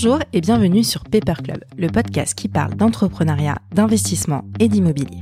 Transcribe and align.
Bonjour 0.00 0.20
et 0.32 0.40
bienvenue 0.40 0.84
sur 0.84 1.02
Paper 1.02 1.42
Club, 1.42 1.64
le 1.76 1.88
podcast 1.88 2.36
qui 2.36 2.46
parle 2.46 2.76
d'entrepreneuriat, 2.76 3.58
d'investissement 3.74 4.44
et 4.60 4.68
d'immobilier. 4.68 5.18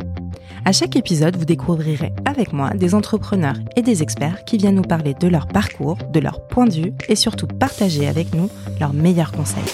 À 0.66 0.72
chaque 0.72 0.96
épisode, 0.96 1.34
vous 1.34 1.46
découvrirez 1.46 2.12
avec 2.26 2.52
moi 2.52 2.68
des 2.74 2.94
entrepreneurs 2.94 3.56
et 3.76 3.80
des 3.80 4.02
experts 4.02 4.44
qui 4.44 4.58
viennent 4.58 4.74
nous 4.74 4.82
parler 4.82 5.14
de 5.14 5.28
leur 5.28 5.48
parcours, 5.48 5.96
de 6.12 6.20
leur 6.20 6.46
point 6.48 6.66
de 6.66 6.74
vue 6.74 6.92
et 7.08 7.16
surtout 7.16 7.46
partager 7.46 8.06
avec 8.06 8.34
nous 8.34 8.50
leurs 8.78 8.92
meilleurs 8.92 9.32
conseils. 9.32 9.64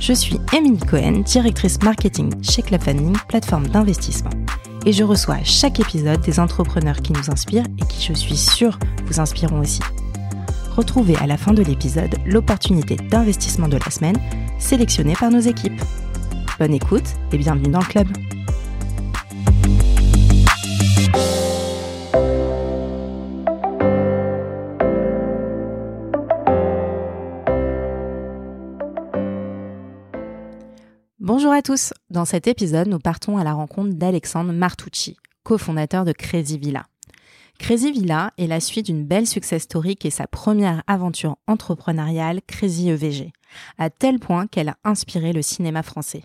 Je 0.00 0.14
suis 0.14 0.40
Émilie 0.56 0.78
Cohen, 0.78 1.20
directrice 1.26 1.82
marketing 1.82 2.32
chez 2.42 2.62
Club 2.62 2.80
Funding, 2.80 3.14
plateforme 3.28 3.68
d'investissement. 3.68 4.30
Et 4.86 4.94
je 4.94 5.04
reçois 5.04 5.34
à 5.34 5.44
chaque 5.44 5.80
épisode 5.80 6.22
des 6.22 6.40
entrepreneurs 6.40 7.02
qui 7.02 7.12
nous 7.12 7.30
inspirent 7.30 7.66
et 7.78 7.84
qui, 7.90 8.02
je 8.02 8.14
suis 8.14 8.38
sûre, 8.38 8.78
vous 9.04 9.20
inspireront 9.20 9.60
aussi. 9.60 9.82
Retrouvez 10.76 11.14
à 11.18 11.28
la 11.28 11.36
fin 11.36 11.54
de 11.54 11.62
l'épisode 11.62 12.16
l'opportunité 12.26 12.96
d'investissement 12.96 13.68
de 13.68 13.76
la 13.76 13.90
semaine 13.90 14.16
sélectionnée 14.58 15.14
par 15.14 15.30
nos 15.30 15.38
équipes. 15.38 15.80
Bonne 16.58 16.74
écoute 16.74 17.04
et 17.30 17.38
bienvenue 17.38 17.70
dans 17.70 17.78
le 17.78 17.84
club. 17.84 18.08
Bonjour 31.20 31.52
à 31.52 31.62
tous. 31.62 31.92
Dans 32.10 32.24
cet 32.24 32.48
épisode, 32.48 32.88
nous 32.88 32.98
partons 32.98 33.38
à 33.38 33.44
la 33.44 33.52
rencontre 33.52 33.94
d'Alexandre 33.94 34.52
Martucci, 34.52 35.16
cofondateur 35.44 36.04
de 36.04 36.10
Crazy 36.10 36.58
Villa. 36.58 36.84
Crazy 37.58 37.92
Villa 37.92 38.32
est 38.36 38.46
la 38.46 38.60
suite 38.60 38.86
d'une 38.86 39.04
belle 39.04 39.26
success 39.26 39.62
story 39.62 39.96
qui 39.96 40.08
est 40.08 40.10
sa 40.10 40.26
première 40.26 40.82
aventure 40.86 41.36
entrepreneuriale 41.46 42.40
Crazy 42.46 42.90
EVG, 42.90 43.32
à 43.78 43.90
tel 43.90 44.18
point 44.18 44.46
qu'elle 44.46 44.68
a 44.68 44.76
inspiré 44.84 45.32
le 45.32 45.40
cinéma 45.40 45.82
français. 45.82 46.22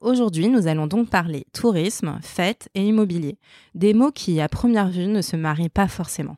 Aujourd'hui, 0.00 0.48
nous 0.48 0.66
allons 0.66 0.86
donc 0.86 1.10
parler 1.10 1.44
tourisme, 1.52 2.18
fête 2.22 2.68
et 2.74 2.86
immobilier, 2.86 3.38
des 3.74 3.94
mots 3.94 4.12
qui, 4.12 4.40
à 4.40 4.48
première 4.48 4.88
vue, 4.88 5.06
ne 5.06 5.22
se 5.22 5.36
marient 5.36 5.68
pas 5.68 5.88
forcément. 5.88 6.36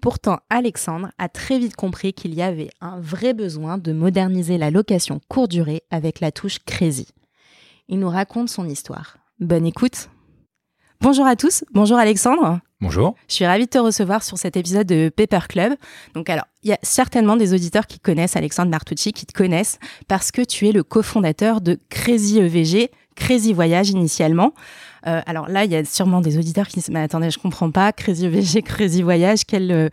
Pourtant, 0.00 0.38
Alexandre 0.48 1.10
a 1.18 1.28
très 1.28 1.58
vite 1.58 1.76
compris 1.76 2.14
qu'il 2.14 2.34
y 2.34 2.42
avait 2.42 2.70
un 2.80 2.98
vrai 3.00 3.34
besoin 3.34 3.78
de 3.78 3.92
moderniser 3.92 4.58
la 4.58 4.70
location 4.70 5.20
courte 5.28 5.50
durée 5.50 5.82
avec 5.90 6.20
la 6.20 6.32
touche 6.32 6.58
Crazy. 6.64 7.08
Il 7.88 7.98
nous 7.98 8.08
raconte 8.08 8.48
son 8.48 8.68
histoire. 8.68 9.18
Bonne 9.40 9.66
écoute. 9.66 10.08
Bonjour 11.00 11.26
à 11.26 11.36
tous, 11.36 11.64
bonjour 11.72 11.98
Alexandre. 11.98 12.60
Bonjour. 12.82 13.14
Je 13.28 13.34
suis 13.34 13.44
ravie 13.44 13.66
de 13.66 13.70
te 13.70 13.78
recevoir 13.78 14.22
sur 14.22 14.38
cet 14.38 14.56
épisode 14.56 14.86
de 14.86 15.10
Paper 15.14 15.40
Club. 15.50 15.74
Donc 16.14 16.30
alors, 16.30 16.46
il 16.62 16.70
y 16.70 16.72
a 16.72 16.78
certainement 16.82 17.36
des 17.36 17.52
auditeurs 17.52 17.86
qui 17.86 18.00
connaissent 18.00 18.36
Alexandre 18.36 18.70
Martucci, 18.70 19.12
qui 19.12 19.26
te 19.26 19.34
connaissent 19.34 19.78
parce 20.08 20.30
que 20.30 20.40
tu 20.40 20.66
es 20.66 20.72
le 20.72 20.82
cofondateur 20.82 21.60
de 21.60 21.78
Crazy 21.90 22.38
EVG, 22.38 22.90
Crazy 23.16 23.52
Voyage 23.52 23.90
initialement. 23.90 24.54
Euh, 25.06 25.20
alors 25.26 25.48
là, 25.50 25.66
il 25.66 25.70
y 25.70 25.76
a 25.76 25.84
sûrement 25.84 26.22
des 26.22 26.38
auditeurs 26.38 26.68
qui 26.68 26.76
disent, 26.76 26.88
mais 26.88 27.00
attendez, 27.00 27.30
je 27.30 27.38
comprends 27.38 27.70
pas, 27.70 27.92
Crazy 27.92 28.24
EVG, 28.24 28.62
Crazy 28.64 29.02
Voyage, 29.02 29.44
quel... 29.46 29.70
Euh, 29.70 29.88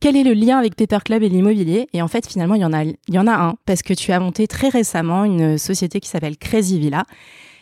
quel 0.00 0.16
est 0.16 0.24
le 0.24 0.34
lien 0.34 0.58
avec 0.58 0.74
Paper 0.74 0.98
Club 1.02 1.22
et 1.22 1.30
l'immobilier? 1.30 1.88
Et 1.94 2.02
en 2.02 2.08
fait, 2.08 2.26
finalement, 2.26 2.56
il 2.56 2.60
y 2.60 2.64
en 2.64 2.74
a, 2.74 2.84
il 2.84 2.96
y 3.08 3.18
en 3.18 3.26
a 3.26 3.32
un 3.32 3.54
parce 3.64 3.82
que 3.82 3.94
tu 3.94 4.12
as 4.12 4.20
monté 4.20 4.46
très 4.46 4.68
récemment 4.68 5.24
une 5.24 5.56
société 5.56 5.98
qui 5.98 6.10
s'appelle 6.10 6.36
Crazy 6.36 6.78
Villa. 6.78 7.04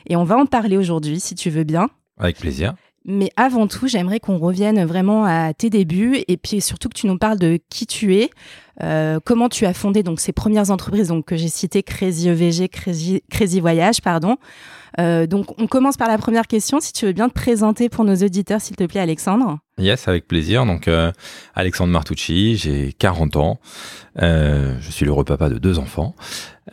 Et 0.09 0.17
on 0.17 0.25
va 0.25 0.37
en 0.37 0.47
parler 0.47 0.77
aujourd'hui, 0.77 1.21
si 1.21 1.37
tu 1.37 1.51
veux 1.51 1.63
bien. 1.63 1.89
Avec 2.19 2.39
plaisir. 2.39 2.75
Mais 3.05 3.31
avant 3.37 3.67
tout, 3.67 3.89
j'aimerais 3.89 4.21
qu'on 4.21 4.39
revienne 4.39 4.85
vraiment 4.85 5.25
à 5.25 5.53
tes 5.55 5.71
débuts 5.71 6.19
et 6.29 6.37
puis 6.37 6.61
surtout 6.61 6.89
que 6.89 6.95
tu 6.95 7.07
nous 7.07 7.19
parles 7.19 7.39
de 7.39 7.59
qui 7.69 7.87
tu 7.87 8.17
es, 8.17 8.31
euh, 8.83 9.19
comment 9.25 9.49
tu 9.49 9.67
as 9.67 9.75
fondé 9.75 10.03
donc 10.03 10.21
ces 10.21 10.33
premières 10.33 10.71
entreprises 10.71 11.09
donc 11.09 11.27
que 11.27 11.37
j'ai 11.37 11.49
citées 11.49 11.83
Crazy 11.83 12.29
EVG, 12.29 12.69
Crazy, 12.69 13.23
Crazy 13.29 13.61
Voyage, 13.61 14.01
pardon. 14.03 14.37
Euh, 15.01 15.27
donc 15.27 15.59
on 15.61 15.67
commence 15.67 15.97
par 15.97 16.09
la 16.09 16.19
première 16.19 16.47
question. 16.47 16.81
Si 16.81 16.93
tu 16.93 17.07
veux 17.07 17.13
bien 17.13 17.29
te 17.29 17.35
présenter 17.35 17.89
pour 17.89 18.05
nos 18.05 18.17
auditeurs, 18.17 18.61
s'il 18.61 18.77
te 18.77 18.85
plaît, 18.85 19.01
Alexandre. 19.01 19.59
Yes, 19.79 20.07
avec 20.09 20.29
plaisir. 20.29 20.67
Donc 20.67 20.89
euh, 20.89 21.13
Alexandre 21.55 21.93
Martucci, 21.93 22.57
j'ai 22.57 22.93
40 22.93 23.37
ans. 23.37 23.61
Euh, 24.21 24.77
je 24.81 24.91
suis 24.91 25.07
le 25.07 25.25
papa 25.25 25.49
de 25.49 25.59
deux 25.59 25.79
enfants. 25.79 26.15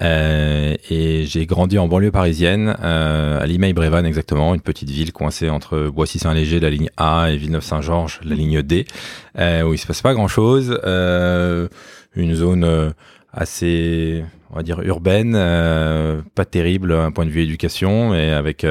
Euh, 0.01 0.75
et 0.89 1.25
j'ai 1.25 1.45
grandi 1.45 1.77
en 1.77 1.87
banlieue 1.87 2.11
parisienne, 2.11 2.75
euh, 2.83 3.41
à 3.41 3.45
Limeil-Brévannes 3.45 4.05
exactement, 4.05 4.53
une 4.53 4.61
petite 4.61 4.89
ville 4.89 5.11
coincée 5.11 5.49
entre 5.49 5.89
Boissy-Saint-Léger, 5.89 6.59
la 6.59 6.69
ligne 6.69 6.89
A, 6.97 7.31
et 7.31 7.37
Villeneuve-Saint-Georges, 7.37 8.19
la 8.23 8.35
ligne 8.35 8.61
D, 8.61 8.85
euh, 9.37 9.63
où 9.63 9.73
il 9.73 9.77
se 9.77 9.87
passe 9.87 10.01
pas 10.01 10.13
grand-chose. 10.13 10.79
Euh, 10.85 11.67
une 12.15 12.35
zone 12.35 12.93
assez, 13.33 14.23
on 14.51 14.55
va 14.55 14.63
dire, 14.63 14.81
urbaine, 14.81 15.33
euh, 15.35 16.21
pas 16.35 16.45
terrible 16.45 16.89
d'un 16.89 17.11
point 17.11 17.25
de 17.25 17.31
vue 17.31 17.41
éducation, 17.41 18.13
et 18.13 18.31
avec 18.31 18.65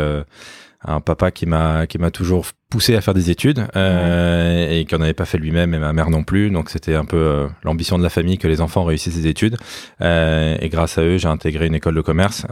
un 0.85 1.01
papa 1.01 1.31
qui 1.31 1.47
m'a 1.47 1.87
qui 1.87 1.99
m'a 1.99 2.11
toujours 2.11 2.47
poussé 2.71 2.95
à 2.95 3.01
faire 3.01 3.15
des 3.15 3.31
études 3.31 3.67
euh, 3.77 4.71
et 4.71 4.85
qui 4.85 4.95
n'en 4.95 5.01
avait 5.01 5.15
pas 5.15 5.25
fait 5.25 5.39
lui-même 5.39 5.75
et 5.75 5.79
ma 5.79 5.93
mère 5.93 6.11
non 6.11 6.23
plus. 6.23 6.51
Donc 6.51 6.71
c'était 6.71 6.95
un 6.95 7.05
peu 7.05 7.17
euh, 7.17 7.49
l'ambition 7.65 7.99
de 7.99 8.03
la 8.03 8.11
famille 8.11 8.39
que 8.39 8.47
les 8.47 8.61
enfants 8.61 8.85
réussissent 8.85 9.15
ces 9.15 9.27
études. 9.27 9.57
Euh, 10.01 10.57
et 10.61 10.69
grâce 10.69 10.99
à 10.99 11.03
eux 11.03 11.19
j'ai 11.19 11.29
intégré 11.29 11.67
une 11.67 11.75
école 11.75 11.95
de 11.95 12.01
commerce 12.01 12.47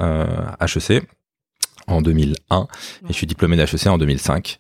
HEC 0.61 1.05
en 1.87 2.03
2001 2.03 2.67
et 3.05 3.09
je 3.09 3.13
suis 3.13 3.29
diplômé 3.29 3.57
d'HEC 3.57 3.87
en 3.87 3.99
2005 3.99 4.59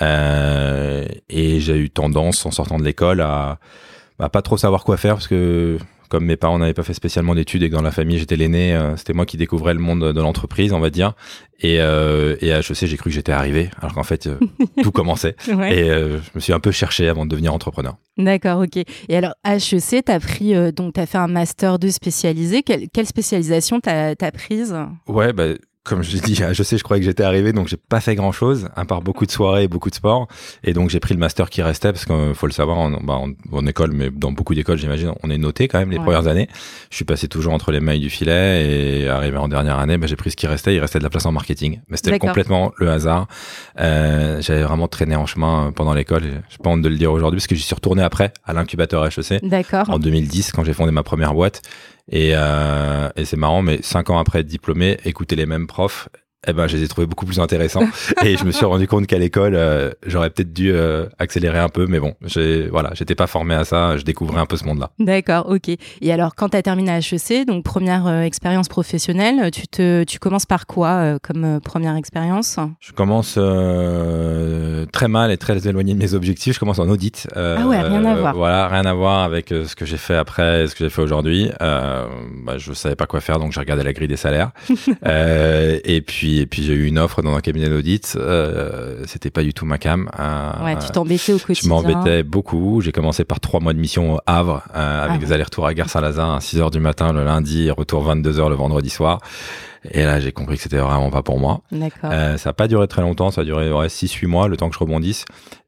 et 0.00 1.60
j'ai 1.60 1.76
eu 1.76 1.90
tendance 1.90 2.46
en 2.46 2.52
sortant 2.52 2.78
de 2.78 2.84
l'école 2.84 3.20
à, 3.20 3.58
à 4.20 4.28
pas 4.28 4.42
trop 4.42 4.56
savoir 4.56 4.84
quoi 4.84 4.96
faire 4.96 5.14
parce 5.14 5.26
que 5.26 5.78
comme 6.08 6.24
mes 6.24 6.36
parents 6.36 6.58
n'avaient 6.58 6.74
pas 6.74 6.82
fait 6.82 6.94
spécialement 6.94 7.34
d'études 7.34 7.62
et 7.62 7.70
que 7.70 7.74
dans 7.74 7.82
la 7.82 7.90
famille 7.90 8.18
j'étais 8.18 8.36
l'aîné, 8.36 8.74
euh, 8.74 8.96
c'était 8.96 9.12
moi 9.12 9.26
qui 9.26 9.36
découvrais 9.36 9.74
le 9.74 9.80
monde 9.80 10.12
de 10.12 10.20
l'entreprise, 10.20 10.72
on 10.72 10.80
va 10.80 10.90
dire. 10.90 11.14
Et, 11.60 11.80
euh, 11.80 12.36
et 12.40 12.52
à 12.52 12.58
HEC, 12.58 12.86
j'ai 12.86 12.96
cru 12.96 13.10
que 13.10 13.14
j'étais 13.14 13.32
arrivé, 13.32 13.68
alors 13.80 13.92
qu'en 13.94 14.04
fait, 14.04 14.28
euh, 14.28 14.38
tout 14.82 14.92
commençait. 14.92 15.34
Et 15.48 15.88
je 15.88 16.30
me 16.34 16.40
suis 16.40 16.52
un 16.52 16.60
peu 16.60 16.70
cherché 16.70 17.08
avant 17.08 17.24
de 17.24 17.30
devenir 17.30 17.52
entrepreneur. 17.52 17.96
D'accord, 18.16 18.60
ok. 18.60 18.76
Et 19.08 19.16
alors, 19.16 19.34
HEC, 19.44 20.04
tu 20.04 20.12
as 20.12 20.20
pris, 20.20 20.72
donc 20.72 20.94
tu 20.94 21.00
as 21.00 21.06
fait 21.06 21.18
un 21.18 21.26
master 21.26 21.80
2 21.80 21.90
spécialisé. 21.90 22.62
Quelle, 22.62 22.88
quelle 22.88 23.06
spécialisation 23.06 23.80
tu 23.80 23.90
as, 23.90 24.32
prise? 24.32 24.76
Ouais, 25.08 25.32
bah, 25.32 25.54
comme 25.88 26.02
je 26.02 26.16
dis, 26.18 26.34
je 26.52 26.62
sais, 26.62 26.78
je 26.78 26.84
croyais 26.84 27.00
que 27.00 27.06
j'étais 27.06 27.22
arrivé, 27.22 27.52
donc 27.52 27.68
j'ai 27.68 27.76
pas 27.76 28.00
fait 28.00 28.14
grand 28.14 28.32
chose, 28.32 28.68
à 28.76 28.84
part 28.84 29.02
beaucoup 29.02 29.26
de 29.26 29.30
soirées 29.30 29.64
et 29.64 29.68
beaucoup 29.68 29.90
de 29.90 29.94
sport. 29.94 30.28
Et 30.64 30.72
donc 30.72 30.90
j'ai 30.90 31.00
pris 31.00 31.14
le 31.14 31.20
master 31.20 31.50
qui 31.50 31.62
restait, 31.62 31.92
parce 31.92 32.04
qu'il 32.04 32.34
faut 32.34 32.46
le 32.46 32.52
savoir, 32.52 32.78
en, 32.78 32.90
bah, 33.02 33.18
en, 33.52 33.66
école, 33.66 33.92
mais 33.92 34.10
dans 34.10 34.32
beaucoup 34.32 34.54
d'écoles, 34.54 34.78
j'imagine, 34.78 35.12
on 35.22 35.30
est 35.30 35.38
noté 35.38 35.68
quand 35.68 35.78
même 35.78 35.90
les 35.90 35.98
premières 35.98 36.26
années. 36.26 36.48
Je 36.90 36.96
suis 36.96 37.04
passé 37.04 37.28
toujours 37.28 37.52
entre 37.52 37.72
les 37.72 37.80
mailles 37.80 38.00
du 38.00 38.10
filet 38.10 39.02
et 39.02 39.08
arrivé 39.08 39.36
en 39.36 39.48
dernière 39.48 39.78
année, 39.78 39.98
bah, 39.98 40.06
j'ai 40.06 40.16
pris 40.16 40.30
ce 40.30 40.36
qui 40.36 40.46
restait. 40.46 40.74
Il 40.74 40.80
restait 40.80 40.98
de 40.98 41.04
la 41.04 41.10
place 41.10 41.26
en 41.26 41.32
marketing, 41.32 41.80
mais 41.88 41.96
c'était 41.96 42.18
complètement 42.18 42.72
le 42.76 42.90
hasard. 42.90 43.26
Euh, 43.80 44.40
J'avais 44.40 44.62
vraiment 44.62 44.88
traîné 44.88 45.16
en 45.16 45.26
chemin 45.26 45.72
pendant 45.74 45.94
l'école. 45.94 46.22
J'ai 46.48 46.58
pas 46.62 46.70
honte 46.70 46.82
de 46.82 46.88
le 46.88 46.96
dire 46.96 47.12
aujourd'hui, 47.12 47.38
parce 47.38 47.46
que 47.46 47.54
j'y 47.54 47.62
suis 47.62 47.74
retourné 47.74 48.02
après 48.02 48.32
à 48.44 48.52
l'incubateur 48.52 49.04
HEC. 49.06 49.42
En 49.88 49.98
2010, 49.98 50.52
quand 50.52 50.64
j'ai 50.64 50.72
fondé 50.72 50.92
ma 50.92 51.02
première 51.02 51.34
boîte. 51.34 51.62
Et, 52.10 52.32
euh, 52.34 53.10
et 53.16 53.24
c'est 53.24 53.36
marrant, 53.36 53.62
mais 53.62 53.80
cinq 53.82 54.10
ans 54.10 54.18
après 54.18 54.40
être 54.40 54.46
diplômé, 54.46 54.98
écouter 55.04 55.36
les 55.36 55.46
mêmes 55.46 55.66
profs 55.66 56.08
eh 56.46 56.52
ben, 56.52 56.68
je 56.68 56.76
les 56.76 56.84
ai 56.84 56.88
trouvés 56.88 57.06
beaucoup 57.06 57.26
plus 57.26 57.40
intéressants. 57.40 57.82
et 58.24 58.36
je 58.36 58.44
me 58.44 58.52
suis 58.52 58.64
rendu 58.64 58.86
compte 58.86 59.06
qu'à 59.06 59.18
l'école, 59.18 59.54
euh, 59.56 59.90
j'aurais 60.06 60.30
peut-être 60.30 60.52
dû 60.52 60.70
euh, 60.72 61.06
accélérer 61.18 61.58
un 61.58 61.68
peu, 61.68 61.86
mais 61.88 61.98
bon, 61.98 62.14
j'ai, 62.24 62.68
voilà, 62.68 62.90
j'étais 62.94 63.16
pas 63.16 63.26
formé 63.26 63.54
à 63.54 63.64
ça, 63.64 63.96
je 63.96 64.04
découvrais 64.04 64.40
un 64.40 64.46
peu 64.46 64.56
ce 64.56 64.64
monde-là. 64.64 64.90
D'accord, 65.00 65.48
ok. 65.48 65.70
Et 66.00 66.12
alors, 66.12 66.36
quand 66.36 66.50
tu 66.50 66.56
as 66.56 66.62
terminé 66.62 66.92
à 66.92 66.98
HEC, 66.98 67.44
donc 67.44 67.64
première 67.64 68.06
euh, 68.06 68.22
expérience 68.22 68.68
professionnelle, 68.68 69.50
tu, 69.50 69.66
te, 69.66 70.04
tu 70.04 70.20
commences 70.20 70.46
par 70.46 70.66
quoi 70.66 71.18
comme 71.20 71.60
première 71.60 71.96
expérience? 71.96 72.58
Je 72.80 72.92
commence 72.92 73.34
très 74.92 75.08
mal 75.08 75.30
et 75.32 75.36
très 75.36 75.66
éloigné 75.66 75.94
de 75.94 75.98
mes 75.98 76.14
objectifs. 76.14 76.54
Je 76.54 76.60
commence 76.60 76.78
en 76.78 76.88
audit. 76.88 77.26
ah 77.34 77.66
ouais, 77.66 77.80
rien 77.80 78.04
à 78.04 78.14
voir. 78.14 78.34
Voilà, 78.34 78.68
rien 78.68 78.84
à 78.84 78.94
voir 78.94 79.24
avec 79.24 79.48
ce 79.48 79.74
que 79.74 79.84
j'ai 79.84 79.96
fait 79.96 80.16
après 80.16 80.64
et 80.64 80.68
ce 80.68 80.74
que 80.74 80.84
j'ai 80.84 80.90
fait 80.90 81.02
aujourd'hui. 81.02 81.50
bah, 81.58 82.58
je 82.58 82.72
savais 82.72 82.96
pas 82.96 83.06
quoi 83.06 83.20
faire, 83.20 83.38
donc 83.38 83.52
j'ai 83.52 83.60
regardé 83.60 83.82
la 83.82 83.92
grille 83.92 84.08
des 84.08 84.16
salaires. 84.16 84.50
et 85.04 86.00
puis, 86.06 86.27
et 86.36 86.46
puis 86.46 86.62
j'ai 86.62 86.74
eu 86.74 86.86
une 86.86 86.98
offre 86.98 87.22
dans 87.22 87.34
un 87.34 87.40
cabinet 87.40 87.68
d'audit. 87.68 88.14
Euh, 88.16 89.02
c'était 89.06 89.30
pas 89.30 89.42
du 89.42 89.54
tout 89.54 89.64
ma 89.64 89.78
cam. 89.78 90.10
Euh, 90.18 90.64
ouais, 90.64 90.78
tu 90.78 90.90
t'embêtais 90.90 91.32
au 91.32 91.38
quotidien. 91.38 91.62
Je 91.62 91.68
m'embêtais 91.68 92.22
beaucoup. 92.22 92.80
J'ai 92.82 92.92
commencé 92.92 93.24
par 93.24 93.40
trois 93.40 93.60
mois 93.60 93.72
de 93.72 93.78
mission 93.78 94.14
au 94.14 94.18
Havre, 94.26 94.62
euh, 94.74 95.04
avec 95.04 95.16
ah 95.22 95.26
des 95.26 95.32
allers-retours 95.32 95.66
à 95.66 95.74
Gare 95.74 95.88
Saint-Lazare 95.88 96.34
à 96.34 96.40
6 96.40 96.58
h 96.58 96.70
du 96.70 96.80
matin 96.80 97.12
le 97.12 97.24
lundi 97.24 97.68
et 97.68 97.70
retour 97.70 98.02
22 98.02 98.40
h 98.40 98.48
le 98.48 98.54
vendredi 98.54 98.90
soir. 98.90 99.20
Et 99.90 100.04
là, 100.04 100.20
j'ai 100.20 100.32
compris 100.32 100.56
que 100.56 100.62
c'était 100.62 100.78
vraiment 100.78 101.10
pas 101.10 101.22
pour 101.22 101.38
moi. 101.38 101.62
Euh, 102.04 102.36
ça 102.36 102.50
n'a 102.50 102.52
pas 102.52 102.68
duré 102.68 102.88
très 102.88 103.02
longtemps, 103.02 103.30
ça 103.30 103.42
a 103.42 103.44
duré 103.44 103.70
6-8 103.70 104.26
mois, 104.26 104.48
le 104.48 104.56
temps 104.56 104.68
que 104.68 104.74
je 104.74 104.80
rebondisse. 104.80 105.24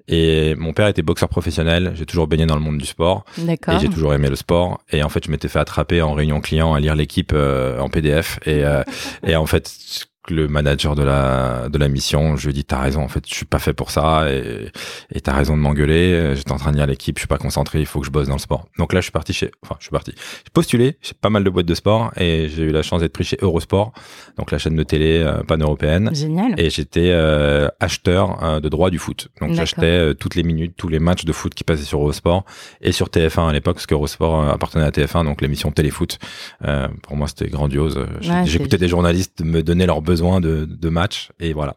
Et 0.09 0.57
mon 0.57 0.73
père 0.73 0.89
était 0.89 1.03
boxeur 1.03 1.29
professionnel. 1.29 1.93
J'ai 1.95 2.05
toujours 2.05 2.27
baigné 2.27 2.45
dans 2.45 2.57
le 2.57 2.61
monde 2.61 2.79
du 2.79 2.87
sport. 2.87 3.25
Et 3.39 3.79
j'ai 3.81 3.89
toujours 3.89 4.13
aimé 4.13 4.29
le 4.29 4.35
sport. 4.35 4.81
Et 4.91 5.05
en 5.05 5.09
fait, 5.09 5.25
je 5.25 5.31
m'étais 5.31 5.47
fait 5.47 5.61
attraper 5.61 6.03
en 6.03 6.15
réunion 6.15 6.41
client 6.41 6.75
à 6.75 6.81
lire 6.81 6.97
l'équipe 6.97 7.31
euh, 7.33 7.79
en 7.79 7.89
PDF. 7.89 8.41
Et, 8.45 8.65
euh, 8.65 8.83
et 9.25 9.37
en 9.37 9.47
fait, 9.47 10.09
le 10.29 10.49
manager 10.49 10.95
de 10.95 11.03
la 11.03 11.69
de 11.69 11.79
la 11.79 11.89
mission, 11.89 12.37
je 12.37 12.45
lui 12.45 12.51
ai 12.51 12.53
dit 12.53 12.65
t'as 12.65 12.81
raison 12.81 13.03
en 13.03 13.09
fait, 13.09 13.25
je 13.29 13.35
suis 13.35 13.47
pas 13.47 13.59
fait 13.59 13.73
pour 13.73 13.91
ça 13.91 14.31
et 14.31 14.71
et 15.15 15.21
t'as 15.21 15.33
raison 15.33 15.57
de 15.57 15.63
m'engueuler. 15.63 16.35
J'étais 16.37 16.53
en 16.53 16.57
train 16.57 16.71
de 16.71 16.77
dire 16.77 16.85
à 16.85 16.87
l'équipe, 16.87 17.17
je 17.17 17.21
suis 17.21 17.29
pas 17.29 17.39
concentré, 17.39 17.81
il 17.81 17.87
faut 17.87 18.01
que 18.01 18.07
je 18.07 18.11
bosse 18.11 18.29
dans 18.29 18.35
le 18.35 18.41
sport. 18.41 18.67
Donc 18.79 18.93
là, 18.93 19.01
je 19.01 19.05
suis 19.05 19.13
parti 19.13 19.33
chez, 19.33 19.51
enfin, 19.63 19.77
je 19.79 19.85
suis 19.85 19.91
parti. 19.91 20.13
J'ai 20.15 20.51
postulé, 20.53 20.99
j'ai 21.03 21.15
pas 21.21 21.31
mal 21.31 21.45
de 21.45 21.51
boîtes 21.51 21.67
de 21.67 21.75
sport 21.75 22.13
et 22.17 22.49
j'ai 22.49 22.65
eu 22.65 22.71
la 22.71 22.83
chance 22.83 23.01
d'être 23.01 23.13
pris 23.13 23.25
chez 23.25 23.39
Eurosport, 23.41 23.93
donc 24.37 24.51
la 24.51 24.59
chaîne 24.59 24.77
de 24.77 24.83
télé 24.83 25.23
euh, 25.25 25.43
pan-européenne. 25.43 26.11
Génial. 26.13 26.55
Et 26.59 26.71
j'étais 26.71 27.11
euh, 27.11 27.69
acheteur 27.81 28.43
euh, 28.43 28.61
de 28.61 28.69
droits 28.69 28.91
du 28.91 28.99
foot. 28.99 29.29
Donc 29.41 29.55
j'achetais 29.55 29.87
euh, 29.87 30.15
toutes 30.15 30.35
les 30.35 30.43
minutes, 30.43 30.75
tous 30.77 30.89
les 30.89 30.99
matchs 30.99 31.25
de 31.25 31.33
foot 31.33 31.55
qui 31.55 31.65
passaient 31.65 31.85
sur 31.85 32.01
Eurosport 32.01 32.45
et 32.81 32.93
sur 32.93 33.09
TF1 33.09 33.49
à 33.49 33.53
l'époque, 33.53 33.77
parce 33.77 33.87
qu'Eurosport 33.87 34.41
euh, 34.41 34.53
appartenait 34.53 34.85
à 34.85 34.91
TF1, 34.91 35.25
donc 35.25 35.41
l'émission 35.41 35.71
Téléfoot. 35.71 36.19
Euh, 36.65 36.89
pour 37.03 37.17
moi, 37.17 37.29
c'était 37.29 37.49
grandiose. 37.49 37.97
Ouais, 37.97 38.45
J'écoutais 38.45 38.79
des 38.79 38.89
journalistes 38.89 39.43
me 39.45 39.63
donner 39.63 39.87
leurs 39.87 40.03
besoins 40.11 40.41
de, 40.41 40.65
de 40.85 40.89
matchs 40.89 41.31
et 41.39 41.53
voilà. 41.53 41.75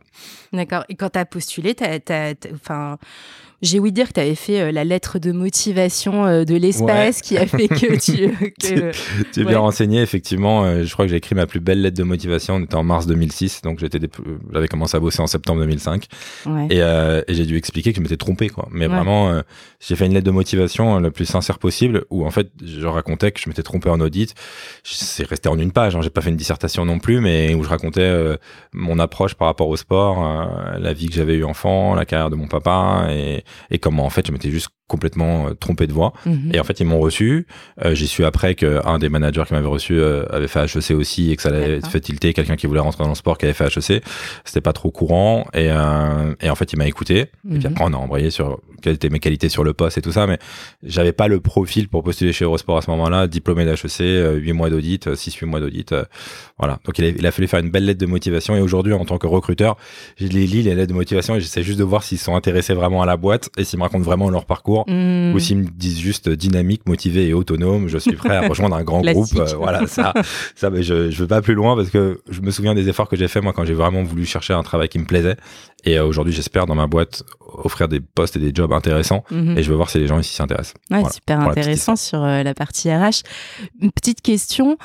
D'accord. 0.51 0.83
Et 0.89 0.95
quand 0.95 1.09
tu 1.11 1.19
as 1.19 1.25
postulé, 1.25 1.75
t'as, 1.75 1.99
t'as- 1.99 2.35
t'as- 2.35 2.53
enfin, 2.53 2.97
j'ai 3.63 3.79
ouï 3.79 3.91
dire 3.91 4.09
que 4.09 4.13
tu 4.13 4.19
avais 4.19 4.35
fait 4.35 4.59
euh, 4.61 4.71
la 4.71 4.83
lettre 4.83 5.17
de 5.17 5.31
motivation 5.31 6.25
euh, 6.25 6.43
de 6.43 6.55
l'espace 6.55 7.21
qui 7.21 7.37
a 7.37 7.47
fait 7.47 7.67
que 7.67 7.95
tu. 7.99 8.29
que- 8.61 8.91
Tu 9.31 9.39
es 9.39 9.43
Ouais. 9.43 9.49
bien 9.49 9.59
renseigné, 9.59 10.01
effectivement. 10.01 10.63
Euh, 10.65 10.83
je 10.83 10.93
crois 10.93 11.05
que 11.05 11.09
j'ai 11.11 11.17
écrit 11.17 11.33
ma 11.33 11.47
plus 11.47 11.59
belle 11.59 11.81
lettre 11.81 11.97
de 11.97 12.03
motivation. 12.03 12.55
On 12.55 12.59
était 12.61 12.75
en 12.75 12.83
mars 12.83 13.07
2006, 13.07 13.61
donc 13.63 13.79
j'avais 13.79 14.67
commencé 14.67 14.95
à 14.97 14.99
bosser 14.99 15.21
en 15.21 15.27
septembre 15.27 15.61
2005, 15.61 16.05
Ouais. 16.45 16.67
et, 16.69 16.81
euh, 16.81 17.21
et 17.27 17.33
j'ai 17.33 17.45
dû 17.45 17.57
expliquer 17.57 17.91
que 17.91 17.97
je 17.97 18.01
m'étais 18.01 18.17
trompé, 18.17 18.49
quoi. 18.49 18.67
Mais 18.71 18.87
vraiment, 18.87 19.29
euh, 19.31 19.41
j'ai 19.79 19.95
fait 19.95 20.05
une 20.05 20.13
lettre 20.13 20.25
de 20.25 20.31
motivation 20.31 20.97
euh, 20.97 20.99
la 20.99 21.09
plus 21.11 21.25
sincère 21.25 21.57
possible, 21.57 22.05
où 22.09 22.25
en 22.25 22.31
fait, 22.31 22.49
je 22.63 22.85
racontais 22.85 23.31
que 23.31 23.39
je 23.39 23.49
m'étais 23.49 23.63
trompé 23.63 23.89
en 23.89 23.99
audit. 24.01 24.35
C'est 24.83 25.25
resté 25.27 25.49
en 25.49 25.57
une 25.57 25.71
page. 25.71 25.95
Hein, 25.95 26.01
j'ai 26.01 26.09
pas 26.09 26.21
fait 26.21 26.29
une 26.29 26.37
dissertation 26.37 26.85
non 26.85 26.99
plus, 26.99 27.19
mais 27.21 27.53
où 27.55 27.63
je 27.63 27.69
racontais 27.69 28.01
euh, 28.01 28.35
mon 28.73 28.99
approche 28.99 29.35
par 29.35 29.47
rapport 29.47 29.69
au 29.69 29.77
sport, 29.77 30.25
euh, 30.25 30.77
la 30.79 30.93
vie 30.93 31.07
que 31.07 31.15
j'avais 31.15 31.35
eu 31.35 31.43
enfant, 31.45 31.95
la 31.95 32.05
carrière 32.05 32.29
de 32.29 32.35
mon 32.35 32.47
papa, 32.47 33.07
et, 33.09 33.43
et 33.69 33.79
comment 33.79 34.05
en 34.05 34.09
fait, 34.09 34.27
je 34.27 34.31
m'étais 34.31 34.49
juste 34.49 34.69
complètement 34.87 35.47
euh, 35.47 35.53
trompé 35.53 35.87
de 35.87 35.93
voie. 35.93 36.13
Mhm. 36.25 36.51
Et 36.53 36.59
en 36.59 36.63
fait, 36.63 36.79
ils 36.79 36.85
m'ont 36.85 36.99
reçu. 36.99 37.47
Euh, 37.83 37.95
j'ai 37.95 38.05
su 38.05 38.25
après 38.25 38.55
qu'un 38.55 38.99
des 38.99 39.09
managers 39.09 39.43
qui 39.47 39.53
m'avait 39.53 39.67
reçu 39.67 39.93
euh, 39.93 40.25
avait 40.29 40.47
fait 40.47 40.63
HEC 40.63 40.91
aussi 40.91 41.31
et 41.31 41.35
que 41.35 41.41
ça 41.41 41.49
allait 41.49 41.79
fait 41.81 42.01
tilter 42.01 42.33
quelqu'un 42.33 42.55
qui 42.55 42.67
voulait 42.67 42.79
rentrer 42.79 43.03
dans 43.03 43.09
le 43.09 43.15
sport 43.15 43.37
qui 43.37 43.45
avait 43.45 43.53
fait 43.53 43.65
HEC. 43.65 44.03
C'était 44.43 44.61
pas 44.61 44.73
trop 44.73 44.91
courant. 44.91 45.45
Et, 45.53 45.65
et 45.65 46.49
en 46.49 46.55
fait, 46.55 46.73
il 46.73 46.77
m'a 46.77 46.87
écouté. 46.87 47.19
Et 47.49 47.57
puis 47.57 47.67
après, 47.67 47.83
on 47.85 47.93
a 47.93 47.97
embrayé 47.97 48.29
sur 48.29 48.59
quelles 48.81 48.95
étaient 48.95 49.09
mes 49.09 49.19
qualités 49.19 49.49
sur 49.49 49.63
le 49.63 49.73
poste 49.73 49.97
et 49.97 50.01
tout 50.01 50.11
ça. 50.11 50.27
Mais 50.27 50.37
j'avais 50.83 51.13
pas 51.13 51.27
le 51.27 51.39
profil 51.39 51.87
pour 51.87 52.03
postuler 52.03 52.33
chez 52.33 52.45
Eurosport 52.45 52.77
à 52.77 52.81
ce 52.81 52.91
moment-là. 52.91 53.27
Diplômé 53.27 53.65
d'HEC, 53.65 54.01
euh, 54.01 54.35
8 54.35 54.53
mois 54.53 54.69
d'audit, 54.69 55.07
6-8 55.07 55.45
mois 55.45 55.59
d'audit. 55.59 55.95
voilà. 56.59 56.79
Donc, 56.85 56.99
il 56.99 57.05
a, 57.05 57.07
il 57.09 57.25
a 57.25 57.31
fallu 57.31 57.47
faire 57.47 57.61
une 57.61 57.71
belle 57.71 57.85
lettre 57.85 58.01
de 58.01 58.05
motivation. 58.05 58.55
Et 58.55 58.61
aujourd'hui, 58.61 58.93
en 58.93 59.05
tant 59.05 59.17
que 59.17 59.27
recruteur, 59.27 59.77
je 60.17 60.27
les 60.27 60.45
lis, 60.45 60.63
les 60.63 60.75
lettres 60.75 60.91
de 60.91 60.97
motivation, 60.97 61.35
et 61.35 61.39
j'essaie 61.39 61.63
juste 61.63 61.79
de 61.79 61.83
voir 61.83 62.03
s'ils 62.03 62.19
sont 62.19 62.35
intéressés 62.35 62.73
vraiment 62.73 63.01
à 63.01 63.05
la 63.05 63.17
boîte 63.17 63.49
et 63.57 63.63
s'ils 63.63 63.79
me 63.79 63.83
racontent 63.83 64.03
vraiment 64.03 64.29
leur 64.29 64.45
parcours 64.45 64.72
Ou 64.81 65.39
s'ils 65.39 65.57
me 65.57 65.65
disent 65.65 65.99
juste 65.99 66.29
dynamique, 66.29 66.81
motivé 66.87 67.27
et 67.27 67.33
autonome, 67.33 67.87
je 67.87 67.97
suis 67.97 68.15
prêt 68.15 68.35
à 68.35 68.47
rejoindre 68.47 68.75
un 68.75 68.83
grand 68.83 69.01
groupe. 69.13 69.27
Euh, 69.35 69.45
voilà, 69.57 69.87
ça, 69.87 70.13
ça, 70.55 70.69
mais 70.69 70.83
je, 70.83 71.09
je 71.11 71.19
veux 71.19 71.27
pas 71.27 71.41
plus 71.41 71.53
loin 71.53 71.75
parce 71.75 71.89
que 71.89 72.21
je 72.29 72.41
me 72.41 72.51
souviens 72.51 72.73
des 72.75 72.89
efforts 72.89 73.07
que 73.09 73.15
j'ai 73.15 73.27
fait 73.27 73.41
moi 73.41 73.53
quand 73.53 73.65
j'ai 73.65 73.73
vraiment 73.73 74.03
voulu 74.03 74.25
chercher 74.25 74.53
un 74.53 74.63
travail 74.63 74.89
qui 74.89 74.99
me 74.99 75.05
plaisait. 75.05 75.37
Et 75.85 75.97
euh, 75.97 76.05
aujourd'hui, 76.05 76.33
j'espère 76.33 76.65
dans 76.65 76.75
ma 76.75 76.87
boîte 76.87 77.23
offrir 77.55 77.87
des 77.87 77.99
postes 77.99 78.35
et 78.37 78.39
des 78.39 78.51
jobs 78.53 78.71
intéressants. 78.71 79.23
Mhm. 79.31 79.57
Et 79.57 79.63
je 79.63 79.69
veux 79.69 79.75
voir 79.75 79.89
si 79.89 79.99
les 79.99 80.07
gens 80.07 80.19
ici 80.19 80.33
s'intéressent. 80.33 80.75
Ouais, 80.89 80.99
Voilà, 80.99 81.09
super 81.13 81.39
intéressant 81.41 81.95
sur 81.95 82.23
euh, 82.23 82.41
la 82.41 82.53
partie 82.53 82.89
RH. 82.91 83.21
Une 83.81 83.91
petite 83.91 84.21
question. 84.21 84.77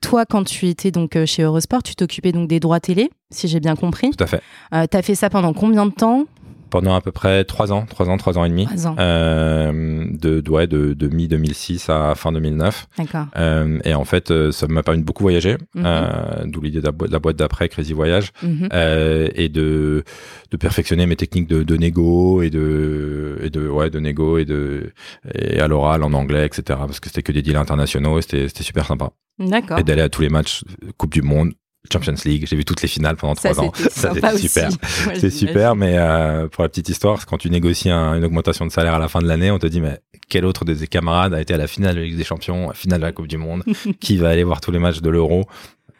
toi, 0.00 0.26
quand 0.26 0.44
tu 0.44 0.66
étais 0.68 0.90
donc 0.90 1.16
chez 1.26 1.42
Eurosport, 1.42 1.82
tu 1.82 1.94
t'occupais 1.94 2.32
donc 2.32 2.48
des 2.48 2.60
droits 2.60 2.80
télé, 2.80 3.10
si 3.30 3.48
j'ai 3.48 3.60
bien 3.60 3.76
compris. 3.76 4.10
Tout 4.10 4.24
à 4.24 4.26
fait. 4.26 4.42
Euh, 4.74 4.86
T'as 4.90 5.02
fait 5.02 5.14
ça 5.14 5.30
pendant 5.30 5.52
combien 5.52 5.86
de 5.86 5.92
temps? 5.92 6.26
Pendant 6.72 6.94
à 6.94 7.02
peu 7.02 7.12
près 7.12 7.44
trois 7.44 7.70
ans, 7.70 7.84
trois 7.84 8.08
ans, 8.08 8.16
trois 8.16 8.38
ans 8.38 8.46
et 8.46 8.48
demi. 8.48 8.66
Ans. 8.86 8.96
Euh, 8.98 10.06
de, 10.10 10.42
ouais, 10.50 10.66
de, 10.66 10.94
de 10.94 11.08
mi 11.08 11.28
2006 11.28 11.90
à 11.90 12.14
fin 12.14 12.32
2009. 12.32 12.86
D'accord. 12.96 13.26
Euh, 13.36 13.78
et 13.84 13.92
en 13.92 14.06
fait, 14.06 14.30
euh, 14.30 14.52
ça 14.52 14.66
m'a 14.68 14.82
permis 14.82 15.00
de 15.00 15.04
beaucoup 15.04 15.22
voyager. 15.22 15.58
Euh, 15.76 16.44
D'où 16.46 16.62
l'idée 16.62 16.80
de 16.80 16.86
la 16.86 16.92
boîte, 16.92 17.10
de 17.10 17.12
la 17.12 17.18
boîte 17.20 17.36
d'après, 17.36 17.68
Crazy 17.68 17.92
Voyage. 17.92 18.32
Euh, 18.72 19.28
et 19.34 19.50
de, 19.50 20.02
de 20.50 20.56
perfectionner 20.56 21.04
mes 21.04 21.16
techniques 21.16 21.46
de, 21.46 21.62
de 21.62 21.76
négo 21.76 22.40
et 22.40 22.48
de, 22.48 23.38
et 23.42 23.50
de, 23.50 23.68
ouais, 23.68 23.90
de 23.90 24.00
négo 24.00 24.38
et 24.38 24.46
de, 24.46 24.92
et 25.34 25.60
à 25.60 25.68
l'oral 25.68 26.02
en 26.02 26.14
anglais, 26.14 26.46
etc. 26.46 26.62
Parce 26.86 27.00
que 27.00 27.08
c'était 27.08 27.22
que 27.22 27.32
des 27.32 27.42
deals 27.42 27.56
internationaux 27.56 28.18
et 28.18 28.22
c'était, 28.22 28.48
c'était 28.48 28.64
super 28.64 28.86
sympa. 28.86 29.10
D'accord. 29.38 29.78
Et 29.78 29.82
d'aller 29.82 30.02
à 30.02 30.08
tous 30.08 30.22
les 30.22 30.28
matchs, 30.30 30.62
Coupe 30.96 31.12
du 31.12 31.22
Monde, 31.22 31.52
Champions 31.90 32.14
League. 32.24 32.46
J'ai 32.48 32.56
vu 32.56 32.64
toutes 32.64 32.82
les 32.82 32.88
finales 32.88 33.16
pendant 33.16 33.34
trois 33.34 33.60
ans. 33.60 33.72
c'était 33.74 33.90
Ça, 34.00 34.12
c'était 34.14 34.38
super. 34.38 34.68
Ouais, 35.08 35.14
C'est 35.20 35.30
super, 35.30 35.74
mais 35.76 35.96
euh, 35.98 36.48
pour 36.48 36.62
la 36.62 36.68
petite 36.68 36.88
histoire, 36.88 37.24
quand 37.26 37.38
tu 37.38 37.50
négocies 37.50 37.90
un- 37.90 38.14
une 38.16 38.24
augmentation 38.24 38.66
de 38.66 38.70
salaire 38.72 38.94
à 38.94 38.98
la 38.98 39.08
fin 39.08 39.20
de 39.20 39.26
l'année, 39.26 39.50
on 39.50 39.58
te 39.58 39.66
dit 39.66 39.80
mais 39.80 39.98
quel 40.28 40.44
autre 40.44 40.64
de 40.64 40.74
tes 40.74 40.86
camarades 40.86 41.34
a 41.34 41.40
été 41.40 41.52
à 41.54 41.56
la 41.58 41.66
finale 41.66 41.94
de 41.96 42.00
la 42.00 42.06
Ligue 42.06 42.16
des 42.16 42.24
Champions, 42.24 42.66
à 42.66 42.68
la 42.68 42.74
finale 42.74 43.00
de 43.00 43.06
la 43.06 43.12
Coupe 43.12 43.26
du 43.28 43.36
Monde, 43.36 43.64
qui 44.00 44.16
va 44.16 44.28
aller 44.30 44.44
voir 44.44 44.60
tous 44.60 44.70
les 44.70 44.78
matchs 44.78 45.00
de 45.00 45.10
l'Euro? 45.10 45.44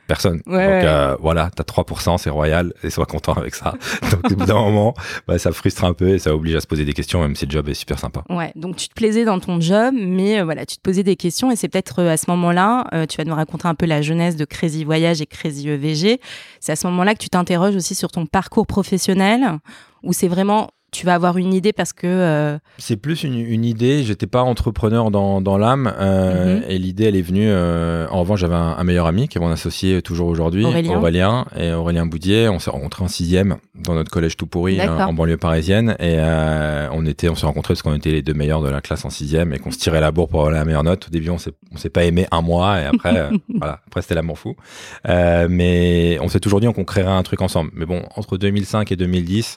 Personne. 0.07 0.43
Ouais, 0.47 0.53
Donc 0.53 0.57
ouais. 0.57 0.83
euh, 0.85 1.17
voilà, 1.21 1.51
t'as 1.55 1.63
3%, 1.63 2.19
c'est 2.19 2.29
royal, 2.31 2.73
et 2.83 2.91
sois 2.91 3.07
content 3.07 3.33
avec 3.35 3.55
ça. 3.55 3.75
Donc 4.11 4.31
au 4.31 4.35
bout 4.37 4.45
d'un 4.47 4.55
moment, 4.55 4.95
bah, 5.27 5.39
ça 5.39 5.53
frustre 5.53 5.85
un 5.85 5.95
peu 5.95 6.09
et 6.11 6.19
ça 6.19 6.35
oblige 6.35 6.57
à 6.57 6.61
se 6.61 6.67
poser 6.67 6.85
des 6.85 6.93
questions, 6.93 7.21
même 7.23 7.35
si 7.37 7.47
le 7.47 7.51
job 7.51 7.69
est 7.69 7.75
super 7.75 7.99
sympa. 7.99 8.23
Ouais, 8.29 8.53
donc 8.57 8.77
tu 8.77 8.89
te 8.89 8.95
plaisais 8.95 9.25
dans 9.25 9.39
ton 9.39 9.61
job, 9.61 9.95
mais 9.97 10.41
euh, 10.41 10.45
voilà, 10.45 10.67
tu 10.67 10.77
te 10.77 10.83
posais 10.83 11.03
des 11.03 11.17
questions 11.17 11.51
et 11.51 11.57
c'est 11.57 11.69
peut-être 11.69 12.01
euh, 12.01 12.13
à 12.13 12.17
ce 12.17 12.31
moment-là, 12.31 12.85
tu 13.09 13.17
vas 13.17 13.25
nous 13.25 13.35
raconter 13.35 13.67
un 13.69 13.75
peu 13.75 13.87
la 13.87 14.03
jeunesse 14.03 14.37
de 14.37 14.45
Crazy 14.45 14.85
Voyage 14.85 15.21
et 15.23 15.27
Crazy 15.27 15.69
EVG. 15.69 16.21
C'est 16.61 16.73
à 16.73 16.77
ce 16.77 16.87
moment-là 16.89 17.15
que 17.15 17.21
tu 17.21 17.29
t'interroges 17.31 17.77
aussi 17.77 17.95
sur 17.95 18.11
ton 18.11 18.27
parcours 18.27 18.67
professionnel, 18.67 19.59
où 20.03 20.13
c'est 20.13 20.29
vraiment, 20.29 20.71
tu 20.93 21.07
vas 21.07 21.15
avoir 21.15 21.39
une 21.39 21.55
idée 21.55 21.73
parce 21.73 21.93
que 21.95 22.07
euh, 22.07 22.59
C'est 22.79 22.97
plus 22.99 23.25
une, 23.25 23.35
une 23.39 23.65
idée. 23.65 24.03
J'étais 24.05 24.27
pas 24.27 24.43
entrepreneur 24.43 25.11
dans, 25.11 25.41
dans 25.41 25.57
l'âme. 25.59 25.93
euh, 25.99 26.57
Mhm. 26.59 26.63
Et 26.69 26.79
l'idée, 26.79 27.05
elle 27.05 27.17
est 27.17 27.23
venue. 27.23 27.49
euh, 27.49 28.07
en 28.11 28.21
revanche, 28.21 28.41
j'avais 28.41 28.55
un, 28.55 28.77
un 28.79 28.85
meilleur 28.85 29.07
ami 29.07 29.27
qui 29.27 29.39
est 29.39 29.41
mon 29.41 29.51
associé 29.51 30.03
toujours 30.03 30.29
aujourd'hui, 30.29 30.65
Aurélien. 30.67 31.47
et 31.57 31.73
Aurélien 31.73 32.05
Boudier. 32.07 32.49
On 32.51 32.59
s'est 32.59 32.71
rencontrés 32.71 33.03
en 33.05 33.09
sixième 33.09 33.57
dans 33.75 33.95
notre 33.95 34.11
collège 34.11 34.37
tout 34.37 34.47
pourri 34.47 34.79
euh, 34.81 34.99
en 35.07 35.13
banlieue 35.15 35.39
parisienne. 35.39 35.97
Et 35.99 36.17
euh, 36.19 36.89
on 36.93 37.07
était, 37.07 37.29
on 37.31 37.35
s'est 37.35 37.47
rencontrés 37.47 37.73
parce 37.73 37.83
qu'on 37.83 37.95
était 37.95 38.11
les 38.13 38.23
deux 38.23 38.35
meilleurs 38.35 38.61
de 38.61 38.69
la 38.69 38.81
classe 38.83 39.05
en 39.07 39.11
sixième 39.11 39.55
et 39.55 39.59
qu'on 39.59 39.71
se 39.71 39.79
tirait 39.79 40.01
la 40.03 40.13
bourre 40.13 40.29
pour 40.29 40.41
avoir 40.41 40.53
la 40.55 40.65
meilleure 40.67 40.85
note. 40.85 41.07
Au 41.09 41.11
début, 41.11 41.31
on 41.31 41.39
s'est, 41.39 41.53
on 41.73 41.79
s'est 41.79 41.91
pas 41.91 42.05
aimé 42.05 42.27
un 42.31 42.43
mois 42.43 42.81
et 42.81 42.85
après, 42.85 43.17
euh, 43.19 43.31
voilà, 43.59 43.81
après 43.87 44.03
c'était 44.03 44.15
l'amour 44.15 44.39
fou. 44.39 44.57
Euh, 45.09 45.47
mais 45.51 46.19
on 46.21 46.29
s'est 46.29 46.41
toujours 46.41 46.61
dit 46.61 46.67
qu'on 46.71 46.85
créerait 46.85 47.11
un 47.11 47.23
truc 47.23 47.41
ensemble. 47.41 47.71
Mais 47.75 47.87
bon, 47.87 48.03
entre 48.15 48.37
2005 48.37 48.93
et 48.93 48.97
2010. 48.97 49.57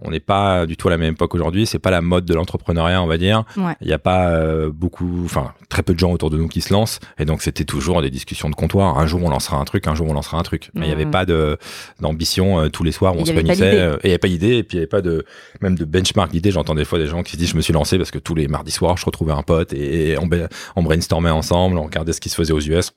On 0.00 0.10
n'est 0.10 0.20
pas 0.20 0.66
du 0.66 0.76
tout 0.76 0.88
à 0.88 0.90
la 0.90 0.96
même 0.98 1.12
époque 1.12 1.34
aujourd'hui. 1.34 1.66
C'est 1.66 1.78
pas 1.78 1.90
la 1.90 2.00
mode 2.00 2.24
de 2.24 2.34
l'entrepreneuriat, 2.34 3.00
on 3.02 3.06
va 3.06 3.16
dire. 3.18 3.44
Ouais. 3.56 3.74
Il 3.80 3.86
n'y 3.86 3.92
a 3.92 3.98
pas 3.98 4.28
euh, 4.30 4.70
beaucoup, 4.72 5.22
enfin 5.24 5.52
très 5.68 5.82
peu 5.82 5.94
de 5.94 5.98
gens 5.98 6.10
autour 6.12 6.30
de 6.30 6.36
nous 6.36 6.48
qui 6.48 6.60
se 6.60 6.72
lancent, 6.72 7.00
et 7.18 7.24
donc 7.24 7.42
c'était 7.42 7.64
toujours 7.64 8.02
des 8.02 8.10
discussions 8.10 8.50
de 8.50 8.54
comptoir. 8.54 8.98
Un 8.98 9.06
jour 9.06 9.22
on 9.24 9.30
lancera 9.30 9.56
un 9.56 9.64
truc, 9.64 9.86
un 9.86 9.94
jour 9.94 10.08
on 10.08 10.12
lancera 10.14 10.36
un 10.38 10.42
truc. 10.42 10.70
Mais 10.74 10.86
il 10.86 10.88
n'y 10.88 10.94
avait 10.94 11.04
Mhm. 11.04 11.10
pas 11.10 11.24
de 11.26 11.56
d'ambition 12.00 12.60
euh, 12.60 12.68
tous 12.68 12.82
les 12.84 12.92
soirs 12.92 13.14
où 13.16 13.20
on 13.20 13.22
y 13.22 13.26
se 13.26 13.32
réunissait. 13.32 13.70
d'idée. 13.70 13.76
euh, 13.82 13.96
et 13.96 14.00
il 14.04 14.06
n'y 14.08 14.12
avait 14.12 14.18
pas 14.18 14.28
d'idée, 14.28 14.56
et 14.56 14.62
puis 14.62 14.76
il 14.76 14.80
n'y 14.80 14.82
avait 14.82 14.88
pas 14.88 15.02
de 15.02 15.24
même 15.60 15.76
de 15.76 15.84
benchmark 15.84 16.30
d'idées. 16.30 16.50
J'entends 16.50 16.74
des 16.74 16.84
fois 16.84 16.98
des 16.98 17.06
gens 17.06 17.22
qui 17.22 17.32
se 17.32 17.36
disent 17.36 17.50
je 17.50 17.56
me 17.56 17.62
suis 17.62 17.72
lancé 17.72 17.96
parce 17.98 18.10
que 18.10 18.18
tous 18.18 18.34
les 18.34 18.48
mardis 18.48 18.72
soirs 18.72 18.96
je 18.96 19.04
retrouvais 19.06 19.32
un 19.32 19.42
pote 19.42 19.72
et, 19.72 20.10
et 20.10 20.18
on, 20.18 20.26
ba- 20.26 20.48
on 20.76 20.82
brainstormait 20.82 21.30
ensemble, 21.30 21.78
on 21.78 21.84
regardait 21.84 22.12
ce 22.12 22.20
qui 22.20 22.28
se 22.28 22.34
faisait 22.36 22.52
aux 22.52 22.60
US. 22.60 22.92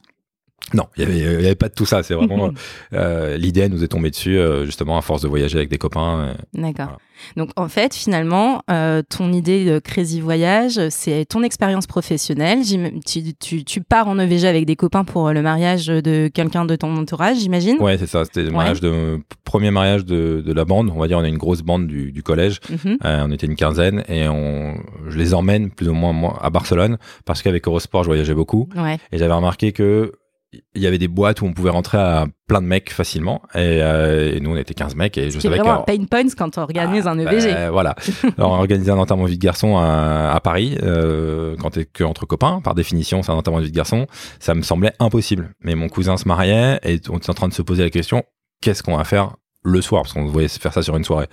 Non, 0.74 0.84
il 0.98 1.04
y 1.18 1.24
avait, 1.26 1.56
pas 1.56 1.70
de 1.70 1.74
tout 1.74 1.86
ça. 1.86 2.04
C'est 2.04 2.14
vraiment 2.14 2.52
euh, 2.94 3.38
l'idée 3.38 3.70
nous 3.70 3.86
est 3.86 3.88
tombée 3.88 4.10
dessus 4.10 4.38
euh, 4.38 4.66
justement 4.66 4.98
à 4.98 5.02
force 5.02 5.22
de 5.22 5.28
voyager 5.30 5.58
avec 5.58 5.70
des 5.70 5.78
copains. 5.78 6.20
euh, 6.20 6.34
D'accord. 6.54 6.86
Voilà. 6.88 6.98
Donc 7.38 7.52
en 7.56 7.68
fait, 7.70 7.96
finalement, 7.96 8.62
ton 9.10 9.32
idée 9.34 9.64
de 9.66 9.80
Crazy 9.80 10.20
Voyage, 10.22 10.80
c'est 10.90 11.26
ton 11.26 11.42
expérience 11.42 11.88
professionnelle. 11.88 12.60
Tu, 13.06 13.34
tu, 13.40 13.64
tu 13.64 13.82
pars 13.82 14.08
en 14.10 14.20
EVG 14.20 14.46
avec 14.46 14.66
des 14.66 14.76
copains 14.76 15.04
pour 15.06 15.32
le 15.32 15.42
mariage 15.42 15.88
de 15.88 16.28
quelqu'un 16.32 16.66
de 16.66 16.76
ton 16.76 16.96
entourage, 16.98 17.38
j'imagine? 17.38 17.78
Ouais, 17.82 17.98
c'est 17.98 18.06
ça. 18.06 18.26
C'était 18.26 18.44
le 18.44 18.50
Ouais. 18.50 18.58
mariage 18.58 18.82
de 18.82 19.20
premier 19.46 19.72
mariage 19.72 20.06
de, 20.06 20.44
de 20.46 20.54
la 20.54 20.66
bande. 20.66 20.92
On 20.94 21.00
va 21.00 21.08
dire, 21.08 21.18
on 21.18 21.24
a 21.24 21.28
une 21.30 21.38
grosse 21.40 21.62
bande 21.64 21.88
du, 21.88 22.12
du 22.12 22.22
collège. 22.24 22.60
Mhm. 22.70 22.98
On 23.04 23.32
était 23.32 23.48
une 23.48 23.56
quinzaine 23.56 24.04
et 24.10 24.28
on, 24.28 24.76
je 25.08 25.18
les 25.18 25.34
emmène 25.34 25.72
plus 25.72 25.88
ou 25.90 25.94
moins 25.94 26.12
moi, 26.14 26.38
à 26.42 26.50
Barcelone 26.50 26.98
parce 27.26 27.42
qu'avec 27.42 27.68
Eurosport, 27.68 28.04
je 28.04 28.10
voyageais 28.10 28.36
beaucoup 28.36 28.68
Ouais. 28.76 28.98
et 29.12 29.18
j'avais 29.18 29.34
remarqué 29.34 29.72
que 29.72 30.12
il 30.54 30.82
y 30.82 30.88
avait 30.88 30.98
des 30.98 31.08
boîtes 31.10 31.42
où 31.42 31.46
on 31.46 31.54
pouvait 31.54 31.70
rentrer 31.70 31.98
à 31.98 32.26
plein 32.48 32.62
de 32.62 32.68
mecs 32.68 32.90
facilement 32.92 33.42
et, 33.54 33.82
euh, 33.82 34.36
et 34.36 34.40
nous 34.40 34.52
on 34.52 34.56
était 34.56 34.74
15 34.74 34.96
mecs 34.96 35.18
et 35.18 35.26
je 35.30 35.40
C'est 35.40 35.42
savais 35.50 35.58
vraiment 35.58 35.82
un 35.82 35.84
pain 35.84 36.06
point 36.10 36.24
quand 36.38 36.58
on 36.58 36.62
organise 36.62 37.06
un 37.06 37.20
E 37.20 37.26
bah, 37.26 37.34
EVG. 37.34 37.70
voilà. 37.70 37.96
Alors, 38.38 38.52
organisé 38.54 38.90
un 38.90 38.98
enterrement 38.98 39.26
vie 39.26 39.38
de 39.38 39.44
garçon 39.44 39.78
à, 39.78 40.32
à 40.34 40.40
Paris, 40.40 40.78
euh, 40.84 41.56
quand 41.60 41.72
t'es 41.72 41.86
que 41.86 42.04
entre 42.06 42.26
copains, 42.26 42.62
par 42.62 42.76
définition, 42.76 43.24
c'est 43.24 43.32
un 43.32 43.36
enterrement 43.36 43.60
de 43.60 43.66
vie 43.66 43.72
de 43.72 43.76
garçon. 43.76 44.08
Ça 44.40 44.56
me 44.56 44.62
semblait 44.62 44.94
impossible. 45.00 45.54
Mais 45.62 45.76
mon 45.76 45.90
cousin 45.90 46.16
se 46.16 46.28
mariait 46.28 46.80
et 46.84 47.02
on 47.10 47.18
était 47.18 47.30
en 47.30 47.34
train 47.34 47.50
de 47.50 47.54
se 47.54 47.62
poser 47.62 47.84
la 47.84 47.90
question 47.90 48.24
qu'est-ce 48.62 48.84
qu'on 48.84 48.98
va 48.98 49.04
faire 49.04 49.36
le 49.68 49.82
soir, 49.82 50.04
parce 50.04 50.14
qu'on 50.14 50.26
voyait 50.26 50.48
faire 50.48 50.74
ça 50.74 50.82
sur 50.82 50.96
une 50.96 51.04
soirée. 51.04 51.28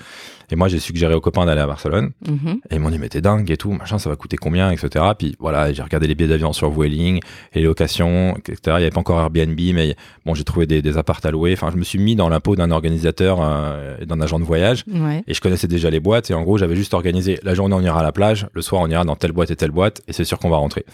Et 0.50 0.56
moi, 0.56 0.68
j'ai 0.68 0.78
suggéré 0.78 1.14
aux 1.14 1.20
copains 1.20 1.46
d'aller 1.46 1.60
à 1.60 1.66
Barcelone. 1.66 2.10
Mhm. 2.28 2.60
Et 2.70 2.74
ils 2.74 2.80
m'ont 2.80 2.90
dit, 2.90 2.98
mais 2.98 3.08
t'es 3.08 3.20
dingue 3.20 3.50
et 3.50 3.56
tout, 3.56 3.70
machin, 3.70 3.98
ça 3.98 4.10
va 4.10 4.16
coûter 4.16 4.36
combien, 4.36 4.70
etc. 4.70 5.04
Puis 5.18 5.36
voilà, 5.38 5.72
j'ai 5.72 5.82
regardé 5.82 6.06
les 6.06 6.14
billets 6.14 6.28
d'avion 6.28 6.52
sur 6.52 6.70
Vueling, 6.70 7.20
et 7.52 7.60
les 7.60 7.64
locations, 7.64 8.36
etc. 8.36 8.58
Il 8.66 8.70
n'y 8.70 8.76
avait 8.76 8.90
pas 8.90 9.00
encore 9.00 9.20
Airbnb, 9.20 9.58
mais 9.74 9.96
bon, 10.26 10.34
j'ai 10.34 10.44
trouvé 10.44 10.66
des, 10.66 10.82
des 10.82 10.98
apparts 10.98 11.20
à 11.24 11.30
louer. 11.30 11.52
Enfin, 11.54 11.70
je 11.72 11.76
me 11.76 11.84
suis 11.84 11.98
mis 11.98 12.16
dans 12.16 12.28
l'impôt 12.28 12.56
d'un 12.56 12.70
organisateur 12.70 13.38
euh, 13.40 13.96
et 14.00 14.06
d'un 14.06 14.20
agent 14.20 14.38
de 14.38 14.44
voyage. 14.44 14.84
Ouais. 14.86 15.22
Et 15.26 15.34
je 15.34 15.40
connaissais 15.40 15.68
déjà 15.68 15.90
les 15.90 16.00
boîtes. 16.00 16.30
Et 16.30 16.34
en 16.34 16.42
gros, 16.42 16.58
j'avais 16.58 16.76
juste 16.76 16.94
organisé 16.94 17.38
la 17.42 17.54
journée, 17.54 17.74
on 17.74 17.82
ira 17.82 18.00
à 18.00 18.02
la 18.02 18.12
plage. 18.12 18.46
Le 18.52 18.62
soir, 18.62 18.82
on 18.82 18.88
ira 18.88 19.04
dans 19.04 19.16
telle 19.16 19.32
boîte 19.32 19.50
et 19.50 19.56
telle 19.56 19.70
boîte. 19.70 20.02
Et 20.08 20.12
c'est 20.12 20.24
sûr 20.24 20.38
qu'on 20.38 20.50
va 20.50 20.56
rentrer. 20.56 20.84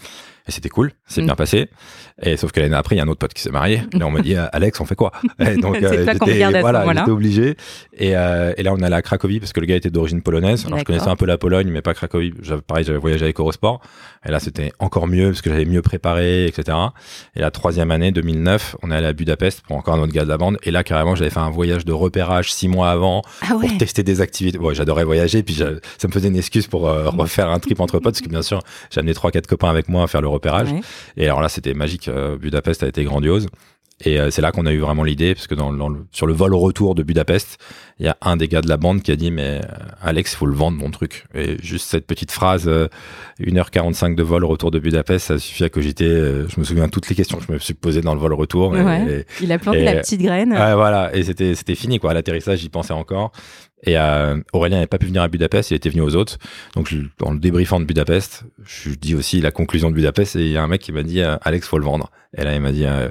Et 0.47 0.51
c'était 0.51 0.69
cool. 0.69 0.91
C'est 1.05 1.21
Mm. 1.21 1.25
bien 1.25 1.35
passé. 1.35 1.69
Et 2.23 2.37
sauf 2.37 2.51
que 2.51 2.59
l'année 2.59 2.75
après, 2.75 2.95
il 2.95 2.97
y 2.97 3.01
a 3.01 3.03
un 3.03 3.07
autre 3.07 3.19
pote 3.19 3.33
qui 3.33 3.41
s'est 3.41 3.51
marié. 3.51 3.83
Là, 3.93 4.07
on 4.07 4.11
m'a 4.11 4.21
dit, 4.21 4.35
Alex, 4.35 4.79
on 4.79 4.85
fait 4.85 4.95
quoi? 4.95 5.11
Et 5.39 5.55
donc, 5.57 5.79
qu'on 5.79 5.89
j'étais- 5.89 6.61
voilà, 6.61 7.07
obligé. 7.07 7.55
Et, 7.93 8.15
euh, 8.15 8.53
et 8.57 8.63
là, 8.63 8.73
on 8.73 8.81
allait 8.81 8.95
à 8.95 9.01
Cracovie 9.01 9.39
parce 9.39 9.53
que 9.53 9.59
le 9.59 9.65
gars 9.65 9.75
était 9.75 9.89
d'origine 9.89 10.21
polonaise. 10.21 10.65
Alors, 10.65 10.79
je 10.79 10.83
connaissais 10.83 11.07
un 11.09 11.15
peu 11.15 11.25
la 11.25 11.37
Pologne, 11.37 11.69
mais 11.71 11.81
pas 11.81 11.93
Cracovie. 11.93 12.33
Pareil, 12.67 12.85
j'avais 12.85 12.97
voyagé 12.99 13.23
avec 13.23 13.39
Eurosport. 13.39 13.81
Et 14.25 14.31
là, 14.31 14.39
c'était 14.39 14.71
encore 14.79 15.07
mieux 15.07 15.29
parce 15.29 15.41
que 15.41 15.49
j'avais 15.49 15.65
mieux 15.65 15.81
préparé, 15.81 16.45
etc. 16.45 16.77
Et 17.35 17.39
la 17.39 17.51
troisième 17.51 17.91
année, 17.91 18.11
2009, 18.11 18.75
on 18.83 18.91
est 18.91 18.95
allé 18.95 19.07
à 19.07 19.13
Budapest 19.13 19.61
pour 19.61 19.75
encore 19.77 19.95
un 19.95 19.99
autre 19.99 20.13
gars 20.13 20.23
de 20.23 20.29
la 20.29 20.37
bande. 20.37 20.57
Et 20.63 20.71
là, 20.71 20.83
carrément, 20.83 21.15
j'avais 21.15 21.29
fait 21.31 21.39
un 21.39 21.49
voyage 21.49 21.85
de 21.85 21.93
repérage 21.93 22.53
six 22.53 22.67
mois 22.67 22.89
avant 22.91 23.21
Ah 23.47 23.55
ouais. 23.55 23.67
pour 23.67 23.77
tester 23.77 24.03
des 24.03 24.21
activités. 24.21 24.57
Ouais, 24.59 24.75
j'adorais 24.75 25.03
voyager, 25.03 25.43
puis 25.43 25.55
ça 25.55 25.65
me 26.07 26.11
faisait 26.11 26.27
une 26.27 26.35
excuse 26.37 26.67
pour 26.67 26.87
euh, 26.89 27.09
refaire 27.09 27.49
un 27.49 27.59
trip 27.59 27.79
entre 27.79 27.99
potes, 27.99 28.13
parce 28.13 28.21
que 28.21 28.29
bien 28.29 28.41
sûr, 28.41 28.59
j'ai 28.91 28.99
amené 28.99 29.13
trois, 29.13 29.31
quatre 29.31 29.47
copains 29.47 29.69
avec 29.69 29.89
moi 29.89 30.03
à 30.03 30.07
faire 30.07 30.21
le 30.21 30.27
repérage. 30.31 30.71
Ouais. 30.71 30.81
Et 31.17 31.25
alors 31.25 31.41
là, 31.41 31.49
c'était 31.49 31.73
magique. 31.73 32.07
euh, 32.07 32.37
Budapest 32.37 32.83
a 32.83 32.87
été 32.87 33.03
grandiose. 33.03 33.47
Et 34.03 34.19
euh, 34.19 34.31
c'est 34.31 34.41
là 34.41 34.51
qu'on 34.51 34.65
a 34.65 34.71
eu 34.71 34.79
vraiment 34.79 35.03
l'idée, 35.03 35.35
parce 35.35 35.47
que 35.47 35.55
dans, 35.55 35.71
dans 35.73 35.89
le- 35.89 36.05
sur 36.11 36.25
le 36.27 36.33
vol 36.33 36.53
au 36.53 36.59
retour 36.59 36.95
de 36.95 37.03
Budapest, 37.03 37.57
il 37.99 38.05
y 38.05 38.09
a 38.09 38.17
un 38.21 38.35
des 38.37 38.47
gars 38.47 38.61
de 38.61 38.67
la 38.69 38.77
bande 38.77 39.01
qui 39.03 39.11
a 39.11 39.15
dit, 39.15 39.29
mais 39.31 39.59
euh, 39.63 39.67
Alex, 40.01 40.33
il 40.33 40.35
faut 40.37 40.45
le 40.47 40.55
vendre, 40.55 40.77
mon 40.77 40.89
truc. 40.89 41.25
Et 41.35 41.57
juste 41.61 41.87
cette 41.89 42.07
petite 42.07 42.31
phrase, 42.31 42.67
euh, 42.67 42.87
1h45 43.39 44.15
de 44.15 44.23
vol 44.23 44.43
au 44.43 44.47
retour 44.47 44.71
de 44.71 44.79
Budapest, 44.79 45.27
ça 45.27 45.39
suffit 45.39 45.63
à 45.63 45.69
cogiter. 45.69 46.05
euh, 46.05 46.47
je 46.49 46.59
me 46.59 46.65
souviens 46.65 46.85
de 46.87 46.91
toutes 46.91 47.07
les 47.09 47.15
questions 47.15 47.37
que 47.37 47.45
je 47.47 47.51
me 47.51 47.59
suis 47.59 47.73
posées 47.73 48.01
dans 48.01 48.13
le 48.13 48.19
vol 48.19 48.33
retour. 48.33 48.75
Et- 48.75 48.81
Ouais. 48.83 49.25
et, 49.39 49.43
Il 49.43 49.51
a 49.51 49.59
planté 49.59 49.79
Et- 49.81 49.85
la 49.85 49.95
petite 49.97 50.21
graine. 50.21 50.51
Ouais, 50.51 50.73
voilà, 50.73 51.15
et 51.15 51.23
c'était 51.23 51.55
c'était 51.55 51.75
fini 51.75 51.99
quoi. 51.99 52.11
À 52.11 52.13
l'atterrissage, 52.13 52.59
j'y 52.59 52.69
pensais 52.69 52.93
encore. 52.93 53.31
Et 53.83 53.97
euh, 53.97 54.37
Aurélien 54.53 54.77
n'avait 54.77 54.87
pas 54.87 54.99
pu 54.99 55.07
venir 55.07 55.21
à 55.23 55.27
Budapest, 55.27 55.71
il 55.71 55.75
était 55.75 55.89
venu 55.89 56.01
aux 56.01 56.15
autres. 56.15 56.37
Donc 56.75 56.89
je- 56.89 56.97
dans 57.19 57.31
le 57.31 57.39
débriefant 57.39 57.79
de 57.79 57.85
Budapest, 57.85 58.43
je 58.63 58.91
dis 58.91 59.15
aussi 59.15 59.41
la 59.41 59.51
conclusion 59.51 59.89
de 59.89 59.95
Budapest 59.95 60.35
et 60.35 60.41
il 60.45 60.51
y 60.51 60.57
a 60.57 60.63
un 60.63 60.67
mec 60.67 60.81
qui 60.81 60.91
m'a 60.91 61.03
dit 61.03 61.21
euh, 61.21 61.37
Alex, 61.41 61.67
faut 61.67 61.77
le 61.79 61.85
vendre. 61.85 62.11
Et 62.37 62.43
là 62.43 62.53
il 62.55 62.61
m'a 62.61 62.71
dit 62.71 62.85
euh, 62.85 63.09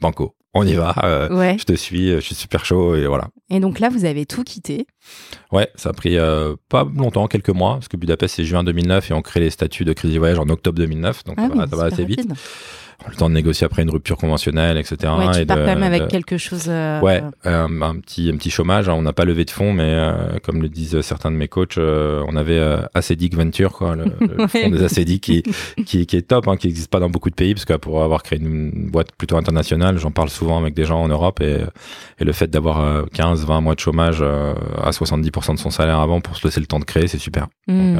Banco, 0.00 0.34
on 0.54 0.66
y 0.66 0.74
va. 0.74 0.94
euh, 1.04 1.28
Ouais. 1.36 1.56
Je 1.58 1.64
te 1.64 1.74
suis, 1.74 2.08
je 2.12 2.20
suis 2.20 2.34
super 2.34 2.64
chaud 2.64 2.94
et 2.96 3.06
voilà. 3.06 3.28
Et 3.50 3.60
donc 3.60 3.78
là, 3.80 3.88
vous 3.88 4.04
avez 4.04 4.26
tout 4.26 4.42
quitté. 4.44 4.86
Ouais, 5.52 5.68
ça 5.74 5.90
a 5.90 5.92
pris 5.92 6.16
euh, 6.18 6.54
pas 6.68 6.84
longtemps, 6.84 7.26
quelques 7.26 7.50
mois, 7.50 7.74
parce 7.74 7.88
que 7.88 7.96
Budapest 7.96 8.36
c'est 8.36 8.44
juin 8.44 8.64
2009 8.64 9.10
et 9.10 9.14
on 9.14 9.22
crée 9.22 9.40
les 9.40 9.50
statuts 9.50 9.84
de 9.84 9.92
Crazy 9.92 10.18
Voyage 10.18 10.38
en 10.38 10.48
octobre 10.48 10.78
2009, 10.78 11.24
donc 11.24 11.36
Ah 11.38 11.46
ça, 11.46 11.52
oui, 11.52 11.58
va, 11.58 11.66
ça 11.66 11.76
va 11.76 11.82
super 11.90 11.92
assez 11.94 12.04
vite. 12.04 12.28
Le 13.08 13.14
temps 13.16 13.28
de 13.28 13.34
négocier 13.34 13.64
après 13.64 13.82
une 13.82 13.90
rupture 13.90 14.16
conventionnelle, 14.16 14.76
etc. 14.76 15.12
Ouais, 15.18 15.30
tu 15.32 15.40
et 15.40 15.46
pars 15.46 15.56
de- 15.56 15.62
quand 15.62 15.68
même 15.74 15.82
avec 15.82 16.02
de- 16.02 16.06
quelque 16.08 16.36
chose. 16.36 16.64
euh, 16.68 17.00
Ouais, 17.00 17.22
euh, 17.46 17.66
un 17.82 17.96
petit 17.96 18.30
un 18.32 18.36
petit 18.36 18.50
chômage. 18.50 18.88
hein. 18.88 18.94
On 18.94 19.02
n'a 19.02 19.12
pas 19.14 19.24
levé 19.24 19.44
de 19.44 19.50
fonds, 19.50 19.72
mais 19.72 19.82
euh, 19.84 20.38
comme 20.42 20.60
le 20.62 20.68
disent 20.68 21.00
certains 21.00 21.30
de 21.30 21.36
mes 21.36 21.48
coachs, 21.48 21.78
on 21.78 22.36
avait 22.36 22.60
Acedic 22.94 23.34
Venture, 23.34 23.72
quoi, 23.72 23.96
le, 23.96 24.04
fonds 24.48 24.70
des 24.70 24.82
Acedic 24.84 25.22
qui, 25.22 25.42
qui 25.86 26.06
qui 26.06 26.16
est 26.16 26.22
top, 26.22 26.46
hein, 26.48 26.56
qui 26.56 26.66
n'existe 26.66 26.90
pas 26.90 27.00
dans 27.00 27.10
beaucoup 27.10 27.30
de 27.30 27.34
pays, 27.34 27.54
parce 27.54 27.64
que 27.64 27.74
pour 27.74 28.02
avoir 28.02 28.22
créé 28.22 28.38
une 28.38 28.90
boîte 28.90 29.12
plutôt 29.16 29.36
internationale, 29.36 29.98
j'en 29.98 30.10
parle 30.10 30.28
souvent 30.28 30.58
avec 30.60 30.74
des 30.74 30.84
gens 30.84 31.00
en 31.00 31.08
Europe, 31.08 31.40
et, 31.40 31.58
et 32.18 32.24
le 32.24 32.32
fait 32.32 32.48
d'avoir 32.48 32.80
euh, 32.80 33.04
15, 33.14 33.44
20 33.46 33.60
mois 33.62 33.74
de 33.74 33.80
chômage 33.80 34.22
à 34.22 34.90
70% 34.90 35.54
de 35.54 35.58
son 35.58 35.70
salaire 35.70 36.00
avant 36.00 36.20
pour 36.20 36.36
se 36.36 36.46
laisser 36.46 36.60
le 36.60 36.66
temps 36.66 36.78
de 36.80 36.84
créer, 36.84 37.08
c'est 37.08 37.18
super. 37.18 37.46
Euh, 37.70 37.96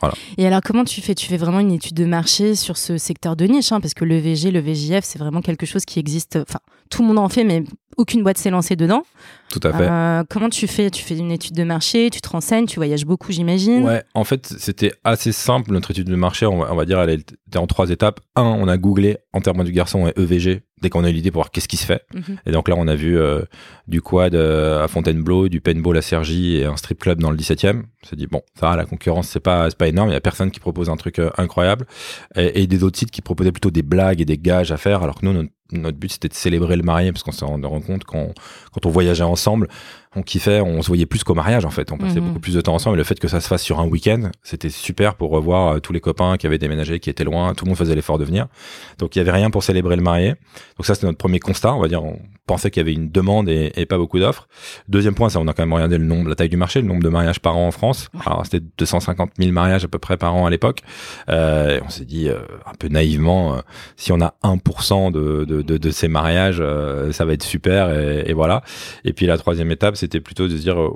voilà. 0.00 0.14
Et 0.38 0.46
alors, 0.46 0.60
comment 0.64 0.84
tu 0.84 1.00
fais? 1.02 1.14
Tu 1.14 1.26
fais 1.26 1.36
vraiment 1.36 1.60
une 1.60 1.72
étude 1.72 1.94
de 1.94 2.04
marché 2.06 2.54
sur 2.54 2.76
ce 2.76 2.96
secteur 2.98 3.36
de 3.36 3.44
niche, 3.44 3.70
hein, 3.72 3.80
parce 3.80 3.94
que 3.94 4.04
le 4.04 4.18
VG, 4.18 4.39
le 4.48 4.60
VJF, 4.60 5.04
c'est 5.04 5.18
vraiment 5.18 5.42
quelque 5.42 5.66
chose 5.66 5.84
qui 5.84 5.98
existe. 5.98 6.36
Enfin, 6.36 6.60
tout 6.90 7.02
le 7.02 7.08
monde 7.08 7.18
en 7.18 7.28
fait, 7.28 7.44
mais 7.44 7.64
aucune 7.96 8.22
boîte 8.22 8.38
s'est 8.38 8.50
lancée 8.50 8.76
dedans. 8.76 9.02
Tout 9.50 9.60
à 9.64 9.72
fait. 9.72 9.88
Euh, 9.88 10.24
comment 10.28 10.48
tu 10.48 10.66
fais? 10.66 10.90
Tu 10.90 11.02
fais 11.02 11.16
une 11.16 11.30
étude 11.32 11.54
de 11.54 11.64
marché, 11.64 12.08
tu 12.10 12.20
te 12.20 12.28
renseignes, 12.28 12.66
tu 12.66 12.76
voyages 12.76 13.04
beaucoup, 13.04 13.32
j'imagine. 13.32 13.84
Ouais, 13.84 14.02
en 14.14 14.24
fait, 14.24 14.46
c'était 14.58 14.92
assez 15.04 15.32
simple. 15.32 15.72
Notre 15.72 15.90
étude 15.90 16.08
de 16.08 16.16
marché, 16.16 16.46
on 16.46 16.58
va, 16.58 16.72
on 16.72 16.76
va 16.76 16.84
dire, 16.84 17.00
elle 17.00 17.10
était 17.10 17.58
en 17.58 17.66
trois 17.66 17.90
étapes. 17.90 18.20
Un, 18.36 18.42
on 18.42 18.68
a 18.68 18.76
googlé 18.76 19.18
Enterrement 19.32 19.64
du 19.64 19.72
garçon 19.72 20.08
et 20.08 20.12
EVG 20.20 20.62
dès 20.82 20.88
qu'on 20.88 21.04
a 21.04 21.10
eu 21.10 21.12
l'idée 21.12 21.30
pour 21.30 21.42
voir 21.42 21.50
qu'est-ce 21.50 21.68
qui 21.68 21.76
se 21.76 21.84
fait. 21.84 22.02
Mhm. 22.14 22.38
Et 22.46 22.52
donc 22.52 22.68
là, 22.68 22.74
on 22.78 22.88
a 22.88 22.94
vu 22.94 23.18
euh, 23.18 23.42
du 23.86 24.00
quad 24.00 24.34
euh, 24.34 24.82
à 24.82 24.88
Fontainebleau, 24.88 25.48
du 25.48 25.60
paintball 25.60 25.96
à 25.96 26.02
Cergy 26.02 26.56
et 26.56 26.64
un 26.64 26.76
strip 26.76 27.00
club 27.00 27.20
dans 27.20 27.30
le 27.30 27.36
17e. 27.36 27.82
On 28.02 28.06
s'est 28.06 28.16
dit, 28.16 28.26
bon, 28.26 28.40
ça 28.58 28.74
la 28.76 28.86
concurrence, 28.86 29.28
c'est 29.28 29.40
pas, 29.40 29.68
c'est 29.68 29.78
pas 29.78 29.88
énorme. 29.88 30.08
Il 30.08 30.14
y 30.14 30.16
a 30.16 30.20
personne 30.20 30.50
qui 30.50 30.60
propose 30.60 30.88
un 30.88 30.96
truc 30.96 31.20
incroyable. 31.36 31.86
Et, 32.34 32.62
et 32.62 32.66
des 32.66 32.82
autres 32.82 32.98
sites 32.98 33.10
qui 33.10 33.20
proposaient 33.20 33.52
plutôt 33.52 33.70
des 33.70 33.82
blagues 33.82 34.20
et 34.20 34.24
des 34.24 34.38
gages 34.38 34.72
à 34.72 34.78
faire. 34.78 35.02
Alors 35.02 35.20
que 35.20 35.26
nous, 35.26 35.32
notre, 35.32 35.50
notre 35.72 35.98
but, 35.98 36.12
c'était 36.12 36.28
de 36.28 36.34
célébrer 36.34 36.76
le 36.76 36.82
marié 36.82 37.12
parce 37.12 37.22
qu'on 37.22 37.32
s'est 37.32 37.44
rendu 37.44 37.66
compte 37.84 38.04
qu'on, 38.04 38.32
quand 38.72 38.86
on 38.86 38.90
voyageait 38.90 39.24
ensemble, 39.24 39.68
on 40.16 40.22
kiffait, 40.22 40.60
on 40.60 40.82
se 40.82 40.88
voyait 40.88 41.06
plus 41.06 41.22
qu'au 41.22 41.34
mariage 41.34 41.64
en 41.64 41.70
fait. 41.70 41.92
On 41.92 41.98
passait 41.98 42.20
Mhm. 42.20 42.26
beaucoup 42.28 42.40
plus 42.40 42.54
de 42.54 42.60
temps 42.60 42.74
ensemble. 42.74 42.96
Et 42.96 42.98
le 42.98 43.04
fait 43.04 43.18
que 43.20 43.28
ça 43.28 43.40
se 43.40 43.46
fasse 43.46 43.62
sur 43.62 43.78
un 43.80 43.86
week-end, 43.86 44.30
c'était 44.42 44.68
super 44.70 45.14
pour 45.14 45.30
revoir 45.30 45.76
euh, 45.76 45.78
tous 45.78 45.92
les 45.92 46.00
copains 46.00 46.36
qui 46.36 46.46
avaient 46.46 46.58
déménagé, 46.58 46.98
qui 46.98 47.10
étaient 47.10 47.22
loin. 47.24 47.54
Tout 47.54 47.64
le 47.64 47.70
monde 47.70 47.78
faisait 47.78 47.94
l'effort 47.94 48.18
de 48.18 48.24
venir. 48.24 48.48
Donc 48.98 49.14
il 49.14 49.18
y 49.18 49.22
avait 49.22 49.30
rien 49.30 49.50
pour 49.50 49.62
célébrer 49.62 49.94
le 49.96 50.02
marié. 50.02 50.30
Donc 50.76 50.86
ça 50.86 50.94
c'était 50.94 51.06
notre 51.06 51.18
premier 51.18 51.38
constat. 51.38 51.74
On 51.74 51.80
va 51.80 51.86
dire, 51.88 52.02
on 52.02 52.18
pensait 52.46 52.72
qu'il 52.72 52.80
y 52.80 52.84
avait 52.84 52.92
une 52.92 53.08
demande 53.10 53.48
et, 53.48 53.70
et 53.76 53.86
pas 53.86 53.98
beaucoup 53.98 54.18
d'offres. 54.18 54.48
Deuxième 54.88 55.14
point, 55.14 55.28
ça 55.28 55.38
on 55.38 55.46
a 55.46 55.52
quand 55.52 55.62
même 55.62 55.72
regardé 55.72 55.96
le 55.96 56.04
nombre, 56.04 56.28
la 56.28 56.34
taille 56.34 56.48
du 56.48 56.56
marché, 56.56 56.80
le 56.80 56.88
nombre 56.88 57.02
de 57.04 57.08
mariages 57.08 57.38
par 57.38 57.56
an 57.56 57.68
en 57.68 57.70
France. 57.70 58.08
Alors 58.26 58.44
c'était 58.44 58.64
250 58.78 59.30
000 59.38 59.52
mariages 59.52 59.84
à 59.84 59.88
peu 59.88 60.00
près 60.00 60.16
par 60.16 60.34
an 60.34 60.44
à 60.46 60.50
l'époque. 60.50 60.80
Euh, 61.28 61.78
on 61.84 61.88
s'est 61.88 62.04
dit 62.04 62.28
euh, 62.28 62.40
un 62.66 62.74
peu 62.76 62.88
naïvement, 62.88 63.54
euh, 63.54 63.60
si 63.96 64.10
on 64.10 64.20
a 64.20 64.34
1% 64.42 65.12
de, 65.12 65.44
de, 65.44 65.62
de, 65.62 65.76
de 65.78 65.90
ces 65.90 66.08
mariages, 66.08 66.58
euh, 66.60 67.12
ça 67.12 67.24
va 67.24 67.32
être 67.34 67.44
super. 67.44 67.90
Et, 67.96 68.24
et 68.28 68.32
voilà. 68.32 68.62
Et 69.04 69.12
puis 69.12 69.26
la 69.26 69.38
troisième 69.38 69.70
étape, 69.70 69.96
c'était 70.00 70.20
plutôt 70.20 70.48
de 70.48 70.56
se 70.56 70.62
dire 70.62 70.80
euh, 70.80 70.90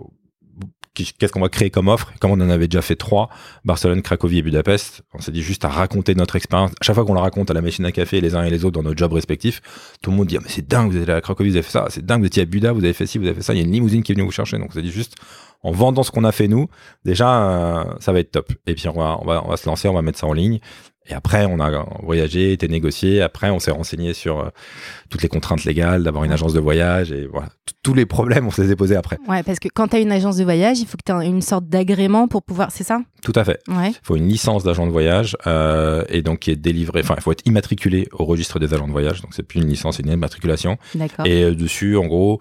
qu'est-ce 0.94 1.32
qu'on 1.32 1.40
va 1.40 1.48
créer 1.48 1.70
comme 1.70 1.88
offre? 1.88 2.12
Comme 2.20 2.30
on 2.30 2.40
en 2.40 2.48
avait 2.48 2.68
déjà 2.68 2.82
fait 2.82 2.96
trois, 2.96 3.28
Barcelone, 3.64 4.02
Cracovie 4.02 4.38
et 4.38 4.42
Budapest, 4.42 5.02
on 5.12 5.20
s'est 5.20 5.32
dit 5.32 5.42
juste 5.42 5.64
à 5.64 5.68
raconter 5.68 6.14
notre 6.14 6.36
expérience. 6.36 6.70
À 6.80 6.84
chaque 6.84 6.94
fois 6.94 7.04
qu'on 7.04 7.14
la 7.14 7.20
raconte 7.20 7.50
à 7.50 7.54
la 7.54 7.60
machine 7.60 7.84
à 7.84 7.92
café, 7.92 8.20
les 8.20 8.34
uns 8.34 8.44
et 8.44 8.50
les 8.50 8.64
autres 8.64 8.80
dans 8.80 8.88
nos 8.88 8.96
jobs 8.96 9.12
respectifs, 9.12 9.60
tout 10.02 10.10
le 10.10 10.16
monde 10.16 10.28
dit 10.28 10.36
ah, 10.36 10.40
mais 10.42 10.48
c'est 10.48 10.66
dingue, 10.66 10.92
vous 10.92 10.98
êtes 10.98 11.08
à 11.08 11.20
Cracovie, 11.20 11.50
vous 11.50 11.56
avez 11.56 11.62
fait 11.62 11.72
ça, 11.72 11.86
c'est 11.90 12.04
dingue, 12.04 12.20
vous 12.20 12.26
étiez 12.26 12.42
à 12.42 12.46
Buda, 12.46 12.72
vous 12.72 12.84
avez 12.84 12.92
fait 12.92 13.06
ci, 13.06 13.18
vous 13.18 13.26
avez 13.26 13.34
fait 13.34 13.42
ça. 13.42 13.54
Il 13.54 13.58
y 13.58 13.60
a 13.60 13.64
une 13.64 13.72
limousine 13.72 14.02
qui 14.02 14.12
est 14.12 14.14
venue 14.14 14.24
vous 14.24 14.32
chercher. 14.32 14.58
Donc 14.58 14.68
on 14.70 14.74
s'est 14.74 14.82
dit 14.82 14.92
juste 14.92 15.16
en 15.62 15.72
vendant 15.72 16.02
ce 16.02 16.10
qu'on 16.10 16.24
a 16.24 16.32
fait 16.32 16.46
nous, 16.46 16.68
déjà 17.04 17.80
euh, 17.80 17.84
ça 17.98 18.12
va 18.12 18.20
être 18.20 18.30
top. 18.30 18.52
Et 18.66 18.74
puis 18.74 18.88
on 18.88 18.92
va, 18.92 19.18
on 19.20 19.48
va 19.48 19.56
se 19.56 19.66
lancer, 19.66 19.88
on 19.88 19.94
va 19.94 20.02
mettre 20.02 20.18
ça 20.18 20.26
en 20.26 20.32
ligne. 20.32 20.60
Et 21.06 21.12
après, 21.12 21.44
on 21.44 21.60
a 21.60 21.84
voyagé, 22.02 22.52
été 22.52 22.66
négocié. 22.66 23.20
Après, 23.20 23.50
on 23.50 23.58
s'est 23.58 23.70
renseigné 23.70 24.14
sur 24.14 24.40
euh, 24.40 24.48
toutes 25.10 25.22
les 25.22 25.28
contraintes 25.28 25.64
légales, 25.64 26.02
d'avoir 26.02 26.24
une 26.24 26.32
agence 26.32 26.54
de 26.54 26.60
voyage 26.60 27.12
et 27.12 27.26
voilà. 27.26 27.48
Tous 27.82 27.92
les 27.92 28.06
problèmes, 28.06 28.46
on 28.46 28.50
se 28.50 28.62
les 28.62 28.70
a 28.70 28.76
posés 28.76 28.96
après. 28.96 29.18
Ouais, 29.28 29.42
parce 29.42 29.58
que 29.58 29.68
quand 29.68 29.88
tu 29.88 29.96
as 29.96 30.00
une 30.00 30.12
agence 30.12 30.36
de 30.36 30.44
voyage, 30.44 30.80
il 30.80 30.86
faut 30.86 30.96
que 30.96 31.02
tu 31.04 31.12
aies 31.12 31.28
une 31.28 31.42
sorte 31.42 31.66
d'agrément 31.66 32.26
pour 32.28 32.42
pouvoir. 32.42 32.70
C'est 32.70 32.84
ça? 32.84 33.00
Tout 33.22 33.34
à 33.34 33.44
fait. 33.44 33.60
Ouais. 33.68 33.90
Il 33.90 34.00
faut 34.02 34.16
une 34.16 34.28
licence 34.28 34.64
d'agent 34.64 34.86
de 34.86 34.92
voyage 34.92 35.36
euh, 35.46 36.04
et 36.08 36.22
donc 36.22 36.40
qui 36.40 36.50
est 36.50 36.56
délivrée. 36.56 37.00
Enfin, 37.00 37.14
il 37.18 37.22
faut 37.22 37.32
être 37.32 37.46
immatriculé 37.46 38.08
au 38.12 38.24
registre 38.24 38.58
des 38.58 38.72
agents 38.72 38.88
de 38.88 38.92
voyage. 38.92 39.20
Donc, 39.20 39.34
c'est 39.34 39.42
plus 39.42 39.60
une 39.60 39.68
licence, 39.68 39.96
c'est 39.96 40.02
une 40.02 40.12
immatriculation. 40.12 40.78
D'accord. 40.94 41.26
Et 41.26 41.44
euh, 41.44 41.54
dessus, 41.54 41.98
en 41.98 42.06
gros, 42.06 42.40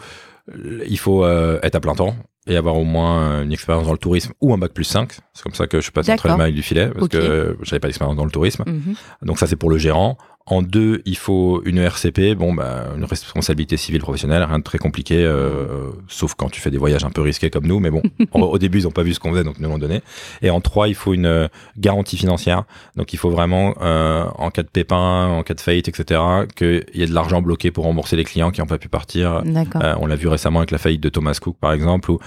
il 0.87 0.99
faut 0.99 1.25
être 1.25 1.75
à 1.75 1.79
plein 1.79 1.95
temps 1.95 2.15
et 2.47 2.57
avoir 2.57 2.75
au 2.75 2.83
moins 2.83 3.41
une 3.43 3.51
expérience 3.53 3.85
dans 3.85 3.91
le 3.93 3.97
tourisme 3.97 4.33
ou 4.41 4.53
un 4.53 4.57
bac 4.57 4.73
plus 4.73 4.83
5. 4.83 5.13
C'est 5.33 5.43
comme 5.43 5.53
ça 5.53 5.67
que 5.67 5.77
je 5.77 5.83
suis 5.83 5.91
passé 5.91 6.11
entre 6.11 6.27
les 6.27 6.35
mailles 6.35 6.53
du 6.53 6.61
filet 6.63 6.89
parce 6.89 7.05
Ok. 7.05 7.11
que 7.11 7.57
j'avais 7.63 7.79
pas 7.79 7.87
d'expérience 7.87 8.17
dans 8.17 8.25
le 8.25 8.31
tourisme. 8.31 8.63
Mhm. 8.67 8.95
Donc 9.21 9.39
ça, 9.39 9.47
c'est 9.47 9.55
pour 9.55 9.69
le 9.69 9.77
gérant. 9.77 10.17
En 10.45 10.61
deux, 10.61 11.01
il 11.05 11.15
faut 11.15 11.61
une 11.63 11.77
RCP, 11.77 12.35
bon, 12.35 12.53
bah, 12.53 12.87
une 12.97 13.05
responsabilité 13.05 13.77
civile 13.77 14.01
professionnelle, 14.01 14.43
rien 14.43 14.59
de 14.59 14.63
très 14.63 14.77
compliqué, 14.77 15.23
euh, 15.23 15.91
sauf 16.09 16.33
quand 16.35 16.49
tu 16.49 16.59
fais 16.59 16.69
des 16.69 16.77
voyages 16.77 17.05
un 17.05 17.11
peu 17.11 17.21
risqués 17.21 17.49
comme 17.49 17.65
nous, 17.65 17.79
mais 17.79 17.89
bon, 17.89 18.01
au, 18.33 18.39
au 18.41 18.57
début, 18.57 18.79
ils 18.79 18.83
n'ont 18.83 18.91
pas 18.91 19.03
vu 19.03 19.13
ce 19.13 19.21
qu'on 19.21 19.31
faisait, 19.31 19.45
donc 19.45 19.55
ils 19.57 19.63
nous 19.63 19.69
l'ont 19.69 19.77
donné. 19.77 20.01
Et 20.41 20.49
en 20.49 20.59
trois, 20.59 20.89
il 20.89 20.95
faut 20.95 21.13
une 21.13 21.27
euh, 21.27 21.47
garantie 21.77 22.17
financière, 22.17 22.65
donc 22.97 23.13
il 23.13 23.17
faut 23.17 23.29
vraiment, 23.29 23.73
euh, 23.81 24.25
en 24.37 24.51
cas 24.51 24.63
de 24.63 24.67
pépin, 24.67 25.27
en 25.27 25.43
cas 25.43 25.53
de 25.53 25.61
faillite, 25.61 25.87
etc., 25.87 26.19
qu'il 26.57 26.83
y 26.93 27.03
ait 27.03 27.07
de 27.07 27.13
l'argent 27.13 27.41
bloqué 27.41 27.71
pour 27.71 27.85
rembourser 27.85 28.17
les 28.17 28.25
clients 28.25 28.51
qui 28.51 28.59
n'ont 28.59 28.67
pas 28.67 28.77
pu 28.77 28.89
partir. 28.89 29.43
On 29.99 30.05
l'a 30.05 30.15
vu 30.17 30.27
récemment 30.27 30.59
avec 30.59 30.71
la 30.71 30.77
faillite 30.77 31.01
de 31.01 31.09
Thomas 31.09 31.37
Cook, 31.41 31.55
par 31.57 31.71
exemple, 31.71 32.11
où 32.11 32.19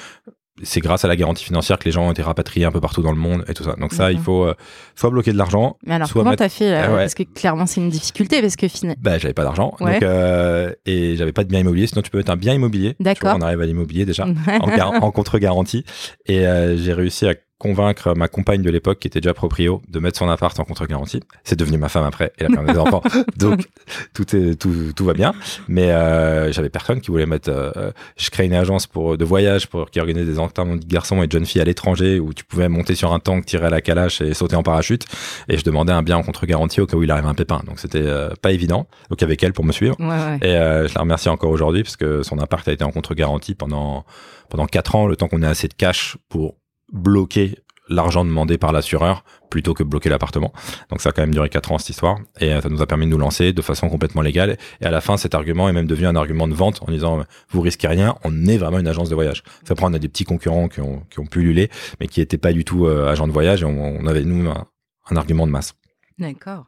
c'est 0.62 0.80
grâce 0.80 1.04
à 1.04 1.08
la 1.08 1.16
garantie 1.16 1.44
financière 1.44 1.78
que 1.78 1.84
les 1.84 1.92
gens 1.92 2.06
ont 2.08 2.12
été 2.12 2.22
rapatriés 2.22 2.64
un 2.64 2.70
peu 2.72 2.80
partout 2.80 3.02
dans 3.02 3.10
le 3.12 3.18
monde 3.18 3.44
et 3.48 3.54
tout 3.54 3.62
ça. 3.64 3.75
Donc 3.78 3.92
ça, 3.92 4.10
il 4.10 4.14
D'accord. 4.16 4.25
faut 4.25 4.44
euh, 4.46 4.54
soit 4.94 5.10
bloquer 5.10 5.32
de 5.32 5.36
l'argent, 5.38 5.76
Mais 5.86 5.94
alors, 5.94 6.08
soit 6.08 6.20
comment 6.22 6.30
mettre- 6.30 6.42
t'as 6.44 6.48
fait 6.48 6.70
là 6.70 6.84
Ah 6.86 6.90
ouais. 6.92 6.98
Parce 7.00 7.14
que 7.14 7.22
clairement, 7.25 7.66
c'est 7.66 7.80
une 7.80 7.90
difficulté, 7.90 8.40
parce 8.40 8.56
que 8.56 8.66
finalement. 8.68 9.00
bah, 9.02 9.18
j'avais 9.18 9.34
pas 9.34 9.44
d'argent. 9.44 9.75
Ouais. 9.80 9.94
Donc, 9.94 10.02
euh, 10.04 10.72
et 10.86 11.16
j'avais 11.16 11.32
pas 11.32 11.44
de 11.44 11.48
bien 11.48 11.60
immobilier. 11.60 11.86
Sinon, 11.86 12.02
tu 12.02 12.10
peux 12.10 12.18
mettre 12.18 12.30
un 12.32 12.36
bien 12.36 12.54
immobilier. 12.54 12.96
Vois, 12.98 13.12
D'accord. 13.12 13.36
On 13.38 13.42
arrive 13.42 13.60
à 13.60 13.66
l'immobilier 13.66 14.04
déjà. 14.06 14.25
en, 14.60 14.68
en 14.96 15.10
contre-garantie. 15.10 15.84
Et 16.26 16.46
euh, 16.46 16.76
j'ai 16.76 16.92
réussi 16.94 17.26
à 17.26 17.34
convaincre 17.58 18.14
ma 18.14 18.28
compagne 18.28 18.62
de 18.62 18.70
l'époque, 18.70 18.98
qui 18.98 19.08
était 19.08 19.20
déjà 19.20 19.32
proprio, 19.32 19.80
de 19.88 19.98
mettre 19.98 20.18
son 20.18 20.28
appart 20.28 20.58
en 20.60 20.64
contre-garantie. 20.64 21.20
C'est 21.42 21.58
devenu 21.58 21.78
ma 21.78 21.88
femme 21.88 22.04
après, 22.04 22.32
et 22.38 22.46
la 22.46 22.60
a 22.60 22.64
des 22.64 22.78
enfants. 22.78 23.02
Donc, 23.36 23.60
tout, 24.12 24.36
est, 24.36 24.56
tout, 24.56 24.92
tout 24.94 25.04
va 25.04 25.14
bien. 25.14 25.32
Mais 25.66 25.90
euh, 25.90 26.52
j'avais 26.52 26.68
personne 26.68 27.00
qui 27.00 27.10
voulait 27.10 27.26
mettre... 27.26 27.50
Euh, 27.50 27.92
je 28.16 28.28
crée 28.30 28.44
une 28.44 28.52
agence 28.52 28.86
pour, 28.86 29.16
de 29.16 29.25
voyage 29.25 29.68
pour 29.68 29.90
qui 29.90 30.00
organise 30.00 30.26
des 30.26 30.38
enterrements 30.38 30.76
de 30.76 30.84
garçons 30.84 31.22
et 31.22 31.26
de 31.26 31.32
jeunes 31.32 31.46
filles 31.46 31.62
à 31.62 31.64
l'étranger, 31.64 32.20
où 32.20 32.34
tu 32.34 32.44
pouvais 32.44 32.68
monter 32.68 32.94
sur 32.94 33.12
un 33.12 33.20
tank, 33.20 33.46
tirer 33.46 33.66
à 33.66 33.70
la 33.70 33.80
calache 33.80 34.20
et 34.20 34.34
sauter 34.34 34.56
en 34.56 34.62
parachute. 34.62 35.06
Et 35.48 35.56
je 35.56 35.64
demandais 35.64 35.92
un 35.92 36.02
bien 36.02 36.18
en 36.18 36.22
contre-garantie 36.22 36.82
au 36.82 36.86
cas 36.86 36.96
où 36.96 37.02
il 37.02 37.10
arrive 37.10 37.26
un 37.26 37.34
pépin. 37.34 37.62
Donc, 37.66 37.78
c'était 37.78 38.02
euh, 38.02 38.30
pas 38.42 38.52
évident. 38.52 38.86
Donc, 39.08 39.22
avec 39.22 39.42
elle 39.42 39.54
pour 39.54 39.64
me 39.64 39.72
suivre. 39.72 39.96
Ouais, 39.98 40.06
ouais. 40.06 40.38
Et 40.42 40.56
euh, 40.56 40.88
je 40.88 40.94
la 40.94 41.00
remercie 41.00 41.30
encore 41.30 41.50
aujourd'hui, 41.50 41.82
parce 41.82 41.96
que 41.96 42.22
son 42.22 42.38
appart 42.38 42.66
a 42.68 42.72
été 42.72 42.84
en 42.84 42.90
contre-garantie 42.90 43.54
pendant, 43.54 44.04
pendant 44.50 44.66
4 44.66 44.94
ans, 44.94 45.06
le 45.06 45.16
temps 45.16 45.28
qu'on 45.28 45.42
ait 45.42 45.46
assez 45.46 45.68
de 45.68 45.75
cash 45.75 46.18
pour 46.28 46.56
bloquer 46.92 47.56
l'argent 47.88 48.24
demandé 48.24 48.58
par 48.58 48.72
l'assureur 48.72 49.24
plutôt 49.50 49.74
que 49.74 49.82
bloquer 49.82 50.08
l'appartement. 50.08 50.52
Donc 50.90 51.00
ça 51.00 51.10
a 51.10 51.12
quand 51.12 51.22
même 51.22 51.32
duré 51.32 51.48
4 51.48 51.72
ans 51.72 51.78
cette 51.78 51.90
histoire 51.90 52.18
et 52.40 52.52
euh, 52.52 52.60
ça 52.60 52.68
nous 52.68 52.82
a 52.82 52.86
permis 52.86 53.06
de 53.06 53.10
nous 53.10 53.18
lancer 53.18 53.52
de 53.52 53.62
façon 53.62 53.88
complètement 53.88 54.22
légale. 54.22 54.56
Et 54.80 54.86
à 54.86 54.90
la 54.90 55.00
fin, 55.00 55.16
cet 55.16 55.34
argument 55.34 55.68
est 55.68 55.72
même 55.72 55.86
devenu 55.86 56.06
un 56.06 56.16
argument 56.16 56.48
de 56.48 56.54
vente 56.54 56.82
en 56.82 56.90
disant 56.90 57.24
vous 57.50 57.60
risquez 57.60 57.88
rien, 57.88 58.16
on 58.24 58.46
est 58.46 58.58
vraiment 58.58 58.78
une 58.78 58.88
agence 58.88 59.08
de 59.08 59.14
voyage. 59.14 59.42
Ça 59.64 59.74
prend 59.74 59.90
on 59.90 59.94
a 59.94 59.98
des 59.98 60.08
petits 60.08 60.24
concurrents 60.24 60.68
qui 60.68 60.80
ont, 60.80 61.04
qui 61.10 61.20
ont 61.20 61.26
pullulé 61.26 61.70
mais 62.00 62.08
qui 62.08 62.20
n'étaient 62.20 62.38
pas 62.38 62.52
du 62.52 62.64
tout 62.64 62.86
euh, 62.86 63.08
agents 63.08 63.28
de 63.28 63.32
voyage 63.32 63.62
et 63.62 63.66
on, 63.66 64.06
avait 64.06 64.24
nous 64.24 64.50
un 64.50 65.16
argument 65.16 65.46
de 65.46 65.52
masse. 65.52 65.74
D'accord. 66.18 66.66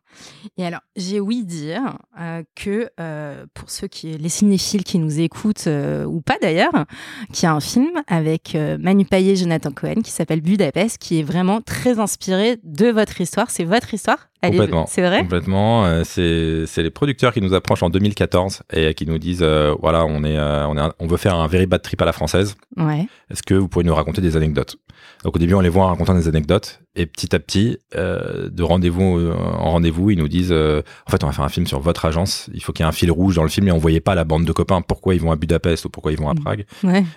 Et 0.57 0.65
alors, 0.65 0.81
j'ai 0.97 1.21
ouï 1.21 1.45
dire 1.45 1.99
euh, 2.21 2.43
que 2.55 2.91
euh, 3.01 3.45
pour 3.55 3.71
ceux 3.71 3.87
qui, 3.87 4.17
les 4.19 4.29
cinéphiles 4.29 4.85
qui 4.85 4.99
nous 4.99 5.21
écoutent, 5.21 5.67
euh, 5.67 6.05
ou 6.05 6.21
pas 6.21 6.37
d'ailleurs, 6.41 6.73
qu'il 7.33 7.45
y 7.45 7.47
a 7.47 7.55
un 7.55 7.61
film 7.61 7.91
avec 8.07 8.57
Manu 8.79 9.05
Payet 9.05 9.33
et 9.33 9.37
Jonathan 9.37 9.71
Cohen 9.71 10.03
qui 10.03 10.11
s'appelle 10.11 10.41
Budapest, 10.41 10.99
qui 10.99 11.21
est 11.21 11.23
vraiment 11.23 11.61
très 11.61 11.99
inspiré 11.99 12.59
de 12.63 12.89
votre 12.89 13.21
histoire. 13.21 13.51
C'est 13.51 13.65
votre 13.65 13.95
histoire 13.95 14.19
Complètement. 14.41 14.87
C'est 14.87 15.03
vrai? 15.03 15.19
Complètement. 15.19 16.05
c'est, 16.05 16.65
les 16.77 16.91
producteurs 16.91 17.33
qui 17.33 17.41
nous 17.41 17.55
approchent 17.55 17.83
en 17.83 17.91
2014 17.91 18.63
et 18.73 18.95
qui 18.95 19.05
nous 19.05 19.19
disent 19.19 19.43
voilà, 19.43 20.05
on, 20.05 20.23
est, 20.23 20.39
on, 20.39 20.79
est 20.79 20.93
on 21.01 21.07
veut 21.09 21.17
faire 21.17 21.35
un 21.35 21.49
very 21.49 21.67
bad 21.67 21.83
trip 21.83 22.01
à 22.03 22.05
la 22.05 22.13
française. 22.13 22.55
Ouais. 22.77 23.09
Est-ce 23.31 23.43
que 23.43 23.55
vous 23.55 23.67
pourriez 23.67 23.89
nous 23.89 23.95
raconter 23.97 24.21
des 24.21 24.37
anecdotes? 24.37 24.77
Donc 25.25 25.35
au 25.35 25.39
début, 25.41 25.55
on 25.55 25.61
les 25.61 25.69
voit 25.69 25.87
en 25.87 25.89
racontant 25.89 26.15
des 26.15 26.29
anecdotes 26.29 26.81
et 26.95 27.07
petit 27.07 27.35
à 27.35 27.41
petit, 27.41 27.79
de 27.95 28.63
rendez-vous 28.63 29.33
en 29.33 29.73
rendez-vous, 29.73 29.98
ils 30.11 30.19
nous 30.19 30.29
disent 30.29 30.53
euh, 30.53 30.83
en 31.07 31.11
fait, 31.11 31.23
on 31.25 31.27
va 31.27 31.33
faire 31.33 31.45
un 31.45 31.49
film 31.49 31.67
sur 31.67 31.81
votre 31.81 32.05
agence. 32.05 32.49
Il 32.55 32.63
faut 32.63 32.73
qu'il 32.73 32.85
y 32.85 32.87
ait 32.87 32.89
un 32.89 32.93
fil 32.93 33.11
rouge 33.11 33.37
dans 33.37 33.43
le 33.43 33.49
film 33.49 33.69
et 33.69 33.73
on 33.73 33.79
voyait 33.79 34.01
pas 34.01 34.15
la 34.15 34.25
bande 34.25 34.45
de 34.45 34.53
copains. 34.53 34.81
Pourquoi 34.83 35.15
ils 35.15 35.21
vont 35.21 35.33
à 35.33 35.37
Budapest 35.37 35.85
ou 35.85 35.91
pourquoi 35.91 36.13
ils 36.13 36.19
vont 36.19 36.29
à 36.29 36.35
mm. 36.35 36.41
Prague 36.41 36.67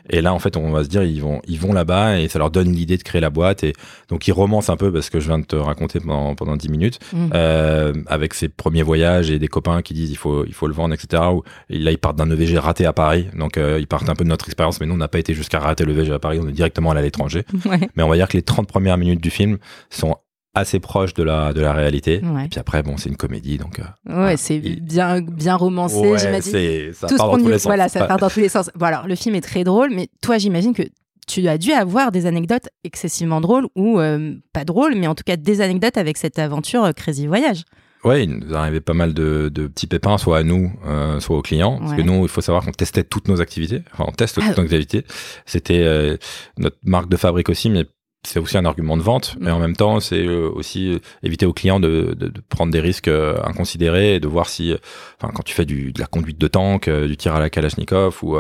Et 0.10 0.22
là, 0.22 0.34
en 0.34 0.40
fait, 0.40 0.58
on 0.58 0.72
va 0.72 0.84
se 0.84 0.90
dire 0.90 1.04
ils 1.04 1.22
vont 1.22 1.42
ils 1.48 1.60
vont 1.60 1.74
là-bas 1.74 2.20
et 2.20 2.28
ça 2.28 2.40
leur 2.40 2.52
donne 2.52 2.72
l'idée 2.72 2.98
de 2.98 3.04
créer 3.04 3.22
la 3.22 3.30
boîte 3.30 3.64
et 3.64 3.74
donc 4.10 4.28
ils 4.28 4.32
romancent 4.32 4.70
un 4.70 4.78
peu 4.78 4.92
parce 4.92 5.10
que 5.10 5.20
je 5.20 5.28
viens 5.28 5.40
de 5.40 5.46
te 5.46 5.56
raconter 5.56 6.00
pendant 6.00 6.36
pendant 6.36 6.56
10 6.56 6.70
minutes 6.70 7.00
mm. 7.14 7.30
euh, 7.34 7.94
avec 8.08 8.34
ses 8.34 8.50
premiers 8.50 8.84
voyages 8.84 9.32
et 9.32 9.40
des 9.40 9.48
copains 9.48 9.82
qui 9.82 9.94
disent 9.94 10.12
il 10.12 10.18
faut 10.18 10.46
il 10.46 10.54
faut 10.54 10.68
le 10.68 10.74
vendre 10.74 10.94
etc. 10.94 11.22
et 11.70 11.80
là 11.80 11.92
ils 11.92 11.98
partent 11.98 12.18
d'un 12.18 12.30
EVG 12.30 12.58
raté 12.58 12.86
à 12.86 12.94
Paris 12.94 13.28
donc 13.38 13.58
euh, 13.58 13.78
ils 13.80 13.88
partent 13.88 14.10
un 14.10 14.16
peu 14.16 14.24
de 14.24 14.30
notre 14.30 14.46
expérience 14.46 14.80
mais 14.80 14.88
nous 14.88 14.94
on 14.94 14.98
n'a 14.98 15.08
pas 15.08 15.20
été 15.20 15.34
jusqu'à 15.34 15.60
rater 15.60 15.86
le 15.86 15.92
EVG 15.94 16.14
à 16.14 16.20
Paris 16.20 16.40
on 16.42 16.48
est 16.48 16.54
directement 16.54 16.92
allé 16.92 17.00
à 17.00 17.04
l'étranger. 17.04 17.44
Mais 17.96 18.04
on 18.04 18.10
va 18.10 18.16
dire 18.16 18.28
que 18.28 18.38
les 18.38 18.44
30 18.44 18.68
premières 18.68 18.98
minutes 18.98 19.22
du 19.22 19.30
film 19.30 19.58
sont 19.90 20.16
assez 20.54 20.80
proche 20.80 21.14
de 21.14 21.24
la 21.24 21.54
de 21.54 21.62
la 21.62 21.74
réalité. 21.74 22.16
Et 22.16 22.48
puis 22.50 22.60
après, 22.60 22.84
bon, 22.84 22.98
c'est 22.98 23.10
une 23.10 23.18
comédie, 23.18 23.58
donc. 23.58 23.80
Euh, 23.80 24.26
ouais, 24.26 24.38
c'est 24.38 24.60
bien 24.60 25.22
bien 25.22 25.56
romancé. 25.56 26.18
j'imagine. 26.18 26.94
Ça 26.94 27.08
part 27.08 27.32
dans 27.32 27.38
tous 27.38 27.48
les 27.48 27.60
sens. 27.60 27.68
Voilà, 27.68 27.90
ça 27.90 28.06
part 28.06 28.18
dans 28.18 28.30
tous 28.30 28.40
les 28.40 28.50
sens. 28.50 28.70
Bon, 28.76 28.86
alors 28.86 29.08
le 29.08 29.16
film 29.16 29.36
est 29.36 29.42
très 29.42 29.64
drôle, 29.64 29.92
mais 29.92 30.10
toi, 30.22 30.38
j'imagine 30.38 30.74
que 30.74 30.84
tu 31.28 31.48
as 31.48 31.58
dû 31.58 31.72
avoir 31.72 32.12
des 32.12 32.26
anecdotes 32.26 32.68
excessivement 32.84 33.40
drôles 33.40 33.68
ou 33.76 34.00
euh, 34.00 34.36
pas 34.54 34.66
drôles, 34.66 34.96
mais 34.96 35.08
en 35.08 35.16
tout 35.16 35.24
cas 35.26 35.38
des 35.38 35.62
anecdotes 35.62 35.98
avec 35.98 36.18
cette 36.18 36.40
aventure 36.40 36.84
euh, 36.84 36.92
Crazy 36.92 37.28
Voyage. 37.28 37.64
Ouais, 38.04 38.24
il 38.24 38.32
nous 38.32 38.56
arrivait 38.56 38.82
pas 38.82 38.96
mal 38.96 39.14
de, 39.14 39.50
de 39.50 39.68
petits 39.68 39.86
pépins, 39.86 40.18
soit 40.18 40.40
à 40.40 40.44
nous, 40.44 40.72
soit 41.20 41.38
aux 41.38 41.44
clients. 41.44 41.78
Parce 41.78 41.94
que 41.94 42.02
nous, 42.02 42.24
il 42.24 42.30
faut 42.30 42.42
savoir 42.42 42.66
qu'on 42.66 42.72
testait 42.72 43.04
toutes 43.04 43.28
nos 43.28 43.42
activités. 43.42 43.84
Enfin, 43.94 44.06
on 44.08 44.12
teste 44.12 44.34
toutes 44.34 44.44
ah 44.48 44.54
nos 44.58 44.64
activités. 44.64 45.06
C'était 45.46 46.18
notre 46.58 46.78
marque 46.82 47.10
de 47.10 47.18
fabrique 47.18 47.48
aussi, 47.50 47.70
mais 47.70 47.86
c'est 48.24 48.40
aussi 48.40 48.58
un 48.58 48.66
argument 48.66 48.98
de 48.98 49.02
vente, 49.02 49.36
mais 49.40 49.52
en 49.52 49.60
même 49.60 49.76
temps, 49.76 50.00
c'est 50.00 50.24
euh, 50.24 50.50
aussi 50.54 50.94
euh, 50.94 51.00
éviter 51.24 51.46
aux 51.46 51.54
clients 51.54 51.80
de, 51.80 52.16
de, 52.18 52.28
de, 52.28 52.42
prendre 52.50 52.72
des 52.72 52.80
risques 52.80 53.08
euh, 53.08 53.38
inconsidérés 53.44 54.16
et 54.16 54.20
de 54.20 54.28
voir 54.28 54.48
si, 54.48 54.76
enfin, 55.20 55.34
quand 55.34 55.44
tu 55.44 55.54
fais 55.54 55.66
du, 55.66 55.92
de 55.92 56.00
la 56.00 56.06
conduite 56.06 56.38
de 56.38 56.48
tank, 56.48 56.90
du 56.90 57.18
tir 57.18 57.34
à 57.34 57.40
la 57.40 57.50
Kalachnikov 57.50 58.20
ou, 58.24 58.38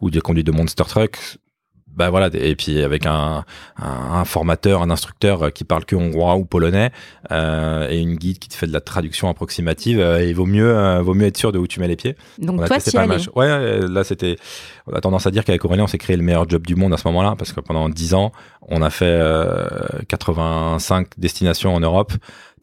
ou 0.00 0.10
de 0.10 0.14
la 0.14 0.20
conduite 0.20 0.46
de 0.46 0.52
monster 0.52 0.84
truck, 0.84 1.18
bah 1.96 2.10
voilà 2.10 2.28
et 2.32 2.56
puis 2.56 2.82
avec 2.82 3.06
un, 3.06 3.44
un, 3.80 4.24
formateur 4.24 4.82
un 4.82 4.90
instructeur 4.90 5.52
qui 5.52 5.64
parle 5.64 5.84
que 5.84 5.96
hongrois 5.96 6.36
ou 6.36 6.44
polonais 6.44 6.90
euh, 7.30 7.88
et 7.88 8.00
une 8.00 8.16
guide 8.16 8.38
qui 8.38 8.48
te 8.48 8.54
fait 8.54 8.66
de 8.66 8.72
la 8.72 8.80
traduction 8.80 9.28
approximative 9.28 10.00
euh, 10.00 10.24
il 10.24 10.34
vaut 10.34 10.46
mieux 10.46 10.76
euh, 10.76 11.02
vaut 11.02 11.14
mieux 11.14 11.26
être 11.26 11.36
sûr 11.36 11.52
de 11.52 11.58
où 11.58 11.66
tu 11.66 11.80
mets 11.80 11.88
les 11.88 11.96
pieds. 11.96 12.16
Donc 12.38 12.64
toi 12.66 12.78
tu 12.78 12.96
allais 12.96 13.16
ouais 13.34 13.88
là 13.88 14.04
c'était 14.04 14.36
on 14.86 14.92
a 14.92 15.00
tendance 15.00 15.26
à 15.26 15.30
dire 15.30 15.44
qu'avec 15.44 15.64
Aurélien 15.64 15.84
on 15.84 15.88
s'est 15.88 15.98
créé 15.98 16.16
le 16.16 16.22
meilleur 16.22 16.48
job 16.48 16.66
du 16.66 16.74
monde 16.74 16.92
à 16.92 16.96
ce 16.96 17.06
moment-là 17.08 17.34
parce 17.38 17.52
que 17.52 17.60
pendant 17.60 17.88
10 17.88 18.14
ans 18.14 18.32
on 18.68 18.82
a 18.82 18.90
fait 18.90 19.20
85 20.08 21.08
destinations 21.18 21.74
en 21.74 21.80
Europe 21.80 22.12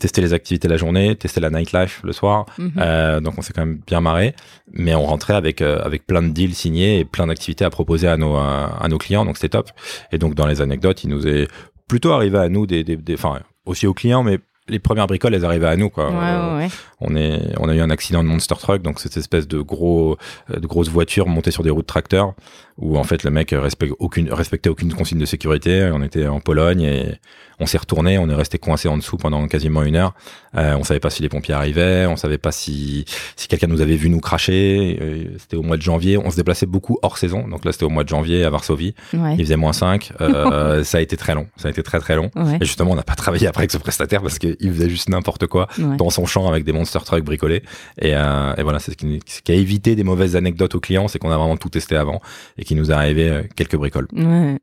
tester 0.01 0.19
les 0.21 0.33
activités 0.33 0.67
la 0.67 0.77
journée, 0.77 1.15
tester 1.15 1.39
la 1.39 1.51
nightlife 1.51 2.01
le 2.03 2.11
soir. 2.11 2.45
Mhm. 2.57 2.71
Euh, 2.77 3.19
donc 3.21 3.35
on 3.37 3.41
s'est 3.41 3.53
quand 3.53 3.65
même 3.65 3.79
bien 3.85 4.01
marré, 4.01 4.35
mais 4.73 4.95
on 4.95 5.05
rentrait 5.05 5.35
avec 5.35 5.61
euh, 5.61 5.79
avec 5.83 6.07
plein 6.07 6.23
de 6.23 6.29
deals 6.29 6.55
signés 6.55 6.99
et 6.99 7.05
plein 7.05 7.27
d'activités 7.27 7.63
à 7.63 7.69
proposer 7.69 8.07
à 8.07 8.17
nos 8.17 8.35
à, 8.35 8.87
nos 8.89 8.97
clients, 8.97 9.25
donc 9.25 9.37
c'était 9.37 9.49
top. 9.49 9.69
Et 10.11 10.17
donc 10.17 10.33
dans 10.33 10.47
les 10.47 10.59
anecdotes, 10.61 11.03
il 11.03 11.11
nous 11.11 11.27
est 11.27 11.47
plutôt 11.87 12.11
arrivé 12.11 12.39
à 12.39 12.49
nous 12.49 12.65
des, 12.65 12.83
des, 12.83 13.13
enfin 13.13 13.39
aussi 13.65 13.85
aux 13.85 13.93
clients, 13.93 14.23
mais 14.23 14.39
les 14.67 14.79
premières 14.79 15.07
bricoles, 15.07 15.35
elles 15.35 15.45
arrivaient 15.45 15.67
à 15.67 15.75
nous, 15.75 15.89
quoi. 15.89 16.09
Ouais, 16.09 16.57
ouais. 16.57 16.69
On 17.01 17.15
est, 17.15 17.41
on 17.59 17.67
a 17.67 17.75
eu 17.75 17.81
un 17.81 17.89
accident 17.89 18.23
de 18.23 18.29
monster 18.29 18.55
truck, 18.55 18.81
donc 18.81 18.99
cette 18.99 19.17
espèce 19.17 19.47
de 19.47 19.59
gros, 19.59 20.17
de 20.49 20.65
grosses 20.65 20.89
voitures 20.89 21.27
montées 21.27 21.51
sur 21.51 21.63
des 21.63 21.69
routes 21.69 21.87
tracteurs, 21.87 22.33
où 22.81 22.97
en 22.97 23.03
fait 23.03 23.23
le 23.23 23.31
mec 23.31 23.53
respecte 23.57 23.93
aucune, 23.99 24.31
respectait 24.31 24.69
aucune 24.69 24.93
consigne 24.93 25.19
de 25.19 25.25
sécurité. 25.25 25.89
On 25.93 26.03
était 26.03 26.27
en 26.27 26.39
Pologne 26.39 26.81
et 26.81 27.15
on 27.59 27.67
s'est 27.67 27.77
retourné, 27.77 28.17
on 28.17 28.27
est 28.27 28.35
resté 28.35 28.57
coincé 28.57 28.87
en 28.87 28.97
dessous 28.97 29.17
pendant 29.17 29.47
quasiment 29.47 29.83
une 29.83 29.95
heure. 29.95 30.13
Euh, 30.57 30.75
on 30.75 30.83
savait 30.83 30.99
pas 30.99 31.11
si 31.11 31.21
les 31.21 31.29
pompiers 31.29 31.53
arrivaient, 31.53 32.07
on 32.07 32.15
savait 32.15 32.39
pas 32.39 32.51
si 32.51 33.05
si 33.35 33.47
quelqu'un 33.47 33.67
nous 33.67 33.81
avait 33.81 33.95
vu 33.95 34.09
nous 34.09 34.19
cracher. 34.19 34.97
Euh, 34.99 35.25
c'était 35.37 35.57
au 35.57 35.61
mois 35.61 35.77
de 35.77 35.81
janvier, 35.81 36.17
on 36.17 36.31
se 36.31 36.35
déplaçait 36.35 36.65
beaucoup 36.65 36.97
hors 37.03 37.19
saison. 37.19 37.47
Donc 37.47 37.63
là, 37.63 37.71
c'était 37.71 37.85
au 37.85 37.89
mois 37.89 38.03
de 38.03 38.09
janvier 38.09 38.43
à 38.43 38.49
Varsovie. 38.49 38.95
Il 39.13 39.37
faisait 39.37 39.55
moins 39.57 39.73
5. 39.73 40.13
Euh, 40.21 40.83
ça 40.83 40.97
a 40.97 41.01
été 41.01 41.17
très 41.17 41.35
long. 41.35 41.47
Ça 41.55 41.67
a 41.67 41.71
été 41.71 41.83
très 41.83 41.99
très 41.99 42.15
long. 42.15 42.31
Et 42.59 42.65
justement, 42.65 42.91
on 42.91 42.95
n'a 42.95 43.03
pas 43.03 43.15
travaillé 43.15 43.45
après 43.47 43.61
avec 43.61 43.71
ce 43.71 43.77
prestataire 43.77 44.21
parce 44.23 44.39
qu'il 44.39 44.73
faisait 44.73 44.89
juste 44.89 45.09
n'importe 45.09 45.45
quoi 45.45 45.67
dans 45.77 46.09
son 46.09 46.25
champ 46.25 46.47
avec 46.47 46.63
des 46.63 46.73
monster 46.73 46.99
trucks 47.05 47.23
bricolés. 47.23 47.61
Et, 47.99 48.15
euh, 48.15 48.55
et 48.57 48.63
voilà, 48.63 48.79
c'est 48.79 48.91
ce 48.91 48.97
qui, 48.97 49.19
ce 49.25 49.41
qui, 49.41 49.51
a 49.51 49.55
évité 49.55 49.95
des 49.95 50.03
mauvaises 50.03 50.35
anecdotes 50.35 50.75
aux 50.75 50.79
clients, 50.79 51.07
c'est 51.07 51.19
qu'on 51.19 51.31
a 51.31 51.37
vraiment 51.37 51.57
tout 51.57 51.69
testé 51.69 51.95
avant 51.95 52.21
et 52.57 52.63
qui 52.71 52.75
nous 52.75 52.89
a 52.89 52.95
arrivé 52.95 53.29
euh, 53.29 53.43
quelques 53.53 53.75
bricoles. 53.75 54.07
Ouais. 54.13 54.57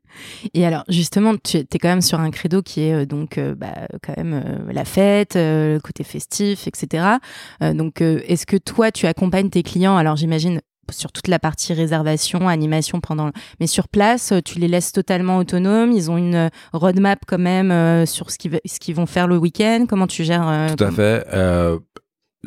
Et 0.55 0.65
alors, 0.65 0.83
justement, 0.89 1.35
tu 1.37 1.57
es 1.57 1.77
quand 1.77 1.89
même 1.89 2.01
sur 2.01 2.19
un 2.19 2.31
credo 2.31 2.63
qui 2.63 2.81
est 2.81 2.93
euh, 2.93 3.05
donc 3.05 3.37
euh, 3.37 3.53
bah, 3.53 3.87
quand 4.01 4.17
même 4.17 4.65
la 4.71 4.83
fête, 4.83 5.35
le 5.35 5.77
côté 5.77 6.03
festif, 6.03 6.67
etc. 6.67 7.17
donc, 7.61 8.01
est-ce 8.01 8.45
que 8.47 8.57
toi, 8.57 8.91
tu 8.91 9.05
accompagnes 9.05 9.49
tes 9.49 9.61
clients 9.61 9.95
Alors, 9.95 10.15
j'imagine 10.15 10.61
sur 10.89 11.11
toute 11.11 11.27
la 11.27 11.37
partie 11.37 11.73
réservation, 11.73 12.47
animation 12.47 12.99
pendant. 12.99 13.29
Mais 13.59 13.67
sur 13.67 13.87
place, 13.87 14.33
tu 14.43 14.57
les 14.57 14.67
laisses 14.67 14.91
totalement 14.91 15.37
autonomes. 15.37 15.91
Ils 15.91 16.09
ont 16.09 16.17
une 16.17 16.49
roadmap 16.73 17.19
quand 17.27 17.37
même 17.37 18.05
sur 18.07 18.31
ce 18.31 18.37
qu'ils 18.39 18.59
ce 18.65 18.79
qu'ils 18.79 18.95
vont 18.95 19.05
faire 19.05 19.27
le 19.27 19.37
week-end? 19.37 19.85
Comment 19.87 20.07
tu 20.07 20.23
gères 20.23 20.73
Tout 20.75 20.83
à 20.83 20.91
fait. 20.91 21.25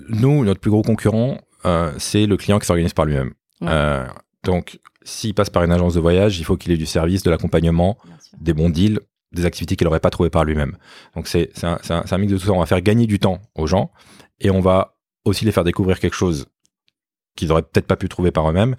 nous, 0.08 0.44
notre 0.44 0.60
plus 0.60 0.70
gros 0.70 0.82
concurrent, 0.82 1.38
c'est 1.98 2.26
le 2.26 2.36
client 2.36 2.58
qui 2.58 2.66
s'organise 2.66 2.94
par 2.94 3.04
lui-même. 3.04 3.32
donc, 4.44 4.80
s'il 5.04 5.34
passe 5.34 5.50
par 5.50 5.62
une 5.64 5.72
agence 5.72 5.94
de 5.94 6.00
voyage, 6.00 6.38
il 6.38 6.44
faut 6.44 6.56
qu'il 6.56 6.72
ait 6.72 6.76
du 6.76 6.86
service, 6.86 7.22
de 7.22 7.30
l'accompagnement, 7.30 7.98
des 8.40 8.54
bons 8.54 8.70
deals, 8.70 9.00
des 9.32 9.44
activités 9.46 9.76
qu'il 9.76 9.86
n'aurait 9.86 10.00
pas 10.00 10.10
trouvé 10.10 10.30
par 10.30 10.44
lui-même. 10.44 10.76
Donc 11.14 11.26
c'est 11.26 11.50
un, 11.64 11.78
un, 11.88 12.18
mix 12.18 12.32
de 12.32 12.38
tout 12.38 12.46
ça. 12.46 12.52
On 12.52 12.60
va 12.60 12.66
faire 12.66 12.82
gagner 12.82 13.06
du 13.06 13.18
temps 13.18 13.40
aux 13.54 13.66
gens 13.66 13.90
et 14.40 14.50
on 14.50 14.60
va 14.60 14.96
aussi 15.24 15.44
les 15.44 15.52
faire 15.52 15.64
découvrir 15.64 15.98
quelque 15.98 16.16
chose 16.16 16.46
qu'ils 17.36 17.48
n'auraient 17.48 17.62
peut-être 17.62 17.86
pas 17.86 17.96
pu 17.96 18.08
trouver 18.08 18.30
par 18.30 18.48
eux-mêmes. 18.48 18.76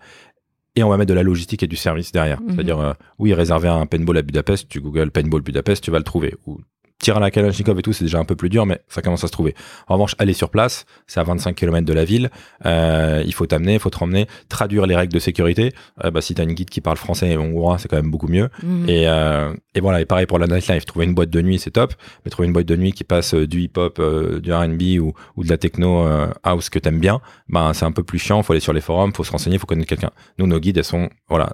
Et 0.76 0.84
on 0.84 0.90
va 0.90 0.98
mettre 0.98 1.10
de 1.10 1.14
la 1.14 1.24
logistique 1.24 1.62
et 1.64 1.68
du 1.68 1.76
service 1.76 2.12
derrière. 2.12 2.42
Mhm. 2.42 2.52
C'est-à-dire, 2.52 2.80
euh, 2.80 2.94
oui, 3.20 3.34
réserver 3.34 3.68
un 3.68 3.86
paintball 3.86 4.18
à 4.18 4.22
Budapest, 4.24 4.68
tu 4.70 4.82
googles 4.82 5.12
paintball 5.12 5.42
Budapest, 5.42 5.84
tu 5.84 5.92
vas 5.92 6.00
le 6.00 6.04
trouver. 6.04 6.36
Ou 6.48 6.60
tir 7.04 7.18
à 7.18 7.20
la 7.20 7.32
Kalachnikov 7.32 7.78
et 7.78 7.82
tout, 7.82 7.94
c'est 7.94 8.06
déjà 8.06 8.18
un 8.18 8.26
peu 8.26 8.36
plus 8.36 8.50
dur, 8.50 8.66
mais 8.66 8.80
ça 8.88 9.02
commence 9.02 9.24
à 9.24 9.28
se 9.28 9.32
trouver. 9.32 9.54
En 9.88 9.96
revanche, 9.96 10.16
aller 10.20 10.34
sur 10.34 10.50
place, 10.50 10.86
c'est 11.06 11.20
à 11.20 11.24
25 11.24 11.54
km 11.54 11.86
de 11.86 11.94
la 11.94 12.06
ville. 12.06 12.32
Euh, 12.66 13.22
il 13.26 13.34
faut 13.34 13.46
t'amener, 13.46 13.74
il 13.74 13.80
faut 13.80 13.90
te 13.90 13.98
ramener, 13.98 14.28
traduire 14.50 14.86
les 14.88 14.96
règles 14.96 15.14
de 15.14 15.20
sécurité. 15.20 15.74
Euh, 16.04 16.12
bah, 16.12 16.22
si 16.22 16.34
t'as 16.34 16.44
une 16.44 16.54
guide 16.54 16.70
qui 16.70 16.82
parle 16.82 16.98
français 16.98 17.30
et 17.30 17.38
hongrois, 17.38 17.78
c'est 17.78 17.90
quand 17.90 17.98
même 17.98 18.10
beaucoup 18.10 18.28
mieux. 18.28 18.50
Mhm. 18.64 18.90
Et, 18.90 19.08
euh, 19.08 19.54
et 19.76 19.82
voilà, 19.82 20.02
et 20.02 20.06
pareil 20.06 20.26
pour 20.26 20.40
la 20.40 20.48
nightlife. 20.48 20.86
Trouver 20.86 21.06
une 21.06 21.14
boîte 21.14 21.30
de 21.30 21.42
nuit, 21.42 21.60
c'est 21.60 21.72
top, 21.72 21.94
mais 22.24 22.32
trouver 22.32 22.48
une 22.48 22.54
boîte 22.54 22.68
de 22.68 22.76
nuit 22.76 22.94
qui 22.94 23.04
passe 23.04 23.34
euh, 23.34 23.46
du 23.46 23.62
hip-hop, 23.62 24.02
du 24.42 24.54
R&B 24.54 25.00
ou, 25.00 25.14
ou 25.36 25.44
de 25.44 25.50
la 25.50 25.58
techno 25.58 26.08
house 26.44 26.70
que 26.70 26.80
t'aimes 26.80 27.00
bien, 27.00 27.20
ben 27.50 27.74
c'est 27.74 27.86
un 27.86 27.92
peu 27.92 28.04
plus 28.04 28.20
chiant. 28.20 28.42
Faut 28.44 28.54
aller 28.54 28.60
sur 28.60 28.74
les 28.74 28.82
forums, 28.82 29.14
faut 29.14 29.24
se 29.24 29.32
renseigner, 29.32 29.58
faut 29.58 29.68
connaître 29.68 29.90
quelqu'un. 29.90 30.12
Nous, 30.40 30.48
nos 30.48 30.60
guides, 30.60 30.78
elles 30.78 30.84
sont 30.84 31.10
voilà 31.28 31.54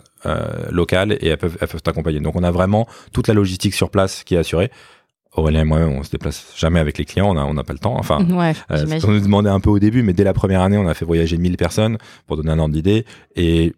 locales 0.70 1.14
et 1.14 1.28
elles 1.28 1.38
peuvent, 1.38 1.58
elles 1.60 1.68
peuvent 1.68 1.82
t'accompagner. 1.82 2.20
Donc 2.20 2.36
on 2.36 2.44
a 2.44 2.52
vraiment 2.52 2.88
toute 3.14 3.28
la 3.28 3.34
logistique 3.34 3.74
sur 3.74 3.90
place 3.90 4.24
qui 4.24 4.36
est 4.36 4.38
assurée. 4.38 4.72
Aurélien 5.36 5.62
et 5.62 5.66
moi, 5.66 5.80
on 5.80 6.04
se 6.04 6.10
déplace 6.10 6.54
jamais 6.58 6.80
avec 6.80 6.98
les 6.98 7.06
clients, 7.06 7.36
on 7.36 7.38
on 7.40 7.54
n'a 7.54 7.64
pas 7.64 7.74
le 7.74 7.80
temps. 7.80 7.96
Enfin, 7.98 8.26
Ouais, 8.30 8.54
euh, 8.72 9.00
qu'on 9.00 9.12
nous 9.12 9.20
demandait 9.22 9.50
un 9.50 9.60
peu 9.60 9.70
au 9.70 9.80
début, 9.80 10.02
mais 10.04 10.14
dès 10.14 10.24
la 10.24 10.34
première 10.34 10.62
année, 10.62 10.78
on 10.78 10.88
a 10.88 10.94
fait 10.94 11.06
voyager 11.06 11.38
1000 11.38 11.56
personnes 11.58 11.98
pour 12.28 12.36
donner 12.38 12.52
un 12.52 12.60
ordre 12.60 12.74
d'idée. 12.74 13.06
Et 13.36 13.74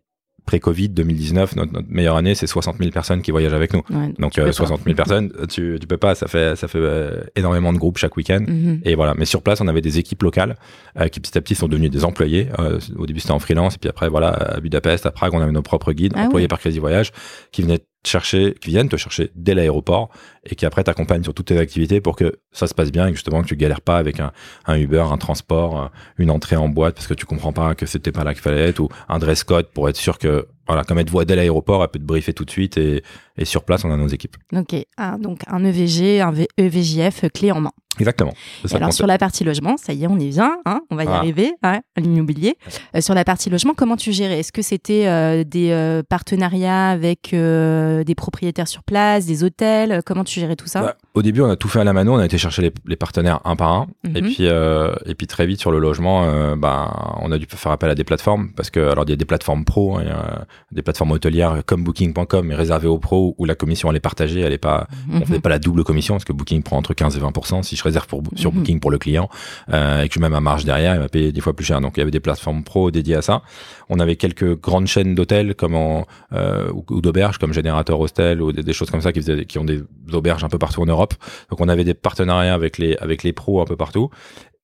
pré-Covid 0.46 0.90
2019, 0.90 1.56
notre, 1.56 1.72
notre 1.72 1.88
meilleure 1.90 2.16
année, 2.18 2.36
c'est 2.36 2.48
60 2.48 2.78
000 2.80 2.90
personnes 2.92 3.22
qui 3.22 3.32
voyagent 3.32 3.54
avec 3.54 3.74
nous. 3.74 3.84
Ouais, 3.92 4.12
Donc 4.18 4.32
tu 4.32 4.40
euh, 4.40 4.46
peux 4.46 4.50
pas. 4.50 4.54
60 4.54 4.82
000 4.84 4.96
personnes, 4.96 5.32
tu, 5.50 5.78
tu 5.80 5.88
peux 5.88 5.98
pas, 5.98 6.16
ça 6.16 6.28
fait, 6.28 6.56
ça 6.56 6.68
fait 6.68 6.80
euh, 6.80 7.22
énormément 7.36 7.72
de 7.72 7.78
groupes 7.78 7.98
chaque 7.98 8.18
week-end. 8.18 8.44
Mhm. 8.48 8.82
Et 8.84 8.96
voilà, 8.96 9.14
mais 9.16 9.26
sur 9.26 9.44
place, 9.44 9.62
on 9.62 9.68
avait 9.68 9.82
des 9.82 10.00
équipes 10.00 10.24
locales 10.24 10.56
euh, 11.00 11.08
qui 11.10 11.20
petit 11.20 11.38
à 11.38 11.42
petit 11.42 11.54
sont 11.56 11.68
devenues 11.68 11.90
des 11.90 12.06
employés. 12.06 12.48
Euh, 12.60 12.80
au 12.98 13.06
début, 13.06 13.20
c'était 13.20 13.34
en 13.34 13.40
freelance, 13.40 13.76
et 13.76 13.78
puis 13.78 13.90
après, 13.90 14.10
voilà, 14.10 14.30
à 14.30 14.60
Budapest, 14.60 15.06
à 15.06 15.12
Prague, 15.12 15.34
on 15.34 15.42
avait 15.42 15.52
nos 15.52 15.62
propres 15.62 15.94
guides, 15.94 16.14
Ah 16.16 16.24
employés 16.26 16.46
ouais. 16.46 16.48
par 16.50 16.60
Crazy 16.60 16.80
Voyage, 16.80 17.12
qui 17.52 17.62
venaient 17.62 17.80
chercher, 18.04 18.56
qui 18.60 18.70
viennent 18.70 18.90
te 18.90 18.98
chercher 18.98 19.32
dès 19.36 19.54
l'aéroport, 19.54 20.10
et 20.44 20.56
qui 20.56 20.66
après 20.66 20.84
t'accompagnent 20.84 21.24
sur 21.24 21.34
toutes 21.34 21.48
tes 21.48 21.58
activités 21.58 22.02
pour 22.02 22.16
que 22.16 22.40
ça 22.52 22.68
se 22.68 22.74
passe 22.74 22.92
bien 22.92 23.08
et 23.08 23.12
justement 23.12 23.42
que 23.44 23.48
tu 23.48 23.56
galères 23.56 23.82
pas 23.82 23.98
avec 23.98 24.20
un, 24.20 24.32
un 24.66 24.78
Uber, 24.78 25.06
un 25.12 25.18
transport, 25.18 25.80
euh, 25.80 25.88
une 26.18 26.32
entrée 26.32 26.56
en 26.56 26.68
boîte 26.68 26.96
parce 26.96 27.08
que 27.08 27.14
tu 27.14 27.26
comprends 27.26 27.54
pas 27.54 27.76
que 27.76 27.86
c'était 27.86 28.12
pas 28.12 28.24
là 28.24 28.34
qu'il 28.34 28.42
fallait 28.42 28.70
être, 28.70 28.80
ou 28.80 28.90
un 29.08 29.20
dress 29.20 29.44
code 29.44 29.68
pour 29.68 29.88
être 29.88 29.98
sûr 29.98 30.18
que 30.18 30.48
voilà, 30.68 30.84
comme 30.84 31.00
elle 31.00 31.06
te 31.06 31.12
voit 31.12 31.26
dès 31.26 31.36
l'aéroport, 31.36 31.82
elle 31.84 31.90
peut 31.90 32.00
te 32.00 32.04
briefer 32.04 32.34
tout 32.34 32.46
de 32.46 32.52
suite 32.52 32.78
et, 32.78 33.04
et 33.38 33.46
sur 33.46 33.64
place, 33.64 33.84
on 33.84 33.92
a 33.92 33.98
nos 33.98 34.08
équipes. 34.08 34.38
Ok, 34.56 34.76
ah, 34.98 35.18
donc 35.20 35.42
un 35.48 35.64
EVG, 35.66 36.22
un 36.22 36.32
V- 36.32 36.48
EVJF 36.58 37.26
clé 37.34 37.52
en 37.52 37.62
main. 37.62 37.72
Exactement. 38.00 38.32
Ça 38.66 38.78
alors 38.78 38.94
sur 38.94 39.06
la 39.06 39.18
partie 39.18 39.44
logement, 39.44 39.76
ça 39.76 39.92
y 39.92 40.06
est, 40.06 40.08
on 40.08 40.18
y 40.18 40.30
vient, 40.30 40.58
hein, 40.66 40.80
on 40.92 40.96
va 40.96 41.04
y 41.04 41.08
Ah. 41.10 41.18
arriver, 41.18 41.52
hein, 41.62 41.82
l'immobilier. 41.98 42.56
Euh, 42.96 43.02
sur 43.02 43.14
la 43.14 43.26
partie 43.26 43.50
logement, 43.50 43.74
comment 43.76 43.98
tu 43.98 44.14
gérais? 44.14 44.40
Est-ce 44.40 44.54
que 44.54 44.62
c'était 44.62 45.08
euh, 45.08 45.44
des 45.44 45.72
euh, 45.72 46.02
partenariats 46.08 46.90
avec 46.90 47.32
des 47.34 48.16
propriétaires 48.16 48.68
sur 48.70 48.84
place, 48.84 49.26
des 49.26 49.44
hôtels? 49.44 50.02
Comment 50.06 50.24
tu 50.24 50.40
gérais 50.40 50.56
tout 50.56 50.68
ça? 50.68 50.82
Bah, 50.82 50.98
au 51.14 51.22
début, 51.22 51.42
on 51.42 51.50
a 51.50 51.56
tout 51.58 51.68
fait 51.68 51.80
à 51.82 51.84
la 51.84 51.92
mano. 51.94 52.14
On 52.14 52.18
a 52.20 52.26
été 52.26 52.38
chercher 52.38 52.62
les, 52.62 52.72
les 52.88 52.96
partenaires 52.96 53.42
un 53.44 53.56
par 53.56 53.72
un. 53.74 53.88
Et 54.16 54.22
Mhm. 54.22 54.28
puis, 54.30 54.38
euh, 54.42 54.94
et 55.06 55.14
puis 55.16 55.28
très 55.28 55.46
vite 55.46 55.60
sur 55.60 55.70
le 55.72 55.78
logement, 55.80 56.24
euh, 56.24 56.56
bah, 56.56 57.18
on 57.22 57.32
a 57.32 57.38
dû 57.38 57.46
faire 57.50 57.72
appel 57.74 57.90
à 57.90 57.96
des 57.96 58.04
plateformes 58.06 58.52
parce 58.56 58.70
que 58.70 58.80
alors 58.80 59.04
il 59.06 59.10
y 59.10 59.14
a 59.14 59.18
des 59.18 59.26
plateformes 59.26 59.66
pro, 59.66 59.98
hein, 59.98 60.04
a 60.08 60.46
des 60.72 60.82
plateformes 60.82 61.12
hôtelières 61.12 61.64
comme 61.66 61.84
Booking.com 61.84 62.46
mais 62.48 62.56
réservées 62.56 62.88
aux 62.88 62.98
pros 63.00 63.36
où 63.38 63.46
la 63.46 63.56
commission 63.56 63.90
elle 63.90 63.98
est 63.98 64.00
partagée, 64.00 64.40
elle 64.40 64.54
est 64.54 64.58
pas, 64.58 64.88
on 65.12 65.16
Mhm. 65.18 65.26
fait 65.26 65.40
pas 65.42 65.50
la 65.50 65.60
double 65.60 65.84
commission 65.84 66.14
parce 66.16 66.24
que 66.26 66.34
Booking 66.34 66.64
prend 66.64 66.78
entre 66.78 66.94
15 66.94 67.18
et 67.18 67.20
20% 67.20 67.62
Si 67.64 67.76
je 67.76 67.84
réserve 67.84 68.08
pour, 68.08 68.24
sur 68.36 68.52
Mhm. 68.54 68.60
Booking 68.60 68.80
pour 68.80 68.92
le 68.92 68.98
client 68.98 69.30
euh, 69.74 70.04
et 70.04 70.08
que 70.08 70.14
je 70.16 70.20
mets 70.20 70.30
ma 70.30 70.40
marge 70.40 70.64
derrière, 70.66 70.96
il 70.96 71.00
va 71.02 71.10
payer 71.10 71.32
dix 71.34 71.42
fois 71.42 71.54
plus 71.54 71.66
cher. 71.66 71.82
Donc 71.82 71.98
il 71.98 72.00
y 72.00 72.04
avait 72.04 72.12
des 72.12 72.20
plateformes 72.22 72.64
pro 72.64 72.90
dédiées 72.90 73.16
à 73.18 73.22
ça. 73.22 73.42
On 73.90 74.00
avait 74.00 74.16
quelques 74.16 74.60
grandes 74.62 74.88
chaînes 74.88 75.14
d'hôtels 75.16 75.56
comme 75.56 75.76
en, 75.76 76.06
euh, 76.32 76.72
ou, 76.72 76.86
ou 76.90 77.02
d'auberges 77.02 77.38
comme 77.38 77.52
Générateur 77.54 78.00
Hostel 78.00 78.42
ou 78.42 78.54
des, 78.54 78.64
des 78.64 78.74
choses 78.74 78.90
comme 78.90 79.02
ça 79.02 79.12
qui, 79.12 79.20
faisaient, 79.20 79.44
qui 79.46 79.60
ont 79.60 79.66
des 79.66 79.84
auberges 80.14 80.44
un 80.46 80.50
peu 80.50 80.58
partout 80.58 80.82
en 80.82 80.86
Europe. 80.86 81.01
Donc 81.50 81.60
on 81.60 81.68
avait 81.68 81.84
des 81.84 81.94
partenariats 81.94 82.54
avec 82.54 82.78
les 82.78 82.96
avec 82.98 83.24
les 83.24 83.34
pros 83.34 83.62
un 83.62 83.66
peu 83.66 83.76
partout. 83.76 84.10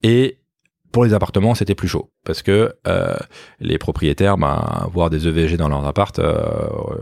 Et 0.03 0.39
pour 0.97 1.05
les 1.05 1.13
appartements, 1.13 1.53
c'était 1.53 1.75
plus 1.75 1.87
chaud 1.87 2.09
parce 2.25 2.41
que 2.41 2.73
euh, 2.87 3.15
les 3.59 3.77
propriétaires, 3.77 4.35
bah, 4.35 4.87
voir 4.91 5.11
des 5.11 5.27
EVG 5.27 5.55
dans 5.55 5.69
leurs 5.69 5.85
appartes, 5.85 6.17
euh, 6.17 6.35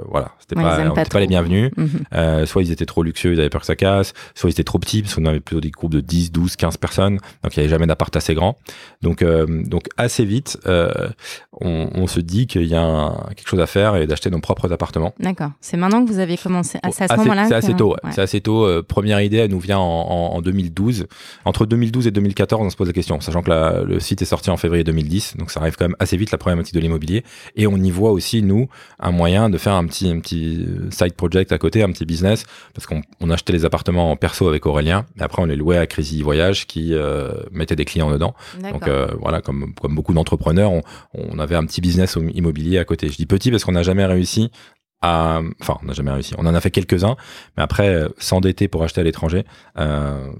voilà, 0.10 0.31
c'était 0.38 0.58
Ouais, 0.58 0.63
pas, 0.63 0.79
aiment 0.81 0.91
on 0.91 0.93
pas 0.93 1.01
était 1.03 1.10
pas 1.12 1.19
les 1.21 1.27
bienvenus. 1.27 1.71
Mhm. 1.77 1.89
Euh, 2.13 2.45
soit 2.45 2.62
ils 2.62 2.71
étaient 2.73 2.86
trop 2.86 3.03
luxueux, 3.03 3.31
ils 3.34 3.39
avaient 3.39 3.49
peur 3.49 3.62
que 3.62 3.67
ça 3.67 3.77
casse, 3.77 4.12
soit 4.36 4.49
ils 4.49 4.51
étaient 4.51 4.65
trop 4.65 4.79
petits, 4.79 5.01
parce 5.01 5.15
qu'on 5.15 5.25
avait 5.25 5.39
plutôt 5.39 5.62
des 5.62 5.71
groupes 5.71 5.93
de 5.93 6.01
10, 6.01 6.34
12, 6.34 6.58
15 6.58 6.75
personnes, 6.75 7.19
donc 7.41 7.55
il 7.55 7.60
n'y 7.60 7.63
avait 7.63 7.69
jamais 7.69 7.88
d'appart 7.88 8.13
assez 8.17 8.36
grand. 8.36 8.58
Donc, 9.01 9.21
euh, 9.21 9.63
donc 9.63 9.88
assez 9.95 10.25
vite, 10.25 10.60
euh, 10.67 10.91
on, 11.62 11.89
on 11.95 12.05
se 12.08 12.19
dit 12.19 12.47
qu'il 12.47 12.65
y 12.65 12.75
a 12.75 12.81
un- 12.84 13.15
quelque 13.38 13.47
chose 13.47 13.62
à 13.62 13.65
faire 13.67 13.95
et 13.95 14.05
d'acheter 14.08 14.29
nos 14.29 14.41
propres 14.41 14.71
appartements. 14.73 15.13
D'accord. 15.21 15.51
C'est 15.62 15.77
maintenant 15.77 16.03
que 16.05 16.12
vous 16.12 16.19
avez 16.19 16.38
commencé. 16.38 16.79
À 16.84 16.91
ce 16.91 17.15
moment-là 17.15 17.45
C'est 17.47 17.55
assez 17.55 17.73
tôt. 17.73 17.91
ouais. 17.93 18.12
C'est 18.12 18.21
assez 18.21 18.41
tôt. 18.41 18.65
Euh, 18.65 18.84
première 18.86 19.21
idée, 19.21 19.38
elle 19.38 19.51
nous 19.51 19.60
vient 19.62 19.79
en, 19.79 19.84
en- 19.84 20.36
en 20.36 20.41
2012. 20.41 21.08
Entre 21.45 21.65
2012 21.65 22.08
et 22.08 22.12
2014, 22.12 22.62
on 22.65 22.69
se 22.69 22.75
pose 22.75 22.88
la 22.88 22.93
question, 22.93 23.21
sachant 23.21 23.41
que 23.41 23.49
la- 23.49 23.84
le 23.86 24.00
site 24.00 24.21
est 24.21 24.26
sorti 24.26 24.50
en 24.50 24.58
février 24.58 24.84
2010, 24.84 25.38
donc 25.38 25.52
ça 25.52 25.60
arrive 25.60 25.76
quand 25.76 25.86
même 25.86 25.95
assez 26.00 26.17
vite 26.17 26.32
la 26.32 26.38
problématique 26.38 26.74
de 26.76 26.80
l'immobilier. 26.80 27.24
Et 27.56 27.67
on 27.67 27.78
y 27.78 27.91
voit 27.91 28.12
aussi 28.12 28.41
nous 28.41 28.67
un 29.00 29.12
moyen 29.12 29.50
de 29.50 29.58
faire 29.58 29.74
un 29.74 29.86
petit, 29.86 30.10
un 30.10 30.19
petit 30.19 30.65
euh, 30.67 30.89
side 30.91 31.13
project 31.13 31.52
à 31.52 31.58
côté, 31.58 31.84
un 31.84 31.91
petit 31.91 32.06
business, 32.06 32.45
parce 32.74 32.88
qu'on 32.88 33.02
on 33.21 33.30
achetait 33.30 33.54
les 33.54 33.65
appartements 33.65 34.12
en 34.12 34.15
perso 34.15 34.48
avec 34.48 34.65
Aurélien, 34.65 35.06
et 35.19 35.24
après 35.24 35.41
on 35.41 35.45
les 35.45 35.56
louait 35.56 35.78
à 35.78 35.88
Crazy 35.88 36.21
Voyage 36.21 36.67
qui 36.67 36.93
euh, 36.93 37.32
mettait 37.52 37.76
des 37.76 37.86
clients 37.86 38.12
dedans. 38.12 38.36
Donc 38.71 38.88
euh, 38.88 39.08
voilà, 39.19 39.41
comme, 39.41 39.74
comme 39.82 39.95
beaucoup 39.95 40.13
d'entrepreneurs, 40.13 40.71
on, 40.71 40.82
on 41.13 41.39
avait 41.39 41.56
un 41.56 41.65
petit 41.65 41.82
business 41.82 42.17
immobilier 42.34 42.78
à 42.78 42.86
côté. 42.86 43.10
Je 43.10 43.15
dis 43.15 43.26
petit 43.26 43.52
parce 43.52 43.63
qu'on 43.63 43.74
n'a 43.74 43.84
jamais 43.84 44.06
réussi 44.06 44.52
à... 45.02 45.41
Enfin, 45.62 45.78
on 45.84 45.86
n'a 45.86 45.93
jamais 45.93 46.12
réussi. 46.12 46.34
On 46.38 46.45
en 46.45 46.54
a 46.54 46.62
fait 46.62 46.71
quelques-uns, 46.71 47.15
mais 47.58 47.63
après, 47.63 47.89
euh, 47.89 48.10
s'endetter 48.17 48.67
pour 48.67 48.84
acheter 48.84 49.02
à 49.02 49.04
l'étranger, 49.04 49.43
euh, 49.78 50.32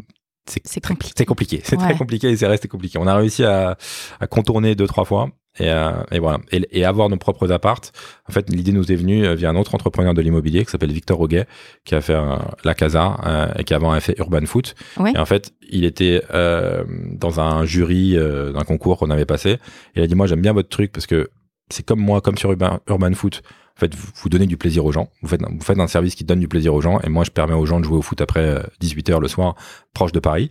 c'est 0.48 0.86
compliqué. 0.86 1.14
c'est 1.18 1.26
compliqué. 1.26 1.62
C'est 1.64 1.78
Ouais. 1.78 1.84
très 1.84 1.98
compliqué 1.98 2.30
et 2.30 2.38
c'est 2.38 2.48
resté 2.48 2.68
compliqué. 2.68 2.98
On 3.00 3.08
a 3.08 3.16
réussi 3.16 3.44
à, 3.44 3.78
à 4.20 4.28
contourner 4.28 4.76
deux, 4.76 4.88
trois 4.88 5.06
fois. 5.06 5.30
Et, 5.58 5.70
euh, 5.70 5.92
et 6.12 6.20
voilà. 6.20 6.40
Et, 6.52 6.68
et 6.80 6.84
avoir 6.84 7.08
nos 7.08 7.16
propres 7.16 7.50
appartes. 7.52 7.94
En 8.28 8.34
fait, 8.34 8.50
l'idée 8.50 8.74
nous 8.74 8.92
est 8.92 8.96
venue 8.96 9.26
euh, 9.26 9.36
via 9.36 9.50
un 9.50 9.56
autre 9.56 9.74
entrepreneur 9.74 10.14
de 10.14 10.22
l'immobilier 10.22 10.66
qui 10.66 10.72
s'appelle 10.72 10.92
Victor 10.92 11.18
Roguet, 11.18 11.46
qui 11.86 11.96
a 11.96 12.02
fait 12.02 12.14
euh, 12.14 12.36
la 12.66 12.74
Casa 12.74 13.18
euh, 13.26 13.48
et 13.58 13.64
qui 13.64 13.74
avant 13.74 13.92
a 13.94 14.00
fait 14.02 14.16
Urban 14.20 14.46
Foot. 14.46 14.76
Ouais. 14.98 15.14
Et 15.16 15.18
en 15.18 15.26
fait, 15.26 15.54
il 15.70 15.86
était 15.86 16.22
euh, 16.34 16.84
dans 17.14 17.40
un 17.40 17.64
jury 17.64 18.18
euh, 18.18 18.52
d'un 18.52 18.64
concours 18.66 18.98
qu'on 19.00 19.10
avait 19.12 19.26
passé. 19.26 19.52
Et 19.52 19.60
il 19.96 20.02
a 20.04 20.08
dit, 20.08 20.16
moi, 20.16 20.28
j'aime 20.28 20.42
bien 20.42 20.52
votre 20.52 20.68
truc 20.70 20.92
parce 20.92 21.08
que 21.08 21.30
c'est 21.70 21.86
comme 21.86 22.00
moi, 22.00 22.22
comme 22.22 22.38
sur 22.38 22.52
Urban, 22.52 22.80
Urban 22.88 23.14
Foot. 23.14 23.42
En 23.76 23.80
fait, 23.80 23.94
vous, 23.94 24.08
vous 24.22 24.30
donnez 24.30 24.46
du 24.46 24.56
plaisir 24.58 24.86
aux 24.86 24.92
gens. 24.92 25.10
Vous 25.22 25.28
faites, 25.28 25.42
vous 25.42 25.62
faites 25.64 25.80
un 25.80 25.88
service 25.88 26.16
qui 26.16 26.24
donne 26.24 26.40
du 26.40 26.48
plaisir 26.48 26.74
aux 26.74 26.82
gens. 26.82 27.00
Et 27.02 27.10
moi, 27.10 27.24
je 27.26 27.32
permets 27.32 27.56
aux 27.56 27.66
gens 27.66 27.80
de 27.80 27.86
jouer 27.86 27.98
au 27.98 28.02
foot 28.02 28.22
après 28.22 28.62
18 28.80 29.10
heures 29.10 29.20
le 29.20 29.28
soir, 29.28 29.56
proche 29.94 30.12
de 30.14 30.20
Paris. 30.20 30.50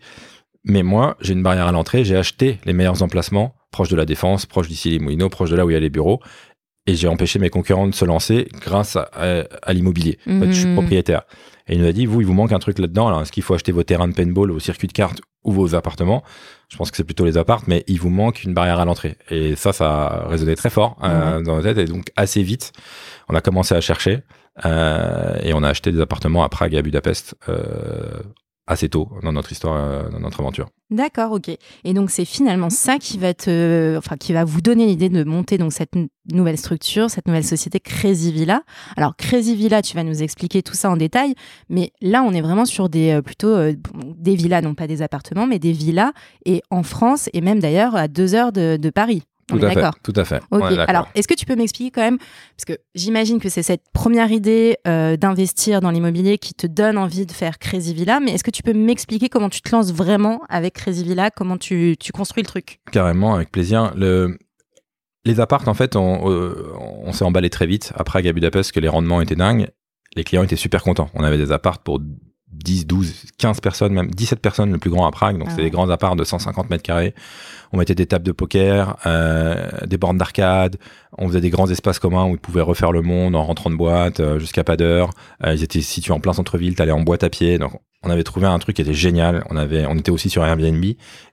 Mais 0.65 0.83
moi, 0.83 1.17
j'ai 1.21 1.33
une 1.33 1.43
barrière 1.43 1.67
à 1.67 1.73
l'entrée. 1.73 2.05
J'ai 2.05 2.17
acheté 2.17 2.59
les 2.65 2.73
meilleurs 2.75 3.03
emplacements, 3.03 3.55
proche 3.71 3.89
de 3.89 3.97
la 3.97 4.05
Défense, 4.05 4.45
proche 4.47 4.69
d'ici 4.69 4.91
les 4.91 4.99
Moulineaux, 4.99 5.29
proche 5.31 5.51
de 5.51 5.57
là 5.57 5.65
où 5.65 5.71
il 5.71 5.75
y 5.75 5.77
a 5.77 5.81
les 5.81 5.91
bureaux. 5.91 6.21
Et 6.87 6.95
j'ai 6.97 7.09
empêché 7.09 7.39
mes 7.39 7.49
concurrents 7.49 7.87
de 7.87 7.95
se 7.95 8.05
lancer 8.05 8.47
grâce 8.61 8.97
à, 8.97 9.09
à- 9.15 9.45
à 9.63 9.73
l'immobilier. 9.73 10.19
En 10.29 10.41
fait, 10.41 10.47
je 10.49 10.53
suis 10.53 10.67
Mhm. 10.69 10.75
propriétaire. 10.75 11.23
Et 11.67 11.75
il 11.75 11.81
nous 11.81 11.87
a 11.87 11.93
dit, 11.93 12.07
vous, 12.07 12.21
il 12.21 12.27
vous 12.27 12.35
manque 12.35 12.53
un 12.53 12.59
truc 12.59 12.79
là-dedans. 12.79 13.09
Alors, 13.09 13.23
est-ce 13.23 13.33
qu'il 13.33 13.43
faut 13.43 13.55
acheter 13.55 13.73
vos 13.73 13.83
terrains 13.83 14.09
de 14.09 14.15
paintball, 14.15 14.51
vos 14.51 14.61
circuits 14.61 14.89
de 14.89 14.93
cartes 14.93 15.21
ou 15.45 15.53
vos 15.53 15.75
appartements? 15.75 16.23
Je 16.69 16.77
pense 16.77 16.91
que 16.91 16.97
c'est 16.97 17.05
plutôt 17.05 17.25
les 17.25 17.39
appartes, 17.39 17.67
mais 17.69 17.85
il 17.87 17.99
vous 17.99 18.11
manque 18.11 18.45
une 18.45 18.53
barrière 18.55 18.81
à 18.81 18.85
l'entrée. 18.85 19.17
Et 19.31 19.57
ça, 19.57 19.73
ça 19.73 20.07
a 20.07 20.29
résonné 20.29 20.57
très 20.57 20.71
fort 20.71 20.99
euh, 21.03 21.43
dans 21.43 21.57
nos 21.57 21.63
têtes. 21.63 21.79
Et 21.79 21.85
donc, 21.87 22.11
assez 22.17 22.43
vite, 22.43 22.73
on 23.29 23.35
a 23.35 23.41
commencé 23.41 23.75
à 23.75 23.81
chercher. 23.81 24.23
euh, 24.65 25.37
et 25.43 25.53
on 25.55 25.63
a 25.63 25.69
acheté 25.69 25.91
des 25.91 26.01
appartements 26.01 26.45
à 26.45 26.49
Prague 26.49 26.75
et 26.75 26.79
à 26.79 26.83
Budapest 26.83 27.35
euh, 27.49 28.23
assez 28.67 28.89
tôt 28.89 29.09
dans 29.23 29.33
notre 29.33 29.53
histoire, 29.53 29.77
euh, 29.77 30.09
dans 30.11 30.21
notre 30.21 30.41
aventure. 30.41 30.69
D'accord, 30.91 31.33
ok. 31.33 31.51
Et 31.85 31.95
donc 31.95 32.11
c'est 32.11 32.25
finalement 32.25 32.71
ça 32.71 32.99
qui 32.99 33.19
va 33.19 33.35
te, 33.35 33.97
enfin 33.99 34.17
qui 34.17 34.33
va 34.33 34.45
vous 34.45 34.61
donner 34.61 34.87
l'idée 34.87 35.09
de 35.09 35.25
monter 35.25 35.59
donc 35.59 35.73
cette 35.73 35.93
nouvelle 36.33 36.57
structure, 36.57 37.11
cette 37.11 37.27
nouvelle 37.27 37.45
société 37.45 37.81
Crazy 37.81 38.33
Villa. 38.33 38.63
Alors 38.97 39.17
Crazy 39.17 39.55
Villa, 39.55 39.83
tu 39.83 39.97
vas 39.97 40.05
nous 40.05 40.23
expliquer 40.23 40.63
tout 40.63 40.75
ça 40.75 40.91
en 40.91 40.97
détail, 40.97 41.35
mais 41.69 41.93
là 42.01 42.23
on 42.23 42.33
est 42.33 42.43
vraiment 42.43 42.65
sur 42.65 42.89
des 42.89 43.13
euh, 43.13 43.23
plutôt 43.23 43.49
euh, 43.49 43.75
des 43.95 44.35
villas, 44.35 44.63
non 44.63 44.75
pas 44.75 44.87
des 44.87 45.03
appartements, 45.03 45.47
mais 45.47 45.59
des 45.59 45.73
villas 45.73 46.13
et 46.47 46.63
en 46.71 46.83
France 46.83 47.29
et 47.33 47.41
même 47.41 47.61
d'ailleurs 47.61 47.97
à 47.97 48.09
deux 48.09 48.35
heures 48.35 48.53
de 48.53 48.91
Paris. 48.91 49.23
Tout 49.47 49.59
à 49.63 49.71
fait. 49.71 49.85
Tout 50.03 50.13
à 50.17 50.25
fait. 50.25 50.41
Alors, 50.89 51.09
est-ce 51.15 51.29
que 51.29 51.35
tu 51.35 51.47
peux 51.47 51.57
m'expliquer 51.57 51.91
quand 51.91 52.03
même, 52.03 52.19
parce 52.19 52.65
que 52.67 52.73
j'imagine 52.95 53.41
que 53.41 53.49
c'est 53.49 53.63
cette 53.63 53.85
première 53.93 54.31
idée 54.33 54.77
euh, 54.87 55.17
d'investir 55.17 55.81
dans 55.81 55.91
l'immobilier 55.91 56.39
qui 56.39 56.55
te 56.55 56.67
donne 56.67 56.99
envie 56.99 57.27
de 57.27 57.33
faire 57.33 57.59
Crazy 57.59 57.95
Villa, 57.95 58.21
mais 58.21 58.33
est-ce 58.33 58.45
que 58.45 58.51
tu 58.51 58.63
peux 58.63 58.73
m'expliquer 58.73 59.29
comment 59.29 59.49
tu 59.49 59.61
te 59.61 59.71
lances 59.75 59.93
vraiment 59.93 60.43
avec 60.49 60.75
Crazy 60.75 61.05
Villa, 61.05 61.31
comment 61.31 61.59
tu, 61.59 61.97
tu 61.99 62.13
construis 62.13 62.43
le 62.43 62.49
truc? 62.49 62.81
Carrément, 62.91 63.35
avec 63.35 63.51
plaisir. 63.51 63.93
Le... 63.97 64.39
Les 65.27 65.41
appartes, 65.41 65.69
en 65.69 65.75
fait, 65.75 65.97
on, 65.97 66.31
euh, 66.31 66.73
on 66.79 67.13
s'est 67.13 67.25
emballé 67.25 67.49
très 67.49 67.67
vite 67.67 67.93
Prague, 68.05 68.29
à 68.29 68.33
Budapest, 68.33 68.73
que 68.73 68.81
les 68.81 68.89
rendements 68.89 69.21
étaient 69.21 69.37
dingues. 69.37 69.69
Les 70.17 70.23
clients 70.23 70.43
étaient 70.43 70.55
super 70.55 70.83
contents. 70.83 71.09
On 71.15 71.25
avait 71.25 71.39
des 71.39 71.51
appartes 71.51 71.83
pour 71.83 72.01
10, 72.55 72.87
12, 72.87 73.13
15 73.39 73.61
personnes, 73.61 73.93
même 73.93 74.11
17 74.11 74.41
personnes 74.41 74.73
le 74.73 74.79
plus 74.79 74.91
grand 74.91 75.07
à 75.07 75.11
Prague. 75.11 75.39
Donc, 75.39 75.49
Ah 75.51 75.57
ouais. 75.57 75.65
des 75.65 75.71
grands 75.71 75.91
apparts 75.91 76.17
de 76.17 76.25
150 76.25 76.71
mètres 76.71 76.83
carrés. 76.83 77.15
On 77.73 77.79
mettait 77.79 77.95
des 77.95 78.07
tables 78.07 78.25
de 78.25 78.33
poker, 78.33 78.97
euh, 79.07 79.69
des 79.87 79.97
bornes 79.99 80.19
d'arcade. 80.19 80.77
On 81.19 81.27
faisait 81.29 81.41
des 81.41 81.51
grands 81.51 81.69
espaces 81.69 81.99
communs 81.99 82.25
où 82.27 82.31
ils 82.33 82.39
pouvaient 82.39 82.61
refaire 82.61 82.93
le 82.93 83.03
monde 83.03 83.35
en 83.35 83.43
rentrant 83.45 83.71
de 83.71 83.75
boîte 83.77 84.21
euh, 84.21 84.39
jusqu'à 84.39 84.63
pas 84.65 84.77
d'heure. 84.77 85.11
Euh, 85.45 85.55
ils 85.55 85.63
étaient 85.63 85.81
situés 85.81 86.13
en 86.13 86.21
plein 86.21 86.33
centre-ville. 86.33 86.75
T'allais 86.77 86.93
en 86.93 87.01
boîte 87.01 87.25
à 87.25 87.31
pied. 87.31 87.59
Donc, 87.59 87.73
on 88.05 88.11
avait 88.11 88.23
trouvé 88.23 88.47
un 88.47 88.59
truc 88.59 88.77
qui 88.77 88.83
était 88.83 88.95
génial. 88.95 89.45
On 89.51 89.57
avait, 89.57 89.87
on 89.87 89.97
était 89.97 90.11
aussi 90.11 90.31
sur 90.31 90.45
Airbnb 90.45 90.85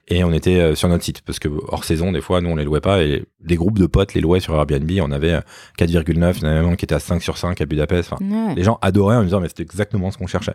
et 0.08 0.24
on 0.24 0.32
était 0.32 0.74
sur 0.74 0.88
notre 0.88 1.04
site 1.04 1.20
parce 1.20 1.38
que 1.38 1.48
hors 1.68 1.84
saison, 1.84 2.12
des 2.12 2.22
fois, 2.22 2.40
nous 2.40 2.48
on 2.48 2.56
les 2.56 2.64
louait 2.64 2.80
pas 2.80 3.02
et 3.02 3.24
des 3.44 3.56
groupes 3.56 3.78
de 3.78 3.84
potes 3.86 4.14
les 4.14 4.22
louaient 4.22 4.40
sur 4.40 4.54
Airbnb. 4.54 4.90
On 5.02 5.12
avait 5.12 5.38
4,9, 5.78 6.36
il 6.38 6.42
y 6.42 6.46
en 6.46 6.48
avait 6.48 6.62
même 6.62 6.76
qui 6.76 6.86
était 6.86 6.94
à 6.94 6.98
5 6.98 7.22
sur 7.22 7.36
5 7.36 7.60
à 7.60 7.66
Budapest. 7.66 8.10
Enfin, 8.14 8.24
Les 8.56 8.64
gens 8.64 8.78
adoraient 8.80 9.16
en 9.16 9.22
disant 9.22 9.40
mais 9.40 9.48
c'était 9.48 9.62
exactement 9.62 10.10
ce 10.10 10.16
qu'on 10.16 10.26
cherchait. 10.26 10.54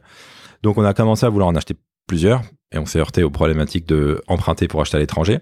Donc 0.63 0.77
on 0.77 0.83
a 0.83 0.93
commencé 0.93 1.25
à 1.25 1.29
vouloir 1.29 1.49
en 1.49 1.55
acheter 1.55 1.75
plusieurs 2.07 2.41
et 2.71 2.77
on 2.77 2.85
s'est 2.85 2.99
heurté 2.99 3.23
aux 3.23 3.29
problématiques 3.29 3.87
de 3.87 4.21
emprunter 4.27 4.67
pour 4.67 4.81
acheter 4.81 4.97
à 4.97 4.99
l'étranger. 4.99 5.39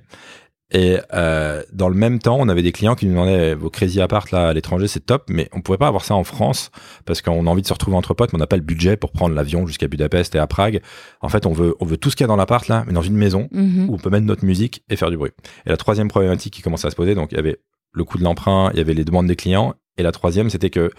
Et 0.71 0.97
euh, 1.13 1.61
dans 1.73 1.89
le 1.89 1.95
même 1.95 2.17
temps, 2.17 2.37
on 2.39 2.49
avait 2.49 2.63
des 2.63 2.71
clients 2.71 2.95
qui 2.95 3.05
nous 3.05 3.11
demandaient 3.11 3.53
vos 3.53 3.69
crazy 3.69 4.01
apart 4.01 4.25
là 4.31 4.47
à 4.47 4.53
l'étranger, 4.53 4.87
c'est 4.87 5.05
top, 5.05 5.25
mais 5.29 5.47
on 5.53 5.61
pouvait 5.61 5.77
pas 5.77 5.87
avoir 5.87 6.03
ça 6.03 6.15
en 6.15 6.23
France 6.23 6.71
parce 7.05 7.21
qu'on 7.21 7.45
a 7.45 7.49
envie 7.51 7.61
de 7.61 7.67
se 7.67 7.73
retrouver 7.73 7.95
entre 7.95 8.15
potes, 8.15 8.33
mais 8.33 8.37
on 8.37 8.39
n'a 8.39 8.47
pas 8.47 8.55
le 8.55 8.63
budget 8.63 8.97
pour 8.97 9.11
prendre 9.11 9.35
l'avion 9.35 9.67
jusqu'à 9.67 9.87
Budapest 9.87 10.33
et 10.33 10.39
à 10.39 10.47
Prague. 10.47 10.81
En 11.21 11.29
fait, 11.29 11.45
on 11.45 11.51
veut 11.53 11.75
on 11.79 11.85
veut 11.85 11.97
tout 11.97 12.09
ce 12.09 12.15
qu'il 12.15 12.23
y 12.23 12.25
a 12.25 12.27
dans 12.27 12.35
l'appart 12.35 12.67
là, 12.67 12.83
mais 12.87 12.93
dans 12.93 13.03
une 13.03 13.15
maison 13.15 13.47
Mhm. 13.51 13.89
où 13.89 13.93
on 13.93 13.97
peut 13.97 14.09
mettre 14.09 14.25
notre 14.25 14.43
musique 14.43 14.83
et 14.89 14.95
faire 14.95 15.11
du 15.11 15.17
bruit. 15.17 15.31
Et 15.67 15.69
la 15.69 15.77
troisième 15.77 16.07
problématique 16.07 16.53
qui 16.55 16.63
commençait 16.63 16.87
à 16.87 16.91
se 16.91 16.95
poser, 16.95 17.13
donc 17.13 17.31
il 17.31 17.35
y 17.35 17.39
avait 17.39 17.57
le 17.93 18.03
coût 18.03 18.17
de 18.17 18.23
l'emprunt, 18.23 18.71
il 18.73 18.77
y 18.79 18.81
avait 18.81 18.95
les 18.95 19.05
demandes 19.05 19.27
des 19.27 19.35
clients, 19.35 19.75
et 19.99 20.03
la 20.03 20.11
troisième, 20.11 20.49
c'était 20.49 20.71
que 20.71 20.89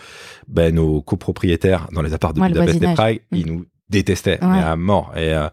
ben, 0.46 0.72
nos 0.76 1.02
copropriétaires 1.02 1.88
dans 1.92 2.02
les 2.02 2.14
apparts 2.14 2.34
de 2.34 2.40
Ouais, 2.40 2.48
Budapest 2.48 2.82
et. 2.82 2.94
Prague, 2.94 3.20
Mm. 3.32 3.36
ils 3.36 3.46
nous 3.46 3.64
détestaient, 3.90 4.38
Ouais. 4.42 4.48
mais 4.50 4.62
à 4.62 4.76
mort. 4.76 5.12
Et 5.16 5.32
euh, 5.34 5.48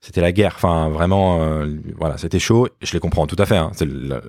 c'était 0.00 0.20
la 0.20 0.30
guerre. 0.30 0.52
Enfin, 0.54 0.88
vraiment, 0.90 1.42
euh, 1.42 1.66
voilà, 1.98 2.18
c'était 2.18 2.38
chaud. 2.38 2.68
Je 2.82 2.92
les 2.92 3.00
comprends 3.00 3.26
tout 3.26 3.34
à 3.36 3.46
fait. 3.46 3.56
Hein. 3.56 3.72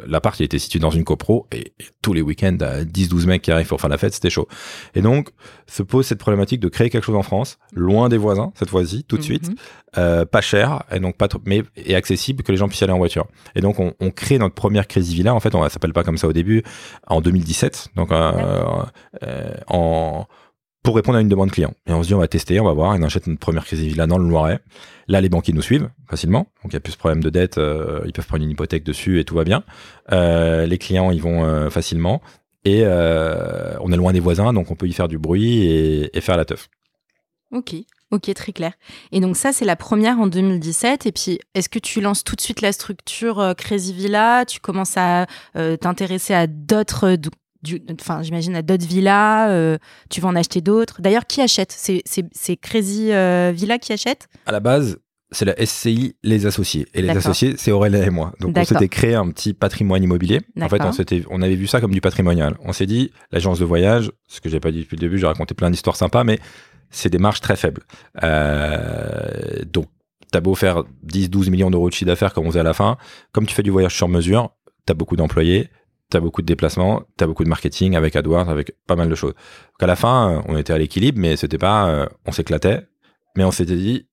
L'appart, 0.07 0.39
il 0.39 0.43
était 0.43 0.57
situé 0.57 0.79
dans 0.79 0.89
une 0.89 1.03
copro 1.03 1.45
et, 1.51 1.73
et 1.79 1.85
tous 2.01 2.13
les 2.13 2.23
week-ends, 2.23 2.57
à 2.61 2.83
10-12 2.83 3.27
mecs 3.27 3.43
qui 3.43 3.51
arrivent 3.51 3.67
pour 3.67 3.79
faire 3.79 3.89
la 3.89 3.99
fête, 3.99 4.15
c'était 4.15 4.31
chaud. 4.31 4.47
Et 4.95 5.01
donc, 5.03 5.29
se 5.67 5.83
pose 5.83 6.07
cette 6.07 6.17
problématique 6.17 6.59
de 6.59 6.69
créer 6.69 6.89
quelque 6.89 7.03
chose 7.03 7.15
en 7.15 7.21
France, 7.21 7.59
loin 7.73 8.09
des 8.09 8.17
voisins, 8.17 8.51
cette 8.55 8.69
fois-ci, 8.71 9.03
tout 9.03 9.17
de 9.19 9.21
suite, 9.21 9.49
Mhm. 9.49 9.55
euh, 9.99 10.25
pas 10.25 10.41
cher, 10.41 10.81
et 10.91 10.99
donc 10.99 11.17
pas 11.17 11.27
trop, 11.27 11.39
mais 11.45 11.61
et 11.75 11.93
accessible, 11.95 12.41
que 12.41 12.51
les 12.51 12.57
gens 12.57 12.67
puissent 12.67 12.81
y 12.81 12.83
aller 12.85 12.93
en 12.93 12.97
voiture. 12.97 13.27
Et 13.53 13.61
donc, 13.61 13.79
on, 13.79 13.93
on 13.99 14.09
crée 14.09 14.39
notre 14.39 14.55
première 14.55 14.87
Crazy 14.87 15.13
Villa. 15.13 15.35
En 15.35 15.39
fait, 15.39 15.53
on 15.53 15.63
ne 15.63 15.69
s'appelle 15.69 15.93
pas 15.93 16.03
comme 16.03 16.17
ça 16.17 16.27
au 16.27 16.33
début, 16.33 16.63
en 17.05 17.21
2017. 17.21 17.89
Donc, 17.95 18.11
euh, 18.11 18.31
euh, 19.21 19.53
en 19.67 20.25
pour 20.89 20.95
répondre 20.95 21.19
à 21.19 21.21
une 21.21 21.29
demande 21.29 21.51
client. 21.51 21.71
Et 21.85 21.93
on 21.93 22.01
se 22.01 22.07
dit, 22.07 22.15
on 22.15 22.17
va 22.19 22.27
tester, 22.27 22.59
on 22.59 22.65
va 22.65 22.73
voir, 22.73 22.95
et 22.95 22.99
on 22.99 23.03
achète 23.03 23.27
notre 23.27 23.39
première 23.39 23.63
Crazy 23.63 23.89
Villa 23.89 24.07
dans 24.07 24.17
le 24.17 24.27
Loiret. 24.27 24.59
Là, 25.07 25.21
les 25.21 25.29
banquiers 25.29 25.53
nous 25.53 25.61
suivent 25.61 25.87
facilement. 26.09 26.47
Donc, 26.63 26.71
il 26.71 26.75
n'y 26.75 26.77
a 26.77 26.79
plus 26.79 26.93
ce 26.93 26.97
problème 26.97 27.21
de 27.21 27.29
dette. 27.29 27.59
euh, 27.59 28.01
ils 28.07 28.11
peuvent 28.11 28.25
prendre 28.25 28.43
une 28.43 28.49
hypothèque 28.49 28.83
dessus 28.83 29.19
et 29.19 29.23
tout 29.23 29.35
va 29.35 29.43
bien. 29.43 29.63
Euh, 30.11 30.65
les 30.65 30.79
clients, 30.79 31.11
ils 31.11 31.21
vont 31.21 31.45
euh, 31.45 31.69
facilement. 31.69 32.23
Et 32.65 32.83
on 32.87 33.91
est 33.91 33.95
loin 33.97 34.13
des 34.13 34.19
voisins, 34.19 34.51
donc 34.51 34.71
on 34.71 34.75
peut 34.75 34.87
y 34.87 34.93
faire 34.93 35.07
du 35.07 35.19
bruit 35.19 35.61
et, 36.11 36.21
faire 36.21 36.37
la 36.37 36.45
teuf. 36.45 36.69
Ok, 37.51 37.75
ok, 38.09 38.33
très 38.33 38.51
clair. 38.51 38.73
Et 39.11 39.19
donc 39.19 39.37
ça, 39.37 39.53
c'est 39.53 39.65
la 39.65 39.75
première 39.75 40.19
en 40.19 40.25
2017. 40.25 41.05
Et 41.05 41.11
puis, 41.11 41.37
est-ce 41.53 41.69
que 41.69 41.77
tu 41.77 42.01
lances 42.01 42.23
tout 42.23 42.35
de 42.35 42.41
suite 42.41 42.61
la 42.61 42.71
structure 42.71 43.53
Crazy 43.55 43.93
Villa? 43.93 44.43
Tu 44.47 44.59
commences 44.59 44.97
à 44.97 45.27
t'intéresser 45.53 46.33
à 46.33 46.47
d'autres, 46.47 47.15
enfin, 47.99 48.21
j'imagine 48.23 48.55
à 48.55 48.61
d'autres 48.61 48.85
villas. 48.85 49.49
euh, 49.49 49.77
tu 50.09 50.21
vas 50.21 50.29
en 50.29 50.35
acheter 50.35 50.61
d'autres. 50.61 51.01
D'ailleurs, 51.01 51.25
qui 51.25 51.41
achète? 51.41 51.71
C'est 51.71 52.57
Crazy 52.57 53.11
euh, 53.11 53.51
Villa 53.53 53.79
qui 53.79 53.93
achète? 53.93 54.27
À 54.45 54.51
la 54.51 54.59
base, 54.59 54.97
c'est 55.31 55.45
la 55.45 55.55
SCI, 55.63 56.15
les 56.23 56.45
associés. 56.45 56.87
Et 56.93 57.01
les 57.01 57.09
associés, 57.09 57.55
c'est 57.57 57.71
Aurélien 57.71 58.03
et 58.03 58.09
moi. 58.09 58.33
Donc, 58.39 58.57
on 58.57 58.63
s'était 58.63 58.87
créé 58.87 59.15
un 59.15 59.29
petit 59.29 59.53
patrimoine 59.53 60.03
immobilier. 60.03 60.41
En 60.59 60.69
fait, 60.69 60.81
on, 60.81 60.91
on 61.29 61.41
avait 61.41 61.55
vu 61.55 61.67
ça 61.67 61.81
comme 61.81 61.93
du 61.93 62.01
patrimonial. 62.01 62.57
On 62.63 62.73
s'est 62.73 62.87
dit, 62.87 63.11
l'agence 63.31 63.59
de 63.59 63.65
voyage, 63.65 64.11
ce 64.27 64.41
que 64.41 64.49
j'ai 64.49 64.59
pas 64.59 64.71
dit 64.71 64.79
depuis 64.81 64.95
le 64.95 65.01
début, 65.01 65.17
j'ai 65.19 65.27
raconté 65.27 65.53
plein 65.53 65.69
d'histoires 65.69 65.95
sympas, 65.95 66.23
mais 66.23 66.39
c'est 66.89 67.09
des 67.09 67.19
marges 67.19 67.41
très 67.41 67.55
faibles. 67.55 67.83
Euh, 68.23 69.63
donc, 69.71 69.87
t'as 70.31 70.41
beau 70.41 70.55
faire 70.55 70.83
10, 71.03 71.29
12 71.29 71.49
millions 71.49 71.69
d'euros 71.71 71.89
de 71.89 71.93
chiffre 71.93 72.07
d'affaires 72.07 72.33
comme 72.33 72.45
on 72.45 72.49
faisait 72.49 72.59
à 72.59 72.63
la 72.63 72.73
fin, 72.73 72.97
comme 73.31 73.45
tu 73.45 73.53
fais 73.55 73.63
du 73.63 73.71
voyage 73.71 73.95
sur 73.95 74.07
mesure, 74.07 74.51
t'as 74.85 74.93
beaucoup 74.93 75.15
d'employés, 75.15 75.69
t'as 76.09 76.19
beaucoup 76.19 76.41
de 76.41 76.47
déplacements, 76.47 77.03
t'as 77.17 77.27
beaucoup 77.27 77.43
de 77.43 77.49
marketing 77.49 77.95
avec 77.95 78.15
AdWords, 78.15 78.49
avec 78.49 78.73
pas 78.87 78.95
mal 78.95 79.09
de 79.09 79.15
choses. 79.15 79.33
Donc, 79.33 79.81
à 79.81 79.87
la 79.87 79.95
fin, 79.95 80.43
on 80.47 80.57
était 80.57 80.73
à 80.73 80.77
l'équilibre, 80.77 81.19
mais 81.19 81.35
c'était 81.35 81.57
pas, 81.57 81.87
euh, 81.89 82.05
on 82.25 82.31
s'éclatait, 82.31 82.87
mais 83.37 83.43
on 83.43 83.51
s'était 83.51 83.75
dit, 83.75 84.07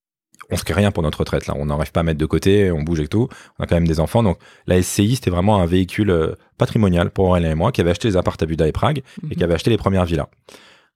on 0.50 0.56
se 0.56 0.64
crée 0.64 0.74
rien 0.74 0.92
pour 0.92 1.02
notre 1.02 1.20
retraite 1.20 1.46
là, 1.46 1.54
on 1.56 1.66
n'arrive 1.66 1.90
pas 1.92 2.00
à 2.00 2.02
mettre 2.02 2.18
de 2.18 2.26
côté, 2.26 2.70
on 2.70 2.82
bouge 2.82 3.00
et 3.00 3.08
tout, 3.08 3.28
on 3.58 3.64
a 3.64 3.66
quand 3.66 3.74
même 3.76 3.88
des 3.88 3.98
enfants, 3.98 4.22
donc 4.22 4.38
la 4.66 4.80
SCI 4.80 5.16
c'était 5.16 5.30
vraiment 5.30 5.60
un 5.60 5.66
véhicule 5.66 6.10
euh, 6.10 6.34
patrimonial 6.58 7.10
pour 7.10 7.24
Aurélien 7.26 7.50
et 7.50 7.54
moi 7.54 7.72
qui 7.72 7.80
avait 7.80 7.90
acheté 7.90 8.08
les 8.08 8.16
apparts 8.16 8.36
à 8.40 8.46
Buda 8.46 8.68
et 8.68 8.72
Prague 8.72 8.98
et 8.98 9.34
qui 9.34 9.38
Mhm. 9.38 9.42
avait 9.44 9.54
acheté 9.54 9.70
les 9.70 9.78
premières 9.78 10.04
villas. 10.04 10.28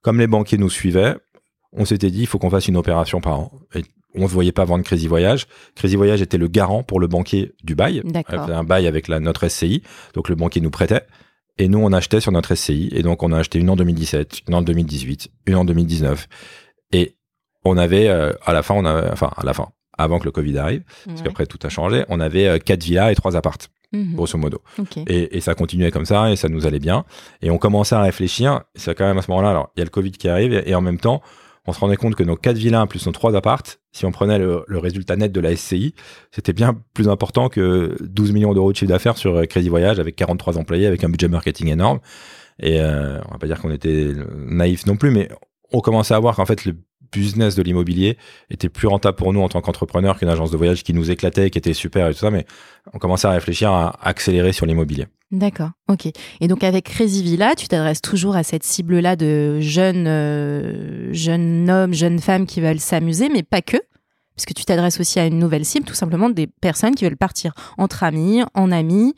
Comme 0.02 0.18
les 0.18 0.26
banquiers 0.26 0.58
nous 0.58 0.70
suivaient, 0.70 1.16
on 1.72 1.84
s'était 1.84 2.10
dit 2.10 2.20
il 2.20 2.26
faut 2.26 2.38
qu'on 2.38 2.50
fasse 2.50 2.68
une 2.68 2.76
opération 2.76 3.20
par 3.20 3.40
an. 3.40 3.52
Et 3.74 3.82
on 4.14 4.23
ne 4.23 4.27
voyait 4.27 4.53
pas 4.53 4.64
vendre 4.64 4.85
Crazy 4.85 5.07
Voyage. 5.07 5.46
Crazy 5.77 5.96
Voyage 5.96 6.20
était 6.23 6.38
le 6.38 6.49
garant 6.49 6.83
pour 6.83 7.01
le 7.01 7.07
banquier 7.07 7.53
du 7.64 7.75
bail. 7.75 8.03
Un 8.53 8.64
bail 8.64 8.87
avec 8.87 9.09
la, 9.09 9.20
notre 9.20 9.46
SCI, 9.49 9.83
donc 10.14 10.29
le 10.29 10.35
banquier 10.35 10.61
nous 10.61 10.70
prêtait. 10.70 11.03
Et 11.59 11.68
nous, 11.68 11.79
on 11.79 11.92
achetait 11.92 12.20
sur 12.20 12.33
notre 12.33 12.55
SCI. 12.55 12.88
Et 12.92 13.03
donc, 13.03 13.23
on 13.23 13.33
a 13.33 13.38
acheté 13.38 13.59
une 13.59 13.68
en 13.70 13.77
2017, 13.77 14.42
une 14.49 14.55
en 14.55 14.62
2018, 14.62 15.29
une 15.46 15.57
en 15.57 15.64
2019. 15.64 16.27
Et 16.92 17.16
on 17.64 17.77
avait, 17.77 18.09
euh, 18.09 18.33
à 18.46 18.53
la 18.53 18.62
fin, 18.62 18.75
on 18.75 18.85
avait, 18.85 19.11
enfin, 19.11 19.31
à 19.37 19.44
la 19.44 19.53
fin, 19.53 19.68
avant 19.99 20.18
que 20.18 20.25
le 20.25 20.31
Covid 20.31 20.57
arrive, 20.59 20.83
parce 21.07 21.20
qu'après 21.23 21.46
tout 21.46 21.59
a 21.64 21.68
changé, 21.68 22.05
on 22.09 22.18
avait 22.20 22.46
euh, 22.49 22.59
quatre 22.59 22.83
villas 22.83 23.12
et 23.12 23.14
trois 23.14 23.37
appartes, 23.37 23.68
Mhm. 23.92 24.14
grosso 24.14 24.38
modo. 24.38 24.62
Et, 25.09 25.37
et 25.37 25.40
ça 25.40 25.55
continuait 25.57 25.90
comme 25.90 26.07
ça 26.07 26.31
et 26.31 26.37
ça 26.37 26.49
nous 26.49 26.64
allait 26.64 26.79
bien. 26.79 27.05
Et 27.42 27.51
on 27.51 27.59
commençait 27.59 27.96
à 27.96 28.01
réfléchir. 28.03 28.62
C'est 28.77 28.94
quand 28.96 29.05
même 29.05 29.18
à 29.18 29.23
ce 29.23 29.31
moment-là, 29.33 29.51
alors 29.51 29.73
il 29.77 29.81
y 29.81 29.83
a 29.83 29.85
le 29.85 29.90
Covid 29.90 30.12
qui 30.12 30.29
arrive 30.29 30.53
et, 30.55 30.70
et 30.70 30.75
en 30.77 30.81
même 30.81 30.99
temps, 31.01 31.20
on 31.66 31.73
se 31.73 31.81
rendait 31.81 31.96
compte 31.96 32.14
que 32.14 32.23
nos 32.23 32.37
quatre 32.37 32.57
villas 32.57 32.87
plus 32.87 33.07
nos 33.07 33.12
trois 33.12 33.37
appartes, 33.37 33.81
si 33.92 34.07
on 34.07 34.12
prenait 34.12 34.38
le, 34.38 34.64
résultat 34.70 35.16
net 35.16 35.33
de 35.33 35.40
la 35.40 35.55
SCI, 35.55 35.94
c'était 36.31 36.53
bien 36.53 36.81
plus 36.94 37.09
important 37.09 37.49
que 37.49 37.96
12 38.01 38.33
millions 38.33 38.55
d'euros 38.55 38.73
de 38.73 38.77
chiffre 38.77 38.90
d'affaires 38.90 39.16
sur 39.16 39.37
euh, 39.37 39.44
Crédit 39.44 39.68
Voyage 39.68 39.99
avec 39.99 40.16
43 40.16 40.59
employés, 40.59 40.87
avec 40.87 41.05
un 41.05 41.09
budget 41.09 41.29
marketing 41.29 41.68
énorme. 41.68 42.01
Et 42.61 42.81
euh, 42.81 43.20
on 43.29 43.33
va 43.33 43.38
pas 43.38 43.46
dire 43.46 43.61
qu'on 43.61 43.70
était 43.70 44.12
naïf 44.35 44.87
non 44.87 44.96
plus, 44.96 45.11
mais 45.11 45.29
on 45.73 45.81
commençait 45.81 46.14
à 46.14 46.18
voir 46.18 46.37
qu'en 46.37 46.46
fait 46.46 46.64
le 46.64 46.77
business 47.12 47.57
de 47.57 47.62
l'immobilier 47.62 48.16
était 48.51 48.68
plus 48.68 48.87
rentable 48.87 49.16
pour 49.16 49.33
nous 49.33 49.40
en 49.40 49.49
tant 49.49 49.61
qu'entrepreneurs 49.61 50.18
qu'une 50.18 50.29
agence 50.29 50.51
de 50.51 50.57
voyage 50.57 50.83
qui 50.85 50.94
nous 50.94 51.11
éclatait, 51.11 51.51
qui 51.51 51.59
était 51.59 51.75
super 51.75 52.09
et 52.09 52.12
tout 52.12 52.20
ça, 52.20 52.31
mais 52.31 52.46
on 52.92 52.99
commençait 52.99 53.27
à 53.27 53.33
réfléchir 53.33 53.73
à 53.73 53.99
accélérer 54.07 54.53
sur 54.53 54.66
l'immobilier. 54.66 55.07
D'accord, 55.30 55.70
ok. 55.88 56.08
Et 56.40 56.48
donc 56.48 56.64
avec 56.64 56.86
Crazy 56.86 57.22
Villa, 57.22 57.54
tu 57.54 57.68
t'adresses 57.68 58.00
toujours 58.02 58.34
à 58.34 58.42
cette 58.42 58.64
cible-là 58.64 59.14
de 59.14 59.60
jeunes, 59.60 60.06
euh, 60.08 61.12
jeunes 61.12 61.70
hommes, 61.70 61.94
jeunes 61.94 62.18
femmes 62.18 62.46
qui 62.46 62.60
veulent 62.60 62.80
s'amuser, 62.80 63.28
mais 63.28 63.44
pas 63.44 63.62
que, 63.62 63.76
puisque 64.34 64.54
tu 64.54 64.64
t'adresses 64.64 64.98
aussi 64.98 65.20
à 65.20 65.26
une 65.26 65.38
nouvelle 65.38 65.64
cible, 65.64 65.86
tout 65.86 65.94
simplement 65.94 66.30
des 66.30 66.48
personnes 66.48 66.96
qui 66.96 67.04
veulent 67.04 67.16
partir 67.16 67.52
entre 67.78 68.02
amis, 68.02 68.42
en 68.54 68.72
amis, 68.72 69.14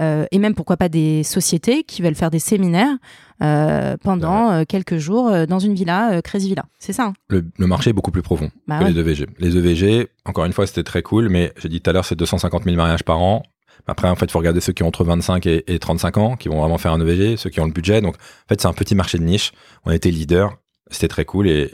euh, 0.00 0.24
et 0.30 0.38
même 0.38 0.54
pourquoi 0.54 0.78
pas 0.78 0.88
des 0.88 1.24
sociétés 1.24 1.82
qui 1.84 2.00
veulent 2.00 2.14
faire 2.14 2.30
des 2.30 2.38
séminaires 2.38 2.96
euh, 3.42 3.98
pendant 4.02 4.64
quelques 4.64 4.96
jours 4.96 5.30
dans 5.46 5.58
une 5.58 5.74
villa, 5.74 6.22
Crazy 6.22 6.48
Villa. 6.48 6.64
C'est 6.78 6.94
ça 6.94 7.08
hein? 7.08 7.12
Le, 7.28 7.44
le 7.58 7.66
marché 7.66 7.90
est 7.90 7.92
beaucoup 7.92 8.12
plus 8.12 8.22
profond 8.22 8.50
Bah 8.66 8.78
que 8.78 8.84
ouais. 8.84 8.92
les 8.92 8.98
EVG. 9.00 9.26
Les 9.38 9.56
EVG, 9.58 10.08
encore 10.24 10.46
une 10.46 10.54
fois, 10.54 10.66
c'était 10.66 10.84
très 10.84 11.02
cool, 11.02 11.28
mais 11.28 11.52
j'ai 11.58 11.68
dit 11.68 11.82
tout 11.82 11.90
à 11.90 11.92
l'heure, 11.92 12.06
c'est 12.06 12.16
250 12.16 12.64
000 12.64 12.76
mariages 12.76 13.02
par 13.04 13.20
an. 13.20 13.42
Après, 13.86 14.08
en 14.08 14.14
fait, 14.16 14.26
il 14.26 14.30
faut 14.30 14.38
regarder 14.38 14.60
ceux 14.60 14.72
qui 14.72 14.82
ont 14.82 14.88
entre 14.88 15.04
25 15.04 15.46
et, 15.46 15.64
et 15.72 15.78
35 15.78 16.16
ans, 16.18 16.36
qui 16.36 16.48
vont 16.48 16.60
vraiment 16.60 16.78
faire 16.78 16.92
un 16.92 17.00
EVG, 17.00 17.36
ceux 17.36 17.50
qui 17.50 17.60
ont 17.60 17.66
le 17.66 17.72
budget. 17.72 18.00
Donc, 18.00 18.16
en 18.16 18.48
fait, 18.48 18.60
c'est 18.60 18.68
un 18.68 18.72
petit 18.72 18.94
marché 18.94 19.18
de 19.18 19.24
niche. 19.24 19.52
On 19.84 19.90
était 19.90 20.10
leader, 20.10 20.56
c'était 20.90 21.08
très 21.08 21.24
cool, 21.24 21.48
et 21.48 21.72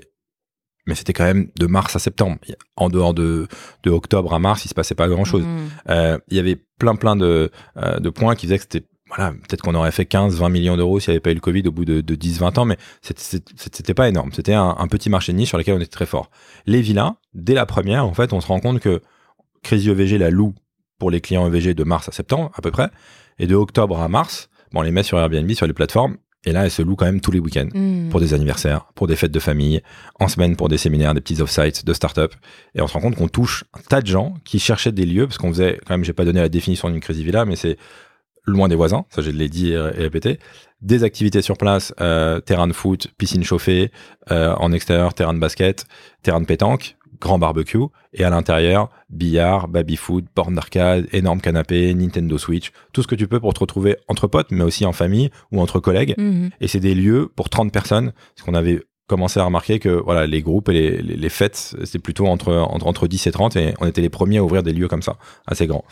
mais 0.86 0.94
c'était 0.94 1.12
quand 1.12 1.24
même 1.24 1.48
de 1.58 1.66
mars 1.66 1.96
à 1.96 1.98
septembre. 1.98 2.36
En 2.76 2.88
dehors 2.88 3.12
de, 3.12 3.48
de 3.82 3.90
octobre 3.90 4.32
à 4.32 4.38
mars, 4.38 4.64
il 4.64 4.68
se 4.68 4.74
passait 4.74 4.94
pas 4.94 5.08
grand-chose. 5.08 5.44
Mhm. 5.44 5.68
Euh, 5.90 6.18
il 6.28 6.36
y 6.36 6.40
avait 6.40 6.56
plein 6.78 6.94
plein 6.94 7.16
de, 7.16 7.50
euh, 7.76 7.98
de 7.98 8.10
points 8.10 8.34
qui 8.34 8.46
faisaient 8.46 8.58
que 8.58 8.64
c'était 8.70 8.86
voilà 9.08 9.32
peut-être 9.32 9.62
qu'on 9.62 9.74
aurait 9.74 9.92
fait 9.92 10.04
15 10.04 10.36
20 10.36 10.48
millions 10.48 10.76
d'euros 10.76 10.98
s'il 10.98 11.12
n'y 11.12 11.16
avait 11.16 11.20
pas 11.20 11.30
eu 11.30 11.34
le 11.34 11.40
Covid 11.40 11.62
au 11.68 11.70
bout 11.70 11.84
de, 11.84 12.00
de 12.00 12.14
10 12.16 12.40
20 12.40 12.58
ans 12.58 12.64
mais 12.64 12.76
c'était 13.02 13.94
pas 13.94 14.08
énorme 14.08 14.32
c'était 14.32 14.52
un, 14.52 14.74
un 14.76 14.88
petit 14.88 15.10
marché 15.10 15.30
de 15.30 15.38
niche 15.38 15.50
sur 15.50 15.58
lequel 15.58 15.74
on 15.74 15.78
était 15.78 15.86
très 15.86 16.06
fort 16.06 16.28
les 16.66 16.80
villas 16.80 17.14
dès 17.32 17.54
la 17.54 17.66
première 17.66 18.04
en 18.04 18.14
fait 18.14 18.32
on 18.32 18.40
se 18.40 18.48
rend 18.48 18.58
compte 18.58 18.80
que 18.80 19.00
Crazy 19.62 19.90
EVG 19.90 20.18
la 20.18 20.30
loue 20.30 20.54
pour 20.98 21.10
les 21.10 21.20
clients 21.20 21.46
EVG 21.46 21.74
de 21.74 21.84
mars 21.84 22.08
à 22.08 22.12
septembre 22.12 22.50
à 22.54 22.62
peu 22.62 22.70
près 22.70 22.88
et 23.38 23.46
de 23.46 23.54
octobre 23.54 24.00
à 24.00 24.08
mars 24.08 24.48
bon, 24.72 24.80
on 24.80 24.82
les 24.82 24.90
met 24.90 25.02
sur 25.02 25.18
Airbnb 25.18 25.50
sur 25.52 25.66
les 25.66 25.72
plateformes 25.72 26.16
et 26.44 26.52
là 26.52 26.64
elles 26.64 26.70
se 26.70 26.82
louent 26.82 26.94
quand 26.96 27.06
même 27.06 27.20
tous 27.20 27.32
les 27.32 27.40
week-ends 27.40 27.68
Mhm. 27.74 28.08
pour 28.10 28.20
des 28.20 28.32
anniversaires, 28.34 28.86
pour 28.94 29.06
des 29.08 29.16
fêtes 29.16 29.32
de 29.32 29.40
famille, 29.40 29.82
en 30.20 30.28
semaine 30.28 30.54
pour 30.56 30.68
des 30.68 30.78
séminaires, 30.78 31.12
des 31.12 31.20
petits 31.20 31.40
off-sites 31.42 31.84
de 31.84 31.92
start-up. 31.92 32.34
Et 32.76 32.80
on 32.80 32.86
se 32.86 32.92
rend 32.92 33.00
compte 33.00 33.16
qu'on 33.16 33.26
touche 33.28 33.64
un 33.74 33.80
tas 33.88 34.00
de 34.00 34.06
gens 34.06 34.34
qui 34.44 34.60
cherchaient 34.60 34.92
des 34.92 35.06
lieux, 35.06 35.26
parce 35.26 35.38
qu'on 35.38 35.48
faisait, 35.48 35.80
quand 35.84 35.94
même, 35.94 36.04
j'ai 36.04 36.12
pas 36.12 36.24
donné 36.24 36.40
la 36.40 36.48
définition 36.48 36.88
d'une 36.88 37.00
Crazy 37.00 37.24
Villa, 37.24 37.44
mais 37.46 37.56
c'est 37.56 37.76
loin 38.44 38.68
des 38.68 38.76
voisins, 38.76 39.06
ça 39.10 39.22
je 39.22 39.30
l'ai 39.30 39.48
dit 39.48 39.72
et 39.72 39.76
répété, 39.76 40.38
des 40.82 41.02
activités 41.02 41.42
sur 41.42 41.58
place, 41.58 41.92
euh, 42.00 42.38
terrain 42.38 42.68
de 42.68 42.72
foot, 42.72 43.08
piscine 43.18 43.42
chauffée, 43.42 43.90
euh, 44.30 44.54
en 44.54 44.70
extérieur, 44.70 45.14
terrain 45.14 45.34
de 45.34 45.40
basket, 45.40 45.84
terrain 46.22 46.40
de 46.40 46.46
pétanque, 46.46 46.96
grand 47.20 47.38
barbecue, 47.38 47.84
et 48.12 48.24
à 48.24 48.30
l'intérieur, 48.30 48.90
billard, 49.10 49.68
baby-food, 49.68 50.26
borne 50.34 50.54
d'arcade, 50.54 51.06
énorme 51.12 51.40
canapé, 51.40 51.94
Nintendo 51.94 52.38
Switch, 52.38 52.70
tout 52.92 53.02
ce 53.02 53.06
que 53.06 53.14
tu 53.14 53.28
peux 53.28 53.40
pour 53.40 53.54
te 53.54 53.60
retrouver 53.60 53.96
entre 54.08 54.26
potes, 54.26 54.50
mais 54.50 54.64
aussi 54.64 54.84
en 54.86 54.92
famille 54.92 55.30
ou 55.52 55.60
entre 55.60 55.80
collègues. 55.80 56.14
Mhm. 56.18 56.50
Et 56.60 56.68
c'est 56.68 56.80
des 56.80 56.94
lieux 56.94 57.30
pour 57.34 57.48
30 57.48 57.72
personnes, 57.72 58.12
parce 58.34 58.46
qu'on 58.46 58.54
avait 58.54 58.82
commencé 59.06 59.38
à 59.38 59.44
remarquer 59.44 59.78
que 59.78 59.88
voilà, 59.88 60.26
les 60.26 60.42
groupes 60.42 60.68
et 60.68 60.72
les, 60.72 61.02
les, 61.02 61.16
les 61.16 61.28
fêtes, 61.28 61.76
c'est 61.84 61.98
plutôt 62.00 62.26
entre, 62.26 62.52
entre, 62.52 62.86
entre 62.86 63.06
10 63.06 63.26
et 63.26 63.30
30 63.30 63.56
et 63.56 63.74
on 63.80 63.86
était 63.86 64.00
les 64.00 64.08
premiers 64.08 64.38
à 64.38 64.44
ouvrir 64.44 64.62
des 64.62 64.72
lieux 64.72 64.88
comme 64.88 65.02
ça, 65.02 65.16
assez 65.46 65.66
grands. 65.66 65.84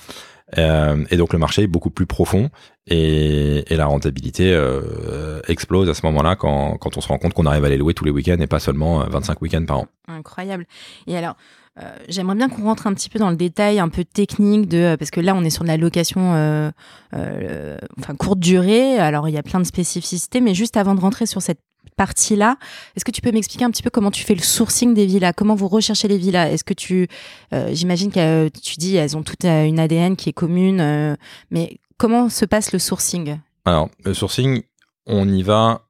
Euh, 0.58 1.04
et 1.10 1.16
donc 1.16 1.32
le 1.32 1.38
marché 1.38 1.62
est 1.62 1.66
beaucoup 1.66 1.90
plus 1.90 2.06
profond 2.06 2.50
et, 2.86 3.64
la 3.70 3.86
rentabilité 3.86 4.52
euh, 4.52 5.40
explose 5.48 5.88
à 5.88 5.94
ce 5.94 6.06
moment-là 6.06 6.36
quand, 6.36 6.76
quand 6.76 6.96
on 6.96 7.00
se 7.00 7.08
rend 7.08 7.18
compte 7.18 7.34
qu'on 7.34 7.46
arrive 7.46 7.64
à 7.64 7.68
les 7.68 7.76
louer 7.76 7.92
tous 7.92 8.04
les 8.04 8.12
week-ends 8.12 8.38
et 8.38 8.46
pas 8.46 8.60
seulement 8.60 9.00
25 9.08 9.42
week-ends 9.42 9.64
par 9.66 9.78
an. 9.78 9.86
Incroyable. 10.06 10.66
Et 11.08 11.16
alors, 11.16 11.34
euh, 11.82 11.96
j'aimerais 12.08 12.36
bien 12.36 12.48
qu'on 12.48 12.62
rentre 12.62 12.86
un 12.86 12.94
petit 12.94 13.08
peu 13.08 13.18
dans 13.18 13.30
le 13.30 13.36
détail 13.36 13.80
un 13.80 13.88
peu 13.88 14.04
technique 14.04 14.68
de 14.68 14.78
euh, 14.78 14.96
parce 14.96 15.10
que 15.10 15.20
là 15.20 15.34
on 15.34 15.42
est 15.42 15.50
sur 15.50 15.64
de 15.64 15.68
la 15.68 15.76
location 15.76 16.34
euh, 16.34 16.70
euh, 17.14 17.76
enfin 17.98 18.14
courte 18.14 18.38
durée. 18.38 18.98
Alors 18.98 19.28
il 19.28 19.34
y 19.34 19.38
a 19.38 19.42
plein 19.42 19.58
de 19.58 19.64
spécificités, 19.64 20.40
mais 20.40 20.54
juste 20.54 20.76
avant 20.76 20.94
de 20.94 21.00
rentrer 21.00 21.26
sur 21.26 21.42
cette 21.42 21.60
partie-là, 21.96 22.56
est-ce 22.96 23.04
que 23.04 23.10
tu 23.10 23.20
peux 23.20 23.32
m'expliquer 23.32 23.64
un 23.64 23.70
petit 23.70 23.82
peu 23.82 23.90
comment 23.90 24.10
tu 24.10 24.24
fais 24.24 24.34
le 24.34 24.42
sourcing 24.42 24.94
des 24.94 25.06
villas? 25.06 25.32
Comment 25.36 25.54
vous 25.54 25.68
recherchez 25.68 26.08
les 26.08 26.18
villas? 26.18 26.52
Est-ce 26.52 26.64
que 26.64 26.74
tu, 26.74 27.08
euh, 27.52 27.70
j'imagine 27.72 28.10
que 28.10 28.48
tu 28.48 28.76
dis 28.76 28.96
elles 28.96 29.16
ont 29.16 29.22
toute 29.22 29.44
une 29.44 29.78
ADN 29.78 30.16
qui 30.16 30.28
est 30.30 30.32
commune, 30.32 30.80
euh, 30.80 31.16
mais 31.50 31.78
comment 31.96 32.28
se 32.28 32.44
passe 32.44 32.72
le 32.72 32.78
sourcing? 32.78 33.38
Alors 33.64 33.88
le 34.04 34.14
sourcing, 34.14 34.62
on 35.06 35.28
y 35.28 35.42
va 35.42 35.82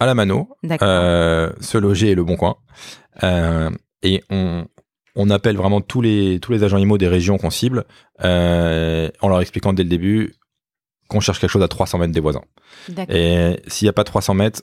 à 0.00 0.06
la 0.06 0.14
mano, 0.14 0.48
euh, 0.82 1.52
se 1.60 1.76
loger 1.76 2.12
est 2.12 2.14
le 2.14 2.24
bon 2.24 2.36
coin, 2.36 2.56
euh, 3.24 3.70
et 4.02 4.22
on, 4.30 4.66
on 5.16 5.30
appelle 5.30 5.56
vraiment 5.56 5.80
tous 5.80 6.00
les 6.00 6.38
tous 6.40 6.52
les 6.52 6.62
agents 6.62 6.78
IMO 6.78 6.98
des 6.98 7.08
régions 7.08 7.36
qu'on 7.36 7.50
cible, 7.50 7.84
euh, 8.24 9.08
en 9.20 9.28
leur 9.28 9.40
expliquant 9.40 9.72
dès 9.72 9.82
le 9.82 9.88
début 9.88 10.34
qu'on 11.08 11.20
cherche 11.20 11.40
quelque 11.40 11.50
chose 11.50 11.62
à 11.62 11.68
300 11.68 11.98
mètres 11.98 12.12
des 12.12 12.20
voisins. 12.20 12.44
Et 13.08 13.60
s'il 13.66 13.86
n'y 13.86 13.90
a 13.90 13.94
pas 13.94 14.04
300 14.04 14.34
mètres, 14.34 14.62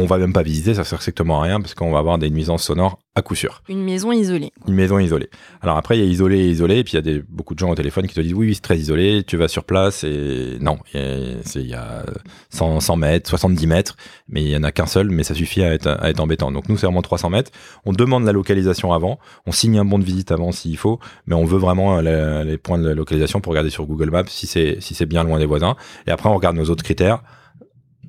on 0.00 0.06
va 0.06 0.18
même 0.18 0.32
pas 0.32 0.42
visiter, 0.42 0.74
ça 0.74 0.84
sert 0.84 1.00
strictement 1.00 1.40
à 1.40 1.44
rien 1.44 1.60
parce 1.60 1.74
qu'on 1.74 1.90
va 1.90 1.98
avoir 1.98 2.18
des 2.18 2.30
nuisances 2.30 2.64
sonores 2.64 2.98
à 3.14 3.22
coup 3.22 3.34
sûr. 3.34 3.62
Une 3.68 3.82
maison 3.82 4.12
isolée. 4.12 4.52
Une 4.68 4.74
maison 4.74 4.98
isolée. 5.00 5.28
Alors 5.60 5.76
après, 5.76 5.98
il 5.98 6.04
y 6.04 6.06
a 6.06 6.10
isolé 6.10 6.38
et 6.38 6.48
isolé, 6.48 6.78
et 6.78 6.84
puis 6.84 6.92
il 6.92 6.96
y 6.96 6.98
a 6.98 7.02
des, 7.02 7.20
beaucoup 7.28 7.54
de 7.54 7.58
gens 7.58 7.68
au 7.70 7.74
téléphone 7.74 8.06
qui 8.06 8.14
te 8.14 8.20
disent 8.20 8.32
oui, 8.34 8.46
oui, 8.48 8.54
c'est 8.54 8.60
très 8.60 8.78
isolé, 8.78 9.24
tu 9.26 9.36
vas 9.36 9.48
sur 9.48 9.64
place 9.64 10.04
et 10.04 10.56
non, 10.60 10.78
il 10.94 11.66
y 11.66 11.74
a 11.74 12.04
100, 12.50 12.80
100 12.80 12.96
mètres, 12.96 13.28
70 13.28 13.66
mètres, 13.66 13.96
mais 14.28 14.42
il 14.42 14.48
y 14.50 14.56
en 14.56 14.62
a 14.62 14.70
qu'un 14.70 14.86
seul, 14.86 15.10
mais 15.10 15.24
ça 15.24 15.34
suffit 15.34 15.62
à 15.62 15.72
être, 15.74 15.88
à 15.88 16.10
être 16.10 16.20
embêtant. 16.20 16.52
Donc 16.52 16.68
nous, 16.68 16.76
c'est 16.76 16.86
vraiment 16.86 17.02
300 17.02 17.30
mètres. 17.30 17.50
On 17.84 17.92
demande 17.92 18.24
la 18.24 18.32
localisation 18.32 18.92
avant, 18.92 19.18
on 19.46 19.52
signe 19.52 19.78
un 19.78 19.84
bon 19.84 19.98
de 19.98 20.04
visite 20.04 20.30
avant 20.30 20.52
s'il 20.52 20.76
faut, 20.76 21.00
mais 21.26 21.34
on 21.34 21.44
veut 21.44 21.58
vraiment 21.58 22.00
la- 22.00 22.44
les 22.44 22.56
points 22.58 22.78
de 22.78 22.88
localisation 22.90 23.40
pour 23.40 23.50
regarder 23.50 23.70
sur 23.70 23.84
Google 23.86 24.10
Maps 24.10 24.24
si 24.28 24.46
c'est 24.46 24.76
si 24.80 24.94
c'est 24.94 25.06
bien 25.06 25.24
loin 25.24 25.38
des 25.40 25.46
voisins. 25.46 25.74
Et 26.06 26.10
après, 26.12 26.28
on 26.28 26.34
regarde 26.36 26.56
nos 26.56 26.66
autres 26.70 26.84
critères. 26.84 27.22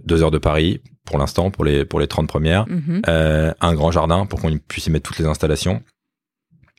Deux 0.05 0.23
heures 0.23 0.31
de 0.31 0.37
Paris 0.37 0.81
pour 1.09 1.17
l'instant 1.17 1.49
pour 1.51 1.65
les 1.65 1.83
pour 1.85 1.99
les 1.99 2.07
30 2.07 2.27
premières 2.27 2.65
Mhm. 2.67 3.01
euh, 3.07 3.51
un 3.59 3.73
grand 3.73 3.91
jardin 3.91 4.25
pour 4.27 4.39
qu'on 4.39 4.55
puisse 4.59 4.85
y 4.87 4.91
mettre 4.91 5.09
toutes 5.09 5.19
les 5.19 5.25
installations, 5.25 5.81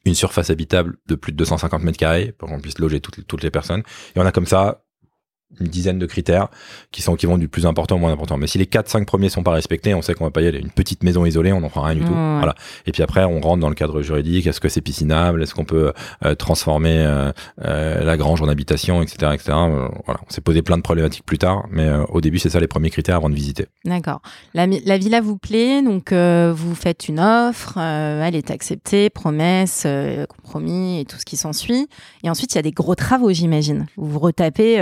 une 0.05 0.15
surface 0.15 0.49
habitable 0.51 0.97
de 1.09 1.15
plus 1.17 1.33
de 1.33 1.37
250 1.37 1.83
mètres 1.83 1.99
carrés 1.99 2.33
pour 2.39 2.49
qu'on 2.49 2.61
puisse 2.61 2.79
loger 2.79 3.01
toutes, 3.01 3.27
toutes 3.27 3.43
les 3.43 3.51
personnes. 3.51 3.83
Et 4.15 4.21
on 4.21 4.25
a 4.27 4.33
comme 4.33 4.47
ça 4.47 4.85
une 5.59 5.67
dizaine 5.67 5.99
de 5.99 6.07
critères 6.07 6.49
qui 6.93 7.03
sont 7.03 7.17
qui 7.17 7.27
vont 7.27 7.39
du 7.39 7.49
plus 7.49 7.67
important 7.67 7.97
au 7.97 7.99
moins 7.99 8.13
important. 8.13 8.37
Mais 8.37 8.47
si 8.47 8.59
les 8.59 8.67
4-5 8.67 9.05
premiers 9.05 9.29
sont 9.29 9.43
pas 9.43 9.53
respectés, 9.53 9.95
on 9.95 10.03
sait 10.03 10.15
qu'on 10.15 10.25
va 10.25 10.31
pas 10.31 10.43
y 10.43 10.47
aller. 10.47 10.59
Une 10.59 10.71
petite 10.71 11.03
maison 11.03 11.25
isolée, 11.27 11.53
on 11.53 11.61
n'en 11.61 11.69
fera 11.69 11.87
rien 11.87 11.97
du 11.97 12.05
tout. 12.05 12.13
Ouais. 12.13 12.37
Voilà. 12.39 12.55
Et 12.87 12.93
puis 12.93 13.03
après, 13.03 13.25
on 13.25 13.41
rentre 13.41 13.61
dans 13.61 13.69
le 13.69 13.75
cadre 13.75 14.03
juridique. 14.03 14.47
Est-ce 14.47 14.61
que 14.61 14.69
c'est 14.69 14.81
piscinable? 14.81 15.43
Est-ce 15.43 15.55
qu'on 15.55 15.65
peut 15.65 15.93
euh, 16.25 16.35
transformer 16.35 16.99
euh, 16.99 17.33
euh, 17.65 18.05
la 18.05 18.17
grange 18.17 18.43
en 18.43 18.49
habitation, 18.49 19.03
etc., 19.03 19.33
etc. 19.35 19.53
Voilà. 20.07 20.21
On 20.27 20.31
s'est 20.31 20.41
posé 20.41 20.63
plein 20.63 20.77
de 20.77 20.83
problématiques 20.83 21.25
plus 21.25 21.39
tard, 21.39 21.65
mais 21.71 21.89
au 22.09 22.21
début, 22.21 22.39
c'est 22.39 22.51
ça 22.51 22.61
les 22.61 22.69
premiers 22.69 22.91
critères 22.91 23.17
avant 23.17 23.31
de 23.31 23.35
visiter. 23.35 23.67
D'accord. 23.85 24.23
La, 24.55 24.67
villa 24.67 25.21
vous 25.21 25.37
plaît, 25.37 25.83
donc 25.83 26.13
vous 26.13 26.75
faites 26.75 27.09
une 27.09 27.21
offre, 27.21 27.79
elle 27.79 28.35
est 28.35 28.51
acceptée, 28.51 29.11
promesse, 29.11 29.87
compromis 30.29 31.01
et 31.01 31.05
tout 31.05 31.17
ce 31.19 31.25
qui 31.25 31.37
s'ensuit. 31.37 31.89
Et 32.23 32.31
ensuite, 32.31 32.55
il 32.55 32.57
y 32.57 32.59
a 32.59 32.63
des 32.63 32.73
gros 32.73 32.95
travaux, 32.95 33.33
j'imagine. 33.33 33.87
Vous 33.97 34.09
vous 34.09 34.19
retapez. 34.19 34.79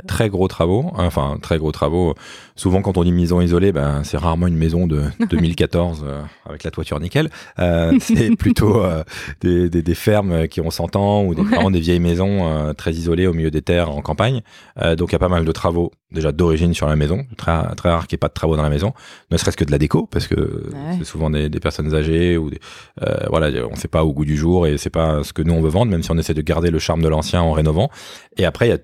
Des 0.00 0.06
très 0.06 0.28
gros 0.28 0.48
travaux, 0.48 0.86
hein, 0.96 1.04
enfin 1.06 1.38
très 1.40 1.58
gros 1.58 1.72
travaux. 1.72 2.14
Souvent, 2.56 2.82
quand 2.82 2.96
on 2.98 3.04
dit 3.04 3.12
maison 3.12 3.40
isolée, 3.40 3.70
ben, 3.72 4.02
c'est 4.04 4.16
rarement 4.16 4.46
une 4.46 4.56
maison 4.56 4.86
de 4.86 5.02
2014 5.30 6.04
euh, 6.06 6.22
avec 6.46 6.64
la 6.64 6.70
toiture 6.70 6.98
nickel. 7.00 7.30
Euh, 7.58 7.92
c'est 8.00 8.34
plutôt 8.36 8.82
euh, 8.82 9.04
des, 9.40 9.68
des, 9.70 9.82
des 9.82 9.94
fermes 9.94 10.48
qui 10.48 10.60
ont 10.60 10.70
100 10.70 10.96
ans 10.96 11.24
ou 11.24 11.34
des, 11.34 11.42
Ouais. 11.42 11.48
vraiment 11.54 11.70
des 11.70 11.80
vieilles 11.80 12.00
maisons 12.00 12.46
euh, 12.48 12.72
très 12.72 12.92
isolées 12.92 13.26
au 13.26 13.32
milieu 13.32 13.50
des 13.50 13.62
terres 13.62 13.90
en 13.90 14.00
campagne. 14.02 14.42
Euh, 14.82 14.96
donc, 14.96 15.10
il 15.10 15.12
y 15.12 15.16
a 15.16 15.20
pas 15.20 15.28
mal 15.28 15.44
de 15.44 15.52
travaux 15.52 15.92
déjà 16.10 16.32
d'origine 16.32 16.72
sur 16.74 16.88
la 16.88 16.96
maison. 16.96 17.24
Très, 17.36 17.74
très 17.76 17.90
rare 17.90 18.06
qu'il 18.06 18.16
n'y 18.16 18.18
ait 18.18 18.24
pas 18.26 18.28
de 18.28 18.32
travaux 18.34 18.56
dans 18.56 18.62
la 18.62 18.70
maison, 18.70 18.92
ne 19.30 19.36
serait-ce 19.36 19.56
que 19.58 19.64
de 19.64 19.70
la 19.70 19.78
déco, 19.78 20.06
parce 20.10 20.26
que 20.26 20.34
Ouais. 20.68 20.96
c'est 20.98 21.04
souvent 21.04 21.28
des, 21.30 21.48
des 21.48 21.60
personnes 21.60 21.94
âgées 21.94 22.36
ou 22.38 22.50
des, 22.50 22.58
euh, 23.02 23.14
voilà, 23.30 23.48
on 23.66 23.72
ne 23.72 23.76
fait 23.76 23.88
pas 23.88 24.04
au 24.04 24.12
goût 24.12 24.24
du 24.24 24.36
jour 24.36 24.66
et 24.66 24.78
c'est 24.78 24.90
pas 24.90 25.22
ce 25.22 25.32
que 25.32 25.42
nous 25.42 25.52
on 25.54 25.60
veut 25.60 25.68
vendre, 25.68 25.90
même 25.90 26.02
si 26.02 26.10
on 26.10 26.16
essaie 26.18 26.34
de 26.34 26.40
garder 26.42 26.70
le 26.70 26.78
charme 26.78 27.02
de 27.02 27.08
l'ancien 27.08 27.42
en 27.42 27.52
rénovant. 27.52 27.90
Et 28.38 28.44
après, 28.46 28.66
il 28.68 28.70
y 28.70 28.74
a 28.74 28.78